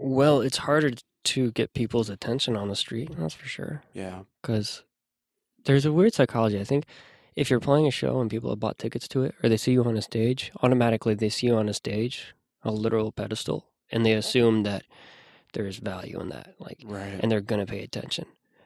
well, 0.00 0.40
it's 0.40 0.58
harder 0.58 0.92
to 1.24 1.50
get 1.52 1.74
people's 1.74 2.08
attention 2.10 2.56
on 2.56 2.68
the 2.68 2.76
street. 2.76 3.10
That's 3.16 3.34
for 3.34 3.46
sure. 3.46 3.82
Yeah. 3.92 4.20
because 4.40 4.82
there's 5.64 5.84
a 5.84 5.92
weird 5.92 6.14
psychology. 6.14 6.58
I 6.58 6.64
think 6.64 6.86
if 7.36 7.50
you're 7.50 7.60
playing 7.60 7.86
a 7.86 7.90
show 7.90 8.20
and 8.20 8.30
people 8.30 8.50
have 8.50 8.60
bought 8.60 8.78
tickets 8.78 9.06
to 9.08 9.22
it, 9.24 9.34
or 9.42 9.48
they 9.48 9.56
see 9.58 9.72
you 9.72 9.84
on 9.84 9.96
a 9.96 10.02
stage, 10.02 10.50
automatically 10.62 11.14
they 11.14 11.28
see 11.28 11.48
you 11.48 11.56
on 11.56 11.68
a 11.68 11.74
stage, 11.74 12.34
a 12.62 12.70
literal 12.70 13.12
pedestal, 13.12 13.66
and 13.90 14.04
they 14.06 14.14
assume 14.14 14.62
that 14.62 14.84
there 15.52 15.66
is 15.66 15.76
value 15.76 16.18
in 16.20 16.28
that, 16.30 16.54
like, 16.58 16.78
Right. 16.84 17.18
and 17.20 17.30
they're 17.30 17.40
gonna 17.42 17.66
pay 17.66 17.82
attention 17.82 18.24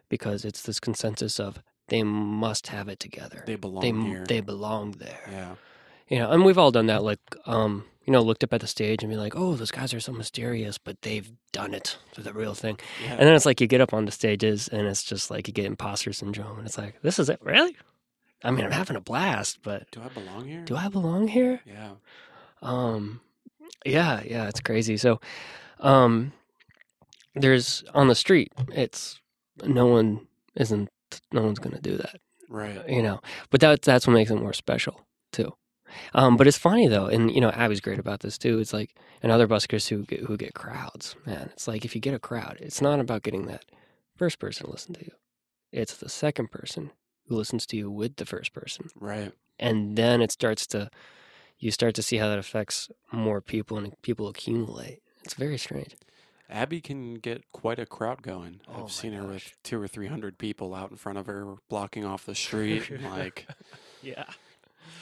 because 0.09 0.45
it's 0.45 0.63
this 0.63 0.79
consensus 0.81 1.41
of 1.41 1.61
they 1.89 2.03
must 2.03 2.69
have 2.69 2.89
it 2.89 3.01
together. 3.01 3.43
they 3.47 3.57
belong 3.57 3.83
They 3.83 4.09
here. 4.09 4.25
they 4.29 4.41
belong 4.41 4.93
there. 4.93 5.29
yeah. 5.31 5.55
You 6.09 6.19
know, 6.19 6.31
and 6.31 6.45
we've 6.45 6.59
all 6.59 6.71
done 6.71 6.87
that. 6.87 7.03
Like, 7.03 7.19
um, 7.47 7.85
you 8.05 8.13
know, 8.13 8.21
looked 8.23 8.45
up 8.45 8.53
at 8.53 8.61
the 8.61 8.67
stage 8.67 9.03
and 9.03 9.11
be 9.11 9.17
like, 9.17 9.35
"Oh, 9.37 9.55
those 9.55 9.71
guys 9.71 9.93
are 9.95 10.01
so 10.01 10.13
mysterious," 10.13 10.79
but 10.79 11.01
they've 11.03 11.31
done 11.53 11.75
it. 11.75 11.97
They're 12.15 12.25
the 12.25 12.33
real 12.33 12.55
thing. 12.55 12.79
Yeah. 13.03 13.13
And 13.13 13.21
then 13.21 13.35
it's 13.35 13.47
like 13.47 13.61
you 13.61 13.67
get 13.67 13.81
up 13.81 13.95
on 13.95 14.05
the 14.05 14.13
stages 14.13 14.69
and 14.69 14.87
it's 14.87 15.03
just 15.03 15.31
like 15.31 15.49
you 15.49 15.55
get 15.55 15.65
imposter 15.67 16.13
syndrome, 16.13 16.59
and 16.59 16.67
it's 16.67 16.79
like, 16.79 17.01
"This 17.03 17.19
is 17.19 17.29
it, 17.29 17.39
really?" 17.43 17.77
I 18.43 18.51
mean, 18.51 18.65
I'm 18.67 18.73
having 18.73 18.97
a 18.97 19.01
blast, 19.01 19.61
but 19.63 19.91
Do 19.91 20.03
I 20.03 20.09
belong 20.09 20.45
here? 20.47 20.63
do 20.65 20.77
I 20.77 20.89
belong 20.89 21.29
here? 21.29 21.61
Yeah. 21.65 21.93
Um, 22.61 23.21
yeah, 23.87 24.23
yeah, 24.25 24.49
it's 24.49 24.61
crazy. 24.61 24.97
So, 24.99 25.19
um, 25.81 26.33
there's 27.35 27.85
on 27.95 28.09
the 28.09 28.15
street. 28.15 28.53
It's 28.73 29.21
no 29.65 29.87
one 29.87 30.27
isn't. 30.57 30.89
No 31.33 31.43
one's 31.43 31.59
gonna 31.61 31.81
do 31.81 31.97
that 31.97 32.17
Right. 32.49 32.89
you 32.89 33.01
know 33.03 33.21
but 33.51 33.61
that 33.61 33.83
that's 33.83 34.07
what 34.07 34.13
makes 34.15 34.31
it 34.33 34.37
more 34.37 34.53
special 34.53 35.01
too 35.33 35.55
um 36.15 36.37
but 36.37 36.47
it's 36.47 36.59
funny 36.59 36.87
though 36.89 37.07
and 37.07 37.31
you 37.31 37.41
know 37.41 37.51
abby's 37.51 37.81
great 37.81 37.99
about 37.99 38.21
this 38.21 38.39
too. 38.39 38.59
It's 38.59 38.73
like 38.73 38.95
and 39.23 39.31
other 39.33 39.47
buskers 39.49 39.89
who 39.89 40.05
get 40.05 40.21
who 40.21 40.37
get 40.37 40.55
crowds 40.55 41.17
man. 41.27 41.51
It's 41.53 41.69
like 41.69 41.85
if 41.85 41.95
you 41.95 42.01
get 42.01 42.15
a 42.15 42.19
crowd 42.19 42.59
it's 42.61 42.81
not 42.83 43.01
about 43.01 43.23
getting 43.23 43.47
that 43.47 43.65
first 44.17 44.39
person 44.39 44.67
to 44.67 44.73
listen 44.73 44.95
to 44.95 45.05
you. 45.05 45.13
It's 45.73 45.97
the 45.97 46.09
second 46.09 46.51
person 46.51 46.93
who 47.27 47.37
listens 47.37 47.67
to 47.67 47.77
you 47.77 47.91
with 47.91 48.17
the 48.17 48.27
first 48.27 48.53
person. 48.53 48.89
Right. 48.99 49.33
and 49.59 49.97
then 49.97 50.21
it 50.23 50.31
starts 50.33 50.67
to 50.69 50.91
you 51.59 51.71
start 51.71 51.95
to 51.95 52.03
see 52.03 52.17
how 52.19 52.29
that 52.29 52.39
affects 52.39 52.91
more 53.13 53.41
people 53.41 53.79
and 53.79 53.95
people 54.03 54.29
accumulate. 54.29 55.01
It's 55.25 55.35
very 55.35 55.57
strange. 55.57 55.95
Abby 56.51 56.81
can 56.83 57.15
get 57.15 57.51
quite 57.53 57.79
a 57.79 57.87
crowd 57.87 58.21
going. 58.23 58.61
Oh 58.69 58.85
I've 58.85 58.93
seen 58.93 59.13
her 59.15 59.27
with 59.27 59.55
two 59.63 59.81
or 59.81 59.89
three 59.89 60.09
hundred 60.09 60.37
people 60.37 60.75
out 60.75 60.91
in 60.91 60.97
front 60.99 61.17
of 61.17 61.27
her, 61.27 61.55
blocking 61.71 62.05
off 62.05 62.27
the 62.27 62.35
street. 62.47 62.91
like 63.03 63.47
yeah 64.03 64.25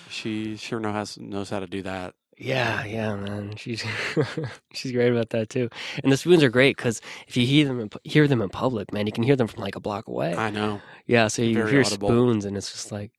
she 0.08 0.56
sure 0.56 0.80
knows 0.80 1.16
how, 1.16 1.22
knows 1.22 1.50
how 1.50 1.60
to 1.60 1.66
do 1.66 1.82
that. 1.82 2.14
Yeah, 2.38 2.84
yeah, 2.84 3.14
man. 3.14 3.56
She's 3.56 3.84
she's 4.72 4.92
great 4.92 5.12
about 5.12 5.30
that 5.30 5.48
too. 5.48 5.68
And 6.02 6.10
the 6.10 6.16
spoons 6.16 6.42
are 6.42 6.50
great 6.50 6.76
because 6.76 7.00
if 7.28 7.36
you 7.36 7.46
hear 7.46 7.66
them 7.66 7.80
in, 7.80 7.90
hear 8.04 8.26
them 8.26 8.42
in 8.42 8.48
public, 8.48 8.92
man, 8.92 9.06
you 9.06 9.12
can 9.12 9.22
hear 9.22 9.36
them 9.36 9.46
from 9.46 9.62
like 9.62 9.76
a 9.76 9.80
block 9.80 10.08
away. 10.08 10.34
I 10.34 10.50
know. 10.50 10.80
yeah, 11.06 11.28
so 11.28 11.42
you 11.42 11.54
very 11.54 11.70
hear 11.70 11.80
audible. 11.82 12.08
spoons, 12.08 12.44
and 12.44 12.56
it's 12.56 12.72
just 12.72 12.90
like 12.90 13.12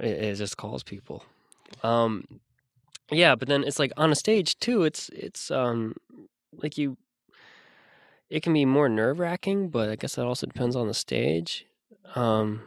it, 0.00 0.06
it 0.06 0.34
just 0.36 0.56
calls 0.56 0.82
people. 0.82 1.24
Um, 1.82 2.24
yeah, 3.10 3.34
but 3.34 3.48
then 3.48 3.64
it's 3.64 3.78
like 3.78 3.92
on 3.96 4.10
a 4.10 4.16
stage 4.16 4.58
too. 4.58 4.82
It's 4.82 5.08
it's 5.10 5.50
um 5.50 5.94
like 6.52 6.78
you. 6.78 6.96
It 8.28 8.42
can 8.42 8.52
be 8.52 8.64
more 8.64 8.88
nerve 8.88 9.18
wracking, 9.18 9.68
but 9.68 9.90
I 9.90 9.96
guess 9.96 10.14
that 10.14 10.24
also 10.24 10.46
depends 10.46 10.76
on 10.76 10.86
the 10.86 10.94
stage. 10.94 11.66
Um, 12.14 12.62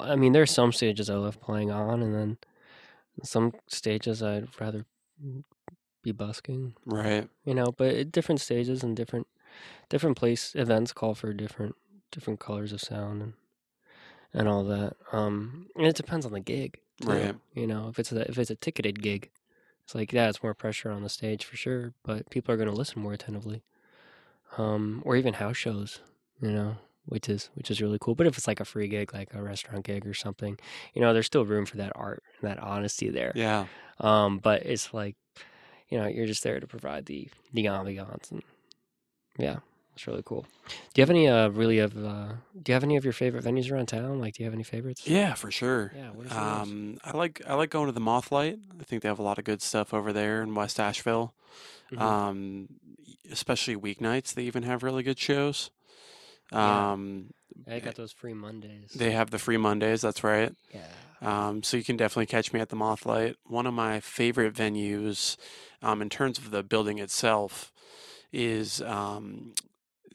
I 0.00 0.16
mean, 0.16 0.32
there's 0.32 0.50
some 0.50 0.72
stages 0.72 1.10
I 1.10 1.14
love 1.14 1.40
playing 1.40 1.70
on, 1.70 2.02
and 2.02 2.14
then 2.14 2.38
some 3.22 3.52
stages 3.66 4.22
I'd 4.22 4.48
rather 4.60 4.86
be 6.02 6.12
busking. 6.12 6.74
Right. 6.86 7.28
You 7.44 7.54
know, 7.54 7.72
but 7.76 8.12
different 8.12 8.40
stages 8.40 8.82
and 8.82 8.96
different 8.96 9.26
different 9.88 10.16
place 10.16 10.54
events 10.54 10.92
call 10.92 11.14
for 11.14 11.32
different 11.32 11.74
different 12.10 12.40
colors 12.40 12.72
of 12.72 12.80
sound 12.80 13.22
and 13.22 13.32
and 14.32 14.48
all 14.48 14.64
that. 14.64 14.96
Um, 15.12 15.68
and 15.76 15.86
it 15.86 15.96
depends 15.96 16.26
on 16.26 16.32
the 16.32 16.40
gig, 16.40 16.78
too, 17.00 17.08
Right. 17.08 17.34
You 17.54 17.66
know, 17.66 17.88
if 17.88 17.98
it's 17.98 18.12
a 18.12 18.28
if 18.28 18.38
it's 18.38 18.50
a 18.50 18.56
ticketed 18.56 19.02
gig, 19.02 19.30
it's 19.84 19.94
like 19.94 20.12
yeah, 20.12 20.28
it's 20.28 20.42
more 20.42 20.54
pressure 20.54 20.90
on 20.90 21.02
the 21.02 21.08
stage 21.08 21.44
for 21.44 21.56
sure, 21.56 21.92
but 22.04 22.30
people 22.30 22.52
are 22.52 22.58
going 22.58 22.68
to 22.68 22.74
listen 22.74 23.02
more 23.02 23.12
attentively. 23.12 23.62
Um, 24.56 25.02
or 25.04 25.14
even 25.16 25.34
house 25.34 25.58
shows, 25.58 26.00
you 26.40 26.50
know, 26.50 26.76
which 27.08 27.28
is 27.28 27.50
which 27.54 27.70
is 27.70 27.80
really 27.80 27.98
cool. 28.00 28.14
But 28.14 28.26
if 28.26 28.36
it's 28.38 28.46
like 28.46 28.60
a 28.60 28.64
free 28.64 28.88
gig, 28.88 29.12
like 29.12 29.34
a 29.34 29.42
restaurant 29.42 29.84
gig 29.84 30.06
or 30.06 30.14
something, 30.14 30.58
you 30.94 31.00
know, 31.02 31.12
there's 31.12 31.26
still 31.26 31.44
room 31.44 31.66
for 31.66 31.76
that 31.78 31.92
art 31.94 32.22
and 32.40 32.50
that 32.50 32.58
honesty 32.62 33.08
there. 33.10 33.32
Yeah. 33.34 33.66
Um, 34.00 34.38
but 34.38 34.64
it's 34.64 34.94
like, 34.94 35.16
you 35.88 35.98
know, 35.98 36.06
you're 36.06 36.26
just 36.26 36.42
there 36.42 36.60
to 36.60 36.66
provide 36.66 37.06
the 37.06 37.28
the 37.52 37.64
ambiance, 37.64 38.30
and 38.30 38.42
yeah, 39.38 39.58
it's 39.94 40.06
really 40.06 40.22
cool. 40.24 40.46
Do 40.68 41.00
you 41.00 41.02
have 41.02 41.10
any 41.10 41.26
uh 41.28 41.48
really 41.48 41.78
of 41.78 41.96
uh 41.96 42.28
do 42.62 42.70
you 42.70 42.74
have 42.74 42.84
any 42.84 42.96
of 42.96 43.04
your 43.04 43.12
favorite 43.12 43.44
venues 43.44 43.70
around 43.72 43.86
town? 43.86 44.20
Like, 44.20 44.34
do 44.34 44.42
you 44.42 44.46
have 44.46 44.54
any 44.54 44.62
favorites? 44.64 45.06
Yeah, 45.06 45.34
for 45.34 45.50
sure. 45.50 45.92
Yeah. 45.96 46.10
What 46.10 46.30
are? 46.32 46.60
Um, 46.62 46.98
I 47.04 47.16
like 47.16 47.40
I 47.46 47.54
like 47.54 47.70
going 47.70 47.86
to 47.86 47.92
the 47.92 48.00
Mothlight. 48.00 48.58
I 48.80 48.84
think 48.84 49.02
they 49.02 49.08
have 49.08 49.18
a 49.18 49.22
lot 49.22 49.38
of 49.38 49.44
good 49.44 49.62
stuff 49.62 49.92
over 49.94 50.12
there 50.12 50.42
in 50.42 50.54
West 50.54 50.78
Asheville. 50.78 51.34
Mhm. 51.92 52.00
Um, 52.00 52.68
especially 53.30 53.76
weeknights, 53.76 54.34
they 54.34 54.42
even 54.44 54.62
have 54.62 54.82
really 54.82 55.02
good 55.02 55.18
shows. 55.18 55.70
Yeah. 56.52 56.92
Um, 56.92 57.30
I 57.70 57.80
got 57.80 57.96
those 57.96 58.12
free 58.12 58.34
Mondays. 58.34 58.92
they 58.94 59.10
have 59.10 59.30
the 59.30 59.38
free 59.38 59.56
Mondays. 59.56 60.00
That's 60.00 60.22
right. 60.24 60.54
yeah. 60.72 60.86
Um, 61.20 61.62
so 61.64 61.76
you 61.76 61.82
can 61.84 61.96
definitely 61.96 62.26
catch 62.26 62.52
me 62.52 62.60
at 62.60 62.68
the 62.68 62.76
Mothlight. 62.76 63.36
One 63.44 63.66
of 63.66 63.74
my 63.74 63.98
favorite 63.98 64.54
venues, 64.54 65.36
um, 65.82 66.00
in 66.00 66.08
terms 66.08 66.38
of 66.38 66.52
the 66.52 66.62
building 66.62 66.98
itself, 66.98 67.72
is 68.32 68.80
um, 68.82 69.54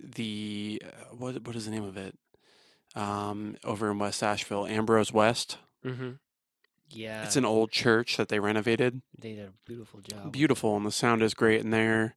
the 0.02 0.82
uh, 0.86 1.16
what 1.16 1.46
what 1.46 1.56
is 1.58 1.66
the 1.66 1.72
name 1.72 1.84
of 1.84 1.98
it? 1.98 2.16
Um, 2.96 3.58
over 3.64 3.92
in 3.92 4.00
West 4.00 4.24
Asheville, 4.24 4.66
Ambrose 4.66 5.12
West. 5.12 5.58
Mm-hmm. 5.86 6.12
Yeah. 6.90 7.24
It's 7.24 7.36
an 7.36 7.44
old 7.46 7.72
church 7.72 8.18
that 8.18 8.30
they 8.30 8.40
renovated. 8.40 9.02
They 9.18 9.34
did 9.34 9.48
a 9.48 9.52
beautiful 9.66 10.00
job. 10.00 10.32
Beautiful, 10.32 10.78
and 10.78 10.86
the 10.86 10.92
sound 10.92 11.22
is 11.22 11.34
great 11.34 11.62
in 11.62 11.72
there. 11.72 12.16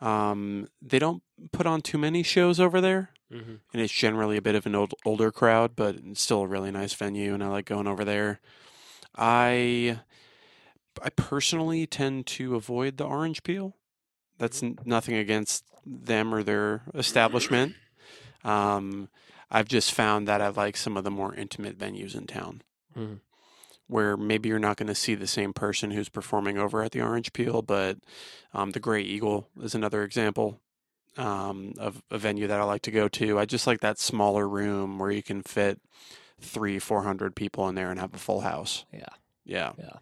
Um, 0.00 0.68
they 0.80 0.98
don't 0.98 1.22
put 1.52 1.66
on 1.66 1.80
too 1.82 1.98
many 1.98 2.22
shows 2.22 2.60
over 2.60 2.80
there, 2.80 3.10
Mm-hmm. 3.34 3.54
and 3.72 3.82
it's 3.82 3.92
generally 3.92 4.36
a 4.36 4.42
bit 4.42 4.54
of 4.54 4.64
an 4.64 4.74
old, 4.76 4.94
older 5.04 5.32
crowd, 5.32 5.72
but 5.74 5.96
it's 5.96 6.22
still 6.22 6.42
a 6.42 6.46
really 6.46 6.70
nice 6.70 6.94
venue, 6.94 7.34
and 7.34 7.42
I 7.42 7.48
like 7.48 7.64
going 7.66 7.88
over 7.88 8.04
there. 8.04 8.40
I 9.16 9.98
I 11.02 11.10
personally 11.10 11.86
tend 11.86 12.26
to 12.28 12.54
avoid 12.54 12.96
the 12.96 13.04
orange 13.04 13.42
peel. 13.42 13.74
That's 14.38 14.62
n- 14.62 14.78
nothing 14.84 15.16
against 15.16 15.64
them 15.84 16.32
or 16.34 16.42
their 16.42 16.82
establishment. 16.94 17.74
Um, 18.44 19.08
I've 19.50 19.68
just 19.68 19.92
found 19.92 20.28
that 20.28 20.40
I 20.40 20.48
like 20.48 20.76
some 20.76 20.96
of 20.96 21.04
the 21.04 21.10
more 21.10 21.34
intimate 21.34 21.78
venues 21.78 22.14
in 22.14 22.26
town, 22.26 22.62
Mhm. 22.96 23.20
where 23.86 24.16
maybe 24.16 24.48
you're 24.48 24.58
not 24.58 24.76
going 24.76 24.86
to 24.88 24.94
see 24.94 25.14
the 25.14 25.26
same 25.26 25.52
person 25.52 25.90
who's 25.90 26.08
performing 26.08 26.58
over 26.58 26.82
at 26.82 26.92
the 26.92 27.00
Orange 27.02 27.32
Peel, 27.32 27.62
but 27.62 27.98
um, 28.52 28.70
the 28.70 28.80
Grey 28.80 29.02
Eagle 29.02 29.48
is 29.60 29.74
another 29.74 30.02
example 30.04 30.60
um, 31.16 31.74
of 31.78 32.02
a 32.10 32.18
venue 32.18 32.46
that 32.46 32.60
I 32.60 32.64
like 32.64 32.82
to 32.82 32.90
go 32.90 33.08
to. 33.08 33.38
I 33.38 33.44
just 33.44 33.66
like 33.66 33.80
that 33.80 33.98
smaller 33.98 34.48
room 34.48 34.98
where 34.98 35.10
you 35.10 35.22
can 35.22 35.42
fit 35.42 35.80
three, 36.40 36.78
four 36.78 37.02
hundred 37.02 37.34
people 37.36 37.68
in 37.68 37.74
there 37.74 37.90
and 37.90 38.00
have 38.00 38.14
a 38.14 38.18
full 38.18 38.40
house. 38.40 38.84
Yeah. 38.92 39.06
Yeah. 39.44 39.72
Yeah. 39.78 39.96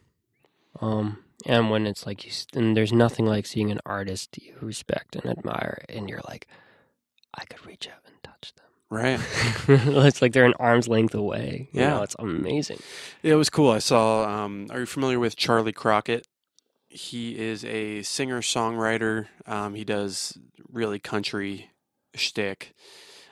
Um, 0.80 1.18
and 1.46 1.70
when 1.70 1.86
it's 1.86 2.06
like 2.06 2.24
you, 2.24 2.32
and 2.54 2.76
there's 2.76 2.92
nothing 2.92 3.26
like 3.26 3.46
seeing 3.46 3.70
an 3.70 3.80
artist 3.84 4.38
you 4.40 4.54
respect 4.60 5.16
and 5.16 5.26
admire, 5.26 5.84
and 5.88 6.08
you're 6.08 6.22
like, 6.28 6.46
I 7.34 7.44
could 7.44 7.64
reach 7.66 7.88
out 7.88 8.00
and 8.06 8.14
touch 8.22 8.52
them. 8.54 8.66
Right. 8.88 9.20
it's 10.06 10.22
like 10.22 10.32
they're 10.32 10.44
an 10.44 10.54
arm's 10.58 10.88
length 10.88 11.14
away. 11.14 11.68
You 11.72 11.80
Yeah. 11.80 11.90
know, 11.90 12.02
it's 12.02 12.16
amazing. 12.18 12.78
It 13.22 13.34
was 13.34 13.50
cool. 13.50 13.70
I 13.70 13.78
saw. 13.78 14.24
Um, 14.44 14.66
are 14.70 14.80
you 14.80 14.86
familiar 14.86 15.18
with 15.18 15.36
Charley 15.36 15.72
Crockett? 15.72 16.26
He 16.88 17.38
is 17.38 17.64
a 17.64 18.02
singer 18.02 18.42
songwriter. 18.42 19.28
Um, 19.46 19.74
he 19.74 19.82
does 19.84 20.36
really 20.72 20.98
country 20.98 21.70
shtick. 22.14 22.74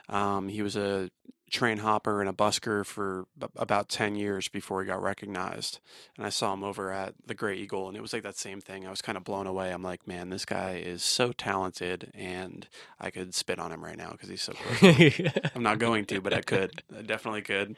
Um, 0.08 0.48
he 0.48 0.62
was 0.62 0.76
a 0.76 1.10
train 1.50 1.78
hopper 1.78 2.20
and 2.20 2.30
a 2.30 2.32
busker 2.32 2.86
for 2.86 3.26
b- 3.36 3.48
about 3.56 3.88
10 3.88 4.14
years 4.14 4.46
before 4.46 4.82
he 4.82 4.86
got 4.86 5.02
recognized. 5.02 5.80
And 6.16 6.24
I 6.24 6.28
saw 6.28 6.52
him 6.52 6.62
over 6.62 6.92
at 6.92 7.14
the 7.26 7.34
Grey 7.34 7.56
Eagle, 7.56 7.88
and 7.88 7.96
it 7.96 8.00
was 8.00 8.12
like 8.12 8.22
that 8.22 8.36
same 8.36 8.60
thing. 8.60 8.86
I 8.86 8.90
was 8.90 9.02
kind 9.02 9.18
of 9.18 9.24
blown 9.24 9.48
away. 9.48 9.72
I'm 9.72 9.82
like, 9.82 10.06
man, 10.06 10.30
this 10.30 10.44
guy 10.44 10.74
is 10.76 11.02
so 11.02 11.32
talented, 11.32 12.10
and 12.14 12.68
I 13.00 13.10
could 13.10 13.34
spit 13.34 13.58
on 13.58 13.72
him 13.72 13.84
right 13.84 13.96
now 13.96 14.10
because 14.12 14.28
he's 14.28 14.42
so 14.42 14.52
close. 14.52 15.20
I'm 15.54 15.62
not 15.64 15.80
going 15.80 16.04
to, 16.06 16.20
but 16.20 16.32
I 16.32 16.40
could. 16.40 16.82
I 16.96 17.02
definitely 17.02 17.42
could. 17.42 17.74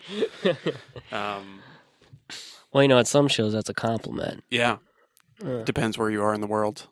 Um, 1.10 1.60
well, 2.72 2.82
you 2.82 2.88
know, 2.88 2.98
at 2.98 3.06
some 3.06 3.28
shows 3.28 3.52
that's 3.54 3.70
a 3.70 3.74
compliment. 3.74 4.44
yeah. 4.50 4.78
Uh, 5.42 5.62
Depends 5.64 5.96
where 5.98 6.08
you 6.10 6.22
are 6.22 6.34
in 6.34 6.40
the 6.40 6.46
world. 6.46 6.86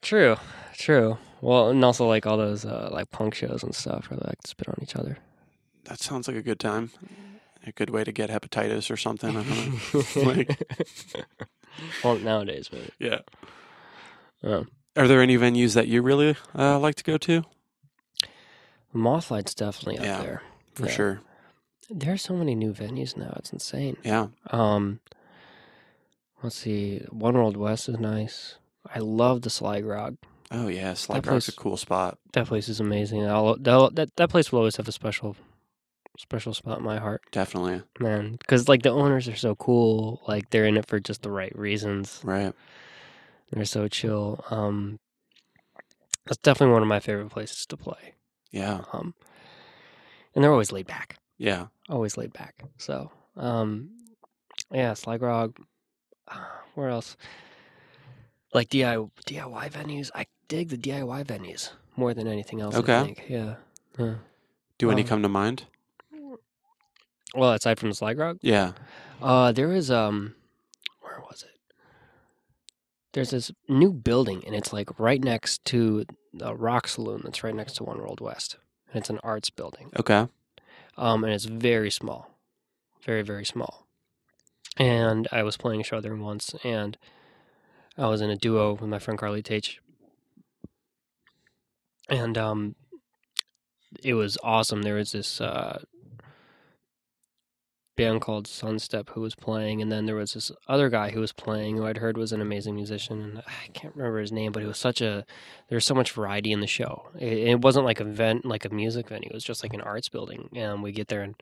true, 0.00 0.36
true. 0.78 1.18
Well, 1.40 1.68
and 1.70 1.84
also 1.84 2.06
like 2.06 2.26
all 2.26 2.36
those 2.36 2.64
uh, 2.64 2.88
like 2.92 3.10
punk 3.10 3.34
shows 3.34 3.62
and 3.62 3.74
stuff 3.74 4.10
where 4.10 4.18
they 4.18 4.26
like 4.26 4.46
spit 4.46 4.68
on 4.68 4.78
each 4.82 4.96
other. 4.96 5.18
That 5.84 6.00
sounds 6.00 6.26
like 6.28 6.36
a 6.36 6.42
good 6.42 6.58
time. 6.60 6.90
A 7.66 7.72
good 7.72 7.90
way 7.90 8.04
to 8.04 8.12
get 8.12 8.30
hepatitis 8.30 8.90
or 8.90 8.96
something. 8.96 9.36
I 9.36 9.42
don't 9.42 10.14
know. 10.16 10.24
Like- 10.34 10.62
well, 12.04 12.16
nowadays, 12.18 12.68
but 12.70 12.90
yeah. 12.98 13.20
um, 14.42 14.68
Are 14.96 15.08
there 15.08 15.20
any 15.20 15.36
venues 15.36 15.74
that 15.74 15.88
you 15.88 16.02
really 16.02 16.36
uh, 16.56 16.78
like 16.78 16.94
to 16.96 17.04
go 17.04 17.18
to? 17.18 17.42
Mothlight's 18.92 19.54
definitely 19.54 19.98
up 19.98 20.04
Yeah, 20.04 20.22
there 20.22 20.42
For 20.74 20.86
Yeah. 20.86 20.92
sure. 20.92 21.20
there 21.90 22.12
are 22.12 22.18
so 22.18 22.34
many 22.34 22.54
new 22.54 22.72
venues 22.72 23.16
now. 23.16 23.34
It's 23.36 23.52
insane. 23.52 23.96
Yeah. 24.04 24.28
Um, 24.50 25.00
let's 26.42 26.56
see. 26.56 26.98
One 27.10 27.34
World 27.34 27.56
West 27.56 27.88
is 27.88 27.98
nice. 27.98 28.56
I 28.94 29.00
love 29.00 29.42
the 29.42 29.50
Sly 29.50 29.80
Grog. 29.80 30.16
Oh 30.50 30.68
yeah, 30.68 30.94
Sly 30.94 31.20
Grog's 31.20 31.48
a 31.48 31.52
cool 31.52 31.76
spot. 31.76 32.18
That 32.32 32.46
place 32.46 32.68
is 32.68 32.80
amazing. 32.80 33.26
I'll, 33.26 33.56
that 33.56 34.10
that 34.16 34.30
place 34.30 34.52
will 34.52 34.60
always 34.60 34.76
have 34.76 34.88
a 34.88 34.92
special 34.92 35.36
special 36.18 36.54
spot 36.54 36.78
in 36.78 36.84
my 36.84 36.98
heart, 36.98 37.22
Definitely. 37.32 37.82
man. 37.98 38.32
Because 38.38 38.68
like 38.68 38.82
the 38.82 38.90
owners 38.90 39.28
are 39.28 39.34
so 39.36 39.54
cool. 39.56 40.22
Like 40.28 40.50
they're 40.50 40.66
in 40.66 40.76
it 40.76 40.86
for 40.86 41.00
just 41.00 41.22
the 41.22 41.30
right 41.30 41.56
reasons. 41.58 42.20
Right. 42.22 42.52
They're 43.50 43.64
so 43.64 43.88
chill. 43.88 44.44
Um, 44.50 44.98
that's 46.26 46.38
definitely 46.38 46.72
one 46.72 46.82
of 46.82 46.88
my 46.88 47.00
favorite 47.00 47.30
places 47.30 47.66
to 47.66 47.76
play. 47.76 48.14
Yeah. 48.50 48.82
Um, 48.92 49.14
and 50.34 50.42
they're 50.44 50.52
always 50.52 50.72
laid 50.72 50.86
back. 50.86 51.16
Yeah. 51.36 51.66
Always 51.88 52.16
laid 52.16 52.32
back. 52.32 52.62
So, 52.78 53.10
um, 53.36 53.90
yeah, 54.70 54.94
Sly 54.94 55.18
Grog. 55.18 55.56
Where 56.74 56.88
else? 56.88 57.16
Like 58.54 58.70
DIY, 58.70 59.10
DIY 59.26 59.70
venues. 59.72 60.10
I 60.14 60.26
dig 60.48 60.68
the 60.70 60.78
DIY 60.78 61.24
venues 61.26 61.72
more 61.96 62.14
than 62.14 62.26
anything 62.28 62.60
else. 62.60 62.74
Okay. 62.76 62.98
I 62.98 63.04
think. 63.04 63.24
Yeah. 63.28 63.56
Yeah. 63.98 64.14
Do 64.78 64.90
any 64.90 65.02
Um, 65.02 65.08
come 65.08 65.22
to 65.22 65.28
mind? 65.28 65.64
Well, 67.34 67.52
aside 67.52 67.80
from 67.80 67.88
the 67.90 67.94
Sly 67.96 68.14
Grog, 68.14 68.38
Yeah. 68.42 68.72
uh, 69.20 69.50
there 69.52 69.72
is 69.72 69.90
um, 69.90 70.36
where 71.00 71.20
was 71.20 71.42
it? 71.42 71.74
There's 73.12 73.30
this 73.30 73.50
new 73.68 73.92
building, 73.92 74.44
and 74.46 74.54
it's 74.54 74.72
like 74.72 74.98
right 75.00 75.22
next 75.22 75.64
to 75.66 76.04
the 76.32 76.54
Rock 76.54 76.86
Saloon. 76.88 77.22
That's 77.24 77.42
right 77.42 77.54
next 77.54 77.74
to 77.76 77.84
One 77.84 77.98
World 77.98 78.20
West, 78.20 78.56
and 78.92 79.00
it's 79.00 79.10
an 79.10 79.18
arts 79.24 79.50
building. 79.50 79.90
Okay. 79.98 80.28
um, 80.96 81.24
and 81.24 81.32
it's 81.32 81.44
very 81.46 81.90
small, 81.90 82.30
very 83.04 83.22
very 83.22 83.44
small. 83.44 83.86
And 84.76 85.26
I 85.32 85.42
was 85.42 85.56
playing 85.56 85.80
a 85.80 85.84
show 85.84 86.00
there 86.00 86.14
once, 86.14 86.54
and 86.62 86.96
I 87.96 88.08
was 88.08 88.20
in 88.20 88.30
a 88.30 88.36
duo 88.36 88.72
with 88.74 88.88
my 88.88 88.98
friend 88.98 89.18
Carly 89.18 89.42
Tate, 89.42 89.78
and 92.08 92.36
um, 92.36 92.74
it 94.02 94.14
was 94.14 94.36
awesome. 94.42 94.82
There 94.82 94.96
was 94.96 95.12
this 95.12 95.40
uh, 95.40 95.82
band 97.96 98.20
called 98.20 98.46
Sunstep 98.46 99.10
who 99.10 99.20
was 99.20 99.34
playing, 99.34 99.80
and 99.80 99.92
then 99.92 100.06
there 100.06 100.16
was 100.16 100.34
this 100.34 100.50
other 100.66 100.88
guy 100.90 101.10
who 101.10 101.20
was 101.20 101.32
playing 101.32 101.76
who 101.76 101.86
I'd 101.86 101.98
heard 101.98 102.18
was 102.18 102.32
an 102.32 102.40
amazing 102.40 102.74
musician, 102.74 103.22
and 103.22 103.38
I 103.38 103.68
can't 103.72 103.94
remember 103.94 104.20
his 104.20 104.32
name, 104.32 104.52
but 104.52 104.62
it 104.62 104.66
was 104.66 104.78
such 104.78 105.00
a 105.00 105.24
there 105.68 105.76
was 105.76 105.84
so 105.84 105.94
much 105.94 106.12
variety 106.12 106.52
in 106.52 106.60
the 106.60 106.66
show. 106.66 107.08
It, 107.18 107.38
it 107.38 107.60
wasn't 107.60 107.86
like 107.86 108.00
a 108.00 108.04
vent, 108.04 108.44
like 108.44 108.64
a 108.64 108.74
music 108.74 109.08
venue. 109.08 109.28
It 109.30 109.34
was 109.34 109.44
just 109.44 109.62
like 109.62 109.72
an 109.72 109.80
arts 109.80 110.08
building, 110.08 110.48
and 110.54 110.82
we 110.82 110.92
get 110.92 111.08
there 111.08 111.22
and 111.22 111.36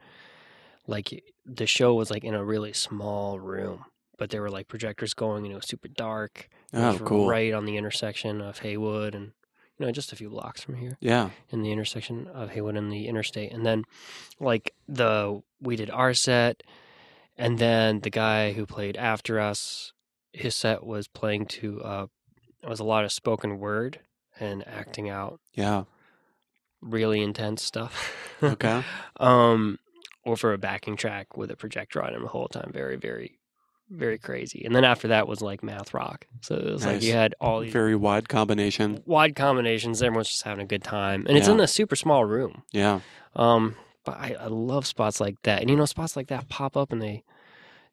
like 0.86 1.24
the 1.46 1.66
show 1.66 1.94
was 1.94 2.11
like 2.11 2.24
in 2.24 2.34
a 2.34 2.44
really 2.44 2.72
small 2.72 3.38
room, 3.38 3.84
but 4.23 4.31
there 4.31 4.41
were 4.41 4.51
like 4.53 4.68
projectors 4.68 5.14
going, 5.14 5.45
and 5.45 5.53
it 5.53 5.57
was 5.57 5.66
super 5.66 5.89
dark. 5.89 6.49
Oh, 6.73 6.97
cool. 7.05 7.27
Right 7.27 7.53
on 7.53 7.64
the 7.64 7.77
intersection 7.77 8.41
of 8.41 8.61
Haywood 8.61 9.16
and 9.16 9.33
you 9.79 9.85
know 9.87 9.91
just 9.91 10.12
a 10.12 10.16
few 10.16 10.31
blocks 10.31 10.62
from 10.62 10.77
here 10.77 10.97
Yeah. 11.01 11.31
in 11.51 11.62
the 11.62 11.73
intersection 11.73 12.29
of 12.29 12.51
Haywood 12.51 12.77
and 12.77 12.93
the 12.93 13.09
interstate. 13.09 13.51
And 13.53 13.66
then 13.66 13.83
like 14.39 14.75
the 14.87 15.43
we 15.61 15.75
did 15.75 15.91
our 15.91 16.14
set 16.14 16.62
and 17.37 17.59
then 17.59 17.99
the 18.01 18.11
guy 18.11 18.53
who 18.53 18.64
played 18.64 18.97
after 18.97 19.41
us, 19.41 19.93
his 20.33 20.55
set 20.55 20.85
was 20.85 21.09
playing 21.09 21.47
to 21.47 21.83
uh 21.83 22.07
it 22.62 22.68
was 22.68 22.79
a 22.79 22.85
lot 22.85 23.05
of 23.05 23.11
spoken 23.11 23.59
word 23.59 23.99
and 24.39 24.64
acting 24.68 25.11
out 25.11 25.41
Yeah. 25.55 25.83
really 26.81 27.20
intense 27.23 27.61
stuff. 27.64 27.95
Okay. 28.43 28.83
um 29.18 29.79
or 30.25 30.37
for 30.37 30.53
a 30.53 30.59
backing 30.59 30.97
track 30.97 31.37
with 31.37 31.51
a 31.51 31.57
projector 31.57 32.01
on 32.05 32.14
him 32.14 32.23
the 32.23 32.29
whole 32.29 32.47
time. 32.49 32.70
Very, 32.73 32.95
very 32.97 33.39
very 33.93 34.18
crazy. 34.18 34.64
And 34.64 34.74
then 34.74 34.84
after 34.84 35.09
that 35.09 35.28
was 35.28 35.40
like 35.40 35.62
math 35.62 35.93
rock. 35.95 36.26
So 36.40 36.55
it 36.55 36.64
was 36.72 36.86
like 36.86 37.03
you 37.03 37.12
had 37.12 37.34
all 37.40 37.61
these 37.61 37.72
Very 37.72 37.95
wide 37.95 38.28
combination. 38.28 39.03
wide 39.07 39.36
combinations. 39.36 40.03
Everyone's 40.03 40.30
just 40.30 40.43
having 40.45 40.64
a 40.64 40.66
good 40.66 40.82
time, 40.82 41.26
and 41.28 41.36
it's 41.36 41.47
in 41.49 41.61
a 41.61 41.66
super 41.66 41.95
small 41.97 42.24
room. 42.24 42.62
Yeah. 42.72 43.01
Um, 43.36 43.76
but 44.05 44.16
I, 44.16 44.34
I 44.40 44.47
love 44.47 44.86
spots 44.86 45.20
like 45.20 45.40
that, 45.43 45.61
and 45.61 45.70
you 45.70 45.76
know, 45.76 45.84
spots 45.84 46.16
like 46.16 46.28
that 46.28 46.49
pop 46.49 46.76
up 46.76 46.90
and 46.93 47.01
they 47.01 47.22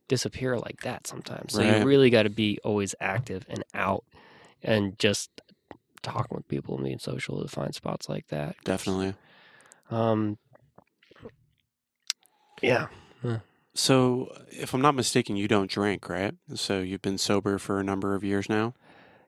disappear 0.08 0.58
like 0.58 0.82
that 0.82 1.06
sometimes. 1.06 1.54
So 1.54 1.62
Right. 1.62 1.80
you 1.82 1.86
really 1.86 2.10
got 2.10 2.24
to 2.24 2.30
be 2.32 2.58
always 2.64 2.96
active 3.00 3.46
and 3.50 3.64
out, 3.74 4.04
and 4.64 4.98
just 4.98 5.30
talking 6.02 6.36
with 6.38 6.48
people 6.48 6.76
and 6.76 6.86
being 6.86 6.98
social 7.00 7.42
to 7.42 7.48
find 7.48 7.76
spots 7.76 8.08
like 8.10 8.28
that. 8.30 8.56
Definitely. 8.64 9.14
Um, 9.92 10.38
yeah, 12.62 12.88
So, 13.80 14.28
if 14.52 14.74
I'm 14.74 14.82
not 14.82 14.94
mistaken, 14.94 15.38
you 15.38 15.48
don't 15.48 15.72
drink, 15.72 16.10
right? 16.10 16.36
So 16.54 16.82
you've 16.82 17.02
been 17.02 17.18
sober 17.18 17.58
for 17.58 17.80
a 17.80 17.84
number 17.84 18.14
of 18.14 18.26
years 18.26 18.50
now. 18.50 18.74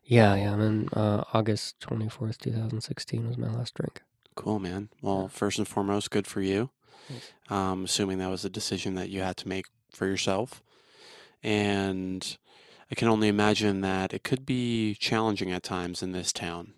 yeah, 0.04 0.36
yeah. 0.36 0.52
And 0.52 0.62
then 0.62 0.90
uh, 0.92 1.24
August 1.34 1.80
twenty 1.80 2.10
fourth, 2.10 2.38
two 2.38 2.52
thousand 2.52 2.82
sixteen, 2.82 3.26
was 3.30 3.38
my 3.38 3.48
last 3.48 3.76
drink. 3.76 4.02
Cool, 4.36 4.60
man. 4.60 4.90
Well, 5.02 5.30
first 5.30 5.58
and 5.58 5.66
foremost, 5.66 6.12
good 6.12 6.28
for 6.28 6.42
you. 6.42 6.70
Um, 7.50 7.86
assuming 7.86 8.18
that 8.18 8.30
was 8.30 8.44
a 8.44 8.50
decision 8.50 8.96
that 8.96 9.10
you 9.10 9.22
had 9.22 9.38
to 9.38 9.48
make 9.48 9.68
for 9.90 10.06
yourself. 10.06 10.62
And 11.42 12.38
I 12.92 12.96
can 12.96 13.08
only 13.08 13.30
imagine 13.30 13.80
that 13.82 14.14
it 14.14 14.24
could 14.24 14.46
be 14.46 14.96
challenging 14.96 15.52
at 15.54 15.64
times 15.64 16.04
in 16.04 16.12
this 16.12 16.34
town 16.34 16.74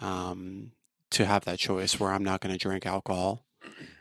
um, 0.00 0.72
to 1.10 1.26
have 1.26 1.44
that 1.44 1.60
choice 1.60 1.98
where 2.00 2.10
I'm 2.10 2.24
not 2.24 2.40
going 2.40 2.52
to 2.52 2.58
drink 2.58 2.86
alcohol 2.86 3.45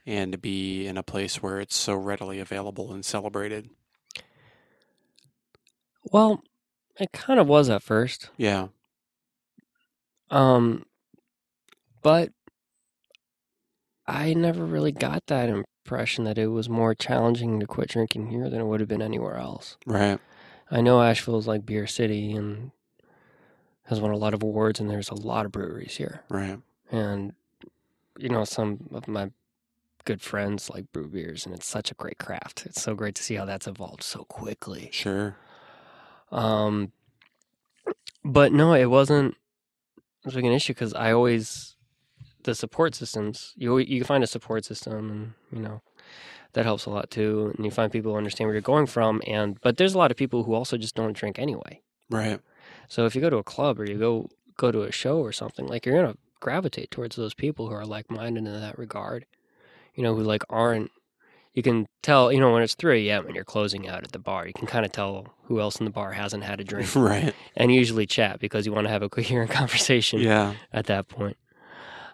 and 0.05 0.31
to 0.31 0.37
be 0.37 0.85
in 0.85 0.97
a 0.97 1.03
place 1.03 1.41
where 1.41 1.59
it's 1.59 1.75
so 1.75 1.95
readily 1.95 2.39
available 2.39 2.93
and 2.93 3.03
celebrated. 3.03 3.69
Well, 6.11 6.43
it 6.99 7.11
kind 7.11 7.39
of 7.39 7.47
was 7.47 7.69
at 7.69 7.83
first. 7.83 8.29
Yeah. 8.37 8.67
Um, 10.29 10.85
but 12.01 12.31
I 14.07 14.33
never 14.33 14.65
really 14.65 14.91
got 14.91 15.25
that 15.27 15.49
impression 15.49 16.23
that 16.25 16.37
it 16.37 16.47
was 16.47 16.69
more 16.69 16.93
challenging 16.93 17.59
to 17.59 17.65
quit 17.65 17.89
drinking 17.89 18.27
here 18.27 18.49
than 18.49 18.59
it 18.59 18.65
would 18.65 18.79
have 18.79 18.89
been 18.89 19.01
anywhere 19.01 19.37
else. 19.37 19.77
Right. 19.85 20.19
I 20.69 20.81
know 20.81 21.01
Asheville's 21.01 21.47
like 21.47 21.65
beer 21.65 21.87
city 21.87 22.33
and 22.33 22.71
has 23.85 24.01
won 24.01 24.11
a 24.11 24.17
lot 24.17 24.33
of 24.33 24.41
awards, 24.43 24.79
and 24.79 24.89
there's 24.89 25.09
a 25.09 25.15
lot 25.15 25.45
of 25.45 25.51
breweries 25.51 25.97
here. 25.97 26.23
Right. 26.29 26.59
And 26.91 27.33
you 28.17 28.29
know, 28.29 28.45
some 28.45 28.89
of 28.93 29.07
my 29.07 29.31
good 30.05 30.21
friends 30.21 30.69
like 30.69 30.91
brew 30.91 31.07
beers, 31.07 31.45
and 31.45 31.53
it's 31.53 31.65
such 31.67 31.91
a 31.91 31.95
great 31.95 32.17
craft. 32.17 32.65
It's 32.65 32.81
so 32.81 32.95
great 32.95 33.15
to 33.15 33.23
see 33.23 33.35
how 33.35 33.45
that's 33.45 33.67
evolved 33.67 34.03
so 34.03 34.23
quickly. 34.23 34.89
Sure. 34.91 35.35
Um, 36.31 36.91
but 38.23 38.53
no, 38.53 38.73
it 38.73 38.89
wasn't 38.89 39.35
as 40.25 40.33
big 40.33 40.45
an 40.45 40.51
issue 40.51 40.73
because 40.73 40.93
I 40.93 41.11
always 41.11 41.75
the 42.43 42.55
support 42.55 42.95
systems. 42.95 43.53
You 43.57 43.77
you 43.77 43.99
can 43.99 44.07
find 44.07 44.23
a 44.23 44.27
support 44.27 44.65
system, 44.65 45.11
and 45.11 45.33
you 45.51 45.59
know 45.59 45.81
that 46.53 46.65
helps 46.65 46.85
a 46.85 46.89
lot 46.89 47.11
too. 47.11 47.53
And 47.55 47.65
you 47.65 47.71
find 47.71 47.91
people 47.91 48.11
who 48.11 48.17
understand 48.17 48.47
where 48.47 48.55
you're 48.55 48.61
going 48.61 48.85
from. 48.85 49.21
And 49.27 49.59
but 49.61 49.77
there's 49.77 49.93
a 49.93 49.97
lot 49.97 50.11
of 50.11 50.17
people 50.17 50.43
who 50.43 50.53
also 50.53 50.77
just 50.77 50.95
don't 50.95 51.15
drink 51.15 51.37
anyway. 51.37 51.81
Right. 52.09 52.39
So 52.87 53.05
if 53.05 53.15
you 53.15 53.21
go 53.21 53.29
to 53.29 53.37
a 53.37 53.43
club 53.43 53.79
or 53.79 53.85
you 53.85 53.97
go 53.97 54.29
go 54.57 54.71
to 54.71 54.83
a 54.83 54.91
show 54.91 55.19
or 55.19 55.31
something, 55.31 55.67
like 55.67 55.85
you're 55.85 56.01
gonna 56.01 56.17
gravitate 56.39 56.91
towards 56.91 57.15
those 57.15 57.33
people 57.33 57.69
who 57.69 57.75
are 57.75 57.85
like 57.85 58.09
minded 58.09 58.45
in 58.45 58.61
that 58.61 58.77
regard. 58.77 59.25
You 59.95 60.03
know, 60.03 60.15
who 60.15 60.23
like 60.23 60.43
aren't. 60.49 60.91
You 61.53 61.63
can 61.63 61.85
tell, 62.03 62.33
you 62.33 62.39
know, 62.41 62.51
when 62.51 62.63
it's 62.63 62.75
3 62.75 63.09
a.m. 63.09 63.27
and 63.27 63.33
you're 63.35 63.45
closing 63.45 63.87
out 63.87 64.03
at 64.03 64.11
the 64.11 64.19
bar, 64.19 64.45
you 64.45 64.51
can 64.53 64.67
kind 64.67 64.85
of 64.85 64.91
tell 64.91 65.33
who 65.43 65.61
else 65.61 65.77
in 65.79 65.85
the 65.85 65.89
bar 65.91 66.11
hasn't 66.11 66.43
had 66.43 66.59
a 66.59 66.63
drink 66.71 66.93
right. 66.95 67.33
and 67.55 67.73
usually 67.73 68.05
chat 68.05 68.39
because 68.41 68.65
you 68.65 68.73
want 68.73 68.85
to 68.87 68.91
have 68.91 69.01
a 69.01 69.07
coherent 69.07 69.51
conversation 69.59 70.19
Yeah. 70.19 70.55
at 70.73 70.87
that 70.87 71.07
point. 71.07 71.37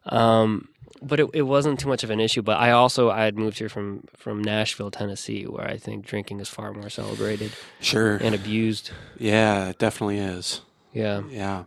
Um, 0.05 0.67
but 1.01 1.19
it, 1.19 1.27
it 1.33 1.41
wasn't 1.43 1.79
too 1.79 1.87
much 1.89 2.03
of 2.03 2.11
an 2.11 2.19
issue. 2.19 2.43
But 2.43 2.57
I 2.59 2.69
also 2.69 3.09
I 3.09 3.23
had 3.23 3.35
moved 3.35 3.57
here 3.57 3.69
from 3.69 4.03
from 4.15 4.43
Nashville, 4.43 4.91
Tennessee, 4.91 5.45
where 5.45 5.67
I 5.67 5.77
think 5.77 6.05
drinking 6.05 6.39
is 6.39 6.47
far 6.49 6.71
more 6.73 6.89
celebrated 6.91 7.51
Sure. 7.79 8.17
and 8.17 8.35
abused. 8.35 8.91
Yeah, 9.17 9.69
it 9.69 9.79
definitely 9.79 10.19
is. 10.19 10.61
Yeah. 10.93 11.23
Yeah. 11.29 11.63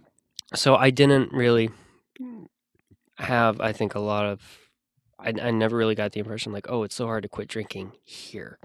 So 0.54 0.76
I 0.76 0.90
didn't 0.90 1.32
really 1.32 1.70
have, 3.18 3.60
I 3.60 3.72
think, 3.72 3.94
a 3.94 4.00
lot 4.00 4.26
of. 4.26 4.40
I, 5.25 5.33
I 5.49 5.51
never 5.51 5.77
really 5.77 5.95
got 5.95 6.12
the 6.12 6.20
impression 6.20 6.53
like, 6.53 6.66
oh, 6.68 6.83
it's 6.83 6.95
so 6.95 7.07
hard 7.07 7.22
to 7.22 7.29
quit 7.29 7.49
drinking 7.49 7.93
here. 8.05 8.59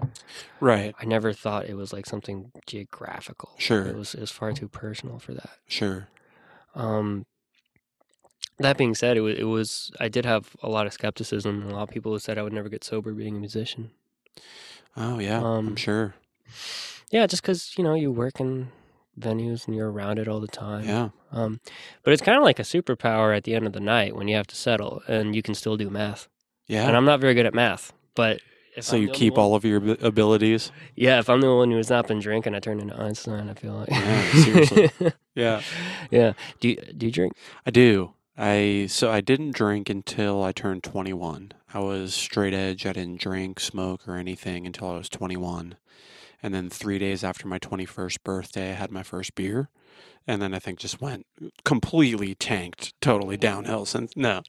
Right. 0.60 0.94
I 1.00 1.04
never 1.04 1.32
thought 1.32 1.66
it 1.66 1.74
was 1.76 1.92
like 1.92 2.06
something 2.06 2.52
geographical. 2.66 3.50
Sure. 3.58 3.86
It 3.86 3.96
was 3.96 4.14
it 4.14 4.20
was 4.20 4.30
far 4.30 4.52
too 4.52 4.68
personal 4.68 5.18
for 5.18 5.32
that. 5.34 5.50
Sure. 5.66 6.08
Um, 6.74 7.26
that 8.58 8.76
being 8.76 8.94
said, 8.94 9.16
it 9.16 9.20
was, 9.22 9.38
it 9.38 9.44
was 9.44 9.90
I 9.98 10.08
did 10.08 10.24
have 10.26 10.50
a 10.62 10.68
lot 10.68 10.86
of 10.86 10.92
skepticism. 10.92 11.62
and 11.62 11.70
A 11.72 11.74
lot 11.74 11.84
of 11.84 11.90
people 11.90 12.12
who 12.12 12.18
said 12.18 12.36
I 12.38 12.42
would 12.42 12.52
never 12.52 12.68
get 12.68 12.84
sober 12.84 13.12
being 13.12 13.36
a 13.36 13.40
musician. 13.40 13.90
Oh 14.96 15.18
yeah. 15.18 15.38
I'm 15.38 15.44
Um, 15.44 15.76
sure. 15.76 16.14
Yeah, 17.10 17.26
just 17.26 17.42
because 17.42 17.76
you 17.78 17.84
know 17.84 17.94
you 17.94 18.12
work 18.12 18.38
in 18.40 18.68
venues 19.18 19.66
and 19.66 19.74
you're 19.74 19.90
around 19.90 20.18
it 20.18 20.28
all 20.28 20.40
the 20.40 20.46
time. 20.48 20.84
Yeah. 20.86 21.08
Um, 21.32 21.60
but 22.04 22.12
it's 22.12 22.22
kind 22.22 22.38
of 22.38 22.44
like 22.44 22.58
a 22.58 22.62
superpower 22.62 23.36
at 23.36 23.44
the 23.44 23.54
end 23.54 23.66
of 23.66 23.72
the 23.72 23.80
night 23.80 24.14
when 24.16 24.28
you 24.28 24.36
have 24.36 24.46
to 24.48 24.56
settle 24.56 25.02
and 25.08 25.34
you 25.34 25.42
can 25.42 25.54
still 25.54 25.76
do 25.76 25.90
math. 25.90 26.28
Yeah. 26.70 26.86
And 26.86 26.96
I'm 26.96 27.04
not 27.04 27.20
very 27.20 27.34
good 27.34 27.46
at 27.46 27.54
math, 27.54 27.92
but 28.14 28.40
So 28.80 28.96
I'm 28.96 29.02
you 29.02 29.08
keep 29.10 29.34
one- 29.34 29.40
all 29.44 29.54
of 29.56 29.64
your 29.64 29.78
abilities. 30.00 30.70
Yeah, 30.94 31.18
if 31.18 31.28
I'm 31.28 31.40
the 31.40 31.54
one 31.54 31.70
who 31.70 31.76
has 31.76 31.90
not 31.90 32.06
been 32.06 32.20
drinking, 32.20 32.54
I 32.54 32.60
turn 32.60 32.78
into 32.80 32.96
Einstein. 33.00 33.48
I 33.50 33.54
feel 33.54 33.72
like. 33.74 33.90
Yeah, 33.90 34.32
seriously. 34.32 34.90
Yeah, 35.34 35.62
yeah. 36.10 36.32
Do 36.60 36.68
you 36.68 36.76
do 36.76 37.06
you 37.06 37.12
drink? 37.12 37.32
I 37.64 37.70
do. 37.70 38.12
I 38.36 38.86
so 38.88 39.10
I 39.10 39.20
didn't 39.20 39.54
drink 39.54 39.88
until 39.88 40.42
I 40.42 40.52
turned 40.52 40.82
21. 40.82 41.52
I 41.72 41.78
was 41.78 42.14
straight 42.14 42.52
edge. 42.52 42.84
I 42.84 42.92
didn't 42.92 43.20
drink, 43.20 43.60
smoke, 43.60 44.08
or 44.08 44.16
anything 44.16 44.66
until 44.66 44.90
I 44.90 44.96
was 44.98 45.08
21. 45.08 45.76
And 46.42 46.52
then 46.54 46.68
three 46.70 46.98
days 46.98 47.22
after 47.22 47.46
my 47.46 47.58
21st 47.58 48.22
birthday, 48.24 48.70
I 48.70 48.74
had 48.74 48.90
my 48.90 49.02
first 49.02 49.34
beer. 49.34 49.68
And 50.26 50.40
then 50.40 50.54
I 50.54 50.58
think 50.58 50.78
just 50.78 51.00
went 51.00 51.26
completely 51.64 52.34
tanked, 52.34 52.92
totally 53.00 53.36
downhill 53.36 53.84
since. 53.86 54.16
No, 54.16 54.42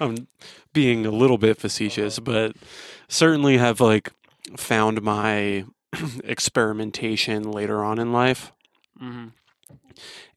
I'm 0.00 0.28
being 0.72 1.04
a 1.04 1.10
little 1.10 1.36
bit 1.36 1.58
facetious, 1.58 2.18
but 2.18 2.56
certainly 3.08 3.58
have 3.58 3.80
like 3.80 4.12
found 4.56 5.02
my 5.02 5.64
experimentation 6.24 7.50
later 7.50 7.84
on 7.84 7.98
in 7.98 8.12
life 8.12 8.52
Mm-hmm. 9.02 9.26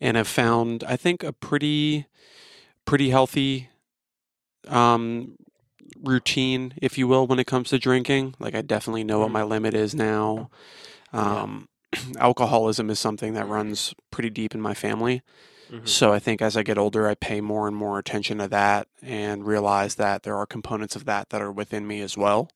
and 0.02 0.18
have 0.18 0.28
found 0.28 0.84
I 0.84 0.98
think 0.98 1.24
a 1.24 1.32
pretty 1.32 2.08
pretty 2.84 3.10
healthy 3.10 3.70
um 4.68 5.38
routine 6.04 6.74
if 6.82 6.98
you 6.98 7.08
will 7.08 7.26
when 7.26 7.40
it 7.40 7.48
comes 7.48 7.70
to 7.70 7.80
drinking 7.80 8.36
like 8.38 8.56
I 8.56 8.62
definitely 8.62 9.06
know 9.06 9.20
what 9.20 9.32
my 9.32 9.44
limit 9.44 9.74
is 9.74 9.96
now 9.96 10.50
um 11.14 11.70
alcoholism 12.18 12.90
is 12.90 13.00
something 13.00 13.34
that 13.34 13.48
runs 13.48 13.94
pretty 14.12 14.30
deep 14.30 14.54
in 14.56 14.62
my 14.62 14.74
family 14.74 15.22
Mm-hmm. 15.72 15.86
so 15.86 16.12
I 16.12 16.18
think 16.18 16.42
as 16.42 16.58
I 16.58 16.64
get 16.64 16.80
older 16.80 17.08
I 17.08 17.14
pay 17.14 17.42
more 17.42 17.68
and 17.68 17.76
more 17.78 18.00
attention 18.00 18.40
to 18.40 18.48
that 18.48 18.88
and 19.04 19.46
realize 19.46 19.96
that 19.96 20.24
there 20.24 20.36
are 20.36 20.48
components 20.48 20.96
of 20.96 21.06
that 21.06 21.30
that 21.30 21.44
are 21.44 21.52
within 21.52 21.86
me 21.86 22.02
as 22.02 22.18
well 22.18 22.50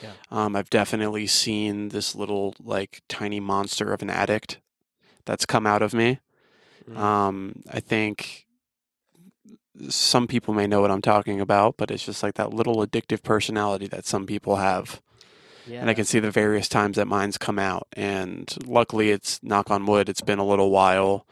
Yeah. 0.00 0.12
um, 0.30 0.54
I've 0.54 0.70
definitely 0.70 1.26
seen 1.26 1.88
this 1.88 2.14
little 2.14 2.54
like 2.62 3.02
tiny 3.08 3.40
monster 3.40 3.92
of 3.92 4.02
an 4.02 4.10
addict 4.10 4.60
that's 5.24 5.46
come 5.46 5.66
out 5.66 5.82
of 5.82 5.94
me 5.94 6.20
Mhm. 6.88 6.96
um, 6.96 7.62
I 7.72 7.80
think 7.80 8.46
some 9.88 10.26
people 10.28 10.54
may 10.54 10.66
know 10.68 10.80
what 10.80 10.90
I'm 10.92 11.02
talking 11.02 11.40
about, 11.40 11.76
but 11.76 11.90
it's 11.90 12.04
just 12.06 12.22
like 12.22 12.34
that 12.34 12.54
little 12.54 12.76
addictive 12.86 13.22
personality 13.22 13.88
that 13.88 14.06
some 14.06 14.26
people 14.26 14.56
have. 14.56 15.02
Yeah. 15.66 15.80
And 15.80 15.90
I 15.90 15.94
can 15.94 16.04
see 16.04 16.20
the 16.20 16.30
various 16.30 16.68
times 16.68 16.96
that 16.96 17.06
mine's 17.06 17.38
come 17.38 17.58
out. 17.58 17.86
And 17.94 18.52
luckily, 18.66 19.10
it's 19.10 19.42
knock 19.42 19.70
on 19.70 19.86
wood, 19.86 20.08
it's 20.08 20.20
been 20.20 20.38
a 20.38 20.46
little 20.46 20.70
while. 20.70 21.26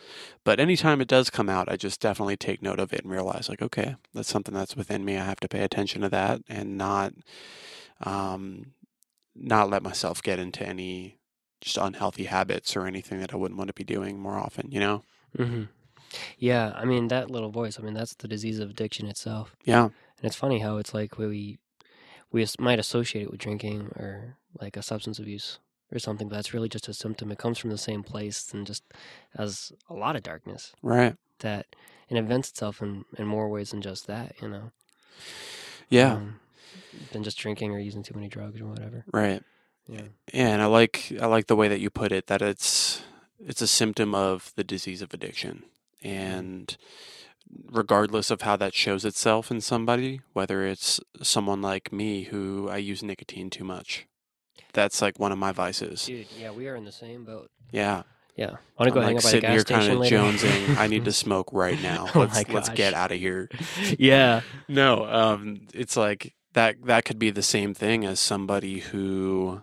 But 0.44 0.58
anytime 0.58 1.00
it 1.00 1.08
does 1.08 1.30
come 1.30 1.48
out, 1.48 1.70
I 1.70 1.76
just 1.76 2.00
definitely 2.00 2.36
take 2.36 2.62
note 2.62 2.80
of 2.80 2.92
it 2.92 3.02
and 3.02 3.12
realize, 3.12 3.48
like, 3.48 3.62
okay, 3.62 3.96
that's 4.12 4.28
something 4.28 4.54
that's 4.54 4.76
within 4.76 5.04
me. 5.04 5.16
I 5.16 5.24
have 5.24 5.40
to 5.40 5.48
pay 5.48 5.62
attention 5.62 6.02
to 6.02 6.08
that 6.08 6.40
and 6.48 6.76
not, 6.76 7.14
um, 8.02 8.72
not 9.34 9.70
let 9.70 9.82
myself 9.82 10.22
get 10.22 10.38
into 10.38 10.66
any 10.66 11.18
just 11.60 11.78
unhealthy 11.78 12.24
habits 12.24 12.76
or 12.76 12.86
anything 12.86 13.20
that 13.20 13.32
I 13.32 13.36
wouldn't 13.36 13.56
want 13.56 13.68
to 13.68 13.74
be 13.74 13.84
doing 13.84 14.18
more 14.18 14.36
often, 14.36 14.70
you 14.70 14.80
know? 14.80 15.04
hmm 15.36 15.64
Yeah, 16.38 16.72
I 16.74 16.84
mean 16.84 17.08
that 17.08 17.30
little 17.30 17.50
voice. 17.50 17.78
I 17.78 17.82
mean 17.82 17.94
that's 17.94 18.14
the 18.14 18.28
disease 18.28 18.58
of 18.58 18.70
addiction 18.70 19.06
itself. 19.06 19.56
Yeah. 19.64 19.84
And 19.84 19.92
it's 20.24 20.36
funny 20.36 20.58
how 20.58 20.76
it's 20.78 20.92
like 20.92 21.18
we 21.18 21.58
we 22.32 22.46
might 22.58 22.78
associate 22.78 23.22
it 23.22 23.30
with 23.30 23.40
drinking 23.40 23.92
or 23.96 24.36
like 24.60 24.76
a 24.76 24.82
substance 24.82 25.18
abuse 25.18 25.58
or 25.92 25.98
something, 25.98 26.28
but 26.28 26.36
that's 26.36 26.54
really 26.54 26.68
just 26.68 26.88
a 26.88 26.94
symptom. 26.94 27.30
It 27.30 27.38
comes 27.38 27.58
from 27.58 27.70
the 27.70 27.78
same 27.78 28.02
place 28.02 28.52
and 28.52 28.66
just 28.66 28.82
has 29.36 29.72
a 29.88 29.94
lot 29.94 30.16
of 30.16 30.22
darkness 30.22 30.72
Right. 30.82 31.16
that 31.40 31.66
and 32.08 32.18
it 32.18 32.24
vents 32.24 32.50
itself 32.50 32.82
in, 32.82 33.04
in 33.18 33.26
more 33.26 33.48
ways 33.48 33.70
than 33.70 33.82
just 33.82 34.06
that, 34.06 34.34
you 34.42 34.48
know. 34.48 34.72
Yeah. 35.88 36.14
Um, 36.14 36.40
than 37.12 37.22
just 37.22 37.38
drinking 37.38 37.70
or 37.72 37.78
using 37.78 38.02
too 38.02 38.14
many 38.14 38.28
drugs 38.28 38.60
or 38.60 38.66
whatever. 38.66 39.04
Right. 39.12 39.42
Yeah. 39.88 40.02
Yeah, 40.32 40.48
and 40.48 40.62
I 40.62 40.66
like 40.66 41.12
I 41.20 41.26
like 41.26 41.46
the 41.46 41.56
way 41.56 41.68
that 41.68 41.80
you 41.80 41.90
put 41.90 42.12
it 42.12 42.26
that 42.28 42.40
it's 42.40 43.02
it's 43.44 43.60
a 43.60 43.66
symptom 43.66 44.14
of 44.14 44.52
the 44.56 44.64
disease 44.64 45.02
of 45.02 45.12
addiction. 45.12 45.64
And 46.02 46.76
regardless 47.70 48.30
of 48.30 48.42
how 48.42 48.56
that 48.56 48.74
shows 48.74 49.04
itself 49.04 49.50
in 49.50 49.60
somebody, 49.60 50.20
whether 50.32 50.66
it's 50.66 51.00
someone 51.22 51.62
like 51.62 51.92
me 51.92 52.24
who 52.24 52.68
I 52.70 52.78
use 52.78 53.02
nicotine 53.02 53.50
too 53.50 53.64
much. 53.64 54.06
That's 54.72 55.02
like 55.02 55.18
one 55.18 55.32
of 55.32 55.38
my 55.38 55.52
vices. 55.52 56.06
Dude, 56.06 56.26
yeah, 56.38 56.50
we 56.50 56.68
are 56.68 56.76
in 56.76 56.84
the 56.84 56.92
same 56.92 57.24
boat. 57.24 57.50
Yeah. 57.70 58.02
Yeah. 58.36 58.56
I 58.78 58.82
Want 58.82 58.88
to 58.88 58.90
go 58.92 59.00
I'm 59.00 59.06
hang 59.06 59.14
like 59.16 59.16
out 59.16 59.22
by 59.22 59.22
the 59.22 59.28
sitting 59.28 59.50
here 59.50 59.60
station 59.60 59.80
kind 59.80 59.92
of 59.92 59.98
later? 59.98 60.16
jonesing. 60.16 60.76
I 60.78 60.86
need 60.86 61.04
to 61.04 61.12
smoke 61.24 61.50
right 61.52 61.80
now. 61.82 62.08
Oh 62.14 62.20
Let's 62.20 62.48
let's 62.48 62.68
get 62.70 62.94
out 62.94 63.12
of 63.12 63.18
here. 63.18 63.50
yeah. 63.98 64.40
No, 64.68 65.04
um, 65.04 65.66
it's 65.74 65.96
like 65.96 66.34
that. 66.54 66.76
That 66.84 67.04
could 67.04 67.18
be 67.18 67.30
the 67.30 67.42
same 67.42 67.74
thing 67.74 68.04
as 68.06 68.20
somebody 68.20 68.78
who 68.80 69.62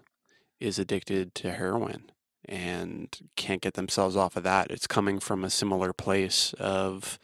is 0.60 0.78
addicted 0.78 1.34
to 1.36 1.52
heroin 1.52 2.12
and 2.46 3.16
can't 3.36 3.62
get 3.62 3.74
themselves 3.74 4.16
off 4.16 4.36
of 4.36 4.44
that. 4.44 4.70
It's 4.70 4.88
coming 4.88 5.20
from 5.20 5.44
a 5.44 5.50
similar 5.50 5.94
place 5.94 6.54
of 6.60 7.18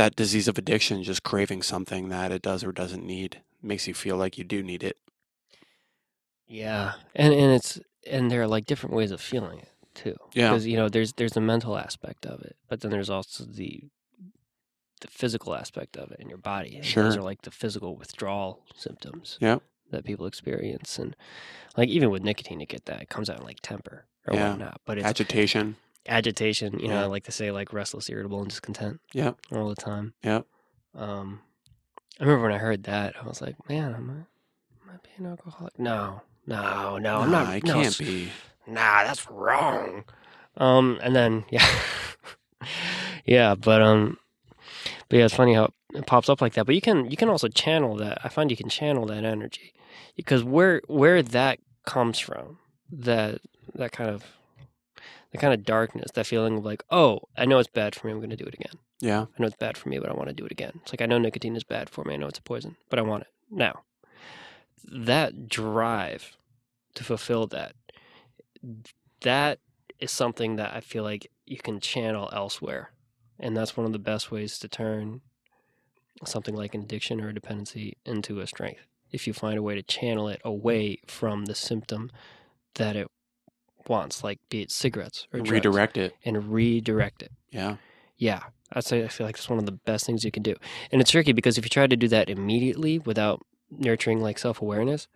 that 0.00 0.16
disease 0.16 0.48
of 0.48 0.56
addiction, 0.56 1.02
just 1.02 1.22
craving 1.22 1.60
something 1.60 2.08
that 2.08 2.32
it 2.32 2.40
does 2.40 2.64
or 2.64 2.72
doesn't 2.72 3.04
need. 3.04 3.42
Makes 3.62 3.86
you 3.86 3.92
feel 3.92 4.16
like 4.16 4.38
you 4.38 4.44
do 4.44 4.62
need 4.62 4.82
it. 4.82 4.96
Yeah, 6.46 6.94
and 7.14 7.34
and 7.34 7.52
it's 7.52 7.78
and 8.06 8.30
there 8.30 8.40
are 8.42 8.48
like 8.48 8.64
different 8.64 8.96
ways 8.96 9.10
of 9.10 9.20
feeling 9.20 9.58
it 9.60 9.68
too. 9.94 10.16
Yeah. 10.32 10.48
because 10.48 10.66
you 10.66 10.76
know 10.78 10.88
there's 10.88 11.12
there's 11.12 11.32
the 11.32 11.40
mental 11.42 11.76
aspect 11.76 12.24
of 12.24 12.40
it, 12.40 12.56
but 12.68 12.80
then 12.80 12.90
there's 12.90 13.10
also 13.10 13.44
the 13.44 13.84
the 15.02 15.08
physical 15.08 15.54
aspect 15.54 15.96
of 15.98 16.10
it 16.12 16.18
in 16.20 16.28
your 16.30 16.38
body. 16.38 16.76
And 16.76 16.84
Sure. 16.84 17.04
those 17.04 17.16
are 17.18 17.22
like 17.22 17.42
the 17.42 17.50
physical 17.50 17.94
withdrawal 17.94 18.64
symptoms. 18.74 19.36
Yeah, 19.40 19.58
that 19.90 20.04
people 20.04 20.24
experience, 20.26 20.98
and 20.98 21.14
like 21.76 21.90
even 21.90 22.08
with 22.10 22.22
nicotine, 22.22 22.60
you 22.60 22.66
get 22.66 22.86
that 22.86 23.02
it 23.02 23.10
comes 23.10 23.28
out 23.28 23.38
in 23.40 23.44
like 23.44 23.60
temper 23.60 24.06
or 24.26 24.34
Yeah. 24.34 24.50
whatnot. 24.50 24.80
But 24.86 24.96
it's 24.96 25.06
Agitation. 25.06 25.76
Agitation. 26.08 26.78
You 26.78 26.88
know, 26.88 26.94
Yeah. 26.94 27.02
I 27.02 27.06
like 27.06 27.24
to 27.24 27.32
say 27.32 27.50
like 27.50 27.72
restless, 27.72 28.08
irritable, 28.08 28.40
and 28.40 28.48
discontent 28.48 29.00
Yeah, 29.12 29.32
all 29.52 29.68
the 29.68 29.74
time. 29.76 30.14
Yeah. 30.22 30.42
Um, 30.94 31.40
I 32.18 32.24
remember 32.24 32.44
when 32.44 32.52
I 32.52 32.58
heard 32.58 32.84
that, 32.84 33.14
I 33.20 33.26
was 33.26 33.40
like, 33.40 33.56
man, 33.68 33.94
am 33.94 34.10
I, 34.10 34.90
am 34.92 34.94
I 34.94 35.16
being 35.16 35.30
alcoholic? 35.30 35.78
No, 35.78 36.22
no, 36.46 36.98
no, 36.98 37.18
I'm 37.20 37.30
not. 37.30 37.46
I 37.46 37.60
no, 37.64 37.74
can't 37.74 37.98
be. 37.98 38.30
Nah, 38.66 39.04
that's 39.04 39.30
wrong. 39.30 40.04
Um, 40.56 40.98
and 41.02 41.14
then 41.14 41.44
yeah, 41.50 41.66
yeah, 43.24 43.54
but 43.54 43.80
um, 43.82 44.18
but 45.08 45.18
yeah, 45.18 45.24
it's 45.24 45.34
funny 45.34 45.54
how 45.54 45.72
it 45.94 46.06
pops 46.06 46.28
up 46.28 46.40
like 46.40 46.54
that. 46.54 46.66
But 46.66 46.74
you 46.74 46.80
can 46.80 47.10
you 47.10 47.16
can 47.16 47.28
also 47.28 47.48
channel 47.48 47.96
that. 47.96 48.18
I 48.24 48.28
find 48.28 48.50
you 48.50 48.56
can 48.56 48.68
channel 48.68 49.06
that 49.06 49.24
energy 49.24 49.72
because 50.16 50.44
where 50.44 50.82
where 50.88 51.22
that 51.22 51.58
comes 51.86 52.18
from, 52.18 52.58
that 52.90 53.40
that 53.74 53.92
kind 53.92 54.10
of 54.10 54.24
the 55.32 55.38
kind 55.38 55.54
of 55.54 55.64
darkness, 55.64 56.10
that 56.14 56.26
feeling 56.26 56.58
of 56.58 56.64
like, 56.64 56.82
oh, 56.90 57.20
I 57.36 57.44
know 57.44 57.58
it's 57.58 57.68
bad 57.68 57.94
for 57.94 58.06
me. 58.06 58.12
I'm 58.12 58.18
going 58.18 58.30
to 58.30 58.36
do 58.36 58.46
it 58.46 58.54
again. 58.54 58.78
Yeah. 59.00 59.22
I 59.22 59.42
know 59.42 59.46
it's 59.46 59.56
bad 59.56 59.76
for 59.76 59.88
me, 59.88 59.98
but 59.98 60.10
I 60.10 60.14
want 60.14 60.28
to 60.28 60.34
do 60.34 60.44
it 60.44 60.52
again. 60.52 60.80
It's 60.82 60.92
like 60.92 61.00
I 61.00 61.06
know 61.06 61.18
nicotine 61.18 61.56
is 61.56 61.64
bad 61.64 61.88
for 61.88 62.04
me. 62.04 62.14
I 62.14 62.16
know 62.16 62.26
it's 62.26 62.38
a 62.38 62.42
poison, 62.42 62.76
but 62.88 62.98
I 62.98 63.02
want 63.02 63.22
it 63.22 63.28
now. 63.50 63.82
That 64.84 65.48
drive 65.48 66.36
to 66.94 67.04
fulfill 67.04 67.46
that, 67.48 67.74
that 69.20 69.58
is 69.98 70.10
something 70.10 70.56
that 70.56 70.74
I 70.74 70.80
feel 70.80 71.04
like 71.04 71.30
you 71.46 71.58
can 71.58 71.80
channel 71.80 72.28
elsewhere, 72.32 72.90
and 73.38 73.56
that's 73.56 73.76
one 73.76 73.86
of 73.86 73.92
the 73.92 73.98
best 73.98 74.30
ways 74.30 74.58
to 74.58 74.68
turn 74.68 75.20
something 76.24 76.54
like 76.54 76.74
an 76.74 76.82
addiction 76.82 77.20
or 77.20 77.28
a 77.28 77.34
dependency 77.34 77.96
into 78.04 78.40
a 78.40 78.46
strength. 78.46 78.86
If 79.10 79.26
you 79.26 79.32
find 79.32 79.58
a 79.58 79.62
way 79.62 79.74
to 79.74 79.82
channel 79.82 80.28
it 80.28 80.40
away 80.44 81.00
from 81.06 81.46
the 81.46 81.54
symptom 81.54 82.10
that 82.74 82.96
it 82.96 83.08
wants, 83.88 84.22
like 84.24 84.38
be 84.48 84.62
it 84.62 84.70
cigarettes 84.70 85.26
or 85.32 85.38
drugs, 85.40 85.50
Redirect 85.50 85.96
it. 85.96 86.14
and 86.24 86.52
redirect 86.52 87.22
it. 87.22 87.32
Yeah. 87.50 87.76
Yeah, 88.18 88.42
say 88.80 89.02
I 89.02 89.08
feel 89.08 89.26
like 89.26 89.36
it's 89.36 89.48
one 89.48 89.58
of 89.58 89.64
the 89.66 89.72
best 89.72 90.04
things 90.04 90.24
you 90.24 90.30
can 90.30 90.42
do, 90.42 90.54
and 90.92 91.00
it's 91.00 91.10
tricky 91.10 91.32
because 91.32 91.56
if 91.56 91.64
you 91.64 91.70
try 91.70 91.86
to 91.86 91.96
do 91.96 92.06
that 92.08 92.28
immediately 92.28 92.98
without 92.98 93.40
nurturing 93.70 94.20
like 94.20 94.38
self 94.38 94.60
awareness, 94.60 95.08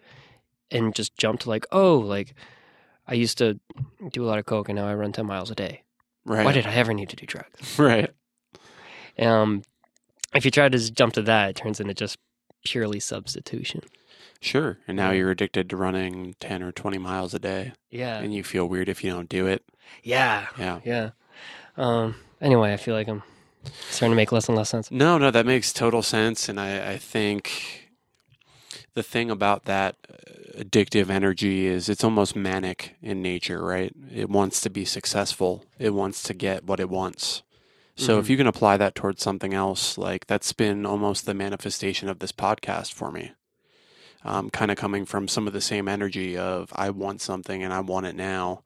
and 0.70 0.94
just 0.94 1.14
jump 1.18 1.40
to 1.40 1.50
like, 1.50 1.66
oh, 1.70 1.98
like 1.98 2.34
I 3.06 3.12
used 3.14 3.36
to 3.38 3.60
do 4.10 4.24
a 4.24 4.26
lot 4.26 4.38
of 4.38 4.46
coke 4.46 4.70
and 4.70 4.76
now 4.76 4.86
I 4.88 4.94
run 4.94 5.12
ten 5.12 5.26
miles 5.26 5.50
a 5.50 5.54
day. 5.54 5.82
Right. 6.24 6.46
Why 6.46 6.52
did 6.52 6.66
I 6.66 6.72
ever 6.72 6.94
need 6.94 7.10
to 7.10 7.16
do 7.16 7.26
drugs? 7.26 7.78
right. 7.78 8.10
Um, 9.18 9.62
if 10.34 10.46
you 10.46 10.50
try 10.50 10.68
to 10.68 10.78
just 10.78 10.94
jump 10.94 11.12
to 11.14 11.22
that, 11.22 11.50
it 11.50 11.56
turns 11.56 11.80
into 11.80 11.92
just 11.92 12.16
purely 12.64 13.00
substitution. 13.00 13.82
Sure. 14.40 14.78
And 14.86 14.96
now 14.96 15.10
you're 15.10 15.30
addicted 15.30 15.70
to 15.70 15.76
running 15.76 16.34
10 16.40 16.62
or 16.62 16.70
20 16.72 16.98
miles 16.98 17.32
a 17.34 17.38
day 17.38 17.72
Yeah, 17.90 18.18
and 18.18 18.34
you 18.34 18.44
feel 18.44 18.66
weird 18.68 18.88
if 18.88 19.02
you 19.02 19.10
don't 19.10 19.28
do 19.28 19.46
it. 19.46 19.64
yeah, 20.02 20.46
Yeah. 20.58 20.80
yeah. 20.84 21.10
Um. 21.76 22.14
Anyway, 22.40 22.72
I 22.72 22.76
feel 22.76 22.94
like 22.94 23.08
I'm 23.08 23.22
starting 23.90 24.12
to 24.12 24.16
make 24.16 24.32
less 24.32 24.48
and 24.48 24.56
less 24.56 24.68
sense. 24.68 24.90
No, 24.90 25.16
no, 25.18 25.30
that 25.30 25.46
makes 25.46 25.72
total 25.72 26.02
sense. 26.02 26.48
And 26.48 26.60
I, 26.60 26.92
I 26.92 26.96
think 26.98 27.90
the 28.92 29.02
thing 29.02 29.30
about 29.30 29.64
that 29.64 29.96
uh, 30.10 30.62
addictive 30.62 31.08
energy 31.10 31.66
is 31.66 31.88
it's 31.88 32.04
almost 32.04 32.36
manic 32.36 32.96
in 33.02 33.22
nature, 33.22 33.64
right? 33.64 33.92
It 34.12 34.28
wants 34.28 34.60
to 34.62 34.70
be 34.70 34.84
successful, 34.84 35.64
it 35.78 35.94
wants 35.94 36.22
to 36.24 36.34
get 36.34 36.64
what 36.64 36.80
it 36.80 36.90
wants. 36.90 37.42
So 37.96 38.18
if 38.18 38.26
Mhm. 38.26 38.28
you 38.30 38.36
can 38.38 38.46
apply 38.48 38.76
that 38.76 38.94
towards 38.96 39.22
something 39.22 39.54
else, 39.54 39.96
like 39.96 40.26
that's 40.26 40.52
been 40.52 40.84
almost 40.84 41.26
the 41.26 41.34
manifestation 41.34 42.08
of 42.08 42.18
this 42.18 42.32
podcast 42.32 42.92
for 42.92 43.10
me. 43.12 43.32
Um, 44.24 44.50
kind 44.50 44.70
of 44.70 44.76
coming 44.76 45.04
from 45.04 45.28
some 45.28 45.46
of 45.46 45.52
the 45.52 45.60
same 45.60 45.86
energy 45.88 46.36
of 46.36 46.72
I 46.74 46.90
want 46.90 47.20
something 47.20 47.62
and 47.62 47.72
I 47.72 47.80
want 47.80 48.06
it 48.06 48.16
now, 48.16 48.62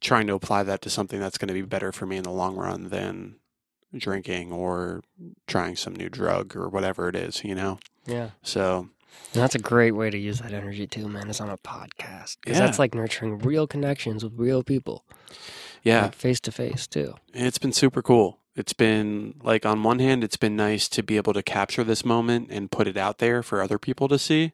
trying 0.00 0.26
to 0.28 0.34
apply 0.34 0.62
that 0.64 0.80
to 0.82 0.90
something 0.90 1.20
that's 1.20 1.38
going 1.38 1.48
to 1.48 1.54
be 1.54 1.62
better 1.62 1.92
for 1.92 2.06
me 2.06 2.16
in 2.16 2.22
the 2.24 2.30
long 2.30 2.56
run 2.56 2.88
than 2.88 3.36
drinking 3.96 4.50
or 4.52 5.02
trying 5.46 5.76
some 5.76 5.94
new 5.94 6.08
drug 6.08 6.56
or 6.56 6.68
whatever 6.68 7.08
it 7.08 7.14
is, 7.16 7.44
you 7.44 7.54
know? 7.54 7.78
Yeah. 8.06 8.30
So, 8.42 8.88
And 9.32 9.42
that's 9.42 9.54
a 9.54 9.58
great 9.60 9.92
way 9.92 10.10
to 10.10 10.18
use 10.18 10.40
that 10.40 10.52
energy 10.52 10.86
too, 10.86 11.08
man, 11.08 11.28
is 11.30 11.40
on 11.40 11.48
a 11.50 11.58
podcast. 11.58 12.38
Because 12.42 12.58
Yeah. 12.58 12.66
that's 12.66 12.78
like 12.78 12.94
nurturing 12.94 13.38
real 13.38 13.66
connections 13.66 14.24
with 14.24 14.32
real 14.36 14.62
people. 14.64 15.04
yeah, 15.84 16.10
Face 16.10 16.40
to 16.40 16.50
face 16.52 16.86
too. 16.86 17.14
it's 17.32 17.58
been 17.58 17.72
super 17.72 18.02
cool. 18.02 18.38
It's 18.56 18.72
been 18.72 19.34
like, 19.42 19.66
on 19.66 19.82
one 19.82 19.98
hand, 19.98 20.22
it's 20.22 20.36
been 20.36 20.54
nice 20.54 20.88
to 20.90 21.02
be 21.02 21.16
able 21.16 21.32
to 21.32 21.42
capture 21.42 21.82
this 21.82 22.04
moment 22.04 22.48
and 22.50 22.70
put 22.70 22.86
it 22.86 22.96
out 22.96 23.18
there 23.18 23.42
for 23.42 23.60
other 23.60 23.78
people 23.78 24.06
to 24.08 24.18
see. 24.18 24.52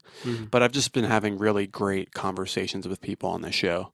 but 0.51 0.63
I've 0.63 0.73
just 0.73 0.93
been 0.93 1.05
having 1.05 1.37
really 1.37 1.67
great 1.67 2.15
conversations 2.15 2.89
with 2.89 3.03
people 3.03 3.29
on 3.29 3.43
this 3.43 3.55
show. 3.55 3.93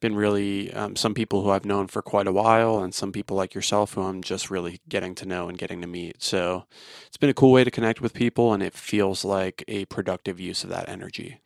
Been 0.00 0.16
really 0.16 0.72
um, 0.74 0.96
some 0.96 1.14
people 1.14 1.42
who 1.42 1.50
I've 1.50 1.64
known 1.64 1.86
for 1.86 2.02
quite 2.02 2.26
a 2.26 2.32
while, 2.32 2.80
and 2.82 2.92
some 2.92 3.12
people 3.12 3.36
like 3.36 3.54
yourself 3.54 3.94
who 3.94 4.02
I'm 4.02 4.22
just 4.22 4.50
really 4.50 4.80
getting 4.88 5.14
to 5.14 5.24
know 5.26 5.48
and 5.48 5.56
getting 5.56 5.80
to 5.82 5.86
meet. 5.86 6.20
So 6.22 6.66
it's 7.06 7.16
been 7.16 7.30
a 7.30 7.34
cool 7.34 7.52
way 7.52 7.62
to 7.62 7.70
connect 7.70 8.00
with 8.00 8.12
people, 8.12 8.52
and 8.52 8.62
it 8.62 8.74
feels 8.74 9.24
like 9.24 9.62
a 9.68 9.84
productive 9.86 10.40
use 10.40 10.64
of 10.64 10.70
that 10.70 10.88
energy, 10.88 11.40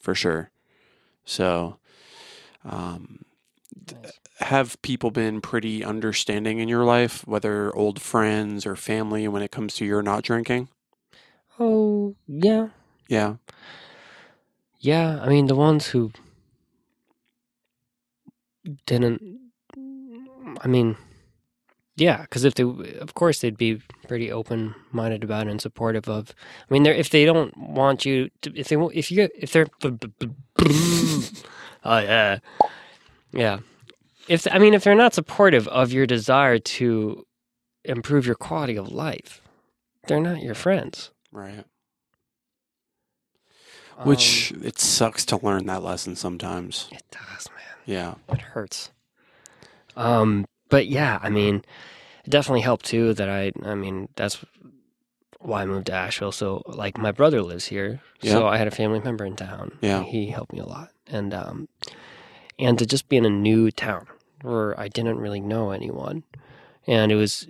for 0.00 0.14
sure. 0.14 0.50
So, 1.24 1.78
um, 2.64 3.24
Nice. 3.92 4.12
Uh, 4.40 4.44
have 4.46 4.80
people 4.82 5.10
been 5.10 5.40
pretty 5.40 5.84
understanding 5.84 6.58
in 6.58 6.68
your 6.68 6.84
life, 6.84 7.26
whether 7.26 7.74
old 7.76 8.00
friends 8.00 8.66
or 8.66 8.74
family, 8.76 9.28
when 9.28 9.42
it 9.42 9.50
comes 9.52 9.74
to 9.74 9.84
your 9.84 10.02
not 10.02 10.24
drinking? 10.24 10.68
Oh, 11.60 12.16
yeah. 12.26 12.68
Yeah, 13.08 13.36
Yeah. 14.80 15.20
I 15.22 15.28
mean, 15.28 15.46
the 15.46 15.54
ones 15.54 15.88
who 15.88 16.12
didn't, 18.86 19.22
I 20.60 20.68
mean, 20.68 20.96
yeah, 21.96 22.22
because 22.22 22.44
if 22.44 22.54
they, 22.54 22.62
of 22.64 23.14
course, 23.14 23.40
they'd 23.40 23.56
be 23.58 23.80
pretty 24.08 24.32
open 24.32 24.74
minded 24.92 25.22
about 25.24 25.46
it 25.46 25.50
and 25.50 25.60
supportive 25.60 26.08
of. 26.08 26.34
I 26.68 26.72
mean, 26.72 26.82
they're 26.84 26.94
if 26.94 27.10
they 27.10 27.24
don't 27.24 27.56
want 27.56 28.06
you, 28.06 28.30
to, 28.42 28.52
if 28.58 28.68
they 28.68 28.76
won't- 28.76 28.94
if 28.94 29.10
you 29.10 29.28
if 29.36 29.52
they're, 29.52 29.66
oh 29.84 29.98
yeah, 31.98 32.38
yeah. 33.32 33.60
If 34.28 34.46
I 34.50 34.58
mean, 34.58 34.74
if 34.74 34.84
they're 34.84 34.94
not 34.94 35.14
supportive 35.14 35.66
of 35.68 35.92
your 35.92 36.06
desire 36.06 36.58
to 36.58 37.26
improve 37.84 38.26
your 38.26 38.36
quality 38.36 38.76
of 38.76 38.92
life, 38.92 39.40
they're 40.06 40.20
not 40.20 40.42
your 40.42 40.54
friends. 40.54 41.10
right. 41.32 41.64
Um, 43.98 44.08
Which 44.08 44.52
it 44.62 44.78
sucks 44.78 45.24
to 45.26 45.36
learn 45.44 45.66
that 45.66 45.82
lesson 45.82 46.16
sometimes. 46.16 46.88
it 46.90 47.02
does, 47.10 47.48
man. 47.50 47.76
Yeah. 47.84 48.14
It 48.34 48.40
hurts. 48.40 48.90
Um, 49.96 50.46
but 50.70 50.86
yeah, 50.86 51.18
I 51.22 51.28
mean, 51.28 51.56
it 52.24 52.30
definitely 52.30 52.62
helped 52.62 52.86
too 52.86 53.12
that 53.14 53.28
I, 53.28 53.52
I 53.64 53.74
mean, 53.74 54.08
that's 54.16 54.42
why 55.40 55.62
I 55.62 55.66
moved 55.66 55.86
to 55.86 55.92
Asheville. 55.92 56.32
So, 56.32 56.62
like, 56.66 56.96
my 56.96 57.12
brother 57.12 57.42
lives 57.42 57.66
here, 57.66 58.00
so 58.22 58.46
I 58.46 58.56
had 58.56 58.66
a 58.68 58.70
family 58.70 59.00
member 59.00 59.26
in 59.26 59.36
town. 59.36 59.76
Yeah. 59.82 60.02
he 60.04 60.30
helped 60.30 60.52
me 60.52 60.60
a 60.60 60.64
lot, 60.66 60.90
and 61.08 61.34
um, 61.34 61.68
and 62.62 62.78
to 62.78 62.86
just 62.86 63.08
be 63.08 63.16
in 63.16 63.24
a 63.26 63.30
new 63.30 63.70
town 63.70 64.06
where 64.42 64.78
I 64.80 64.88
didn't 64.88 65.18
really 65.18 65.40
know 65.40 65.70
anyone, 65.70 66.22
and 66.86 67.12
it 67.12 67.16
was 67.16 67.46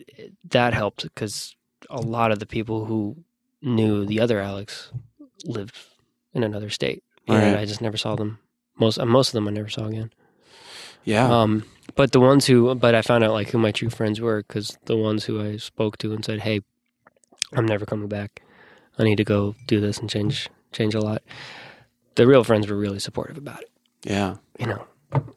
that 0.50 0.74
helped 0.74 1.02
because 1.04 1.54
a 1.90 2.00
lot 2.00 2.32
of 2.32 2.38
the 2.38 2.46
people 2.46 2.86
who 2.86 3.16
knew 3.60 4.04
the 4.04 4.20
other 4.20 4.40
Alex 4.40 4.90
lived 5.44 5.76
in 6.34 6.42
another 6.42 6.70
state, 6.70 7.02
and 7.28 7.36
Right. 7.54 7.58
I 7.62 7.64
just 7.64 7.80
never 7.82 7.96
saw 7.96 8.16
them. 8.16 8.38
Most 8.78 8.98
most 9.04 9.28
of 9.28 9.32
them 9.34 9.48
I 9.48 9.50
never 9.52 9.68
saw 9.68 9.86
again. 9.86 10.10
Yeah. 11.04 11.28
Um, 11.28 11.64
but 11.94 12.12
the 12.12 12.20
ones 12.20 12.46
who, 12.46 12.74
but 12.74 12.94
I 12.94 13.02
found 13.02 13.24
out 13.24 13.32
like 13.32 13.50
who 13.50 13.58
my 13.58 13.72
true 13.72 13.90
friends 13.90 14.20
were 14.20 14.42
because 14.46 14.78
the 14.86 14.96
ones 14.96 15.24
who 15.24 15.42
I 15.42 15.56
spoke 15.58 15.98
to 15.98 16.12
and 16.12 16.24
said, 16.24 16.40
"Hey, 16.40 16.60
I'm 17.54 17.66
never 17.66 17.84
coming 17.86 18.08
back. 18.08 18.42
I 18.98 19.04
need 19.04 19.16
to 19.16 19.24
go 19.24 19.54
do 19.66 19.80
this 19.80 19.98
and 19.98 20.08
change 20.08 20.48
change 20.72 20.94
a 20.94 21.00
lot." 21.00 21.22
The 22.14 22.26
real 22.26 22.44
friends 22.44 22.68
were 22.68 22.76
really 22.76 22.98
supportive 23.00 23.36
about 23.38 23.62
it. 23.62 23.70
yeah. 24.04 24.36
You 24.58 24.66
know, 24.66 24.86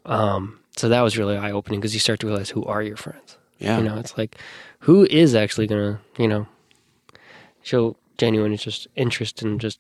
um, 0.06 0.60
so 0.76 0.90
that 0.90 1.02
was 1.02 1.18
really 1.18 1.38
eye 1.38 1.52
opening 1.52 1.80
because 1.80 1.94
you 1.94 2.00
start 2.00 2.20
to 2.22 2.28
realize 2.28 2.50
who 2.50 2.64
are 2.66 2.82
your 2.82 2.98
friends. 2.98 3.38
Yeah. 3.60 3.78
You 3.78 3.84
know, 3.84 3.98
it's 3.98 4.18
like 4.18 4.38
who 4.80 5.06
is 5.06 5.34
actually 5.36 5.68
gonna, 5.68 6.02
you 6.18 6.28
know, 6.28 6.48
show 7.64 7.96
genuine 8.18 8.52
interest 8.52 8.88
interest 8.96 9.42
in 9.42 9.60
just 9.60 9.80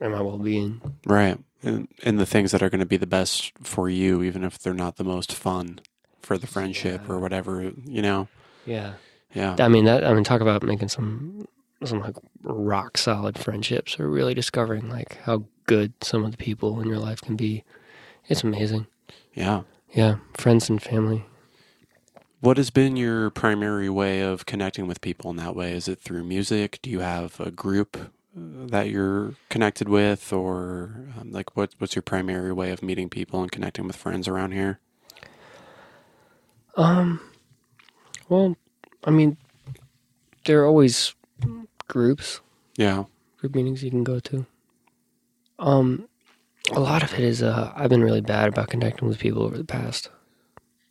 in 0.00 0.10
my 0.12 0.20
well 0.20 0.38
being. 0.38 0.80
Right. 1.06 1.38
And, 1.62 1.88
and 2.02 2.18
the 2.18 2.26
things 2.26 2.52
that 2.52 2.62
are 2.62 2.68
going 2.70 2.80
to 2.80 2.86
be 2.86 2.98
the 2.98 3.06
best 3.06 3.52
for 3.62 3.88
you, 3.88 4.22
even 4.22 4.44
if 4.44 4.58
they're 4.58 4.74
not 4.74 4.96
the 4.96 5.04
most 5.04 5.32
fun 5.32 5.80
for 6.20 6.36
the 6.38 6.46
friendship 6.46 7.02
Yeah. 7.06 7.14
or 7.14 7.18
whatever, 7.18 7.72
you 7.84 8.02
know? 8.02 8.28
Yeah. 8.66 8.94
Yeah. 9.34 9.56
I 9.58 9.68
mean 9.68 9.84
that. 9.86 10.04
I 10.04 10.12
mean, 10.14 10.24
talk 10.24 10.40
about 10.40 10.62
making 10.62 10.88
some 10.88 11.46
some 11.84 12.00
like 12.00 12.16
rock 12.42 12.96
solid 12.98 13.38
friendships, 13.38 13.98
or 14.00 14.08
really 14.08 14.34
discovering 14.34 14.88
like 14.88 15.18
how 15.24 15.44
good 15.66 15.92
some 16.02 16.24
of 16.24 16.30
the 16.30 16.36
people 16.36 16.80
in 16.80 16.88
your 16.88 16.98
life 16.98 17.20
can 17.20 17.36
be. 17.36 17.64
It's 18.28 18.42
amazing. 18.42 18.86
Yeah. 19.36 19.62
Yeah, 19.92 20.16
friends 20.36 20.70
and 20.70 20.82
family. 20.82 21.26
What 22.40 22.58
has 22.58 22.70
been 22.70 22.96
your 22.96 23.30
primary 23.30 23.90
way 23.90 24.20
of 24.22 24.46
connecting 24.46 24.86
with 24.88 25.00
people 25.00 25.30
in 25.30 25.36
that 25.36 25.56
way? 25.56 25.72
Is 25.72 25.88
it 25.88 26.00
through 26.00 26.24
music? 26.24 26.80
Do 26.82 26.90
you 26.90 27.00
have 27.00 27.40
a 27.40 27.50
group 27.50 27.96
uh, 27.96 28.66
that 28.68 28.90
you're 28.90 29.34
connected 29.50 29.88
with, 29.88 30.32
or 30.32 31.08
um, 31.20 31.32
like 31.32 31.56
what 31.56 31.74
what's 31.78 31.96
your 31.96 32.02
primary 32.02 32.52
way 32.52 32.72
of 32.72 32.82
meeting 32.82 33.10
people 33.10 33.42
and 33.42 33.52
connecting 33.52 33.86
with 33.86 33.96
friends 33.96 34.28
around 34.28 34.52
here? 34.52 34.80
Um, 36.76 37.20
well, 38.28 38.56
I 39.04 39.10
mean, 39.10 39.38
there 40.46 40.62
are 40.62 40.66
always 40.66 41.14
groups, 41.88 42.40
Yeah, 42.76 43.04
group 43.38 43.54
meetings 43.54 43.82
you 43.82 43.90
can 43.90 44.04
go 44.04 44.20
to. 44.20 44.46
Um, 45.58 46.08
a 46.72 46.80
lot 46.80 47.02
of 47.02 47.12
it 47.14 47.20
is 47.20 47.42
uh, 47.42 47.72
I've 47.76 47.90
been 47.90 48.02
really 48.02 48.20
bad 48.20 48.48
about 48.48 48.68
connecting 48.68 49.08
with 49.08 49.18
people 49.18 49.42
over 49.42 49.56
the 49.56 49.64
past 49.64 50.10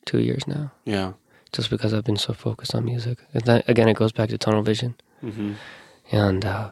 two 0.05 0.19
years 0.19 0.47
now, 0.47 0.71
yeah, 0.85 1.13
just 1.51 1.69
because 1.69 1.93
I've 1.93 2.03
been 2.03 2.17
so 2.17 2.33
focused 2.33 2.73
on 2.75 2.85
music. 2.85 3.19
And 3.33 3.43
that, 3.43 3.67
again, 3.69 3.87
it 3.87 3.95
goes 3.97 4.11
back 4.11 4.29
to 4.29 4.37
tunnel 4.37 4.61
vision. 4.63 4.95
hmm 5.21 5.53
And 6.11 6.45
uh, 6.45 6.71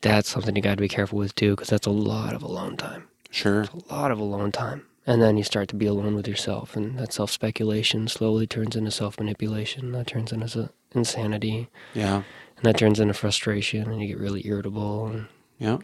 that's 0.00 0.28
something 0.28 0.56
you 0.56 0.62
got 0.62 0.76
to 0.76 0.80
be 0.82 0.88
careful 0.88 1.18
with 1.18 1.34
too, 1.34 1.50
because 1.52 1.68
that's 1.68 1.86
a 1.86 1.90
lot 1.90 2.34
of 2.34 2.42
alone 2.42 2.76
time. 2.76 3.08
sure, 3.30 3.62
It's 3.62 3.72
a 3.90 3.94
lot 3.94 4.10
of 4.10 4.18
alone 4.18 4.52
time. 4.52 4.86
And 5.06 5.20
then 5.20 5.36
you 5.36 5.44
start 5.44 5.68
to 5.68 5.76
be 5.76 5.84
alone 5.86 6.14
with 6.14 6.26
yourself, 6.26 6.76
and 6.76 6.98
that 6.98 7.12
self 7.12 7.30
speculation 7.30 8.08
slowly 8.08 8.46
turns 8.46 8.74
into 8.74 8.90
self 8.90 9.18
manipulation. 9.18 9.92
That 9.92 10.06
turns 10.06 10.32
into 10.32 10.70
insanity, 10.94 11.68
yeah, 11.92 12.22
and 12.56 12.64
that 12.64 12.78
turns 12.78 12.98
into 12.98 13.12
frustration, 13.12 13.90
and 13.90 14.00
you 14.00 14.08
get 14.08 14.18
really 14.18 14.46
irritable, 14.46 15.06
and 15.06 15.26
yeah, 15.58 15.76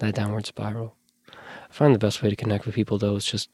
that 0.00 0.14
downward 0.14 0.44
spiral. 0.44 0.94
I 1.70 1.72
find 1.72 1.94
the 1.94 1.98
best 1.98 2.22
way 2.22 2.30
to 2.30 2.36
connect 2.36 2.66
with 2.66 2.74
people, 2.74 2.98
though, 2.98 3.16
is 3.16 3.24
just 3.24 3.48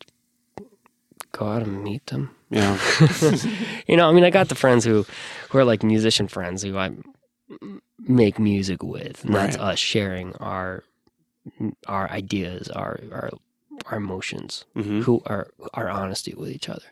go 1.33 1.47
out 1.49 1.63
and 1.63 1.83
meet 1.85 2.07
them. 2.07 2.31
yeah, 2.51 2.79
you 3.87 3.97
know, 3.97 4.09
I 4.09 4.13
mean, 4.13 4.25
I 4.25 4.31
got 4.31 4.49
the 4.49 4.55
friends 4.55 4.85
who, 4.85 5.05
who 5.51 5.59
are 5.59 5.65
like 5.65 5.83
musician 5.83 6.29
friends 6.29 6.63
who 6.63 6.79
I 6.79 6.93
make 7.99 8.39
music 8.39 8.83
with, 8.83 9.25
and 9.25 9.35
that's 9.35 9.57
us 9.57 9.79
sharing 9.79 10.35
our 10.37 10.83
our 11.87 12.11
ideas, 12.11 12.69
our 12.71 12.99
our 13.13 13.31
our 13.87 13.99
emotions, 13.99 14.65
hmm 14.75 15.03
who 15.03 15.23
are 15.27 15.49
our 15.75 15.89
honesty 15.91 16.35
with 16.35 16.51
each 16.51 16.69
other. 16.69 16.87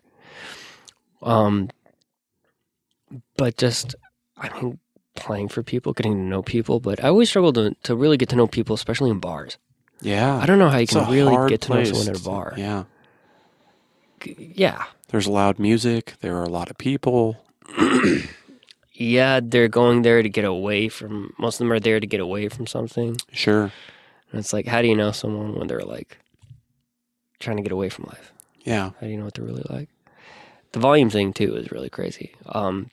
Um, 1.22 1.70
but 3.36 3.56
just, 3.56 3.94
I 4.36 4.50
mean, 4.60 4.78
playing 5.16 5.48
for 5.48 5.62
people, 5.62 5.92
getting 5.92 6.14
to 6.14 6.18
know 6.20 6.42
people. 6.42 6.80
But 6.80 7.02
I 7.02 7.08
always 7.08 7.28
struggle 7.30 7.52
to 7.54 7.74
to 7.84 7.96
really 7.96 8.16
get 8.16 8.28
to 8.30 8.36
know 8.36 8.46
people, 8.46 8.74
especially 8.74 9.10
in 9.10 9.20
bars. 9.20 9.56
Yeah. 10.05 10.36
I 10.36 10.46
don't 10.46 10.59
know 10.61 10.68
how 10.68 10.76
you 10.78 10.82
It's 10.84 10.92
can 10.92 11.11
really 11.11 11.48
get 11.48 11.62
to 11.62 11.74
know 11.74 11.84
someone 11.84 12.09
at 12.09 12.20
a 12.20 12.22
bar. 12.24 12.55
Yeah, 12.57 12.84
Yeah. 14.38 14.84
there's 15.09 15.26
loud 15.26 15.59
music. 15.59 16.14
There 16.20 16.36
are 16.36 16.44
a 16.44 16.48
lot 16.48 16.70
of 16.70 16.78
people. 16.78 17.44
yeah, 18.92 19.40
they're 19.42 19.68
going 19.68 20.02
there 20.02 20.22
to 20.22 20.28
get 20.28 20.44
away 20.44 20.88
from. 20.88 21.32
Most 21.38 21.57
of 21.57 21.59
them 21.61 21.72
are 21.72 21.80
there 21.80 21.98
to 22.00 22.07
get 22.07 22.20
away 22.20 22.48
from 22.48 22.66
something. 22.66 23.16
Sure, 23.32 23.72
And 24.30 24.38
it's 24.40 24.52
like, 24.52 24.66
how 24.66 24.82
do 24.82 24.88
you 24.88 24.96
know 24.96 25.11
someone 25.12 25.55
when 25.59 25.66
they're 25.66 25.80
like 25.80 26.18
trying 27.40 27.57
to 27.57 27.62
get 27.62 27.72
away 27.72 27.88
from 27.88 28.05
life? 28.05 28.32
yeah, 28.64 28.90
How 29.00 29.07
do 29.07 29.09
you 29.09 29.16
know 29.18 29.24
what 29.24 29.34
they're 29.34 29.44
really 29.44 29.64
like? 29.68 29.88
The 30.72 30.80
volume 30.80 31.11
thing 31.11 31.32
too 31.32 31.55
is 31.57 31.70
really 31.70 31.90
crazy. 31.90 32.34
Um, 32.46 32.90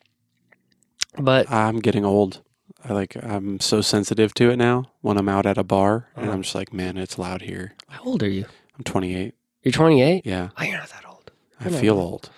but 1.18 1.50
I'm 1.52 1.80
getting 1.80 2.06
old. 2.06 2.42
I 2.88 2.94
like 2.94 3.16
I'm 3.24 3.60
so 3.60 3.82
sensitive 3.82 4.34
to 4.36 4.50
it 4.52 4.58
now 4.58 4.92
when 5.02 5.18
I'm 5.18 5.30
out 5.30 5.46
at 5.46 5.58
a 5.58 5.64
bar 5.64 6.08
and 6.16 6.26
Uh-huh. 6.26 6.34
I'm 6.34 6.42
just 6.44 6.56
like, 6.56 6.74
man, 6.74 6.98
it's 6.98 7.18
loud 7.20 7.42
here. 7.44 7.74
how 7.90 8.04
old 8.04 8.24
are 8.24 8.30
you? 8.30 8.46
I'm 8.78 8.84
28. 8.84 9.34
You're 9.64 9.72
28. 9.72 10.26
Yeah, 10.26 10.50
Oh, 10.58 10.64
you're 10.64 10.78
not 10.78 10.90
that 10.90 11.06
old. 11.08 11.32
I 11.60 11.66
You're 11.66 11.74
not 11.74 11.82
feel 11.82 12.00
old. 12.00 12.30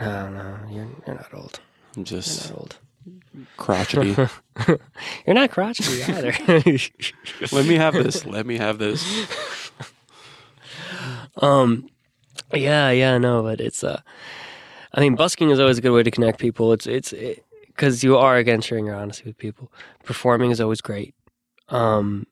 No, 0.00 0.30
no, 0.30 0.56
you're 0.70 0.86
you're 1.06 1.16
not 1.16 1.32
old. 1.34 1.60
I'm 1.96 2.00
You're 2.00 2.04
just 2.04 2.50
not 2.50 2.58
old. 2.58 2.76
crotchety. 3.56 4.16
You're 5.26 5.34
not 5.34 5.50
crotchety 5.50 6.02
either. 6.04 6.32
Let 7.52 7.66
me 7.66 7.74
have 7.76 7.94
this. 7.94 8.24
Let 8.24 8.46
me 8.46 8.58
have 8.58 8.78
this. 8.78 9.04
um, 11.42 11.88
yeah, 12.54 12.90
yeah, 12.90 13.18
no, 13.18 13.42
but 13.42 13.60
it's 13.60 13.82
uh, 13.84 14.00
I 14.94 15.00
mean, 15.00 15.14
busking 15.14 15.50
is 15.50 15.60
always 15.60 15.78
a 15.78 15.80
good 15.80 15.92
way 15.92 16.02
to 16.02 16.10
connect 16.10 16.38
people. 16.38 16.72
It's 16.72 16.86
it's 16.86 17.12
because 17.80 18.04
you 18.04 18.18
are 18.18 18.36
again 18.36 18.60
sharing 18.60 18.84
your 18.84 18.94
honesty 18.94 19.24
with 19.24 19.38
people. 19.38 19.72
Performing 20.04 20.50
is 20.50 20.60
always 20.60 20.82
great. 20.82 21.14
Um, 21.70 22.26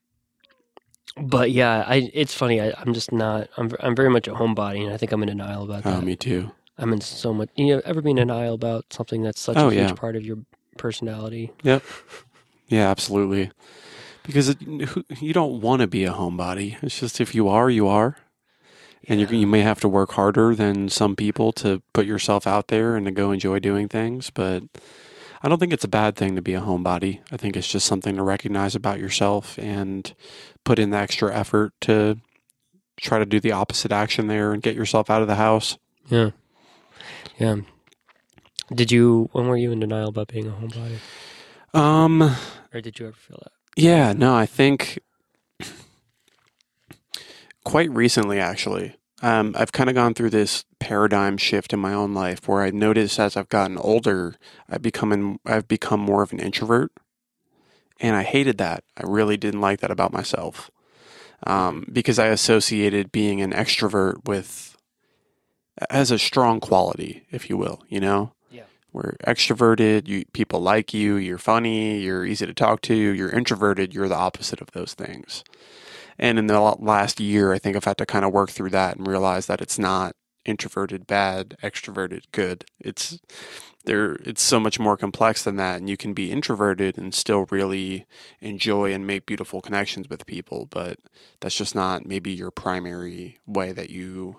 but 1.16 1.50
yeah, 1.50 1.84
I 1.86 2.10
it's 2.12 2.34
funny. 2.34 2.60
I, 2.60 2.74
I'm 2.76 2.92
just 2.92 3.12
not. 3.12 3.48
I'm 3.56 3.70
I'm 3.80 3.96
very 3.96 4.10
much 4.10 4.28
a 4.28 4.32
homebody, 4.32 4.84
and 4.84 4.92
I 4.92 4.98
think 4.98 5.10
I'm 5.10 5.22
in 5.22 5.28
denial 5.28 5.64
about 5.64 5.86
Oh, 5.86 5.90
that. 5.96 6.04
me 6.04 6.16
too. 6.16 6.50
I'm 6.76 6.92
in 6.92 7.00
so 7.00 7.32
much. 7.32 7.48
You 7.56 7.76
know, 7.76 7.82
ever 7.86 8.02
been 8.02 8.18
in 8.18 8.28
denial 8.28 8.54
about 8.54 8.92
something 8.92 9.22
that's 9.22 9.40
such 9.40 9.56
Oh, 9.56 9.68
a 9.70 9.72
huge 9.74 9.88
yeah. 9.88 9.94
part 9.94 10.16
of 10.16 10.24
your 10.26 10.36
personality? 10.76 11.50
Yep. 11.62 11.82
Yeah, 12.68 12.90
absolutely. 12.90 13.50
Because 14.22 14.50
it, 14.50 14.58
you 15.22 15.32
don't 15.32 15.62
want 15.62 15.80
to 15.80 15.86
be 15.86 16.04
a 16.04 16.12
homebody. 16.12 16.76
It's 16.82 17.00
just 17.00 17.18
if 17.22 17.34
you 17.34 17.48
are, 17.48 17.70
you 17.70 17.88
are. 17.88 18.18
And 19.08 19.18
Yeah. 19.20 19.28
you 19.30 19.38
you 19.38 19.46
may 19.46 19.62
have 19.62 19.80
to 19.80 19.88
work 19.88 20.12
harder 20.12 20.54
than 20.54 20.90
some 20.90 21.16
people 21.16 21.52
to 21.54 21.80
put 21.94 22.04
yourself 22.04 22.46
out 22.46 22.68
there 22.68 22.94
and 22.94 23.06
to 23.06 23.10
go 23.12 23.32
enjoy 23.32 23.58
doing 23.58 23.88
things. 23.88 24.28
But 24.28 24.64
I 25.42 25.48
don't 25.48 25.58
think 25.58 25.72
it's 25.72 25.84
a 25.84 25.88
bad 25.88 26.16
thing 26.16 26.34
to 26.36 26.42
be 26.42 26.54
a 26.54 26.60
homebody. 26.60 27.20
I 27.30 27.36
think 27.36 27.56
it's 27.56 27.68
just 27.70 27.86
something 27.86 28.16
to 28.16 28.22
recognize 28.22 28.74
about 28.74 28.98
yourself 28.98 29.56
and 29.58 30.12
put 30.64 30.78
in 30.78 30.90
the 30.90 30.96
extra 30.98 31.34
effort 31.34 31.72
to 31.82 32.18
try 32.96 33.18
to 33.20 33.26
do 33.26 33.38
the 33.38 33.52
opposite 33.52 33.92
action 33.92 34.26
there 34.26 34.52
and 34.52 34.62
get 34.62 34.74
yourself 34.74 35.08
out 35.10 35.22
of 35.22 35.28
the 35.28 35.36
house. 35.36 35.78
Yeah, 36.08 36.30
yeah. 37.38 37.56
Did 38.74 38.90
you? 38.90 39.28
When 39.32 39.46
were 39.46 39.56
you 39.56 39.72
in 39.72 39.80
denial 39.80 40.08
about 40.08 40.28
being 40.28 40.48
a 40.48 40.50
homebody, 40.50 40.98
Um, 41.72 42.36
or 42.74 42.80
did 42.80 42.98
you 42.98 43.06
ever 43.06 43.16
feel 43.16 43.38
that? 43.42 43.52
Yeah, 43.76 44.12
no, 44.12 44.34
I 44.34 44.44
think 44.46 44.98
quite 47.64 47.90
recently, 47.90 48.40
actually. 48.40 48.96
Um, 49.20 49.54
I've 49.58 49.72
kind 49.72 49.90
of 49.90 49.96
gone 49.96 50.14
through 50.14 50.30
this 50.30 50.64
paradigm 50.78 51.36
shift 51.38 51.72
in 51.72 51.80
my 51.80 51.92
own 51.92 52.14
life 52.14 52.46
where 52.46 52.62
I 52.62 52.70
noticed 52.70 53.18
as 53.18 53.36
I've 53.36 53.48
gotten 53.48 53.76
older, 53.76 54.36
I've 54.68 54.82
become 54.82 55.12
in, 55.12 55.40
I've 55.44 55.66
become 55.66 55.98
more 56.00 56.22
of 56.22 56.32
an 56.32 56.38
introvert, 56.38 56.92
and 57.98 58.14
I 58.14 58.22
hated 58.22 58.58
that. 58.58 58.84
I 58.96 59.02
really 59.06 59.36
didn't 59.36 59.60
like 59.60 59.80
that 59.80 59.90
about 59.90 60.12
myself, 60.12 60.70
um, 61.44 61.84
because 61.92 62.18
I 62.20 62.26
associated 62.26 63.10
being 63.10 63.40
an 63.40 63.52
extrovert 63.52 64.24
with 64.24 64.76
as 65.90 66.10
a 66.12 66.18
strong 66.18 66.60
quality, 66.60 67.24
if 67.32 67.50
you 67.50 67.56
will. 67.56 67.82
You 67.88 67.98
know, 68.00 68.32
Yeah. 68.52 68.64
we're 68.92 69.16
extroverted. 69.26 70.06
You 70.06 70.26
people 70.32 70.60
like 70.60 70.94
you. 70.94 71.16
You're 71.16 71.38
funny. 71.38 71.98
You're 71.98 72.24
easy 72.24 72.46
to 72.46 72.54
talk 72.54 72.82
to. 72.82 72.94
You're 72.94 73.30
introverted. 73.30 73.94
You're 73.94 74.08
the 74.08 74.16
opposite 74.16 74.60
of 74.60 74.70
those 74.72 74.94
things. 74.94 75.42
And 76.18 76.38
in 76.38 76.46
the 76.46 76.60
last 76.60 77.20
year, 77.20 77.52
I 77.52 77.58
think 77.58 77.76
I've 77.76 77.84
had 77.84 77.98
to 77.98 78.06
kind 78.06 78.24
of 78.24 78.32
work 78.32 78.50
through 78.50 78.70
that 78.70 78.96
and 78.96 79.06
realize 79.06 79.46
that 79.46 79.60
it's 79.60 79.78
not 79.78 80.16
introverted 80.44 81.06
bad, 81.06 81.56
extroverted 81.62 82.22
good. 82.32 82.64
It's 82.80 83.18
there. 83.84 84.14
It's 84.24 84.42
so 84.42 84.58
much 84.58 84.80
more 84.80 84.96
complex 84.96 85.44
than 85.44 85.56
that, 85.56 85.78
and 85.78 85.88
you 85.88 85.96
can 85.96 86.14
be 86.14 86.32
introverted 86.32 86.98
and 86.98 87.14
still 87.14 87.46
really 87.50 88.06
enjoy 88.40 88.92
and 88.92 89.06
make 89.06 89.26
beautiful 89.26 89.60
connections 89.60 90.08
with 90.08 90.26
people. 90.26 90.66
But 90.66 90.98
that's 91.40 91.56
just 91.56 91.74
not 91.74 92.06
maybe 92.06 92.32
your 92.32 92.50
primary 92.50 93.38
way 93.46 93.72
that 93.72 93.90
you 93.90 94.38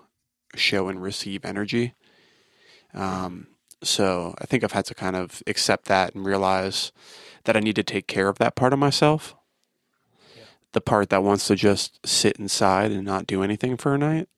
show 0.55 0.89
and 0.89 1.01
receive 1.01 1.45
energy. 1.45 1.93
Um, 2.93 3.47
so 3.83 4.33
I 4.39 4.45
think 4.45 4.63
I've 4.63 4.73
had 4.73 4.85
to 4.85 4.95
kind 4.95 5.15
of 5.15 5.41
accept 5.47 5.85
that 5.85 6.15
and 6.15 6.25
realize 6.25 6.91
that 7.45 7.55
I 7.55 7.61
need 7.61 7.75
to 7.75 7.83
take 7.83 8.07
care 8.07 8.27
of 8.27 8.37
that 8.39 8.55
part 8.55 8.73
of 8.73 8.79
myself. 8.79 9.35
The 10.73 10.81
part 10.81 11.09
that 11.09 11.23
wants 11.23 11.47
to 11.47 11.55
just 11.55 12.05
sit 12.05 12.37
inside 12.37 12.91
and 12.91 13.03
not 13.03 13.25
do 13.25 13.41
anything 13.43 13.75
for 13.77 13.95
a 13.95 13.97
night. 13.97 14.29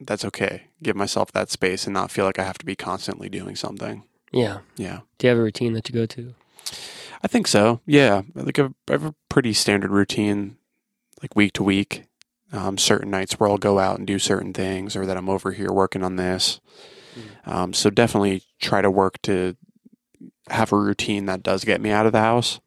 That's 0.00 0.24
okay. 0.24 0.64
Give 0.82 0.96
myself 0.96 1.30
that 1.32 1.50
space 1.50 1.86
and 1.86 1.92
not 1.92 2.10
feel 2.10 2.24
like 2.24 2.38
I 2.38 2.44
have 2.44 2.58
to 2.58 2.64
be 2.64 2.74
constantly 2.74 3.28
doing 3.28 3.54
something. 3.56 4.04
Yeah. 4.32 4.60
Yeah. 4.76 5.00
Do 5.18 5.26
you 5.26 5.28
have 5.30 5.38
a 5.38 5.42
routine 5.42 5.74
that 5.74 5.88
you 5.88 5.94
go 5.94 6.06
to? 6.06 6.34
I 7.22 7.28
think 7.28 7.46
so. 7.46 7.80
Yeah. 7.84 8.22
Like 8.34 8.58
I 8.58 8.68
have 8.88 9.04
a 9.04 9.14
pretty 9.28 9.52
standard 9.52 9.90
routine, 9.90 10.56
like 11.20 11.36
week 11.36 11.52
to 11.54 11.62
week. 11.62 12.04
Um, 12.52 12.78
certain 12.78 13.10
nights 13.10 13.38
where 13.38 13.48
I'll 13.48 13.58
go 13.58 13.78
out 13.78 13.98
and 13.98 14.06
do 14.06 14.18
certain 14.18 14.52
things, 14.52 14.96
or 14.96 15.06
that 15.06 15.16
I'm 15.16 15.28
over 15.28 15.52
here 15.52 15.70
working 15.70 16.02
on 16.02 16.16
this. 16.16 16.60
Um, 17.44 17.72
so 17.72 17.90
definitely 17.90 18.42
try 18.60 18.80
to 18.82 18.90
work 18.90 19.22
to 19.22 19.56
have 20.48 20.72
a 20.72 20.76
routine 20.76 21.26
that 21.26 21.44
does 21.44 21.64
get 21.64 21.80
me 21.80 21.90
out 21.90 22.06
of 22.06 22.12
the 22.12 22.20
house. 22.20 22.58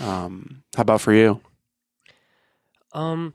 Um, 0.00 0.62
how 0.76 0.82
about 0.82 1.00
for 1.00 1.12
you? 1.14 1.40
Um. 2.92 3.32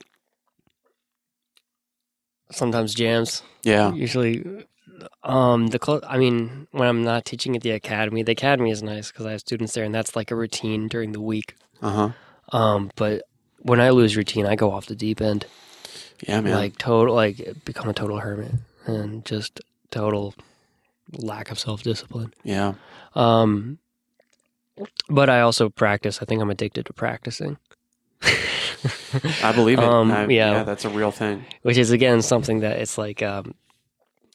Sometimes 2.52 2.94
jams. 2.94 3.44
Yeah. 3.64 3.94
Usually, 3.94 4.66
um, 5.24 5.68
the 5.68 5.80
clo- 5.80 6.02
I 6.06 6.18
mean, 6.18 6.68
when 6.72 6.88
I'm 6.88 7.04
not 7.04 7.24
teaching 7.24 7.56
at 7.56 7.62
the 7.62 7.72
academy, 7.72 8.24
the 8.24 8.34
academy 8.34 8.72
is 8.72 8.84
nice 8.84 9.10
because 9.12 9.26
I 9.26 9.32
have 9.32 9.40
students 9.40 9.74
there, 9.74 9.86
and 9.86 9.96
that's 9.96 10.16
like 10.18 10.32
a 10.32 10.36
routine 10.36 10.88
during 10.90 11.14
the 11.14 11.22
week. 11.22 11.56
Uh 11.82 11.92
huh. 12.52 12.58
Um, 12.58 12.92
but 12.98 13.24
when 13.60 13.80
I 13.80 13.92
lose 13.92 14.18
routine, 14.18 14.46
I 14.46 14.56
go 14.56 14.72
off 14.72 14.88
the 14.88 14.96
deep 14.96 15.22
end, 15.22 15.46
Yeah, 16.28 16.42
man. 16.42 16.54
like 16.54 16.78
total, 16.78 17.16
like 17.16 17.64
become 17.64 17.88
a 17.88 17.94
total 17.94 18.18
hermit, 18.20 18.52
and 18.86 19.24
just 19.26 19.62
total 19.92 20.34
lack 21.14 21.52
of 21.52 21.58
self 21.60 21.84
discipline. 21.84 22.34
yeah. 22.44 22.74
Um, 23.16 23.80
but 25.10 25.30
I 25.30 25.42
also 25.42 25.70
practice. 25.70 26.22
I 26.22 26.26
think 26.26 26.42
I'm 26.42 26.50
addicted 26.50 26.86
to 26.88 26.94
practicing. 26.94 27.58
I 29.44 29.52
believe 29.54 29.80
it. 29.80 29.84
Um, 29.92 30.12
I- 30.12 30.28
yeah. 30.28 30.64
that's 30.64 30.86
a 30.86 30.90
real 30.90 31.12
thing. 31.12 31.46
which 31.64 31.78
is 31.78 31.92
again 31.92 32.22
something 32.22 32.60
that 32.62 32.78
it's 32.80 32.98
like 32.98 33.22
um 33.24 33.54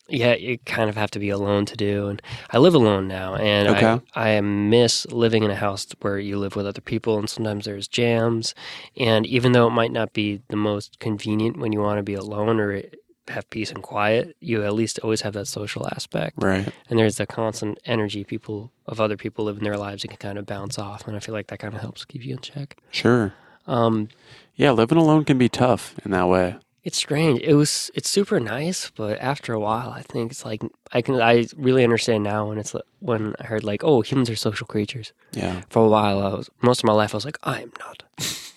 yeah 0.08 0.34
you 0.34 0.58
kind 0.58 0.88
of 0.88 0.96
have 0.96 1.10
to 1.10 1.18
be 1.18 1.30
alone 1.30 1.64
to 1.66 1.76
do 1.76 2.06
and 2.06 2.22
i 2.50 2.58
live 2.58 2.74
alone 2.76 3.08
now 3.08 3.34
and 3.34 3.66
Okay. 3.68 4.00
I, 4.14 4.36
I 4.36 4.40
miss 4.40 5.04
living 5.06 5.42
in 5.42 5.50
a 5.50 5.56
house 5.56 5.84
where 6.00 6.18
you 6.20 6.38
live 6.38 6.54
with 6.54 6.64
other 6.66 6.80
people 6.80 7.18
and 7.18 7.28
sometimes 7.28 7.64
there's 7.64 7.88
jams 7.88 8.54
and 8.96 9.26
even 9.26 9.50
though 9.50 9.66
it 9.66 9.70
might 9.72 9.90
not 9.90 10.12
be 10.12 10.42
the 10.48 10.56
most 10.56 11.00
convenient 11.00 11.56
when 11.58 11.72
you 11.72 11.80
want 11.80 11.98
to 11.98 12.04
be 12.04 12.14
alone 12.14 12.60
or 12.60 12.82
have 13.28 13.48
peace 13.50 13.70
and 13.70 13.82
quiet 13.82 14.36
you 14.40 14.62
at 14.64 14.72
least 14.74 14.98
always 15.00 15.22
have 15.22 15.32
that 15.34 15.46
social 15.46 15.86
aspect 15.88 16.34
Right. 16.42 16.72
and 16.88 16.98
there's 16.98 17.16
the 17.16 17.26
constant 17.26 17.78
energy 17.84 18.22
people 18.24 18.70
of 18.86 19.00
other 19.00 19.16
people 19.16 19.44
live 19.46 19.58
in 19.58 19.64
their 19.64 19.76
lives 19.76 20.02
you 20.04 20.08
can 20.08 20.18
kind 20.18 20.38
of 20.38 20.46
bounce 20.46 20.78
off 20.78 21.06
and 21.06 21.16
i 21.16 21.20
feel 21.20 21.34
like 21.34 21.48
that 21.48 21.58
kind 21.58 21.74
of 21.74 21.80
helps 21.80 22.04
keep 22.04 22.24
you 22.24 22.34
in 22.34 22.40
check 22.40 22.76
Sure. 22.90 23.32
um 23.66 24.08
Yeah, 24.56 24.70
living 24.72 24.96
alone 24.98 25.24
can 25.24 25.36
be 25.38 25.48
tough 25.50 25.94
in 26.04 26.10
that 26.12 26.28
way. 26.28 26.56
It's 26.82 26.96
strange. 26.96 27.40
It 27.42 27.54
was. 27.54 27.90
It's 27.94 28.08
super 28.08 28.38
nice, 28.40 28.90
but 28.96 29.18
after 29.20 29.52
a 29.52 29.58
while, 29.60 29.90
I 29.90 30.02
think 30.02 30.30
it's 30.30 30.44
like 30.46 30.62
I 30.92 31.02
can. 31.02 31.20
I 31.20 31.46
really 31.56 31.82
understand 31.84 32.22
now 32.22 32.48
when 32.48 32.58
it's 32.58 32.72
li- 32.74 32.88
when 33.00 33.34
I 33.40 33.44
heard 33.50 33.64
like, 33.64 33.82
oh, 33.84 34.02
humans 34.02 34.30
are 34.30 34.36
social 34.36 34.66
creatures. 34.68 35.12
Yeah. 35.32 35.62
For 35.68 35.84
a 35.84 35.88
while, 35.88 36.18
I 36.22 36.28
was 36.38 36.48
most 36.62 36.80
of 36.80 36.84
my 36.86 36.92
life 36.94 37.12
I 37.12 37.16
was 37.18 37.24
like, 37.26 37.38
I 37.42 37.60
am 37.60 37.72
not. 37.80 38.04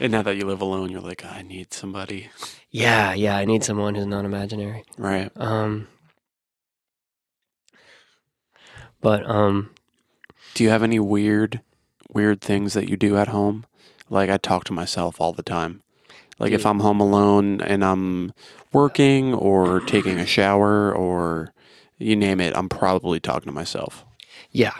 And 0.00 0.10
now 0.12 0.22
that 0.22 0.36
you 0.36 0.46
live 0.46 0.62
alone, 0.62 0.90
you're 0.90 1.02
like, 1.02 1.24
I 1.24 1.42
need 1.42 1.74
somebody. 1.74 2.30
Yeah, 2.70 3.12
yeah. 3.12 3.36
I 3.36 3.44
need 3.44 3.62
someone 3.62 3.94
who's 3.94 4.06
not 4.06 4.24
imaginary. 4.24 4.84
Right. 4.96 5.30
Um. 5.36 5.88
But 9.02 9.24
um, 9.28 9.70
Do 10.54 10.62
you 10.64 10.70
have 10.70 10.82
any 10.82 10.98
weird, 10.98 11.60
weird 12.12 12.40
things 12.40 12.74
that 12.74 12.88
you 12.88 12.96
do 12.96 13.16
at 13.16 13.28
home? 13.28 13.64
Like 14.10 14.28
I 14.28 14.36
talk 14.36 14.64
to 14.64 14.72
myself 14.74 15.20
all 15.20 15.32
the 15.32 15.42
time. 15.42 15.82
Like 16.38 16.52
if 16.52 16.64
I'm 16.66 16.80
home 16.80 17.00
alone 17.00 17.60
and 17.60 17.84
I'm 17.84 18.32
working 18.72 19.34
or 19.34 19.80
taking 19.80 20.18
a 20.18 20.26
shower 20.26 20.92
or 20.94 21.52
you 21.98 22.16
name 22.16 22.40
it, 22.40 22.56
I'm 22.56 22.68
probably 22.68 23.20
talking 23.20 23.46
to 23.46 23.52
myself. 23.52 24.04
yeah, 24.50 24.74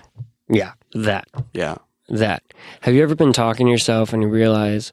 yeah. 0.49 0.73
That 0.95 1.29
Yeah. 1.53 1.77
That. 2.11 2.43
Have 2.83 2.95
you 2.95 3.03
ever 3.03 3.15
been 3.15 3.33
talking 3.33 3.67
to 3.67 3.71
yourself 3.71 4.13
and 4.13 4.23
you 4.23 4.29
realize 4.29 4.93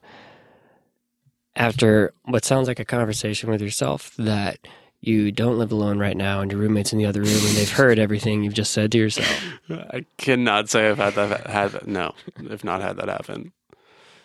after 1.55 2.13
what 2.25 2.45
sounds 2.45 2.67
like 2.67 2.79
a 2.79 2.85
conversation 2.85 3.49
with 3.49 3.61
yourself 3.61 4.13
that 4.17 4.59
you 5.01 5.31
don't 5.31 5.57
live 5.57 5.71
alone 5.71 5.99
right 5.99 6.17
now 6.17 6.41
and 6.41 6.51
your 6.51 6.61
roommate's 6.61 6.91
in 6.91 6.99
the 6.99 7.05
other 7.05 7.21
room 7.21 7.29
and 7.29 7.55
they've 7.55 7.71
heard 7.71 7.99
everything 7.99 8.43
you've 8.43 8.53
just 8.53 8.71
said 8.71 8.91
to 8.91 8.97
yourself? 8.97 9.43
I 9.69 10.05
cannot 10.17 10.69
say 10.69 10.89
I've 10.89 10.97
had 10.97 11.15
that 11.15 11.47
had 11.47 11.87
no, 11.87 12.13
I've 12.49 12.63
not 12.63 12.81
had 12.81 12.97
that 12.97 13.09
happen. 13.09 13.51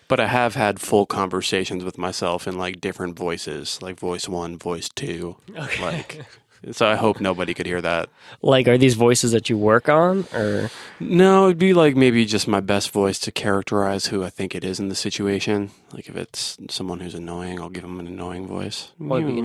But 0.09 0.21
I 0.21 0.27
have 0.27 0.57
had 0.57 0.79
full 0.79 1.07
conversations 1.07 1.85
with 1.85 1.97
myself 1.97 2.47
in 2.47 2.59
like 2.59 2.83
different 2.83 3.17
voices, 3.17 3.81
like 3.81 3.99
voice 3.99 4.29
one, 4.29 4.59
voice 4.59 4.91
two. 4.91 5.37
Okay. 5.57 5.83
Like 5.83 6.27
so 6.71 6.87
I 6.87 6.97
hope 6.97 7.21
nobody 7.21 7.55
could 7.55 7.67
hear 7.67 7.81
that. 7.81 8.09
like, 8.41 8.69
are 8.69 8.79
these 8.79 8.95
voices 8.95 9.33
that 9.33 9.51
you 9.51 9.59
work 9.59 9.89
on, 9.89 10.25
or 10.33 10.71
No, 11.01 11.47
it'd 11.47 11.59
be 11.59 11.75
like 11.75 11.97
maybe 11.97 12.25
just 12.25 12.47
my 12.47 12.61
best 12.61 12.91
voice 12.91 13.19
to 13.21 13.33
characterize 13.33 14.07
who 14.07 14.23
I 14.23 14.31
think 14.31 14.55
it 14.55 14.65
is 14.65 14.79
in 14.79 14.89
the 14.89 14.95
situation. 14.95 15.71
Like 15.93 16.09
if 16.09 16.17
it's 16.17 16.59
someone 16.71 17.01
who's 17.01 17.15
annoying, 17.15 17.61
I'll 17.61 17.71
give 17.71 17.83
them 17.83 17.99
an 18.01 18.07
annoying 18.07 18.47
voice. 18.47 18.93
What 18.99 19.21
do 19.21 19.27
you 19.27 19.43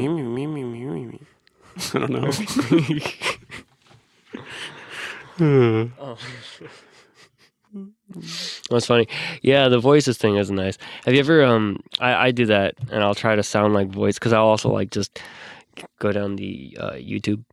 I 1.93 1.99
don't 1.99 2.09
know. 2.09 2.32
Oh. 5.99 6.18
That's 8.70 8.86
funny. 8.86 9.07
Yeah, 9.41 9.68
the 9.70 9.80
voices 9.80 10.18
thing 10.18 10.38
is 10.38 10.49
nice. 10.49 10.78
Have 11.05 11.13
you 11.13 11.20
ever? 11.20 11.43
Um, 11.43 11.84
I, 11.99 12.28
I 12.28 12.32
do 12.32 12.45
that, 12.47 12.76
and 12.91 13.03
I'll 13.03 13.15
try 13.15 13.36
to 13.36 13.43
sound 13.43 13.74
like 13.74 13.89
voice 13.89 14.15
because 14.15 14.34
I'll 14.34 14.45
also 14.45 14.72
like 14.72 14.89
just 14.91 15.20
go 16.00 16.12
down 16.12 16.36
the 16.36 16.78
uh, 16.80 16.92
YouTube 16.92 17.44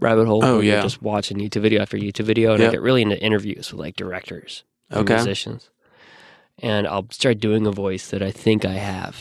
rabbit 0.00 0.26
hole. 0.26 0.44
Oh, 0.44 0.60
yeah. 0.60 0.82
just 0.82 1.02
watching 1.02 1.38
YouTube 1.38 1.62
video 1.62 1.80
after 1.82 1.96
YouTube 1.96 2.24
video, 2.24 2.54
and 2.54 2.62
I 2.62 2.70
get 2.70 2.82
really 2.82 3.02
into 3.02 3.20
interviews 3.22 3.70
with 3.72 3.80
like 3.80 3.96
directors 3.96 4.64
and 4.90 5.00
Okay. 5.00 5.14
musicians, 5.14 5.70
and 6.58 6.86
I'll 6.86 7.06
start 7.10 7.38
doing 7.38 7.66
a 7.66 7.72
voice 7.72 8.10
that 8.10 8.22
I 8.22 8.30
think 8.30 8.64
I 8.64 8.74
have, 8.74 9.16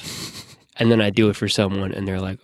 and 0.77 0.91
then 0.91 1.01
I 1.01 1.09
do 1.09 1.29
it 1.29 1.35
for 1.35 1.47
someone, 1.47 1.91
and 1.91 2.07
they're 2.07 2.19
like, 2.21 2.39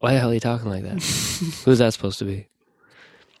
"Why 0.00 0.12
the 0.14 0.20
hell 0.20 0.30
are 0.30 0.34
you 0.34 0.40
talking 0.40 0.68
like 0.68 0.82
that? 0.84 1.02
Who's 1.64 1.78
that 1.78 1.92
supposed 1.92 2.18
to 2.20 2.24
be?" 2.24 2.48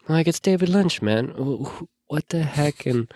I'm 0.08 0.14
like, 0.14 0.28
"It's 0.28 0.40
David 0.40 0.68
Lynch, 0.68 1.02
man. 1.02 1.28
Wh- 1.36 1.66
wh- 1.68 1.82
What 2.08 2.28
the 2.28 2.42
heck?" 2.44 2.86
And 2.86 3.12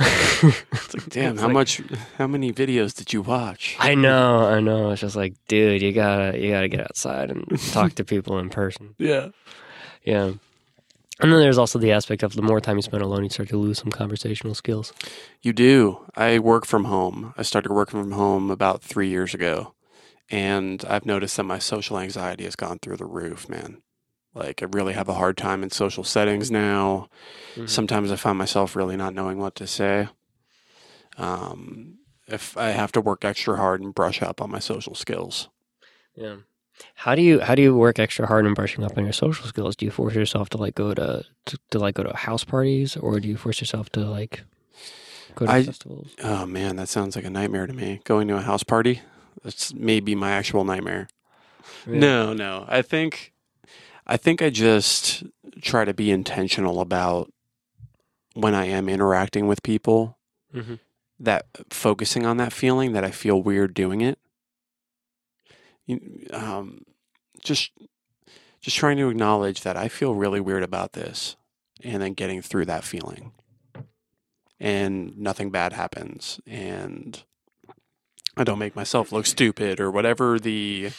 It's 0.00 0.94
like, 0.94 1.06
damn, 1.08 1.32
It's 1.34 1.40
how 1.40 1.46
like- 1.48 1.54
much, 1.54 1.82
how 2.18 2.26
many 2.26 2.52
videos 2.52 2.94
did 2.96 3.12
you 3.12 3.22
watch? 3.22 3.76
I 3.78 3.94
know, 3.94 4.46
I 4.46 4.60
know. 4.60 4.90
It's 4.90 5.00
just 5.02 5.16
like, 5.16 5.34
dude, 5.48 5.82
you 5.82 5.92
gotta, 5.92 6.38
you 6.38 6.50
gotta 6.50 6.68
get 6.68 6.80
outside 6.80 7.30
and 7.30 7.46
talk 7.72 7.92
to 7.94 8.04
people 8.04 8.38
in 8.38 8.48
person. 8.50 8.94
yeah. 8.98 9.28
Yeah. 10.04 10.32
And 11.22 11.30
then 11.30 11.40
there's 11.40 11.58
also 11.58 11.78
the 11.78 11.92
aspect 11.92 12.22
of 12.22 12.32
the 12.32 12.40
more 12.40 12.60
time 12.62 12.76
you 12.76 12.82
spend 12.82 13.02
alone, 13.02 13.24
you 13.24 13.28
start 13.28 13.50
to 13.50 13.58
lose 13.58 13.78
some 13.78 13.90
conversational 13.90 14.54
skills. 14.54 14.94
You 15.42 15.52
do. 15.52 16.00
I 16.16 16.38
work 16.38 16.64
from 16.64 16.84
home. 16.86 17.34
I 17.36 17.42
started 17.42 17.70
working 17.72 18.00
from 18.00 18.12
home 18.12 18.50
about 18.50 18.82
three 18.82 19.08
years 19.10 19.34
ago. 19.34 19.74
And 20.30 20.82
I've 20.88 21.04
noticed 21.04 21.36
that 21.36 21.42
my 21.44 21.58
social 21.58 21.98
anxiety 21.98 22.44
has 22.44 22.56
gone 22.56 22.78
through 22.78 22.96
the 22.96 23.04
roof, 23.04 23.48
man. 23.50 23.82
Like, 24.34 24.62
I 24.62 24.66
really 24.70 24.92
have 24.92 25.08
a 25.08 25.14
hard 25.14 25.36
time 25.36 25.62
in 25.62 25.70
social 25.70 26.04
settings 26.04 26.50
now. 26.50 27.08
Mhm. 27.56 27.68
Sometimes 27.68 28.12
I 28.12 28.16
find 28.16 28.38
myself 28.38 28.76
really 28.76 28.96
not 28.96 29.12
knowing 29.14 29.38
what 29.38 29.54
to 29.56 29.66
say. 29.66 30.08
Um, 31.18 31.98
if 32.26 32.56
I 32.56 32.70
have 32.70 32.92
to 32.92 33.00
work 33.00 33.24
extra 33.24 33.56
hard 33.56 33.80
and 33.80 33.94
brush 33.94 34.22
up 34.22 34.40
on 34.40 34.50
my 34.50 34.60
social 34.60 34.94
skills. 34.94 35.48
Yeah. 36.14 36.36
How 36.94 37.14
do 37.14 37.20
you 37.22 37.40
how 37.40 37.54
do 37.54 37.60
you 37.60 37.74
work 37.76 37.98
extra 37.98 38.26
hard 38.26 38.46
in 38.46 38.54
brushing 38.54 38.84
up 38.84 38.96
on 38.96 39.04
your 39.04 39.12
social 39.12 39.46
skills? 39.46 39.76
Do 39.76 39.84
you 39.84 39.90
force 39.90 40.14
yourself 40.14 40.48
to 40.50 40.56
like 40.58 40.74
go 40.74 40.94
to 40.94 41.24
to, 41.46 41.58
to 41.72 41.78
like 41.78 41.94
go 41.96 42.04
to 42.04 42.16
house 42.16 42.44
parties, 42.44 42.96
or 42.96 43.20
do 43.20 43.28
you 43.28 43.36
force 43.36 43.60
yourself 43.60 43.90
to 43.90 44.00
like 44.00 44.44
go 45.34 45.44
to 45.46 45.52
I- 45.52 45.62
festivals? 45.64 46.14
Oh 46.22 46.46
man, 46.46 46.76
that 46.76 46.88
sounds 46.88 47.16
like 47.16 47.24
a 47.26 47.30
nightmare 47.30 47.66
to 47.66 47.74
me. 47.74 48.00
Going 48.04 48.28
to 48.28 48.36
a 48.36 48.40
house 48.40 48.62
party? 48.62 49.02
That's 49.44 49.74
maybe 49.74 50.14
my 50.14 50.30
actual 50.30 50.64
nightmare. 50.64 51.08
No, 51.86 52.32
no. 52.32 52.64
I 52.68 52.80
think 52.80 53.32
I 54.10 54.16
think 54.16 54.42
I 54.42 54.50
just 54.50 55.22
try 55.62 55.84
to 55.84 55.94
be 55.94 56.10
intentional 56.10 56.80
about 56.80 57.32
when 58.34 58.56
I 58.56 58.66
am 58.66 58.88
interacting 58.88 59.46
with 59.46 59.62
people 59.62 60.18
Mhm. 60.52 60.80
that 61.20 61.46
focusing 61.70 62.26
on 62.26 62.36
that 62.38 62.52
feeling 62.52 62.92
that 62.92 63.04
I 63.04 63.12
feel 63.12 63.40
weird 63.40 63.72
doing 63.72 64.00
it. 64.00 64.18
You- 65.86 66.26
Um, 66.32 66.84
just 67.44 67.70
just 68.60 68.76
trying 68.76 68.98
to 68.98 69.08
acknowledge 69.08 69.62
that 69.62 69.74
I 69.76 69.88
feel 69.88 70.14
really 70.14 70.38
weird 70.40 70.62
about 70.62 70.92
this 70.92 71.36
and 71.82 72.02
then 72.02 72.12
getting 72.12 72.42
through 72.42 72.66
that 72.66 72.84
feeling. 72.84 73.32
And 74.58 75.16
nothing 75.16 75.50
bad 75.50 75.72
happens 75.72 76.40
and 76.46 77.22
I 78.36 78.44
don't 78.44 78.58
make 78.58 78.76
myself 78.76 79.12
look 79.12 79.24
stupid 79.24 79.80
or 79.80 79.90
whatever 79.90 80.38
the 80.38 80.90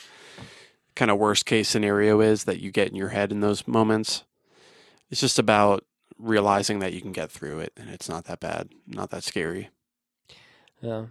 kind 1.01 1.09
of 1.09 1.17
worst 1.17 1.47
case 1.47 1.67
scenario 1.67 2.21
is 2.21 2.43
that 2.43 2.59
you 2.59 2.69
get 2.69 2.87
in 2.87 2.95
your 2.95 3.09
head 3.09 3.31
in 3.31 3.39
those 3.39 3.67
moments. 3.67 4.23
It's 5.09 5.19
just 5.19 5.39
about 5.39 5.83
realizing 6.19 6.77
that 6.77 6.93
you 6.93 7.01
can 7.01 7.11
get 7.11 7.31
through 7.31 7.57
it 7.61 7.73
and 7.75 7.89
it's 7.89 8.07
not 8.07 8.25
that 8.25 8.39
bad, 8.39 8.69
not 8.85 9.09
that 9.09 9.23
scary. 9.23 9.71
Yeah. 10.79 11.05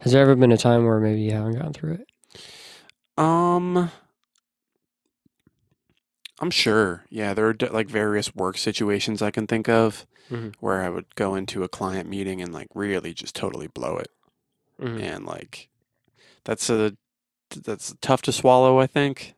Has 0.00 0.12
there 0.12 0.20
ever 0.20 0.36
been 0.36 0.52
a 0.52 0.58
time 0.58 0.84
where 0.84 1.00
maybe 1.00 1.22
you 1.22 1.30
haven't 1.32 1.58
gone 1.58 1.72
through 1.72 1.94
it? 2.02 2.06
Um 3.16 3.90
I'm 6.38 6.50
sure. 6.50 7.06
Yeah, 7.08 7.32
there 7.32 7.46
are 7.46 7.54
d- 7.54 7.68
like 7.68 7.88
various 7.88 8.34
work 8.34 8.58
situations 8.58 9.22
I 9.22 9.30
can 9.30 9.46
think 9.46 9.70
of 9.70 10.06
Mhm. 10.28 10.54
where 10.60 10.82
I 10.82 10.90
would 10.90 11.14
go 11.14 11.34
into 11.34 11.62
a 11.64 11.68
client 11.68 12.10
meeting 12.10 12.42
and 12.42 12.52
like 12.52 12.68
really 12.74 13.14
just 13.14 13.34
totally 13.34 13.68
blow 13.68 13.96
it. 13.96 14.10
Mhm. 14.78 15.00
and 15.00 15.24
like 15.24 15.70
that's 16.44 16.68
a 16.68 16.94
that's 17.50 17.94
tough 18.00 18.22
to 18.22 18.32
swallow 18.32 18.78
i 18.78 18.86
think 18.86 19.34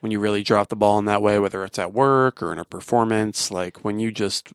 when 0.00 0.12
you 0.12 0.20
really 0.20 0.42
drop 0.42 0.68
the 0.68 0.76
ball 0.76 0.98
in 0.98 1.04
that 1.06 1.22
way 1.22 1.38
whether 1.38 1.64
it's 1.64 1.78
at 1.78 1.92
work 1.92 2.42
or 2.42 2.52
in 2.52 2.58
a 2.58 2.64
performance 2.64 3.50
like 3.50 3.84
when 3.84 3.98
you 3.98 4.10
just 4.10 4.52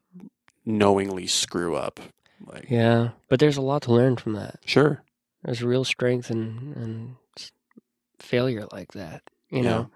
knowingly 0.65 1.27
screw 1.27 1.75
up 1.75 1.99
like 2.45 2.65
Yeah, 2.69 3.09
but 3.29 3.39
there's 3.39 3.57
a 3.57 3.61
lot 3.61 3.83
to 3.83 3.93
learn 3.93 4.15
from 4.17 4.33
that. 4.33 4.55
sure 4.65 5.03
There's 5.43 5.63
real 5.63 5.83
strength 5.83 6.29
in 6.31 6.73
in 6.75 7.15
failure 8.19 8.67
like 8.71 8.93
that. 8.93 9.21
You 9.49 9.63
Yeah. 9.63 9.69
know, 9.69 9.89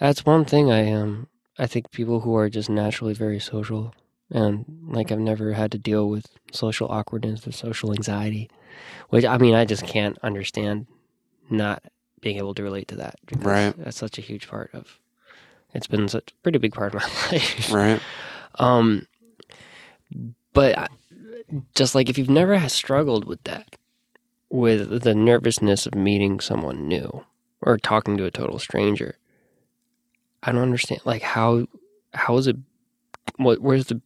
that's 0.00 0.24
one 0.26 0.44
thing 0.44 0.70
I 0.70 0.90
um 0.92 1.28
I 1.58 1.66
think 1.66 1.90
people 1.90 2.20
who 2.20 2.34
are 2.36 2.50
just 2.50 2.68
naturally 2.68 3.14
very 3.14 3.38
social 3.40 3.94
and 4.30 4.64
like 4.88 5.12
I've 5.12 5.18
never 5.20 5.52
had 5.52 5.70
to 5.72 5.78
deal 5.78 6.08
with 6.08 6.26
social 6.52 6.88
awkwardness 6.88 7.46
or 7.46 7.52
social 7.52 7.92
anxiety, 7.92 8.50
which 9.10 9.24
I 9.24 9.38
mean 9.38 9.54
I 9.54 9.64
just 9.64 9.86
can't 9.86 10.18
understand 10.22 10.86
not 11.50 11.82
being 12.20 12.38
able 12.38 12.54
to 12.54 12.62
relate 12.62 12.88
to 12.88 12.96
that. 12.96 13.16
Right. 13.36 13.74
That's 13.76 13.96
such 13.96 14.18
a 14.18 14.22
huge 14.22 14.48
part 14.48 14.70
of. 14.72 14.98
It's 15.74 15.86
been 15.86 16.08
such 16.08 16.32
a 16.32 16.42
pretty 16.42 16.58
big 16.58 16.72
part 16.72 16.94
of 16.94 17.02
my 17.02 17.08
life. 17.32 17.72
right 17.72 18.00
Um, 18.56 19.06
but 20.52 20.90
just 21.74 21.94
like 21.94 22.08
if 22.08 22.16
you've 22.18 22.30
never 22.30 22.56
has 22.56 22.72
struggled 22.72 23.24
with 23.26 23.42
that, 23.44 23.76
with 24.48 25.02
the 25.02 25.14
nervousness 25.14 25.86
of 25.86 25.94
meeting 25.94 26.40
someone 26.40 26.88
new 26.88 27.24
or 27.60 27.76
talking 27.76 28.16
to 28.16 28.24
a 28.24 28.30
total 28.30 28.58
stranger, 28.58 29.18
I 30.42 30.52
don't 30.52 30.62
understand. 30.62 31.02
Like 31.04 31.22
how 31.22 31.66
how 32.14 32.36
is 32.38 32.46
it? 32.46 32.56
What 33.36 33.60
where's 33.60 33.86
the 33.86 34.00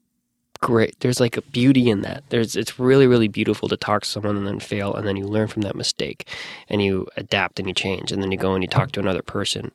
great? 0.61 0.99
There's 1.01 1.21
like 1.21 1.37
a 1.37 1.43
beauty 1.43 1.91
in 1.91 2.03
that. 2.03 2.25
There's 2.31 2.57
it's 2.57 2.79
really 2.79 3.07
really 3.07 3.29
beautiful 3.29 3.69
to 3.69 3.77
talk 3.77 4.03
to 4.03 4.09
someone 4.09 4.37
and 4.37 4.47
then 4.47 4.61
fail 4.61 4.95
and 4.95 5.07
then 5.07 5.17
you 5.17 5.25
learn 5.27 5.49
from 5.49 5.63
that 5.63 5.75
mistake 5.77 6.29
and 6.69 6.83
you 6.83 7.07
adapt 7.17 7.59
and 7.59 7.67
you 7.69 7.75
change 7.75 8.13
and 8.13 8.23
then 8.23 8.31
you 8.33 8.39
go 8.39 8.55
and 8.55 8.63
you 8.63 8.69
talk 8.69 8.93
to 8.93 9.01
another 9.01 9.23
person 9.23 9.73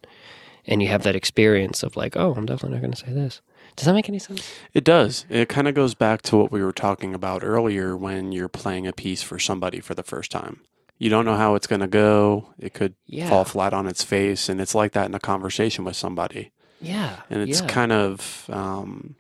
and 0.68 0.82
you 0.82 0.88
have 0.88 1.04
that 1.04 1.16
experience 1.16 1.84
of 1.84 1.96
like 1.96 2.16
oh 2.16 2.34
I'm 2.36 2.46
definitely 2.46 2.76
not 2.78 2.82
going 2.82 2.94
to 2.94 2.98
say 3.06 3.12
this. 3.14 3.42
Does 3.76 3.86
that 3.88 3.94
make 3.94 4.08
any 4.08 4.20
sense? 4.20 4.50
it 4.74 4.84
does 4.86 5.26
it 5.30 5.50
kind 5.50 5.68
of 5.68 5.74
goes 5.76 5.96
back 5.96 6.22
to 6.24 6.38
what 6.38 6.52
we 6.52 6.64
were 6.64 6.72
talking 6.72 7.14
about 7.14 7.44
earlier 7.44 7.96
when 7.98 8.32
you're 8.32 8.48
playing 8.48 8.88
a 8.88 8.94
piece 8.94 9.22
for 9.22 9.38
somebody 9.38 9.80
for 9.82 9.94
the 9.96 10.04
first 10.04 10.32
time 10.32 10.62
you 10.98 11.10
don't 11.10 11.26
know 11.26 11.36
how 11.36 11.56
it's 11.56 11.68
going 11.68 11.82
to 11.82 11.88
go 11.88 12.54
it 12.58 12.74
could 12.74 12.94
Yeah. 13.06 13.28
fall 13.30 13.44
flat 13.44 13.74
on 13.74 13.86
its 13.86 14.02
face 14.02 14.48
and 14.48 14.62
it's 14.62 14.74
like 14.74 14.94
that 14.94 15.08
in 15.08 15.14
a 15.16 15.20
conversation 15.20 15.84
with 15.84 15.98
somebody 15.98 16.52
Yeah. 16.80 17.18
and 17.30 17.42
it's 17.42 17.60
yeah. 17.60 17.68
kind 17.68 17.92
of 17.92 18.50
um, 18.50 19.16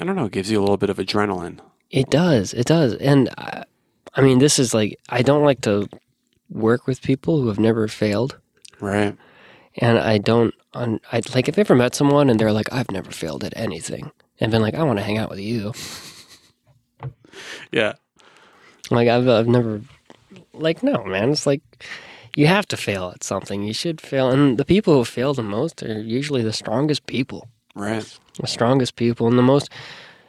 I 0.00 0.04
don't 0.04 0.16
know, 0.16 0.26
it 0.26 0.32
gives 0.32 0.50
you 0.50 0.58
a 0.58 0.62
little 0.62 0.76
bit 0.76 0.90
of 0.90 0.98
adrenaline. 0.98 1.58
It 1.90 2.10
does. 2.10 2.52
It 2.54 2.66
does. 2.66 2.94
And 2.94 3.28
I, 3.38 3.64
I 4.14 4.20
mean, 4.22 4.38
this 4.38 4.58
is 4.58 4.72
like 4.74 4.98
I 5.08 5.22
don't 5.22 5.44
like 5.44 5.60
to 5.62 5.88
work 6.50 6.86
with 6.86 7.02
people 7.02 7.40
who 7.40 7.48
have 7.48 7.58
never 7.58 7.88
failed, 7.88 8.38
Right. 8.80 9.16
and 9.78 9.98
I 9.98 10.18
don't. 10.18 10.54
I 10.74 10.98
like 11.34 11.48
if 11.48 11.56
I 11.58 11.60
ever 11.60 11.74
met 11.74 11.94
someone 11.94 12.28
and 12.30 12.38
they're 12.38 12.52
like, 12.52 12.72
"I've 12.72 12.90
never 12.90 13.10
failed 13.10 13.44
at 13.44 13.56
anything," 13.56 14.10
and 14.40 14.50
been 14.52 14.62
like, 14.62 14.74
"I 14.74 14.82
want 14.82 14.98
to 14.98 15.04
hang 15.04 15.18
out 15.18 15.30
with 15.30 15.38
you." 15.40 15.72
Yeah. 17.72 17.94
Like 18.90 19.08
I've 19.08 19.28
I've 19.28 19.48
never 19.48 19.80
like 20.52 20.82
no 20.82 21.04
man. 21.04 21.30
It's 21.30 21.46
like 21.46 21.62
you 22.36 22.46
have 22.46 22.66
to 22.68 22.76
fail 22.76 23.10
at 23.14 23.24
something. 23.24 23.62
You 23.62 23.72
should 23.72 24.00
fail, 24.00 24.30
and 24.30 24.58
the 24.58 24.64
people 24.64 24.94
who 24.94 25.04
fail 25.04 25.34
the 25.34 25.42
most 25.42 25.82
are 25.82 26.00
usually 26.00 26.42
the 26.42 26.52
strongest 26.52 27.06
people. 27.06 27.48
Right. 27.74 28.18
the 28.40 28.46
strongest 28.46 28.96
people 28.96 29.26
and 29.26 29.36
the 29.38 29.42
most 29.42 29.68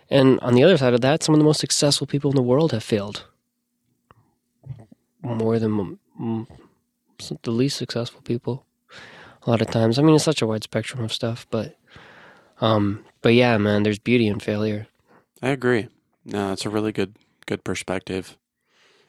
and 0.10 0.40
on 0.42 0.54
the 0.54 0.64
other 0.64 0.78
side 0.78 0.94
of 0.94 1.02
that 1.02 1.24
some 1.24 1.36
of 1.36 1.40
the 1.40 1.46
most 1.46 1.60
successful 1.60 2.08
people 2.08 2.32
in 2.32 2.36
the 2.36 2.42
world 2.42 2.72
have 2.72 2.84
failed 2.84 3.26
more 5.22 5.60
than 5.60 5.98
mm, 6.20 6.48
the 7.44 7.52
least 7.52 7.78
successful 7.78 8.22
people 8.22 8.66
a 9.46 9.50
lot 9.50 9.62
of 9.62 9.70
times 9.70 9.98
i 10.00 10.02
mean 10.02 10.16
it's 10.16 10.24
such 10.24 10.42
a 10.42 10.48
wide 10.48 10.64
spectrum 10.64 11.04
of 11.04 11.14
stuff 11.14 11.46
but 11.50 11.78
um 12.62 13.04
but 13.22 13.34
yeah 13.34 13.58
man 13.58 13.84
there's 13.84 14.00
beauty 14.00 14.28
in 14.28 14.40
failure 14.40 14.88
I 15.42 15.50
agree. 15.50 15.90
No, 16.24 16.54
it's 16.54 16.66
a 16.66 16.70
really 16.70 16.92
good 16.92 17.16
good 17.46 17.64
perspective. 17.64 18.38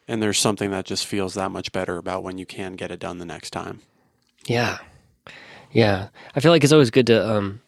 And 0.09 0.23
there's 0.23 0.39
something 0.39 0.71
that 0.71 0.85
just 0.85 1.07
feels 1.07 1.35
that 1.35 1.51
much 1.51 1.73
better 1.73 1.97
about 1.97 2.23
when 2.23 2.37
you 2.37 2.45
can 2.45 2.75
get 2.75 2.91
it 2.91 3.01
done 3.01 3.19
the 3.19 3.25
next 3.25 3.51
time. 3.53 3.81
yeah 4.47 4.79
yeah 5.73 6.09
i 6.35 6.41
feel 6.41 6.53
like 6.53 6.63
it's 6.65 6.73
always 6.73 6.91
good 6.91 7.07
to 7.07 7.29
um 7.37 7.61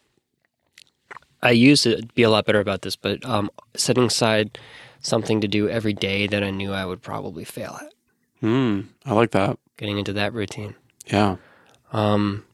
i 1.41 1.51
used 1.51 1.83
to 1.83 2.01
be 2.15 2.23
a 2.23 2.29
lot 2.29 2.45
better 2.45 2.59
about 2.59 2.81
this 2.81 2.95
but 2.95 3.23
um 3.25 3.49
setting 3.75 4.03
aside 4.05 4.57
something 5.01 5.39
to 5.41 5.47
do 5.47 5.69
every 5.69 5.93
day 5.93 6.27
that 6.27 6.43
i 6.43 6.49
knew 6.49 6.71
i 6.73 6.85
would 6.85 7.01
probably 7.01 7.43
fail 7.43 7.77
at 7.81 7.93
Hmm. 8.41 8.81
I 9.05 9.13
like 9.13 9.31
that. 9.31 9.57
getting 9.77 9.97
into 9.97 10.13
that 10.13 10.33
routine 10.33 10.75
Yeah. 11.05 11.35
Um, 11.91 12.45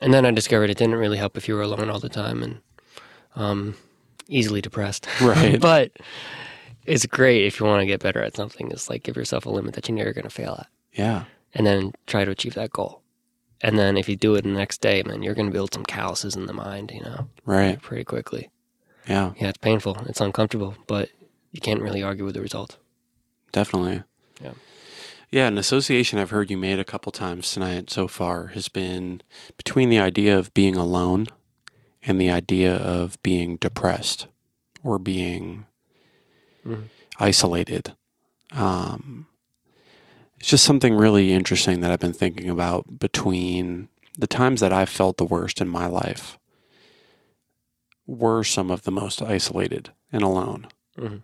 and 0.00 0.12
then 0.12 0.26
I 0.26 0.30
discovered 0.32 0.70
it 0.70 0.76
didn't 0.78 0.96
really 0.96 1.18
help 1.18 1.36
if 1.36 1.46
you 1.46 1.54
were 1.54 1.62
alone 1.62 1.88
all 1.90 2.00
the 2.00 2.08
time, 2.08 2.42
and 2.42 2.60
um, 3.36 3.76
easily 4.26 4.60
depressed. 4.60 5.06
Right. 5.20 5.60
but 5.70 5.92
it's 6.86 7.06
great 7.06 7.44
if 7.46 7.60
you 7.60 7.66
want 7.66 7.80
to 7.82 7.86
get 7.86 8.00
better 8.00 8.20
at 8.22 8.34
something. 8.34 8.70
It's 8.72 8.90
like 8.90 9.04
give 9.04 9.16
yourself 9.16 9.46
a 9.46 9.50
limit 9.50 9.74
that 9.74 9.88
you 9.88 9.94
know 9.94 10.02
you're 10.02 10.12
going 10.14 10.24
to 10.24 10.30
fail 10.30 10.56
at, 10.60 10.66
Yeah. 10.94 11.24
and 11.54 11.64
then 11.66 11.92
try 12.08 12.24
to 12.24 12.30
achieve 12.32 12.54
that 12.54 12.70
goal. 12.72 13.01
And 13.62 13.78
then 13.78 13.96
if 13.96 14.08
you 14.08 14.16
do 14.16 14.34
it 14.34 14.42
the 14.42 14.48
next 14.48 14.80
day, 14.80 15.02
man, 15.04 15.22
you're 15.22 15.34
going 15.34 15.46
to 15.46 15.52
build 15.52 15.72
some 15.72 15.84
calluses 15.84 16.34
in 16.34 16.46
the 16.46 16.52
mind, 16.52 16.90
you 16.92 17.00
know, 17.00 17.28
Right. 17.44 17.80
pretty 17.80 18.04
quickly. 18.04 18.50
Yeah. 19.08 19.32
Yeah, 19.40 19.48
it's 19.50 19.58
painful, 19.58 19.96
it's 20.08 20.20
uncomfortable, 20.20 20.74
but 20.86 21.10
you 21.52 21.60
can't 21.60 21.80
really 21.82 22.02
argue 22.02 22.24
with 22.24 22.34
the 22.34 22.40
result. 22.40 22.78
Definitely. 23.52 24.02
Yeah. 24.42 24.52
Yeah, 25.30 25.46
an 25.48 25.58
association 25.58 26.18
I've 26.18 26.30
heard 26.30 26.50
you 26.50 26.56
made 26.58 26.78
a 26.78 26.84
couple 26.84 27.10
times 27.12 27.52
tonight 27.52 27.88
so 27.90 28.06
far 28.08 28.48
has 28.48 28.68
been 28.68 29.22
between 29.56 29.88
the 29.88 29.98
idea 29.98 30.36
of 30.38 30.52
being 30.54 30.76
alone 30.76 31.26
and 32.02 32.20
the 32.20 32.30
idea 32.30 32.74
of 32.76 33.22
being 33.22 33.56
depressed 33.56 34.26
or 34.82 34.98
being 34.98 35.66
Mhm. 36.66 36.84
isolated. 37.18 37.94
Um, 38.50 39.26
it's 40.42 40.50
just 40.50 40.64
something 40.64 40.92
really 40.92 41.32
interesting 41.32 41.82
that 41.82 41.92
I've 41.92 42.00
been 42.00 42.12
thinking 42.12 42.50
about 42.50 42.98
between 42.98 43.88
the 44.18 44.26
times 44.26 44.58
that 44.58 44.72
I've 44.72 44.88
felt 44.88 45.16
the 45.16 45.24
worst 45.24 45.60
in 45.60 45.68
my 45.68 45.86
life 45.86 46.36
were 48.08 48.42
some 48.42 48.68
of 48.68 48.82
the 48.82 48.90
most 48.90 49.22
isolated 49.22 49.92
and 50.12 50.24
alone 50.24 50.66
Mhm. 50.98 51.22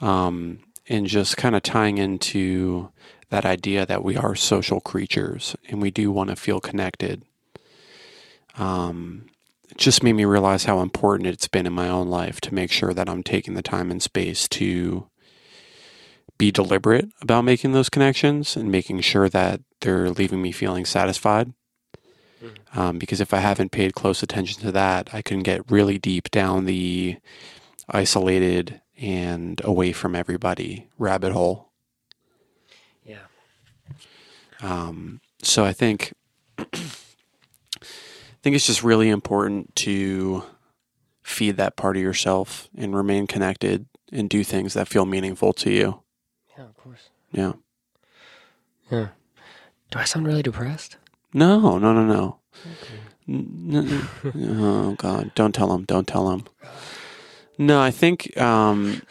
um, 0.00 0.60
and 0.88 1.08
just 1.08 1.36
kind 1.36 1.56
of 1.56 1.64
tying 1.64 1.98
into 1.98 2.92
that 3.30 3.44
idea 3.44 3.84
that 3.84 4.04
we 4.04 4.16
are 4.16 4.36
social 4.36 4.80
creatures 4.80 5.56
and 5.68 5.82
we 5.82 5.90
do 5.90 6.12
want 6.12 6.30
to 6.30 6.36
feel 6.36 6.60
connected. 6.60 7.22
Um, 8.56 9.26
it 9.68 9.76
just 9.76 10.04
made 10.04 10.12
me 10.12 10.24
realize 10.24 10.66
how 10.66 10.82
important 10.82 11.26
it's 11.26 11.48
been 11.48 11.66
in 11.66 11.72
my 11.72 11.88
own 11.88 12.06
life 12.08 12.40
to 12.42 12.54
make 12.54 12.70
sure 12.70 12.94
that 12.94 13.08
I'm 13.08 13.24
taking 13.24 13.54
the 13.54 13.62
time 13.62 13.90
and 13.90 14.00
space 14.00 14.46
to 14.50 15.09
be 16.40 16.50
deliberate 16.50 17.06
about 17.20 17.44
making 17.44 17.72
those 17.72 17.90
connections 17.90 18.56
and 18.56 18.72
making 18.72 18.98
sure 19.02 19.28
that 19.28 19.60
they're 19.82 20.08
leaving 20.08 20.40
me 20.40 20.52
feeling 20.52 20.86
satisfied. 20.86 21.52
Um, 22.74 22.98
because 22.98 23.20
if 23.20 23.34
I 23.34 23.40
haven't 23.40 23.72
paid 23.72 23.94
close 23.94 24.22
attention 24.22 24.62
to 24.62 24.72
that, 24.72 25.10
I 25.12 25.20
can 25.20 25.40
get 25.42 25.70
really 25.70 25.98
deep 25.98 26.30
down 26.30 26.64
the 26.64 27.18
isolated 27.90 28.80
and 28.98 29.60
away 29.64 29.92
from 29.92 30.16
everybody 30.16 30.88
rabbit 30.96 31.32
hole. 31.32 31.68
Yeah. 33.04 33.26
Um, 34.62 35.20
so 35.42 35.66
I 35.66 35.74
think 35.74 36.14
I 36.58 36.64
think 38.42 38.56
it's 38.56 38.66
just 38.66 38.82
really 38.82 39.10
important 39.10 39.76
to 39.76 40.44
feed 41.22 41.58
that 41.58 41.76
part 41.76 41.98
of 41.98 42.02
yourself 42.02 42.70
and 42.74 42.96
remain 42.96 43.26
connected 43.26 43.84
and 44.10 44.30
do 44.30 44.42
things 44.42 44.72
that 44.72 44.88
feel 44.88 45.04
meaningful 45.04 45.52
to 45.52 45.70
you. 45.70 46.02
Yeah, 46.80 46.84
course. 46.84 47.08
Yeah. 47.32 47.52
Yeah. 48.90 49.08
Do 49.90 49.98
I 49.98 50.04
sound 50.04 50.26
really 50.26 50.42
depressed? 50.42 50.96
No, 51.32 51.78
no, 51.78 51.92
no, 51.92 52.04
no. 52.04 52.38
N- 53.28 54.08
n- 54.24 54.42
oh 54.58 54.94
God! 54.96 55.30
Don't 55.34 55.54
tell 55.54 55.72
him. 55.72 55.84
Don't 55.84 56.06
tell 56.08 56.30
him. 56.30 56.44
No, 57.58 57.80
I 57.80 57.90
think 57.90 58.36
um, 58.40 59.02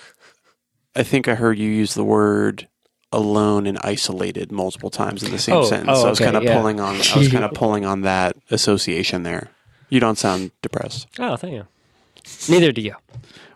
I 0.95 1.03
think 1.03 1.27
I 1.27 1.35
heard 1.35 1.57
you 1.57 1.69
use 1.69 1.93
the 1.93 2.03
word 2.03 2.67
alone 3.11 3.65
and 3.65 3.77
isolated 3.81 4.51
multiple 4.51 4.89
times 4.89 5.23
in 5.23 5.31
the 5.31 5.39
same 5.39 5.55
Oh, 5.55 5.63
sentence. 5.65 5.89
oh, 5.91 6.01
so 6.01 6.07
I 6.07 6.09
was 6.09 6.19
okay, 6.19 6.25
kind 6.25 6.37
of 6.37 6.43
yeah. 6.43 6.57
pulling 6.57 6.79
on. 6.79 6.95
I 6.95 7.17
was 7.17 7.29
kind 7.31 7.45
of 7.45 7.51
pulling 7.55 7.85
on 7.85 8.01
that 8.01 8.35
association 8.51 9.23
there. 9.23 9.49
You 9.89 9.99
don't 9.99 10.17
sound 10.17 10.51
depressed. 10.61 11.07
Oh, 11.17 11.35
thank 11.37 11.53
you. 11.53 11.67
Neither 12.49 12.71
do 12.71 12.81
you. 12.81 12.95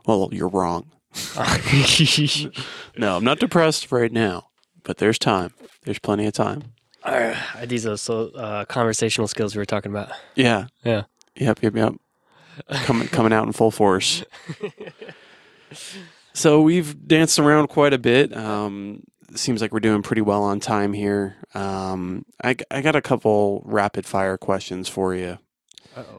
Well, 0.07 0.29
you're 0.31 0.47
wrong. 0.47 0.89
No, 2.97 3.17
I'm 3.17 3.23
not 3.23 3.39
depressed 3.39 3.91
right 3.91 4.11
now, 4.11 4.49
but 4.83 4.97
there's 4.97 5.17
time. 5.17 5.53
There's 5.83 5.99
plenty 5.99 6.25
of 6.27 6.33
time. 6.33 6.73
Uh, 7.03 7.35
these 7.65 7.85
are 7.85 7.97
so 7.97 8.29
uh, 8.35 8.65
conversational 8.65 9.27
skills 9.27 9.55
we 9.55 9.59
were 9.59 9.65
talking 9.65 9.91
about. 9.91 10.09
Yeah. 10.35 10.67
Yeah. 10.83 11.03
Yep. 11.35 11.63
Yep. 11.63 11.75
Yep. 11.75 11.93
Coming 12.85 13.07
coming 13.07 13.33
out 13.33 13.47
in 13.47 13.51
full 13.51 13.71
force. 13.71 14.23
So 16.33 16.61
we've 16.61 17.07
danced 17.07 17.37
around 17.39 17.67
quite 17.67 17.93
a 17.93 17.97
bit. 17.97 18.35
Um, 18.35 19.03
seems 19.35 19.61
like 19.61 19.71
we're 19.71 19.79
doing 19.79 20.01
pretty 20.01 20.21
well 20.21 20.43
on 20.43 20.59
time 20.59 20.93
here. 20.93 21.37
Um, 21.53 22.25
I, 22.43 22.55
I 22.71 22.81
got 22.81 22.95
a 22.95 23.01
couple 23.01 23.61
rapid 23.65 24.05
fire 24.05 24.37
questions 24.37 24.87
for 24.89 25.13
you. 25.15 25.37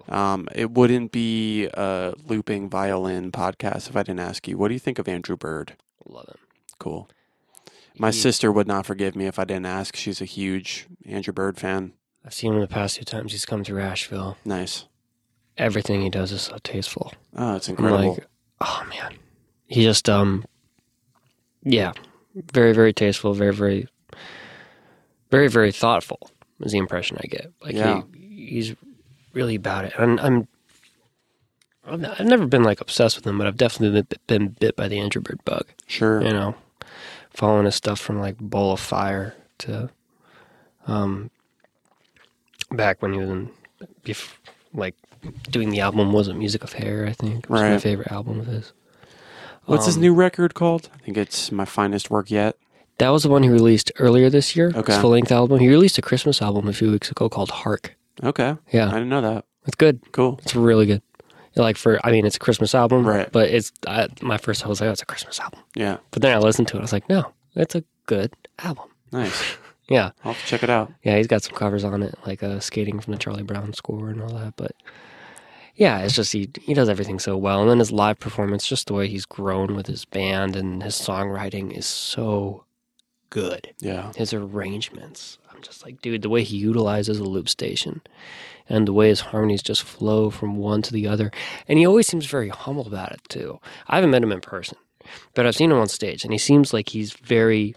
Um, 0.09 0.49
it 0.55 0.71
wouldn't 0.71 1.13
be 1.13 1.67
a 1.75 2.15
looping 2.27 2.69
violin 2.69 3.33
podcast 3.33 3.89
if 3.89 3.97
I 3.97 4.03
didn't 4.03 4.21
ask 4.21 4.47
you. 4.49 4.57
What 4.59 4.69
do 4.69 4.75
you 4.75 4.81
think 4.81 4.99
of 4.99 5.09
Andrew 5.09 5.37
Bird? 5.37 5.75
Love 6.07 6.29
him. 6.29 6.39
Cool. 6.79 7.09
My 7.99 8.11
He- 8.11 8.19
sister 8.19 8.51
would 8.53 8.67
not 8.67 8.87
forgive 8.87 9.15
me 9.17 9.27
if 9.27 9.39
I 9.39 9.45
didn't 9.45 9.67
ask. 9.67 9.97
She's 9.97 10.21
a 10.21 10.25
huge 10.27 10.87
Andrew 11.07 11.33
Bird 11.33 11.59
fan. 11.59 11.93
I've 12.25 12.35
seen 12.35 12.55
him 12.55 12.61
the 12.61 12.67
past 12.67 12.97
two 12.97 13.05
times 13.05 13.33
he's 13.33 13.45
come 13.47 13.65
through 13.65 13.81
Asheville. 13.83 14.37
Nice. 14.45 14.87
Everything 15.59 16.01
he 16.03 16.11
does 16.11 16.33
is 16.33 16.43
so 16.43 16.57
tasteful. 16.65 17.13
Oh, 17.37 17.55
it's 17.57 17.69
incredible. 17.69 18.15
like, 18.15 18.27
oh 18.61 18.85
man, 18.89 19.15
he 19.67 19.83
just 19.85 20.09
um, 20.09 20.45
yeah, 21.63 21.93
very 22.53 22.73
very 22.73 22.93
tasteful, 22.93 23.35
very 23.35 23.55
very, 23.55 23.87
very 25.31 25.49
very 25.49 25.71
thoughtful 25.71 26.31
is 26.61 26.73
the 26.73 26.79
impression 26.79 27.19
I 27.23 27.27
get. 27.29 27.53
Like 27.63 27.75
Yeah. 27.75 28.03
he, 28.17 28.47
he's 28.49 28.75
really 29.35 29.55
about 29.57 29.85
it, 29.85 29.93
and 29.99 30.21
I'm. 30.21 30.49
I've 31.87 32.25
never 32.25 32.47
been 32.47 32.63
like 32.63 32.81
obsessed 32.81 33.15
with 33.17 33.27
him, 33.27 33.37
but 33.37 33.47
I've 33.47 33.59
definitely 33.59 34.01
been, 34.01 34.19
been 34.27 34.49
bit 34.59 34.75
by 34.75 34.89
the 34.89 34.99
Andrew 34.99 35.21
Bird 35.21 35.45
bug. 35.45 35.67
sure. 35.87 36.23
You 36.23 36.33
know, 36.33 36.55
following 37.29 37.67
his 37.67 37.75
stuff 37.75 38.01
from 38.01 38.19
like 38.21 38.39
Bowl 38.39 38.73
of 38.73 38.81
Fire 38.81 39.35
to, 39.59 39.91
um, 40.87 41.31
back 42.71 43.03
when 43.03 43.13
he 43.13 43.19
was 43.19 43.29
in, 43.29 43.51
like 44.73 44.95
doing 45.51 45.69
the 45.69 45.81
album 45.81 46.11
wasn't 46.13 46.39
Music 46.39 46.65
of 46.65 46.73
Hair, 46.73 47.07
I 47.07 47.13
think. 47.13 47.45
It 47.45 47.51
was 47.51 47.61
my 47.61 47.77
favorite 47.79 48.11
album 48.11 48.41
of 48.41 48.47
his. 48.47 48.73
What's 49.67 49.85
his 49.85 49.97
Um, 49.97 50.03
new 50.03 50.15
record 50.15 50.55
called? 50.55 50.89
I 50.95 50.99
think 50.99 51.19
it's 51.19 51.53
My 51.53 51.65
Finest 51.67 52.09
Work 52.11 52.31
Yet. 52.31 52.57
That 52.99 53.11
was 53.11 53.25
the 53.25 53.29
one 53.29 53.43
he 53.43 53.49
released 53.51 53.91
earlier 53.99 54.31
this 54.31 54.55
year. 54.57 54.73
Okay. 54.75 54.93
His 54.93 55.01
full 55.03 55.11
length 55.11 55.33
album. 55.33 55.59
He 55.59 55.69
released 55.69 55.99
a 55.99 56.03
Christmas 56.03 56.41
album 56.41 56.67
a 56.69 56.73
few 56.73 56.91
weeks 56.91 57.11
ago 57.11 57.29
called 57.29 57.51
Hark. 57.51 57.95
Okay. 58.23 58.57
Yeah. 58.73 58.89
I 58.89 58.93
didn't 58.95 59.09
know 59.09 59.21
that. 59.23 59.45
it's 59.67 59.77
good. 59.77 60.01
Cool. 60.13 60.39
It's 60.43 60.55
really 60.55 60.87
good. 60.87 61.03
Like 61.57 61.77
for, 61.77 62.01
I 62.05 62.11
mean, 62.11 62.27
it's 62.27 62.37
a 62.37 62.41
Christmas 62.41 62.75
album, 62.75 63.07
Right. 63.07 63.31
But 63.31 63.51
it's 63.51 63.71
I, 63.87 64.09
my 64.23 64.39
first. 64.39 64.65
I 64.65 64.69
was 64.69 64.81
like, 64.81 64.89
oh, 64.89 64.93
it's 64.93 65.03
a 65.03 65.07
Christmas 65.07 65.39
album. 65.41 65.61
Yeah. 65.77 65.99
But 66.11 66.23
then 66.23 66.33
I 66.35 66.39
listened 66.39 66.69
to 66.69 66.77
it. 66.77 66.81
I 66.81 66.83
was 66.83 66.93
like, 66.93 67.09
no, 67.09 67.33
it's 67.55 67.75
a 67.77 67.85
good 68.07 68.33
album. 68.59 68.87
Nice. 69.13 69.57
Yeah, 69.87 70.13
I'll 70.25 70.33
have 70.33 70.41
to 70.41 70.49
check 70.49 70.63
it 70.63 70.71
out. 70.71 70.91
yeah. 71.03 71.19
He's 71.19 71.27
got 71.27 71.43
some 71.43 71.55
covers 71.55 71.85
on 71.85 72.03
it, 72.03 72.15
like 72.27 72.43
uh, 72.43 72.59
skating 72.59 73.01
from 73.01 73.13
the 73.13 73.19
Charlie 73.19 73.43
Brown 73.43 73.75
score 73.75 74.09
and 74.09 74.23
all 74.23 74.31
that. 74.31 74.55
But 74.57 74.73
yeah, 75.77 75.99
it's 75.99 76.15
just 76.15 76.33
he 76.33 76.49
he 76.63 76.73
does 76.73 76.89
everything 76.89 77.19
so 77.19 77.37
well, 77.37 77.61
and 77.61 77.69
then 77.71 77.81
his 77.81 77.93
live 77.93 78.19
performance, 78.19 78.67
just 78.67 78.87
the 78.87 78.95
way 78.95 79.09
he's 79.09 79.27
grown 79.27 79.75
with 79.77 79.87
his 79.87 80.07
band 80.07 80.57
and 80.57 80.83
his 80.83 80.95
songwriting 80.95 81.71
is 81.77 81.85
so 81.85 82.65
good. 83.29 83.75
Yeah. 83.79 84.11
his 84.17 84.33
arrangements. 84.33 85.37
Just 85.65 85.85
like, 85.85 86.01
dude, 86.03 86.23
the 86.23 86.29
way 86.29 86.45
he 86.45 86.57
utilizes 86.57 87.19
a 87.19 87.25
loop 87.25 87.49
station 87.49 88.03
and 88.69 88.87
the 88.89 88.93
way 88.93 89.09
his 89.09 89.21
harmonies 89.21 89.63
just 89.63 89.83
flow 89.83 90.31
from 90.31 90.57
one 90.57 90.83
to 90.83 90.93
the 90.93 91.07
other. 91.07 91.31
And 91.69 91.79
he 91.79 91.87
always 91.87 92.07
seems 92.07 92.27
very 92.27 92.49
humble 92.49 92.87
about 92.87 93.13
it, 93.13 93.21
too. 93.29 93.61
I 93.89 93.97
haven't 93.97 94.11
met 94.11 94.23
him 94.23 94.33
in 94.33 94.41
person, 94.41 94.79
but 95.35 95.47
I've 95.47 95.57
seen 95.57 95.71
him 95.71 95.79
on 95.79 95.89
stage, 95.89 96.25
and 96.25 96.33
he 96.33 96.39
seems 96.39 96.73
like 96.73 96.91
he's 96.91 97.13
very, 97.13 97.75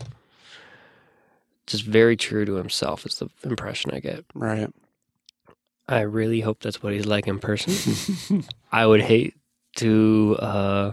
just 1.65 1.83
very 1.83 2.15
true 2.15 2.45
to 2.45 2.55
himself, 2.55 3.05
is 3.05 3.19
the 3.19 3.29
impression 3.43 3.91
I 3.93 3.99
get. 3.99 4.25
Right. 4.33 4.69
I 5.89 6.01
really 6.01 6.41
hope 6.41 6.61
that's 6.61 6.83
what 6.83 6.93
he's 6.93 7.05
like 7.05 7.27
in 7.27 7.39
person. 7.39 8.43
I 8.71 8.85
would 8.85 9.01
hate 9.01 9.35
to 9.77 10.35
uh, 10.39 10.91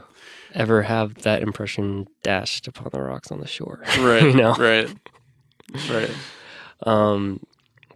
ever 0.55 0.83
have 0.83 1.15
that 1.23 1.43
impression 1.43 2.07
dashed 2.23 2.69
upon 2.69 2.91
the 2.93 3.01
rocks 3.01 3.33
on 3.33 3.41
the 3.41 3.47
shore. 3.47 3.83
right. 3.99 4.23
You 4.23 4.35
know? 4.35 4.55
Right. 4.55 4.89
Right. 5.91 6.11
Um, 6.85 7.41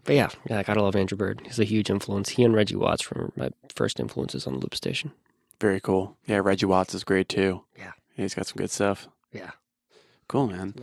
but 0.04 0.14
yeah, 0.14 0.28
yeah, 0.48 0.58
I 0.58 0.62
gotta 0.62 0.82
love 0.82 0.96
Andrew 0.96 1.18
Bird. 1.18 1.42
He's 1.44 1.58
a 1.58 1.64
huge 1.64 1.90
influence. 1.90 2.30
He 2.30 2.44
and 2.44 2.54
Reggie 2.54 2.76
Watts 2.76 3.10
were 3.10 3.30
my 3.36 3.50
first 3.74 4.00
influences 4.00 4.46
on 4.46 4.54
the 4.54 4.60
Loop 4.60 4.74
Station. 4.74 5.12
Very 5.60 5.80
cool. 5.80 6.16
Yeah, 6.26 6.38
Reggie 6.38 6.66
Watts 6.66 6.94
is 6.94 7.04
great 7.04 7.28
too. 7.28 7.62
Yeah. 7.76 7.92
He's 8.16 8.34
got 8.34 8.46
some 8.46 8.56
good 8.56 8.70
stuff. 8.70 9.08
Yeah. 9.32 9.50
Cool, 10.28 10.48
man. 10.48 10.74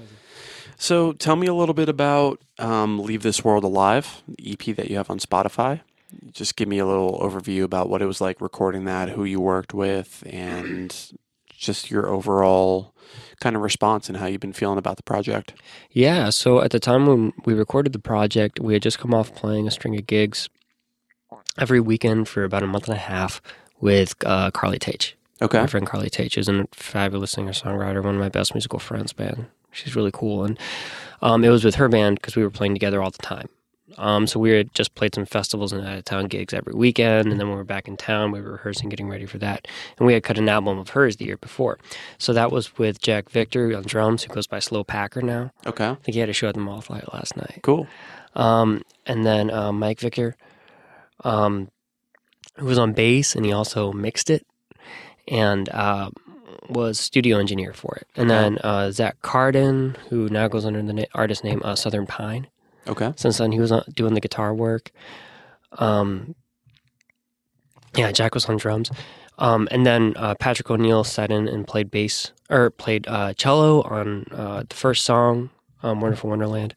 So 0.77 1.14
tell 1.14 1.36
me 1.36 1.48
a 1.48 1.53
little 1.53 1.73
bit 1.73 1.90
about 1.90 2.41
um, 2.60 2.99
Leave 2.99 3.23
This 3.23 3.44
World 3.44 3.64
Alive, 3.64 4.23
the 4.27 4.52
EP 4.52 4.76
that 4.76 4.90
you 4.90 4.98
have 4.98 5.10
on 5.10 5.19
Spotify. 5.19 5.82
Just 6.32 6.56
give 6.56 6.68
me 6.68 6.80
a 6.80 6.86
little 6.86 7.19
overview 7.19 7.64
about 7.64 7.90
what 7.90 8.02
it 8.02 8.06
was 8.06 8.22
like 8.22 8.41
recording 8.41 8.86
that, 8.86 9.10
who 9.10 9.23
you 9.23 9.40
worked 9.40 9.73
with, 9.73 10.23
and 10.26 10.95
just 11.57 11.91
your 11.91 12.07
overall 12.07 12.94
kind 13.40 13.56
of 13.56 13.61
response 13.61 14.10
and 14.10 14.18
how 14.18 14.26
you've 14.26 14.41
been 14.41 14.53
feeling 14.53 14.77
about 14.77 14.98
the 14.98 15.03
project. 15.03 15.53
Yeah. 15.91 16.30
So 16.30 16.61
at 16.61 16.72
the 16.72 16.80
time 16.80 17.06
when 17.06 17.34
we 17.45 17.53
recorded 17.53 17.94
the 17.94 17.99
project, 17.99 18.60
we 18.60 18.73
had 18.73 18.82
just 18.82 18.99
come 18.99 19.14
off 19.14 19.34
playing 19.36 19.68
a 19.68 19.72
string 19.72 19.98
of 19.98 20.07
gigs 20.07 20.49
every 21.57 21.80
weekend 21.80 22.27
for 22.27 22.44
about 22.44 22.64
a 22.64 22.68
month 22.68 22.88
and 22.88 22.95
a 22.95 22.99
half 22.99 23.41
with 23.80 24.15
uh, 24.26 24.52
Carly 24.52 24.80
Tate. 24.80 25.15
Okay. 25.41 25.60
My 25.60 25.68
friend 25.68 25.86
Carly 25.86 26.10
Tate 26.10 26.38
is 26.38 26.48
a 26.48 26.68
fabulous 26.72 27.32
singer 27.32 27.52
songwriter, 27.52 28.03
one 28.03 28.15
of 28.15 28.22
my 28.22 28.30
best 28.30 28.53
musical 28.53 28.80
friends, 28.80 29.18
man. 29.18 29.48
She's 29.72 29.95
really 29.95 30.11
cool. 30.14 30.45
And 30.45 30.57
um, 31.22 31.44
it 31.44 31.49
was 31.49 31.65
with 31.65 31.76
her 31.76 31.90
band 31.90 32.15
because 32.15 32.36
we 32.36 32.44
were 32.44 32.49
playing 32.49 32.73
together 32.73 33.02
all 33.02 33.11
the 33.11 33.18
time. 33.18 33.49
Um, 33.98 34.28
so 34.28 34.40
we 34.40 34.52
had 34.52 34.74
just 34.74 34.96
played 34.96 35.16
some 35.16 35.26
festivals 35.26 35.72
and 35.72 35.86
out 35.86 35.98
of 35.98 36.06
town 36.06 36.26
gigs 36.26 36.54
every 36.54 36.74
weekend. 36.74 37.32
And 37.32 37.40
then 37.40 37.48
when 37.48 37.52
we 37.52 37.58
were 37.58 37.64
back 37.64 37.88
in 37.88 37.98
town, 37.98 38.32
we 38.32 38.42
were 38.42 38.54
rehearsing, 38.54 38.90
getting 38.90 39.10
ready 39.10 39.26
for 39.26 39.38
that. 39.40 39.68
And 39.98 40.06
we 40.06 40.14
had 40.14 40.24
cut 40.24 40.38
an 40.38 40.50
album 40.50 40.78
of 40.78 40.90
hers 40.90 41.18
the 41.18 41.26
year 41.26 41.38
before. 41.38 41.80
So 42.18 42.34
that 42.34 42.52
was 42.52 42.78
with 42.78 43.02
Jack 43.02 43.30
Victor 43.30 43.76
on 43.76 43.84
drums, 43.84 44.24
who 44.24 44.34
goes 44.34 44.48
by 44.48 44.60
Slow 44.60 44.84
Packer 44.84 45.22
now. 45.22 45.52
Okay. 45.66 45.88
I 45.88 45.96
think 45.96 46.14
he 46.14 46.20
had 46.20 46.30
a 46.30 46.34
show 46.34 46.50
at 46.50 46.56
the 46.56 46.62
Mothlight 46.62 47.14
last 47.14 47.38
night. 47.38 47.60
Cool. 47.64 47.88
Um, 48.36 48.82
and 49.06 49.26
then 49.26 49.50
uh, 49.50 49.72
Mike 49.72 50.00
Victor, 50.00 50.36
um, 51.24 51.70
who 52.58 52.66
was 52.66 52.78
on 52.78 52.94
bass 52.94 53.36
and 53.36 53.46
he 53.46 53.52
also 53.52 53.92
mixed 53.92 54.30
it 54.30 54.46
and 55.28 55.70
uh, 55.70 56.10
was 56.70 57.00
studio 57.00 57.38
engineer 57.40 57.74
for 57.74 57.96
it. 57.96 58.08
And 58.16 58.30
then 58.30 58.58
uh, 58.60 58.92
Zach 58.92 59.22
Carden, 59.22 59.96
who 60.10 60.30
now 60.30 60.48
goes 60.48 60.66
under 60.66 60.82
the 60.82 60.94
na- 60.94 61.04
artist 61.14 61.44
name 61.44 61.62
uh, 61.64 61.76
Southern 61.76 62.06
Pine. 62.06 62.48
Okay. 62.88 63.14
Since 63.16 63.38
then, 63.38 63.52
he 63.52 63.60
was 63.60 63.72
doing 63.94 64.14
the 64.14 64.22
guitar 64.22 64.53
work. 64.53 64.91
Um, 65.74 66.36
yeah, 67.95 68.12
Jack 68.12 68.34
was 68.34 68.45
on 68.45 68.57
drums. 68.57 68.91
Um, 69.38 69.68
and 69.72 69.86
then 69.86 70.14
uh, 70.16 70.36
Patrick 70.36 70.70
O'Neill 70.70 71.03
sat 71.03 71.32
in 71.32 71.48
and 71.48 71.68
played 71.68 71.91
bass 71.91 72.32
or 72.49 72.70
played 72.70 73.07
uh, 73.07 73.34
cello 73.34 73.82
on 73.82 74.26
uh, 74.32 74.64
the 74.68 74.76
first 74.76 75.03
song, 75.03 75.49
um, 75.84 75.99
"Wonderful 75.99 76.30
Wonderland." 76.30 76.76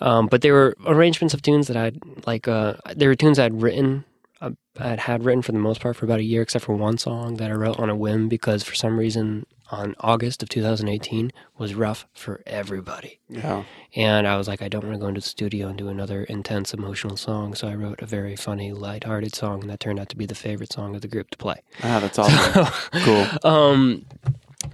Um, 0.00 0.28
but 0.28 0.42
they 0.42 0.50
were 0.50 0.76
arrangements 0.86 1.34
of 1.34 1.42
tunes 1.42 1.66
that 1.66 1.76
I'd 1.76 1.98
like. 2.26 2.46
Uh, 2.46 2.74
they 2.94 3.06
were 3.06 3.14
tunes 3.14 3.38
I'd 3.38 3.60
written. 3.60 4.04
I'd 4.40 5.00
had 5.00 5.24
written 5.24 5.42
for 5.42 5.52
the 5.52 5.58
most 5.58 5.80
part 5.80 5.96
for 5.96 6.06
about 6.06 6.20
a 6.20 6.24
year, 6.24 6.42
except 6.42 6.64
for 6.64 6.74
one 6.74 6.96
song 6.96 7.36
that 7.36 7.50
I 7.50 7.54
wrote 7.54 7.78
on 7.78 7.90
a 7.90 7.96
whim 7.96 8.28
because 8.28 8.62
for 8.62 8.74
some 8.74 8.98
reason 8.98 9.44
on 9.70 9.94
August 10.00 10.42
of 10.42 10.48
2018 10.48 11.30
was 11.58 11.74
rough 11.74 12.06
for 12.14 12.42
everybody. 12.46 13.20
Yeah. 13.28 13.64
And 13.94 14.26
I 14.26 14.36
was 14.36 14.48
like, 14.48 14.62
I 14.62 14.68
don't 14.68 14.84
want 14.84 14.94
to 14.94 15.00
go 15.00 15.08
into 15.08 15.20
the 15.20 15.28
studio 15.28 15.68
and 15.68 15.78
do 15.78 15.88
another 15.88 16.24
intense 16.24 16.72
emotional 16.72 17.16
song. 17.16 17.54
So 17.54 17.68
I 17.68 17.74
wrote 17.74 18.00
a 18.02 18.06
very 18.06 18.34
funny, 18.34 18.72
lighthearted 18.72 19.34
song, 19.34 19.60
and 19.60 19.70
that 19.70 19.80
turned 19.80 20.00
out 20.00 20.08
to 20.08 20.16
be 20.16 20.26
the 20.26 20.34
favorite 20.34 20.72
song 20.72 20.94
of 20.94 21.02
the 21.02 21.08
group 21.08 21.30
to 21.30 21.38
play. 21.38 21.62
Ah, 21.82 22.00
that's 22.00 22.18
awesome. 22.18 22.66
Cool. 23.02 23.26
Um, 23.44 24.06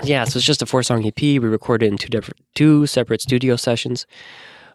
yeah, 0.03 0.25
so 0.25 0.39
it's 0.39 0.47
just 0.47 0.63
a 0.63 0.67
four 0.67 0.83
song 0.83 1.05
EP. 1.05 1.21
We 1.21 1.39
recorded 1.39 1.91
in 1.91 1.99
two 1.99 2.09
different, 2.09 2.41
two 2.55 2.87
separate 2.87 3.21
studio 3.21 3.57
sessions. 3.57 4.07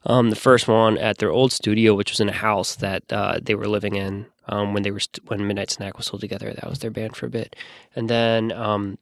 Um, 0.06 0.30
the 0.32 0.36
first 0.36 0.68
one 0.68 0.98
at 0.98 1.20
their 1.20 1.32
old 1.32 1.52
studio, 1.52 1.94
which 1.94 2.12
was 2.12 2.20
in 2.20 2.30
a 2.30 2.34
house 2.34 2.76
that 2.76 3.04
uh, 3.12 3.40
they 3.42 3.54
were 3.54 3.68
living 3.68 3.96
in 3.96 4.26
um, 4.52 4.74
when 4.74 4.84
they 4.84 4.92
were 4.92 5.00
st- 5.00 5.28
when 5.30 5.48
Midnight 5.48 5.72
Snack 5.72 5.98
was 5.98 6.06
still 6.06 6.20
together. 6.20 6.54
That 6.54 6.70
was 6.70 6.80
their 6.80 6.92
band 6.92 7.16
for 7.16 7.26
a 7.26 7.30
bit, 7.30 7.56
and 7.96 8.10
then 8.10 8.52
um, 8.52 8.98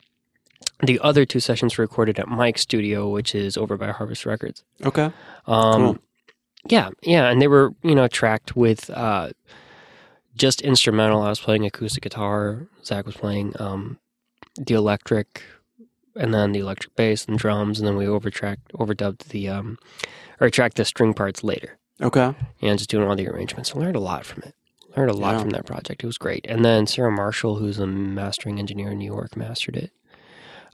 the 0.82 1.00
other 1.02 1.26
two 1.26 1.40
sessions 1.42 1.78
were 1.78 1.84
recorded 1.84 2.18
at 2.20 2.28
Mike's 2.30 2.62
studio, 2.62 3.10
which 3.10 3.36
is 3.36 3.58
over 3.58 3.76
by 3.78 3.92
Harvest 3.92 4.26
Records. 4.26 4.64
Okay. 4.86 5.12
Um, 5.48 5.82
Cool. 5.82 5.98
Yeah, 6.68 6.90
yeah, 7.04 7.30
and 7.30 7.42
they 7.42 7.48
were 7.48 7.74
you 7.84 7.96
know 7.96 8.08
tracked 8.08 8.56
with 8.56 8.90
uh, 8.90 9.30
just 10.36 10.62
instrumental. 10.62 11.22
I 11.22 11.30
was 11.30 11.40
playing 11.40 11.66
acoustic 11.66 12.04
guitar. 12.04 12.68
Zach 12.84 13.06
was 13.06 13.16
playing 13.16 13.54
um, 13.60 13.98
the 14.58 14.74
electric, 14.76 15.42
and 16.16 16.34
then 16.34 16.52
the 16.52 16.60
electric 16.60 16.96
bass 16.98 17.26
and 17.26 17.38
drums, 17.40 17.80
and 17.80 17.88
then 17.88 17.96
we 17.96 18.06
overtracked, 18.06 18.74
overdubbed 18.74 19.30
the 19.30 19.48
um, 19.48 19.78
or 20.42 20.50
tracked 20.50 20.76
the 20.78 20.84
string 20.86 21.14
parts 21.14 21.44
later, 21.46 21.78
Okay. 22.02 22.34
and 22.62 22.78
just 22.78 22.90
doing 22.90 23.08
all 23.08 23.16
the 23.16 23.28
arrangements. 23.30 23.74
I 23.74 23.80
learned 23.80 23.96
a 23.96 24.02
lot 24.02 24.26
from 24.26 24.44
it. 24.46 24.54
Learned 24.98 25.12
a 25.12 25.14
lot 25.16 25.34
Yeah. 25.36 25.42
from 25.42 25.50
that 25.52 25.66
project. 25.66 26.04
It 26.04 26.08
was 26.08 26.18
great. 26.18 26.46
And 26.48 26.66
then 26.66 26.88
Sarah 26.88 27.12
Marshall, 27.12 27.56
who's 27.58 27.80
a 27.80 27.88
mastering 27.88 28.60
engineer 28.60 28.92
in 28.92 28.98
New 29.00 29.06
York, 29.12 29.38
mastered 29.38 29.76
it. 29.78 29.92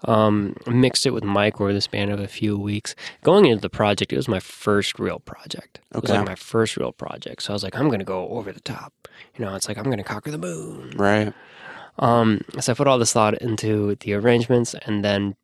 Um, 0.03 0.55
mixed 0.67 1.05
it 1.05 1.11
with 1.11 1.23
Mike 1.23 1.59
over 1.59 1.73
the 1.73 1.81
span 1.81 2.09
of 2.09 2.19
a 2.19 2.27
few 2.27 2.57
weeks. 2.57 2.93
Going 3.23 3.45
into 3.45 3.61
the 3.61 3.69
project, 3.69 4.13
it 4.13 4.17
was 4.17 4.27
my 4.27 4.39
first 4.39 4.99
real 4.99 5.19
project. 5.19 5.79
It 5.95 6.01
was 6.01 6.11
like 6.11 6.25
my 6.27 6.35
first 6.35 6.77
real 6.77 6.91
project. 6.91 7.41
So 7.43 7.53
I 7.53 7.55
was 7.55 7.63
like, 7.63 7.75
I'm 7.75 7.87
going 7.87 7.99
to 7.99 8.05
go 8.05 8.27
over 8.29 8.51
the 8.51 8.59
top. 8.59 8.93
You 9.35 9.43
know, 9.45 9.55
it's 9.55 9.67
like 9.67 9.77
I'm 9.77 9.85
going 9.85 9.97
to 9.97 10.03
conquer 10.03 10.31
the 10.31 10.37
moon. 10.37 10.91
Right. 10.95 11.33
Um, 11.97 12.41
so 12.59 12.71
I 12.73 12.75
put 12.75 12.87
all 12.87 12.99
this 12.99 13.13
thought 13.13 13.35
into 13.41 13.95
the 14.01 14.13
arrangements 14.13 14.75
and 14.85 15.03
then 15.03 15.35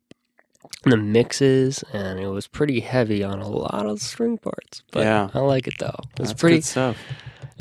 the 0.84 0.96
mixes, 0.96 1.82
and 1.92 2.20
it 2.20 2.28
was 2.28 2.46
pretty 2.46 2.80
heavy 2.80 3.24
on 3.24 3.40
a 3.40 3.48
lot 3.48 3.86
of 3.86 4.00
string 4.00 4.38
parts. 4.38 4.82
But 4.92 5.04
Yeah. 5.04 5.30
I 5.34 5.40
like 5.40 5.66
it 5.66 5.74
though. 5.78 5.96
It 6.12 6.20
was 6.20 6.28
That's 6.28 6.40
pretty. 6.40 6.56
good 6.58 6.64
stuff. 6.64 6.96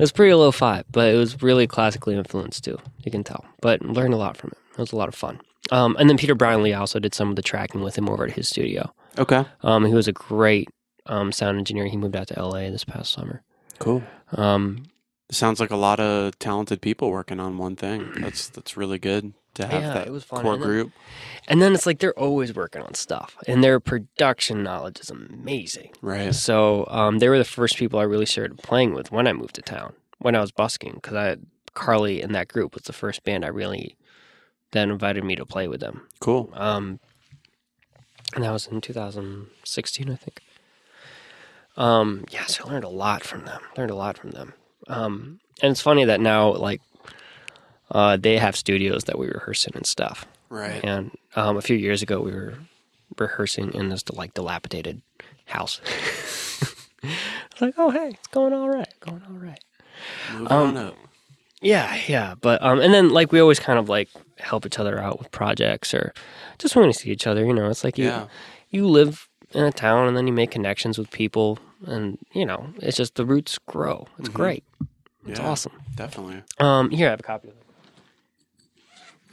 It 0.01 0.05
was 0.05 0.11
pretty 0.11 0.33
low 0.33 0.51
fi, 0.51 0.83
but 0.89 1.13
it 1.13 1.15
was 1.15 1.43
really 1.43 1.67
classically 1.67 2.15
influenced 2.15 2.63
too. 2.63 2.79
You 3.03 3.11
can 3.11 3.23
tell, 3.23 3.45
but 3.61 3.83
learned 3.83 4.15
a 4.15 4.17
lot 4.17 4.35
from 4.35 4.49
it. 4.51 4.57
It 4.71 4.79
was 4.79 4.91
a 4.93 4.95
lot 4.95 5.07
of 5.07 5.13
fun. 5.13 5.39
Um, 5.71 5.95
and 5.99 6.09
then 6.09 6.17
Peter 6.17 6.33
Brownlee 6.33 6.73
also 6.73 6.97
did 6.97 7.13
some 7.13 7.29
of 7.29 7.35
the 7.35 7.43
tracking 7.43 7.81
with 7.81 7.99
him 7.99 8.09
over 8.09 8.25
at 8.25 8.31
his 8.31 8.49
studio. 8.49 8.91
Okay. 9.19 9.45
Um, 9.61 9.85
he 9.85 9.93
was 9.93 10.07
a 10.07 10.11
great 10.11 10.69
um, 11.05 11.31
sound 11.31 11.59
engineer. 11.59 11.85
He 11.85 11.97
moved 11.97 12.15
out 12.15 12.29
to 12.29 12.43
LA 12.43 12.71
this 12.71 12.83
past 12.83 13.13
summer. 13.13 13.43
Cool. 13.77 14.01
Um, 14.31 14.85
Sounds 15.31 15.59
like 15.59 15.71
a 15.71 15.75
lot 15.77 15.99
of 15.99 16.37
talented 16.39 16.81
people 16.81 17.09
working 17.09 17.39
on 17.39 17.57
one 17.57 17.75
thing. 17.75 18.11
That's 18.19 18.49
that's 18.49 18.75
really 18.77 18.99
good 18.99 19.33
to 19.55 19.65
have 19.65 19.81
Yeah, 19.81 19.93
that 19.93 20.07
it 20.07 20.11
was 20.11 20.23
fun. 20.23 20.41
core 20.43 20.53
And 20.53 20.61
then- 20.61 20.69
group. 20.69 20.91
and 21.47 21.61
then 21.61 21.73
it's 21.73 21.85
like 21.85 21.99
they're 21.99 22.17
always 22.19 22.53
working 22.53 22.81
on 22.81 22.93
stuff, 22.93 23.35
and 23.47 23.63
their 23.63 23.79
production 23.79 24.61
knowledge 24.63 24.99
is 24.99 25.09
amazing. 25.09 25.91
Right. 26.01 26.35
So 26.35 26.85
um, 26.89 27.19
they 27.19 27.27
were 27.29 27.37
the 27.37 27.43
first 27.45 27.77
people 27.77 27.99
I 27.99 28.03
really 28.03 28.25
started 28.25 28.57
playing 28.59 28.93
with 28.93 29.11
when 29.11 29.25
I 29.27 29.33
moved 29.33 29.55
to 29.55 29.61
town, 29.61 29.93
when 30.19 30.35
I 30.35 30.41
was 30.41 30.51
busking, 30.51 30.93
because 30.95 31.15
I 31.15 31.37
Carly 31.73 32.21
in 32.21 32.33
that 32.33 32.49
group 32.49 32.75
was 32.75 32.83
the 32.83 32.93
first 32.93 33.23
band 33.23 33.45
I 33.45 33.47
really 33.47 33.95
then 34.71 34.91
invited 34.91 35.23
me 35.23 35.35
to 35.37 35.45
play 35.45 35.67
with 35.69 35.79
them. 35.79 36.07
Cool. 36.19 36.49
Um, 36.53 36.99
and 38.35 38.43
that 38.43 38.51
was 38.51 38.67
in 38.67 38.79
2016, 38.81 40.09
I 40.09 40.15
think. 40.15 40.41
Um, 41.77 42.25
yeah, 42.31 42.45
so 42.45 42.65
I 42.65 42.71
learned 42.71 42.83
a 42.83 42.89
lot 42.89 43.23
from 43.23 43.45
them. 43.45 43.61
Learned 43.77 43.91
a 43.91 43.95
lot 43.95 44.17
from 44.17 44.31
them. 44.31 44.53
Um, 44.91 45.39
and 45.61 45.72
it's 45.72 45.81
funny 45.81 46.05
that 46.05 46.19
now, 46.19 46.53
like, 46.53 46.81
uh, 47.91 48.18
they 48.18 48.38
have 48.38 48.55
studios 48.55 49.05
that 49.05 49.18
we 49.18 49.27
rehearse 49.27 49.65
in 49.65 49.76
and 49.76 49.85
stuff. 49.85 50.26
Right. 50.49 50.84
And 50.84 51.11
um, 51.35 51.57
a 51.57 51.61
few 51.61 51.77
years 51.77 52.01
ago, 52.01 52.19
we 52.22 52.31
were 52.31 52.55
rehearsing 53.18 53.73
in 53.73 53.89
this 53.89 54.03
like 54.09 54.34
dilapidated 54.34 55.01
house. 55.45 55.81
it's 57.03 57.61
like, 57.61 57.73
oh 57.77 57.89
hey, 57.89 58.09
it's 58.13 58.27
going 58.27 58.53
all 58.53 58.69
right, 58.69 58.93
going 58.99 59.22
all 59.30 59.38
right. 59.38 59.63
Moving 60.31 60.47
um, 60.51 60.68
on 60.69 60.77
up. 60.77 60.95
Yeah, 61.61 61.99
yeah, 62.07 62.35
but 62.39 62.61
um, 62.63 62.80
and 62.80 62.93
then 62.93 63.09
like 63.09 63.31
we 63.31 63.39
always 63.39 63.59
kind 63.59 63.77
of 63.77 63.88
like 63.88 64.09
help 64.39 64.65
each 64.65 64.80
other 64.80 64.99
out 64.99 65.19
with 65.19 65.31
projects 65.31 65.93
or 65.93 66.13
just 66.57 66.76
when 66.76 66.88
we 66.88 66.93
see 66.93 67.11
each 67.11 67.27
other. 67.27 67.45
You 67.45 67.53
know, 67.53 67.69
it's 67.69 67.84
like 67.84 67.97
you 67.97 68.05
Yeah. 68.05 68.27
you 68.69 68.88
live 68.88 69.27
in 69.53 69.63
a 69.63 69.72
town 69.72 70.07
and 70.07 70.18
then 70.18 70.27
you 70.27 70.34
make 70.34 70.51
connections 70.51 70.97
with 70.97 71.11
people, 71.11 71.59
and 71.85 72.17
you 72.33 72.45
know, 72.45 72.73
it's 72.81 72.97
just 72.97 73.15
the 73.15 73.25
roots 73.25 73.57
grow. 73.67 74.07
It's 74.19 74.29
Mhm. 74.29 74.33
great. 74.33 74.63
It's 75.27 75.39
Yeah, 75.39 75.47
awesome. 75.47 75.73
Definitely. 75.95 76.43
Um, 76.59 76.89
here 76.89 77.07
I 77.07 77.11
have 77.11 77.19
a 77.19 77.23
copy 77.23 77.49
of 77.49 77.55
it. 77.55 77.63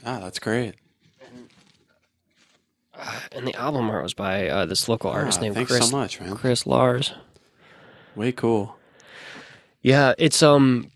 Ah, 0.05 0.19
that's 0.19 0.39
great. 0.39 0.75
Uh, 2.97 3.19
and 3.31 3.47
the 3.47 3.55
album 3.55 3.89
art 3.89 4.03
was 4.03 4.13
by 4.13 4.47
uh, 4.47 4.65
this 4.65 4.87
local 4.89 5.09
artist 5.09 5.39
Ah, 5.39 5.41
named 5.43 5.55
thanks 5.55 5.71
Chris 5.71 5.89
so 5.89 5.95
much, 5.95 6.19
man. 6.19 6.35
Chris 6.35 6.65
Lars. 6.65 7.13
Way 8.15 8.31
cool. 8.31 8.75
Yeah, 9.81 10.13
it's 10.17 10.43
um, 10.43 10.91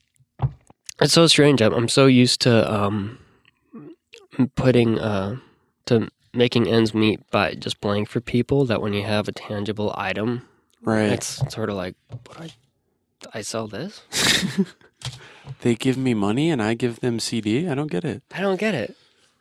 it's 1.02 1.14
so 1.14 1.28
strange. 1.28 1.62
I'm, 1.62 1.74
I'm 1.74 1.88
so 1.90 2.06
used 2.06 2.42
to 2.42 2.72
um, 2.74 3.18
putting 4.56 5.00
uh, 5.00 5.38
to 5.86 6.10
making 6.34 6.68
ends 6.68 6.94
meet 6.94 7.20
by 7.32 7.54
just 7.56 7.80
playing 7.80 8.06
for 8.08 8.20
people 8.20 8.66
that 8.66 8.82
when 8.82 8.94
you 8.94 9.04
have 9.04 9.28
a 9.28 9.32
tangible 9.32 9.94
item, 9.96 10.48
Right. 10.84 11.12
it's 11.14 11.42
sort 11.54 11.70
of 11.70 11.76
like, 11.76 11.96
what 12.10 12.40
I, 12.42 12.50
I 13.34 13.42
sell 13.42 13.68
this? 13.68 14.02
they 15.62 15.76
give 15.76 15.98
me 15.98 16.14
money 16.14 16.50
and 16.52 16.62
I 16.62 16.74
give 16.74 17.00
them 17.00 17.20
CD. 17.20 17.68
I 17.68 17.76
don't 17.76 17.92
get 17.92 18.04
it. 18.04 18.24
I 18.34 18.42
don't 18.42 18.60
get 18.60 18.76
it. 18.76 18.96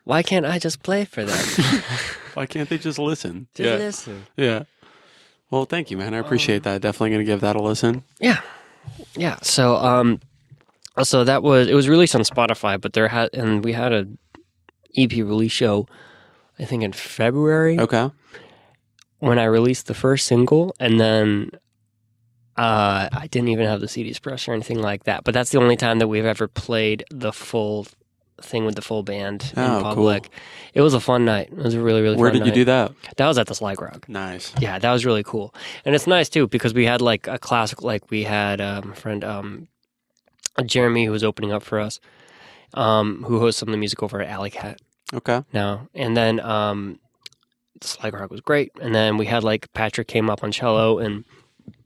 Why 0.04 0.22
can't 0.22 0.46
I 0.46 0.58
just 0.58 0.82
play 0.82 1.04
for 1.04 1.24
them? 1.24 1.38
Why 2.34 2.46
can't 2.46 2.68
they 2.68 2.78
just 2.78 2.98
listen? 2.98 3.46
just 3.54 3.68
yeah. 3.68 3.76
listen. 3.76 4.26
Yeah. 4.36 4.62
Well, 5.50 5.64
thank 5.64 5.90
you, 5.90 5.96
man. 5.96 6.14
I 6.14 6.18
Um, 6.18 6.24
appreciate 6.24 6.62
that. 6.64 6.80
Definitely 6.80 7.10
going 7.10 7.20
to 7.26 7.30
give 7.30 7.40
that 7.42 7.56
a 7.56 7.62
listen. 7.62 8.04
Yeah, 8.18 8.40
yeah. 9.14 9.36
So 9.42 9.76
um, 9.76 10.20
so 11.02 11.24
that 11.24 11.42
was 11.42 11.68
it 11.68 11.74
was 11.74 11.88
released 11.88 12.14
on 12.14 12.22
Spotify, 12.22 12.80
but 12.80 12.94
there 12.94 13.06
had 13.08 13.30
and 13.34 13.62
we 13.64 13.72
had 13.74 13.92
a 13.92 14.06
EP 14.96 15.12
release 15.12 15.52
show, 15.52 15.86
I 16.58 16.64
think 16.64 16.82
in 16.82 16.92
February. 16.92 17.78
Okay. 17.78 18.10
When 19.22 19.38
I 19.38 19.44
released 19.44 19.86
the 19.86 19.94
first 19.94 20.26
single, 20.26 20.74
and 20.80 20.98
then 20.98 21.50
uh, 22.56 23.08
I 23.12 23.28
didn't 23.30 23.48
even 23.48 23.66
have 23.66 23.80
the 23.80 23.86
CDs 23.86 24.20
pressed 24.20 24.48
or 24.48 24.52
anything 24.52 24.80
like 24.80 25.04
that. 25.04 25.22
But 25.24 25.32
that's 25.32 25.50
the 25.50 25.58
only 25.58 25.76
time 25.76 26.00
that 26.00 26.08
we've 26.08 26.24
ever 26.24 26.48
played 26.48 27.04
the 27.10 27.32
full 27.32 27.86
thing 28.40 28.64
with 28.66 28.74
the 28.74 28.82
full 28.82 29.04
band 29.04 29.52
Oh, 29.56 29.62
in 29.64 29.72
cool. 29.74 29.82
public. 29.82 30.28
It 30.74 30.80
was 30.80 30.92
a 30.94 30.98
fun 31.00 31.24
night. 31.24 31.48
It 31.52 31.56
was 31.56 31.74
a 31.74 31.80
really 31.80 32.02
really. 32.02 32.16
Where 32.16 32.32
did 32.32 32.44
you 32.44 32.52
do 32.52 32.64
that? 32.64 32.92
That 33.16 33.28
was 33.28 33.38
at 33.38 33.46
the 33.46 33.54
Sly 33.54 33.74
Grog. 33.76 34.08
Nice. 34.08 34.52
Yeah, 34.58 34.78
that 34.80 34.90
was 34.92 35.06
really 35.06 35.22
cool, 35.22 35.54
and 35.84 35.94
it's 35.94 36.06
nice 36.08 36.28
too 36.28 36.48
because 36.48 36.74
we 36.74 36.84
had 36.84 37.00
like 37.00 37.28
a 37.28 37.38
classic. 37.38 37.82
Like 37.82 38.10
we 38.10 38.24
had 38.24 38.60
um, 38.60 38.90
a 38.92 38.96
friend 38.96 39.22
um, 39.24 39.68
Jeremy 40.66 41.04
who 41.06 41.12
was 41.12 41.22
opening 41.22 41.52
up 41.52 41.62
for 41.62 41.78
us. 41.78 42.00
um, 42.74 43.22
who 43.28 43.38
hosts 43.38 43.60
some 43.60 43.68
of 43.68 43.72
the 43.72 43.78
music 43.78 44.02
over 44.02 44.20
at 44.20 44.28
Alley 44.28 44.50
Cat 44.50 44.80
Okay. 45.14 45.42
now. 45.52 45.88
And 45.94 46.16
then 46.16 46.40
um, 46.40 46.98
Sly 47.84 48.10
Grog 48.10 48.30
was 48.30 48.40
great. 48.40 48.72
And 48.80 48.94
then 48.94 49.16
we 49.16 49.26
had 49.26 49.44
like 49.44 49.72
Patrick 49.72 50.08
came 50.08 50.28
up 50.30 50.42
on 50.42 50.52
cello 50.52 50.98
and 50.98 51.24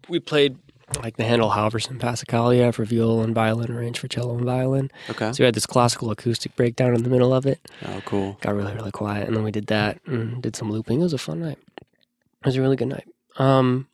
we 0.08 0.20
played 0.20 0.56
like 1.02 1.16
the 1.16 1.24
Handel 1.24 1.50
Halvorsen 1.50 1.98
Passacaglia 1.98 2.72
for 2.72 2.84
viola 2.84 3.24
and 3.24 3.34
violin, 3.34 3.72
arranged 3.72 3.98
for 3.98 4.06
cello 4.08 4.36
and 4.36 4.44
violin. 4.44 4.90
Okay. 5.10 5.32
So 5.32 5.42
we 5.42 5.44
had 5.46 5.54
this 5.54 5.66
classical 5.66 6.10
acoustic 6.12 6.54
breakdown 6.54 6.94
in 6.94 7.02
the 7.02 7.10
middle 7.10 7.34
of 7.34 7.44
it. 7.44 7.60
Oh, 7.84 8.00
cool. 8.04 8.38
Got 8.40 8.54
really, 8.54 8.72
really 8.74 8.92
quiet. 8.92 9.26
And 9.26 9.36
then 9.36 9.42
we 9.42 9.50
did 9.50 9.66
that 9.66 9.98
and 10.06 10.40
did 10.40 10.54
some 10.54 10.70
looping. 10.70 11.00
It 11.00 11.04
was 11.04 11.12
a 11.12 11.18
fun 11.18 11.40
night. 11.40 11.58
It 11.80 12.46
was 12.46 12.56
a 12.56 12.60
really 12.60 12.76
good 12.76 12.86
night. 12.88 13.08
Um, 13.38 13.88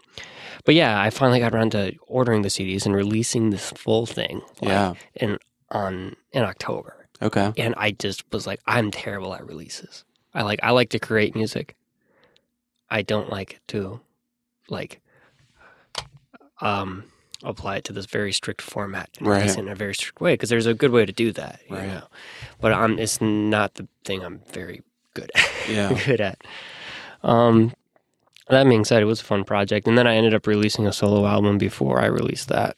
but 0.67 0.75
yeah, 0.75 1.01
I 1.01 1.09
finally 1.11 1.41
got 1.41 1.55
around 1.55 1.73
to 1.73 1.95
ordering 2.07 2.43
the 2.43 2.49
CDs 2.51 2.85
and 2.85 2.95
releasing 2.95 3.51
this 3.51 3.71
full 3.71 4.05
thing. 4.07 4.43
like, 4.61 4.69
Yeah. 4.71 4.95
In 5.17 5.39
on 5.71 6.15
in 6.33 6.43
October, 6.43 7.09
Okay. 7.23 7.51
and 7.57 7.75
I 7.79 7.93
just 7.93 8.25
was 8.31 8.47
like, 8.47 8.61
I'm 8.67 8.91
terrible 8.91 9.35
at 9.35 9.47
releases. 9.47 10.05
I 10.35 10.43
like 10.43 10.61
I 10.63 10.71
like 10.73 10.91
to 10.91 10.99
create 10.99 11.35
music. 11.35 11.75
I 12.93 13.01
don't 13.03 13.31
like 13.31 13.61
to 13.69 14.01
like 14.69 15.01
um 16.61 17.05
apply 17.43 17.77
it 17.79 17.85
to 17.85 17.93
this 17.93 18.07
very 18.07 18.33
strict 18.33 18.61
format 18.63 19.09
Right. 19.21 19.57
in 19.59 19.69
a 19.69 19.75
very 19.75 19.95
strict 19.95 20.21
way 20.21 20.35
because 20.35 20.49
there's 20.51 20.67
a 20.67 20.75
good 20.75 20.93
way 20.93 21.05
to 21.05 21.13
do 21.13 21.33
that, 21.33 21.61
you 21.69 21.75
Right. 21.77 21.89
know. 21.89 22.05
But 22.61 22.73
I'm 22.73 22.99
it's 22.99 23.21
not 23.21 23.75
the 23.75 23.89
thing 24.05 24.23
I'm 24.23 24.41
very 24.53 24.83
good 25.15 25.31
at. 25.35 25.69
Yeah. 25.69 25.99
good 26.07 26.21
at. 26.21 26.39
Um 27.23 27.73
that 28.49 28.69
being 28.69 28.85
said, 28.85 29.03
it 29.03 29.07
was 29.07 29.21
a 29.21 29.25
fun 29.25 29.45
project, 29.45 29.87
and 29.89 29.97
then 29.97 30.07
I 30.07 30.17
ended 30.17 30.35
up 30.35 30.47
releasing 30.47 30.87
a 30.87 30.93
solo 30.93 31.27
album 31.27 31.57
before 31.59 32.01
I 32.01 32.07
released 32.07 32.49
that 32.49 32.77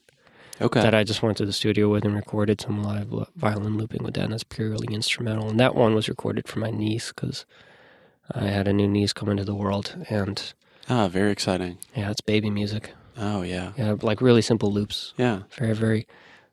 Okay. 0.61 0.81
that 0.82 0.95
I 0.95 1.03
just 1.03 1.20
went 1.23 1.36
to 1.39 1.47
the 1.47 1.53
studio 1.53 1.89
with 1.91 2.05
and 2.05 2.15
recorded 2.15 2.61
some 2.61 2.82
live 2.82 3.09
violin 3.35 3.77
looping 3.77 4.05
with 4.05 4.15
that. 4.15 4.24
And 4.24 4.32
that's 4.32 4.45
purely 4.45 4.95
instrumental. 4.95 5.49
And 5.51 5.59
that 5.59 5.74
one 5.74 5.95
was 5.97 6.09
recorded 6.09 6.47
for 6.47 6.61
my 6.61 6.70
niece 6.70 7.09
because 7.12 7.45
I 8.32 8.44
had 8.46 8.68
a 8.68 8.72
new 8.72 8.88
niece 8.88 9.12
come 9.12 9.28
into 9.28 9.44
the 9.44 9.55
world. 9.55 9.96
And 10.09 10.40
Ah, 10.88 11.09
very 11.09 11.30
exciting. 11.32 11.78
yeah, 11.96 12.10
it's 12.10 12.20
baby 12.20 12.51
music. 12.51 12.92
Oh, 13.16 13.42
yeah. 13.42 13.72
Yeah, 13.76 13.96
like 14.02 14.20
really 14.20 14.42
simple 14.42 14.72
loops. 14.72 15.14
Yeah. 15.16 15.42
Very, 15.56 15.74
very 15.74 16.06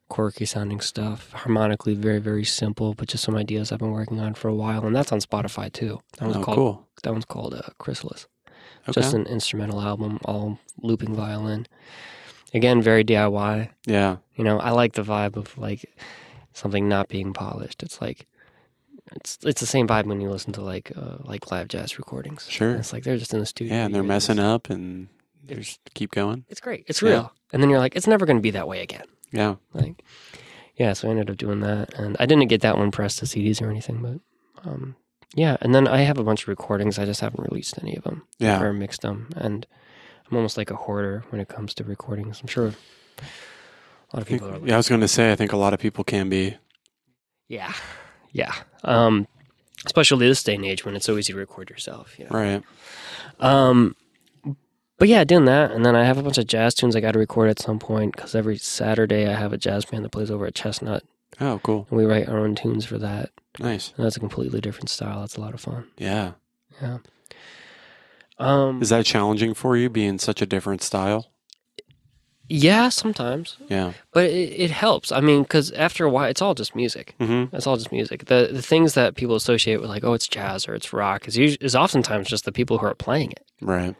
quirky 0.10 0.45
sounding 0.45 0.80
stuff. 0.81 1.31
Harmonically, 1.31 1.95
very, 1.95 2.19
very 2.19 2.43
simple, 2.43 2.93
but 2.93 3.07
just 3.07 3.23
some 3.23 3.35
ideas 3.35 3.72
I've 3.72 3.80
been 3.80 3.91
working 3.91 4.19
on 4.19 4.34
for 4.35 4.48
a 4.49 4.53
while. 4.56 4.85
And 4.85 4.95
that's 4.95 5.11
on 5.11 5.19
Spotify 5.22 5.72
too. 5.72 5.99
That 6.19 6.26
one's 6.26 6.38
Oh, 6.38 6.43
called 6.43 6.57
cool. 6.57 6.88
that 7.03 7.11
one's 7.11 7.26
called 7.26 7.53
uh, 7.53 7.61
Chrysalis. 7.80 8.27
Okay. 8.89 8.99
Just 9.02 9.14
an 9.14 9.26
instrumental 9.27 9.80
album, 9.81 10.19
all 10.26 10.60
looping 10.81 11.14
violin. 11.15 11.68
Again, 12.53 12.81
very 12.81 13.03
DIY. 13.03 13.69
yeah. 13.85 14.18
You 14.35 14.43
know, 14.43 14.60
I 14.60 14.72
like 14.72 14.93
the 14.93 15.03
vibe 15.03 15.38
of 15.38 15.57
like 15.57 15.85
something 16.53 16.89
not 16.89 17.07
being 17.07 17.31
polished. 17.34 17.81
It's 17.84 18.02
like 18.02 18.27
it's 19.16 19.38
it's 19.44 19.60
the 19.62 19.68
same 19.68 19.88
vibe 19.88 20.06
when 20.06 20.22
you 20.22 20.30
listen 20.30 20.54
to 20.54 20.62
like 20.62 20.92
uh, 20.96 21.18
like 21.24 21.52
live 21.52 21.68
jazz 21.68 21.98
recordings. 21.98 22.48
Sure. 22.50 22.76
It's 22.76 22.94
like 22.94 23.04
they're 23.04 23.18
just 23.18 23.34
in 23.34 23.40
the 23.40 23.46
studio. 23.46 23.74
Yeah, 23.76 23.86
and 23.86 23.94
they're 23.96 24.04
messing 24.04 24.38
this. 24.38 24.46
up 24.46 24.70
and 24.70 25.08
they 25.44 25.56
just 25.56 25.80
keep 25.94 26.12
going. 26.12 26.46
It's 26.50 26.62
great. 26.62 26.86
It's 26.88 27.02
Yeah. 27.02 27.10
real. 27.10 27.34
And 27.54 27.62
then 27.62 27.70
you're 27.70 27.80
like, 27.80 27.96
it's 27.96 28.08
never 28.08 28.26
going 28.26 28.38
to 28.38 28.42
be 28.42 28.52
that 28.52 28.68
way 28.68 28.82
again. 28.82 29.06
Yeah. 29.32 29.56
Like, 29.74 30.04
yeah. 30.78 30.94
So 30.94 31.08
I 31.08 31.12
ended 31.12 31.30
up 31.30 31.38
doing 31.38 31.60
that, 31.62 31.94
and 31.96 32.16
I 32.20 32.26
didn't 32.26 32.48
get 32.48 32.62
that 32.62 32.78
one 32.78 32.92
pressed 32.92 33.20
to 33.20 33.26
CDs 33.26 33.62
or 33.62 33.70
anything, 33.70 34.02
but 34.02 34.70
um, 34.70 34.96
yeah. 35.36 35.58
And 35.62 35.74
then 35.76 35.88
I 35.88 36.02
have 36.02 36.18
a 36.18 36.24
bunch 36.24 36.44
of 36.44 36.48
recordings. 36.48 36.98
I 37.00 37.06
just 37.06 37.20
haven't 37.22 37.44
released 37.50 37.78
any 37.82 37.96
of 37.96 38.04
them 38.04 38.24
Yeah. 38.40 38.62
or 38.62 38.72
mixed 38.74 39.02
them, 39.02 39.30
and 39.36 39.66
I'm 40.30 40.38
almost 40.38 40.58
like 40.58 40.72
a 40.72 40.76
hoarder 40.76 41.24
when 41.30 41.42
it 41.42 41.50
comes 41.50 41.74
to 41.76 41.84
recordings. 41.84 42.40
I'm 42.42 42.48
sure 42.48 42.68
a 42.68 42.68
lot 42.68 42.76
of 44.14 44.20
I 44.20 44.24
think- 44.24 44.28
people 44.42 44.50
are. 44.50 44.58
Like, 44.60 44.68
yeah, 44.70 44.76
I 44.76 44.78
was 44.78 44.88
going 44.90 45.02
to 45.02 45.08
say, 45.08 45.32
I 45.32 45.36
think 45.36 45.52
a 45.52 45.58
lot 45.58 45.74
of 45.74 45.80
people 45.80 46.04
can 46.06 46.30
be. 46.30 46.56
Yeah, 47.50 47.74
yeah. 48.34 48.53
Um, 48.84 49.28
especially 49.86 50.28
this 50.28 50.44
day 50.44 50.56
and 50.56 50.66
age 50.66 50.86
when 50.86 50.95
it's 50.95 51.06
so 51.06 51.18
easy 51.18 51.34
to 51.34 51.40
record 51.40 51.70
yourself. 51.70 52.18
You 52.20 52.26
know? 52.26 52.32
Right. 52.32 52.64
Um, 53.40 53.95
but 54.98 55.08
yeah, 55.08 55.24
doing 55.24 55.45
that, 55.45 55.72
and 55.72 55.84
then 55.86 55.95
I 55.95 56.03
have 56.03 56.18
a 56.20 56.24
bunch 56.24 56.38
of 56.38 56.45
jazz 56.45 56.76
tunes 56.76 56.95
I 56.95 56.99
got 56.99 57.14
to 57.14 57.20
record 57.20 57.49
at 57.49 57.60
some 57.60 57.80
point 57.80 58.16
because 58.16 58.36
every 58.36 58.58
Saturday 58.58 59.28
I 59.28 59.34
have 59.34 59.52
a 59.53 59.58
jazz 59.58 59.84
band 59.86 60.06
that 60.06 60.12
plays 60.12 60.30
over 60.30 60.45
at 60.45 60.53
Chestnut, 60.53 61.03
Oh, 61.40 61.60
cool. 61.64 61.88
and 61.90 61.98
we 61.98 62.06
write 62.06 62.30
our 62.30 62.38
own 62.38 62.53
tunes 62.53 62.86
for 62.86 62.99
that. 62.99 63.32
Nice. 63.60 63.94
And 63.98 64.06
that's 64.06 64.16
a 64.18 64.20
completely 64.20 64.62
different 64.62 64.90
style. 64.90 65.22
That's 65.22 65.38
a 65.38 65.41
lot 65.41 65.56
of 65.56 65.60
fun. 65.62 65.88
Yeah. 65.98 66.34
Yeah. 66.82 66.99
Um, 68.38 68.82
Is 68.82 68.90
that 68.90 69.06
challenging 69.06 69.53
for 69.53 69.76
you 69.78 69.90
being 69.90 70.18
such 70.20 70.41
a 70.41 70.45
different 70.45 70.82
style? 70.82 71.32
Yeah, 72.52 72.90
sometimes, 72.90 73.57
Yeah. 73.69 73.94
but 74.14 74.26
it, 74.26 74.49
it 74.65 74.72
helps. 74.72 75.11
I 75.11 75.22
mean, 75.22 75.44
because 75.44 75.72
after 75.72 76.06
a 76.06 76.10
while, 76.10 76.26
it's 76.30 76.41
all 76.41 76.53
just 76.53 76.76
music. 76.76 77.15
Mm-hmm. 77.19 77.56
It's 77.56 77.65
all 77.65 77.78
just 77.78 77.91
music. 77.91 78.26
The 78.26 78.49
the 78.52 78.61
things 78.61 78.94
that 78.95 79.15
people 79.15 79.36
associate 79.36 79.80
with 79.80 79.90
like, 79.90 80.03
oh, 80.03 80.14
it's 80.14 80.28
jazz 80.28 80.68
or 80.68 80.76
it's 80.76 80.91
rock 80.91 81.28
is 81.28 81.38
usually, 81.38 81.65
is 81.65 81.76
oftentimes 81.76 82.28
just 82.28 82.45
the 82.45 82.52
people 82.52 82.78
who 82.80 82.86
are 82.86 82.95
playing 82.95 83.32
it. 83.32 83.45
Right. 83.61 83.95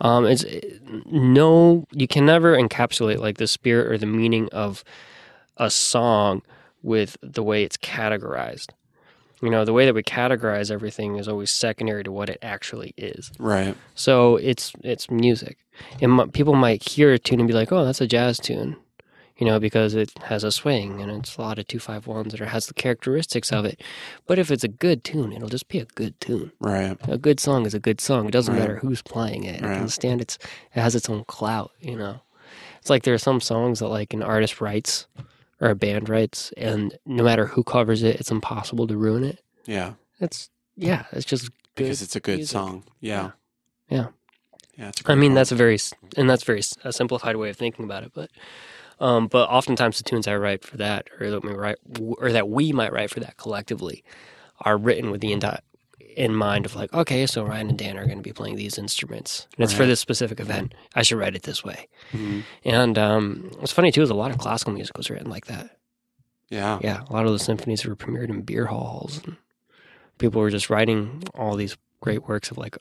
Um, 0.00 0.26
it's 0.26 0.44
no, 1.06 1.86
you 1.92 2.06
can 2.06 2.26
never 2.26 2.56
encapsulate 2.56 3.18
like 3.18 3.38
the 3.38 3.46
spirit 3.46 3.90
or 3.90 3.98
the 3.98 4.06
meaning 4.06 4.48
of 4.52 4.84
a 5.56 5.70
song 5.70 6.42
with 6.82 7.16
the 7.22 7.42
way 7.42 7.64
it's 7.64 7.76
categorized. 7.78 8.68
You 9.46 9.52
know, 9.52 9.64
the 9.64 9.72
way 9.72 9.86
that 9.86 9.94
we 9.94 10.02
categorize 10.02 10.72
everything 10.72 11.16
is 11.16 11.28
always 11.28 11.52
secondary 11.52 12.02
to 12.02 12.10
what 12.10 12.28
it 12.28 12.38
actually 12.42 12.92
is. 12.96 13.30
Right. 13.38 13.76
So 13.94 14.36
it's 14.36 14.72
it's 14.82 15.08
music, 15.08 15.56
and 16.02 16.18
m- 16.20 16.30
people 16.32 16.54
might 16.56 16.82
hear 16.88 17.12
a 17.12 17.18
tune 17.18 17.38
and 17.38 17.46
be 17.46 17.54
like, 17.54 17.70
"Oh, 17.70 17.84
that's 17.84 18.00
a 18.00 18.08
jazz 18.08 18.40
tune," 18.40 18.74
you 19.38 19.46
know, 19.46 19.60
because 19.60 19.94
it 19.94 20.10
has 20.24 20.42
a 20.42 20.50
swing 20.50 21.00
and 21.00 21.12
it's 21.12 21.36
a 21.36 21.40
lot 21.40 21.60
of 21.60 21.68
two 21.68 21.78
five 21.78 22.08
ones 22.08 22.34
and 22.34 22.42
has 22.42 22.66
the 22.66 22.74
characteristics 22.74 23.52
of 23.52 23.64
it. 23.64 23.80
But 24.26 24.40
if 24.40 24.50
it's 24.50 24.64
a 24.64 24.68
good 24.86 25.04
tune, 25.04 25.32
it'll 25.32 25.48
just 25.48 25.68
be 25.68 25.78
a 25.78 25.84
good 25.94 26.20
tune. 26.20 26.50
Right. 26.58 26.98
A 27.06 27.16
good 27.16 27.38
song 27.38 27.66
is 27.66 27.74
a 27.74 27.78
good 27.78 28.00
song. 28.00 28.26
It 28.26 28.32
doesn't 28.32 28.52
Right. 28.52 28.60
matter 28.60 28.76
who's 28.78 29.00
playing 29.02 29.44
it. 29.44 29.62
It 29.62 29.64
Right. 29.64 29.78
can 29.78 29.88
stand 29.88 30.20
its. 30.20 30.38
It 30.74 30.80
has 30.80 30.96
its 30.96 31.08
own 31.08 31.22
clout. 31.24 31.70
You 31.80 31.96
know, 31.96 32.20
it's 32.80 32.90
like 32.90 33.04
there 33.04 33.14
are 33.14 33.18
some 33.30 33.40
songs 33.40 33.78
that 33.78 33.86
like 33.88 34.12
an 34.12 34.24
artist 34.24 34.60
writes 34.60 35.06
or 35.60 35.70
a 35.70 35.74
band 35.74 36.08
writes, 36.08 36.52
and 36.56 36.98
no 37.06 37.22
matter 37.24 37.46
who 37.46 37.64
covers 37.64 38.02
it, 38.02 38.20
it's 38.20 38.30
impossible 38.30 38.86
to 38.86 38.96
ruin 38.96 39.24
it. 39.24 39.40
Yeah. 39.64 39.94
It's 40.20 40.50
yeah, 40.76 41.04
it's 41.12 41.24
just 41.24 41.44
good. 41.74 41.84
Because 41.84 42.02
it's 42.02 42.16
a 42.16 42.20
good 42.20 42.36
music. 42.36 42.52
song. 42.52 42.84
Yeah. 43.00 43.32
Yeah. 43.88 44.08
Yeah. 44.76 44.92
I 45.06 45.14
mean, 45.14 45.34
that's 45.34 45.52
a 45.52 45.54
very 45.54 45.78
and 46.16 46.28
that's 46.28 46.44
very 46.44 46.62
a 46.84 46.92
simplified 46.92 47.36
way 47.36 47.50
of 47.50 47.56
thinking 47.56 47.84
about 47.84 48.02
it, 48.02 48.12
but 48.14 48.30
um, 49.00 49.26
but 49.26 49.48
oftentimes 49.48 49.98
the 49.98 50.04
tunes 50.04 50.26
I 50.26 50.36
write 50.36 50.64
for 50.64 50.76
that, 50.78 51.08
or 51.20 51.30
that 51.30 51.42
we 51.42 51.52
write, 51.52 51.76
or 52.00 52.32
that 52.32 52.48
we 52.48 52.72
might 52.72 52.92
write 52.92 53.10
for 53.10 53.20
that 53.20 53.36
collectively, 53.36 54.04
are 54.60 54.76
written 54.76 55.10
with 55.10 55.20
the 55.20 55.32
entire 55.32 55.60
in 56.16 56.34
mind 56.34 56.64
of 56.66 56.74
like, 56.74 56.92
okay, 56.94 57.26
so 57.26 57.44
Ryan 57.44 57.68
and 57.68 57.78
Dan 57.78 57.98
are 57.98 58.06
going 58.06 58.18
to 58.18 58.22
be 58.22 58.32
playing 58.32 58.56
these 58.56 58.78
instruments, 58.78 59.46
and 59.56 59.64
it's 59.64 59.72
for 59.72 59.84
this 59.86 60.00
specific 60.00 60.40
event. 60.40 60.74
I 60.94 61.02
should 61.02 61.18
write 61.18 61.36
it 61.36 61.42
this 61.42 61.62
way. 61.62 61.88
Mhm. 62.12 62.42
And 62.64 62.98
um, 62.98 63.50
what's 63.58 63.72
funny 63.72 63.92
too 63.92 64.02
is 64.02 64.10
a 64.10 64.14
lot 64.14 64.30
of 64.30 64.38
classical 64.38 64.72
music 64.72 64.96
was 64.96 65.10
written 65.10 65.30
like 65.30 65.46
that. 65.46 65.76
Yeah. 66.48 66.78
Yeah, 66.82 67.02
a 67.08 67.12
lot 67.12 67.26
of 67.26 67.32
the 67.32 67.38
symphonies 67.38 67.84
were 67.84 67.94
premiered 67.96 68.30
in 68.30 68.42
beer 68.42 68.66
halls, 68.66 69.20
and 69.24 69.36
people 70.18 70.40
were 70.40 70.50
just 70.50 70.70
writing 70.70 71.22
all 71.34 71.54
these 71.56 71.76
great 72.00 72.26
works 72.28 72.50
of 72.50 72.56
like 72.58 72.78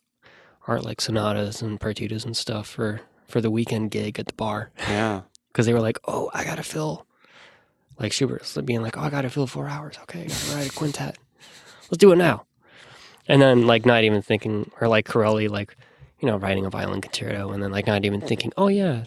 art, 0.67 0.83
like 0.85 1.01
sonatas 1.01 1.61
and 1.61 1.79
partitas 1.79 2.25
and 2.25 2.35
stuff 2.37 2.67
for 2.67 3.01
for 3.27 3.41
the 3.41 3.51
weekend 3.51 3.91
gig 3.91 4.17
at 4.19 4.27
the 4.27 4.33
bar 4.33 4.71
Yeah. 4.77 5.21
because 5.49 5.65
they 5.65 5.73
were 5.73 5.81
like, 5.81 5.99
"Oh, 6.07 6.29
I 6.33 6.43
gotta 6.45 6.63
fill," 6.63 7.05
like 7.99 8.11
Schubert's 8.13 8.55
being 8.61 8.81
like, 8.81 8.97
"Oh, 8.97 9.01
I 9.01 9.09
gotta 9.09 9.29
fill 9.29 9.47
four 9.47 9.67
hours. 9.67 9.97
Okay, 10.03 10.21
I 10.23 10.27
gotta 10.27 10.55
write 10.55 10.69
a 10.69 10.73
quintet. 10.73 11.17
Let's 11.91 11.97
do 11.99 12.11
it 12.11 12.17
now." 12.17 12.44
And 13.27 13.41
then 13.41 13.65
like 13.67 13.85
not 13.85 14.03
even 14.03 14.21
thinking, 14.21 14.71
or 14.79 14.87
like 14.87 15.05
Corelli, 15.05 15.47
like 15.47 15.75
you 16.19 16.27
know, 16.27 16.37
writing 16.37 16.65
a 16.65 16.69
violin 16.69 17.01
concerto, 17.01 17.51
and 17.51 17.61
then 17.61 17.71
like 17.71 17.87
not 17.87 18.05
even 18.05 18.21
thinking, 18.21 18.51
"Oh 18.57 18.67
yeah." 18.67 19.03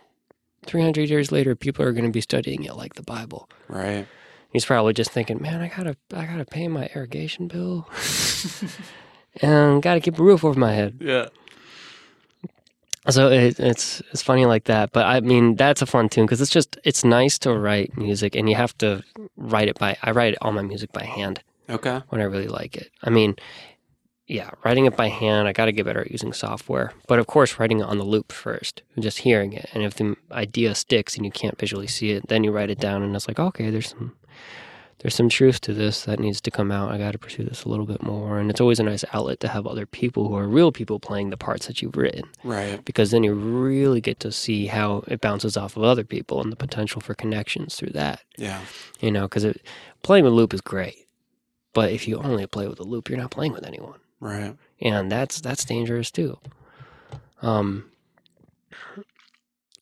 300 0.66 1.09
years 1.09 1.31
later 1.32 1.55
people 1.55 1.85
are 1.85 1.93
going 1.93 2.05
to 2.05 2.11
be 2.11 2.20
studying 2.20 2.65
it 2.65 2.74
like 2.74 2.95
the 2.95 3.03
bible 3.03 3.49
Right. 3.69 4.07
He's 4.53 4.65
probably 4.66 4.93
just 4.93 5.11
thinking, 5.12 5.40
"Man, 5.40 5.61
I 5.61 5.69
gotta, 5.69 5.97
I 6.12 6.24
gotta 6.27 6.45
pay 6.45 6.69
my 6.69 6.90
irrigation 6.95 7.49
bill, 7.49 7.89
and 9.43 9.82
gotta 9.82 10.01
keep 10.01 10.19
a 10.19 10.23
roof 10.23 10.45
over 10.45 10.59
my 10.59 10.73
head." 10.73 10.97
Yeah. 11.01 11.27
So 13.11 13.28
it, 13.31 13.59
it's 13.61 14.01
it's 14.11 14.23
funny 14.23 14.47
like 14.47 14.65
that. 14.65 14.93
But 14.93 15.07
I 15.07 15.20
mean, 15.20 15.55
that's 15.57 15.81
a 15.82 15.86
fun 15.86 16.09
tune 16.09 16.27
because 16.27 16.40
it's 16.40 16.51
just 16.51 16.78
it's 16.85 17.05
nice 17.05 17.39
to 17.40 17.53
write 17.53 17.97
music, 17.97 18.35
and 18.35 18.49
you 18.49 18.55
have 18.57 18.77
to 18.78 19.03
write 19.36 19.69
it 19.69 19.78
by. 19.78 19.97
I 20.03 20.11
write 20.11 20.36
all 20.43 20.53
my 20.53 20.62
music 20.62 20.93
by 20.93 21.05
hand 21.05 21.40
Okay. 21.70 22.01
when 22.09 22.20
I 22.20 22.24
really 22.24 22.49
like 22.49 22.77
it. 22.77 22.90
I 23.03 23.11
mean, 23.11 23.36
yeah, 24.29 24.51
writing 24.65 24.87
it 24.87 24.97
by 24.97 25.09
hand. 25.09 25.49
I 25.49 25.53
got 25.53 25.65
to 25.67 25.73
get 25.73 25.87
better 25.87 26.03
at 26.03 26.11
using 26.11 26.33
software. 26.33 26.93
But 27.09 27.19
of 27.19 27.27
course, 27.27 27.59
writing 27.59 27.81
it 27.81 27.85
on 27.85 27.99
the 27.99 28.05
loop 28.05 28.31
first, 28.31 28.83
and 28.95 29.03
just 29.03 29.19
hearing 29.19 29.53
it. 29.55 29.69
And 29.75 29.83
if 29.83 29.95
the 29.95 30.17
idea 30.31 30.75
sticks 30.75 31.17
and 31.17 31.25
you 31.25 31.31
can't 31.33 31.59
visually 31.59 31.87
see 31.87 32.11
it, 32.13 32.29
then 32.29 32.45
you 32.45 32.53
write 32.53 32.71
it 32.71 32.79
down, 32.79 33.03
and 33.03 33.17
it's 33.17 33.27
like, 33.27 33.39
okay, 33.41 33.71
there's 33.71 33.89
some 33.89 34.15
there's 35.01 35.15
some 35.15 35.29
truth 35.29 35.61
to 35.61 35.73
this 35.73 36.03
that 36.07 36.19
needs 36.19 36.41
to 36.41 36.51
come 36.51 36.73
out. 36.73 36.91
I 36.91 36.99
got 36.99 37.13
to 37.13 37.19
pursue 37.19 37.45
this 37.45 37.63
a 37.63 37.69
little 37.69 37.87
bit 37.87 38.03
more. 38.03 38.41
And 38.41 38.51
it's 38.51 38.61
always 38.61 38.81
a 38.81 38.83
nice 38.83 39.05
outlet 39.13 39.39
to 39.41 39.49
have 39.49 39.65
other 39.65 39.87
people 39.87 40.27
who 40.27 40.35
are 40.35 40.49
real 40.49 40.73
people 40.73 40.99
playing 40.99 41.31
the 41.31 41.37
parts 41.37 41.69
that 41.69 41.81
you've 41.81 41.97
written, 41.97 42.25
Right. 42.43 42.85
because 42.85 43.13
then 43.13 43.23
you 43.23 43.33
really 43.33 44.01
get 44.01 44.19
to 44.21 44.33
see 44.33 44.67
how 44.67 45.05
it 45.07 45.21
bounces 45.21 45.57
off 45.57 45.77
of 45.77 45.85
other 45.85 46.03
people 46.03 46.43
and 46.43 46.51
the 46.51 46.57
potential 46.57 47.01
for 47.01 47.15
connections 47.15 47.77
through 47.77 47.91
that. 47.91 48.23
Yeah. 48.37 48.61
You 48.99 49.13
know, 49.13 49.29
because 49.29 49.47
playing 50.03 50.25
with 50.25 50.33
loop 50.33 50.53
is 50.53 50.61
great. 50.61 50.97
But 51.75 51.93
if 51.93 52.09
you 52.09 52.17
only 52.19 52.45
play 52.49 52.67
with 52.67 52.81
a 52.81 52.85
loop, 52.85 53.09
you're 53.09 53.19
not 53.19 53.31
playing 53.31 53.53
with 53.53 53.65
anyone, 53.65 54.01
Right. 54.20 54.57
and 54.81 55.11
that's 55.12 55.40
that's 55.40 55.65
dangerous 55.65 56.11
too. 56.11 56.39
Um, 57.43 57.90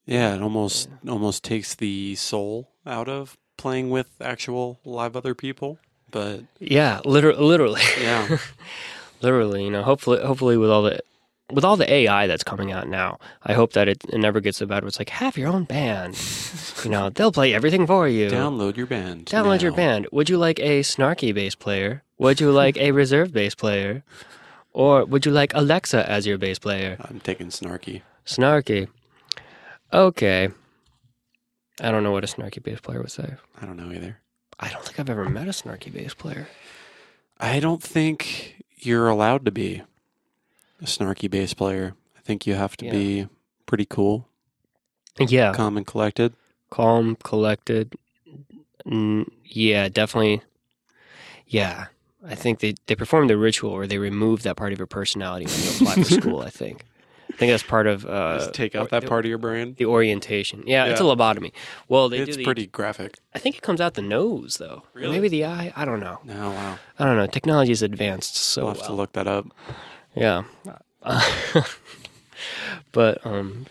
Yeah, 0.04 0.34
it 0.36 0.42
almost 0.42 0.88
almost 1.08 1.42
takes 1.42 1.74
the 1.74 2.14
soul 2.14 2.68
out 2.86 3.08
of 3.08 3.36
playing 3.56 3.90
with 3.90 4.08
actual 4.20 4.78
live 4.84 5.16
other 5.16 5.34
people. 5.34 5.78
But 6.10 6.42
yeah, 6.60 7.00
literally, 7.04 7.42
literally, 7.42 7.82
yeah, 8.00 8.38
literally. 9.22 9.64
You 9.64 9.70
know, 9.70 9.82
hopefully, 9.82 10.20
hopefully, 10.24 10.56
with 10.56 10.70
all 10.70 10.82
the 10.82 11.00
with 11.52 11.64
all 11.64 11.76
the 11.76 11.90
AI 11.92 12.26
that's 12.26 12.44
coming 12.44 12.70
out 12.72 12.88
now, 12.88 13.18
I 13.42 13.54
hope 13.54 13.72
that 13.72 13.88
it, 13.88 14.04
it 14.08 14.18
never 14.18 14.40
gets 14.40 14.58
so 14.58 14.66
bad 14.66 14.82
where 14.82 14.88
it's 14.88 14.98
like 15.00 15.10
have 15.10 15.36
your 15.36 15.48
own 15.48 15.64
band. 15.64 16.16
you 16.84 16.90
know, 16.90 17.10
they'll 17.14 17.32
play 17.32 17.54
everything 17.54 17.86
for 17.86 18.06
you. 18.08 18.28
download 18.28 18.76
your 18.76 18.86
band. 18.86 19.26
Download 19.26 19.60
your 19.62 19.72
band. 19.72 20.06
Would 20.12 20.28
you 20.28 20.38
like 20.38 20.60
a 20.60 20.80
snarky 20.80 21.34
bass 21.34 21.54
player? 21.56 22.02
Would 22.18 22.40
you 22.40 22.50
like 22.50 22.76
a 22.76 22.92
reserve 22.92 23.32
bass 23.32 23.54
player? 23.54 24.02
Or 24.72 25.04
would 25.04 25.24
you 25.26 25.32
like 25.32 25.54
Alexa 25.54 26.08
as 26.10 26.26
your 26.26 26.38
bass 26.38 26.58
player? 26.58 26.96
I'm 27.00 27.20
taking 27.20 27.48
snarky. 27.48 28.02
Snarky. 28.26 28.88
Okay. 29.92 30.48
I 31.80 31.90
don't 31.90 32.02
know 32.02 32.12
what 32.12 32.24
a 32.24 32.26
snarky 32.26 32.62
bass 32.62 32.80
player 32.80 33.00
would 33.00 33.10
say. 33.10 33.34
I 33.60 33.66
don't 33.66 33.76
know 33.76 33.92
either. 33.92 34.18
I 34.58 34.68
don't 34.70 34.84
think 34.84 34.98
I've 34.98 35.10
ever 35.10 35.28
met 35.28 35.46
a 35.48 35.50
snarky 35.52 35.92
bass 35.92 36.14
player. 36.14 36.48
I 37.38 37.60
don't 37.60 37.82
think 37.82 38.62
you're 38.78 39.08
allowed 39.08 39.44
to 39.44 39.50
be 39.50 39.82
a 40.80 40.84
snarky 40.86 41.30
bass 41.30 41.52
player. 41.54 41.94
I 42.16 42.20
think 42.22 42.46
you 42.46 42.54
have 42.54 42.76
to 42.78 42.86
Yeah. 42.86 42.92
be 42.92 43.28
pretty 43.66 43.84
cool, 43.84 44.28
Yeah. 45.18 45.52
calm 45.52 45.76
and 45.76 45.86
collected. 45.86 46.34
Calm, 46.70 47.16
collected. 47.22 47.94
Mm, 48.86 49.28
yeah, 49.44 49.88
definitely. 49.88 50.40
Yeah. 51.46 51.86
I 52.28 52.34
think 52.34 52.60
they, 52.60 52.74
they 52.86 52.94
perform 52.94 53.28
the 53.28 53.36
ritual 53.36 53.72
where 53.74 53.86
they 53.86 53.98
remove 53.98 54.42
that 54.42 54.56
part 54.56 54.72
of 54.72 54.78
your 54.78 54.86
personality 54.86 55.46
when 55.46 55.62
you 55.62 55.70
apply 55.70 55.94
for 55.94 56.04
school, 56.20 56.40
I 56.40 56.50
think. 56.50 56.84
I 57.32 57.36
think 57.38 57.50
that's 57.52 57.62
part 57.62 57.86
of 57.86 58.06
uh, 58.06 58.38
Just 58.38 58.54
take 58.54 58.74
out 58.74 58.88
that 58.90 59.02
the- 59.02 59.08
part 59.08 59.24
of 59.26 59.28
your 59.28 59.36
brain. 59.38 59.74
The 59.76 59.84
orientation. 59.84 60.62
Yeah, 60.66 60.86
it's 60.86 61.00
a 61.00 61.04
lobotomy. 61.04 61.52
Well, 61.88 62.08
they 62.08 62.18
do 62.18 62.22
It's 62.24 62.36
the, 62.36 62.44
pretty 62.44 62.66
graphic. 62.66 63.18
I 63.34 63.38
think 63.38 63.56
it 63.56 63.62
comes 63.62 63.80
out 63.80 63.94
the 63.94 64.00
nose 64.02 64.56
though. 64.56 64.84
Really? 64.94 65.12
Maybe 65.16 65.28
the 65.28 65.44
eye. 65.44 65.72
I 65.76 65.84
don't 65.84 66.00
know. 66.00 66.18
No, 66.24 66.50
wow. 66.50 66.78
I 66.98 67.04
don't 67.04 67.16
know. 67.16 67.26
Technology 67.26 67.72
is 67.72 67.82
advanced 67.82 68.36
so 68.36 68.64
We'll 68.64 68.74
have 68.74 68.86
to 68.86 68.92
look 68.92 69.12
that 69.12 69.26
up. 69.26 69.46
Yeah. 70.14 70.44
but 72.92 73.24
um 73.26 73.66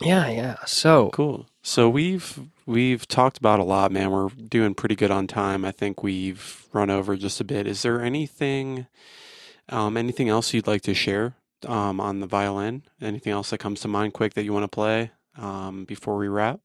yeah, 0.00 0.28
yeah. 0.28 0.56
So 0.66 1.10
Cool. 1.10 1.46
So 1.62 1.88
we've 1.88 2.40
we've 2.66 3.06
talked 3.06 3.38
about 3.38 3.60
a 3.60 3.64
lot, 3.64 3.92
man. 3.92 4.10
We're 4.10 4.28
doing 4.28 4.74
pretty 4.74 4.96
good 4.96 5.10
on 5.10 5.26
time. 5.26 5.64
I 5.64 5.70
think 5.70 6.02
we've 6.02 6.66
run 6.72 6.90
over 6.90 7.16
just 7.16 7.40
a 7.40 7.44
bit. 7.44 7.66
Is 7.66 7.82
there 7.82 8.00
anything 8.00 8.86
um, 9.68 9.96
anything 9.96 10.28
else 10.28 10.52
you'd 10.52 10.66
like 10.66 10.82
to 10.82 10.94
share 10.94 11.34
um, 11.66 12.00
on 12.00 12.20
the 12.20 12.26
violin? 12.26 12.82
Anything 13.00 13.32
else 13.32 13.50
that 13.50 13.58
comes 13.58 13.80
to 13.80 13.88
mind 13.88 14.12
quick 14.12 14.34
that 14.34 14.44
you 14.44 14.52
want 14.52 14.64
to 14.64 14.68
play 14.68 15.10
um, 15.36 15.84
before 15.84 16.16
we 16.16 16.28
wrap? 16.28 16.60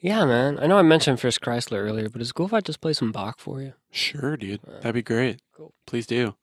yeah, 0.00 0.24
man. 0.24 0.58
I 0.60 0.66
know 0.66 0.78
I 0.78 0.82
mentioned 0.82 1.20
Fritz 1.20 1.38
Kreisler 1.38 1.78
earlier, 1.78 2.08
but 2.08 2.20
is 2.20 2.30
it 2.30 2.34
cool 2.34 2.46
if 2.46 2.52
I 2.52 2.60
just 2.60 2.80
play 2.80 2.92
some 2.92 3.12
Bach 3.12 3.38
for 3.38 3.62
you? 3.62 3.74
Sure, 3.92 4.36
dude. 4.36 4.60
Uh, 4.66 4.80
That'd 4.80 4.94
be 4.94 5.02
great. 5.02 5.40
cool. 5.56 5.72
Please 5.86 6.06
do. 6.06 6.34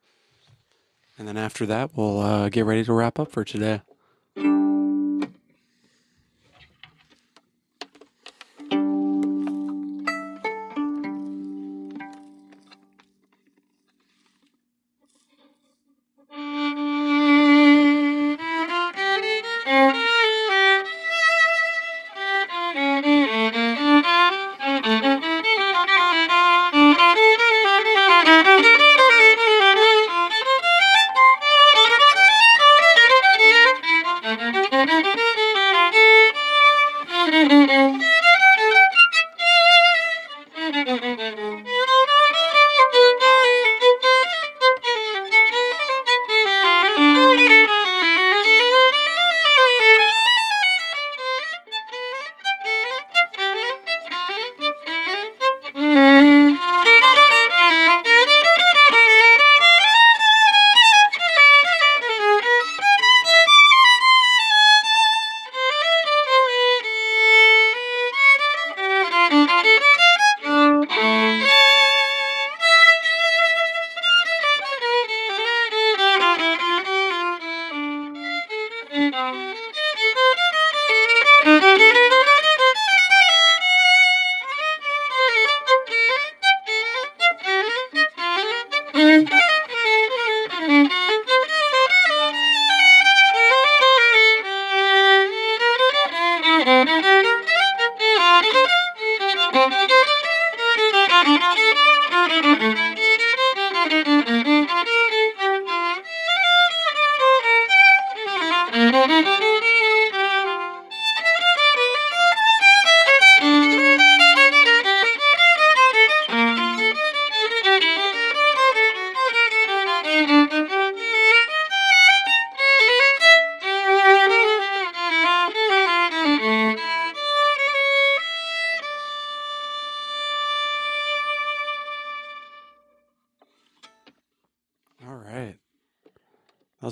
And 1.18 1.28
then 1.28 1.36
after 1.36 1.66
that, 1.66 1.92
we'll 1.94 2.22
uh, 2.22 2.48
get 2.48 2.64
ready 2.66 2.86
to 2.86 2.94
wrap 2.94 3.20
up 3.20 3.30
for 3.32 3.44
today. 3.44 3.82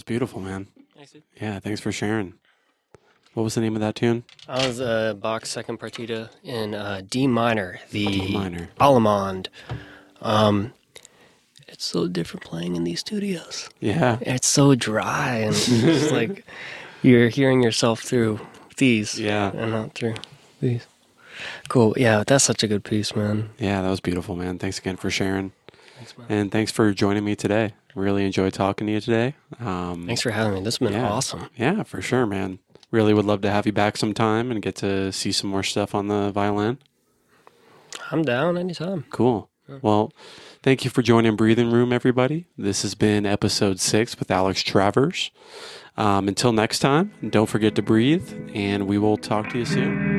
That 0.07 0.13
was 0.13 0.19
beautiful, 0.19 0.39
man. 0.41 0.67
Yeah, 1.41 1.59
thanks 1.59 1.81
for 1.81 1.91
sharing. 1.91 2.33
What 3.33 3.43
was 3.43 3.55
the 3.55 3.61
name 3.61 3.75
of 3.75 3.81
that 3.81 3.95
tune? 3.95 4.23
That 4.47 4.65
was 4.65 4.79
uh, 4.79 5.13
Bach's 5.15 5.49
second 5.49 5.79
partita 5.81 6.29
in 6.43 6.73
uh, 6.73 7.01
D 7.07 7.27
minor, 7.27 7.79
the 7.91 8.05
D 8.07 8.33
minor. 8.33 8.69
Allemande. 8.79 9.47
Um, 10.21 10.71
it's 11.67 11.83
so 11.85 12.07
different 12.07 12.43
playing 12.45 12.75
in 12.77 12.85
these 12.85 13.01
studios. 13.01 13.69
Yeah. 13.81 14.17
It's 14.21 14.47
so 14.47 14.75
dry 14.75 15.35
and 15.39 15.53
it's 15.57 16.11
like 16.11 16.45
you're 17.03 17.27
hearing 17.27 17.61
yourself 17.61 17.99
through 18.01 18.39
these 18.77 19.19
Yeah. 19.19 19.51
and 19.53 19.71
not 19.71 19.93
through 19.93 20.15
these. 20.61 20.87
Cool. 21.67 21.93
Yeah, 21.97 22.23
that's 22.25 22.45
such 22.45 22.63
a 22.63 22.67
good 22.67 22.83
piece, 22.85 23.13
man. 23.15 23.49
Yeah, 23.59 23.81
that 23.81 23.89
was 23.89 23.99
beautiful, 23.99 24.35
man. 24.37 24.57
Thanks 24.57 24.79
again 24.79 24.95
for 24.95 25.09
sharing. 25.11 25.51
Thanks. 25.97 26.13
And 26.29 26.51
thanks 26.51 26.71
for 26.71 26.93
joining 26.93 27.25
me 27.25 27.35
today. 27.35 27.73
Really 27.95 28.25
enjoyed 28.25 28.53
talking 28.53 28.87
to 28.87 28.93
you 28.93 29.01
today. 29.01 29.33
Um, 29.59 30.05
Thanks 30.05 30.21
for 30.21 30.29
having 30.31 30.53
me. 30.53 30.59
This 30.61 30.77
has 30.77 30.87
been 30.89 30.93
Yeah. 30.99 31.09
awesome. 31.09 31.49
Yeah, 31.57 31.83
for 31.83 32.01
sure, 32.01 32.25
man. 32.25 32.59
Really 32.91 33.13
would 33.13 33.25
love 33.25 33.41
to 33.41 33.49
have 33.49 33.65
you 33.65 33.71
back 33.73 33.97
sometime 33.97 34.51
and 34.51 34.61
get 34.61 34.75
to 34.77 35.11
see 35.11 35.31
some 35.31 35.49
more 35.49 35.63
stuff 35.63 35.95
on 35.95 36.07
the 36.07 36.31
violin. 36.31 36.77
I'm 38.11 38.21
down 38.23 38.57
anytime. 38.57 39.05
Cool. 39.09 39.49
Well, 39.81 40.13
thank 40.63 40.85
you 40.85 40.89
for 40.91 41.01
joining 41.01 41.35
Breathing 41.35 41.69
Room, 41.71 41.91
everybody. 41.91 42.45
This 42.57 42.83
has 42.83 42.95
been 42.95 43.25
episode 43.25 43.79
six 43.81 44.17
with 44.17 44.31
Alex 44.31 44.61
Travers. 44.63 45.31
Um, 45.97 46.27
until 46.29 46.53
next 46.53 46.79
time, 46.79 47.11
don't 47.29 47.47
forget 47.49 47.75
to 47.75 47.81
breathe, 47.81 48.31
and 48.53 48.87
we 48.87 48.97
will 48.97 49.17
talk 49.17 49.49
to 49.49 49.57
you 49.57 49.65
soon. 49.65 50.16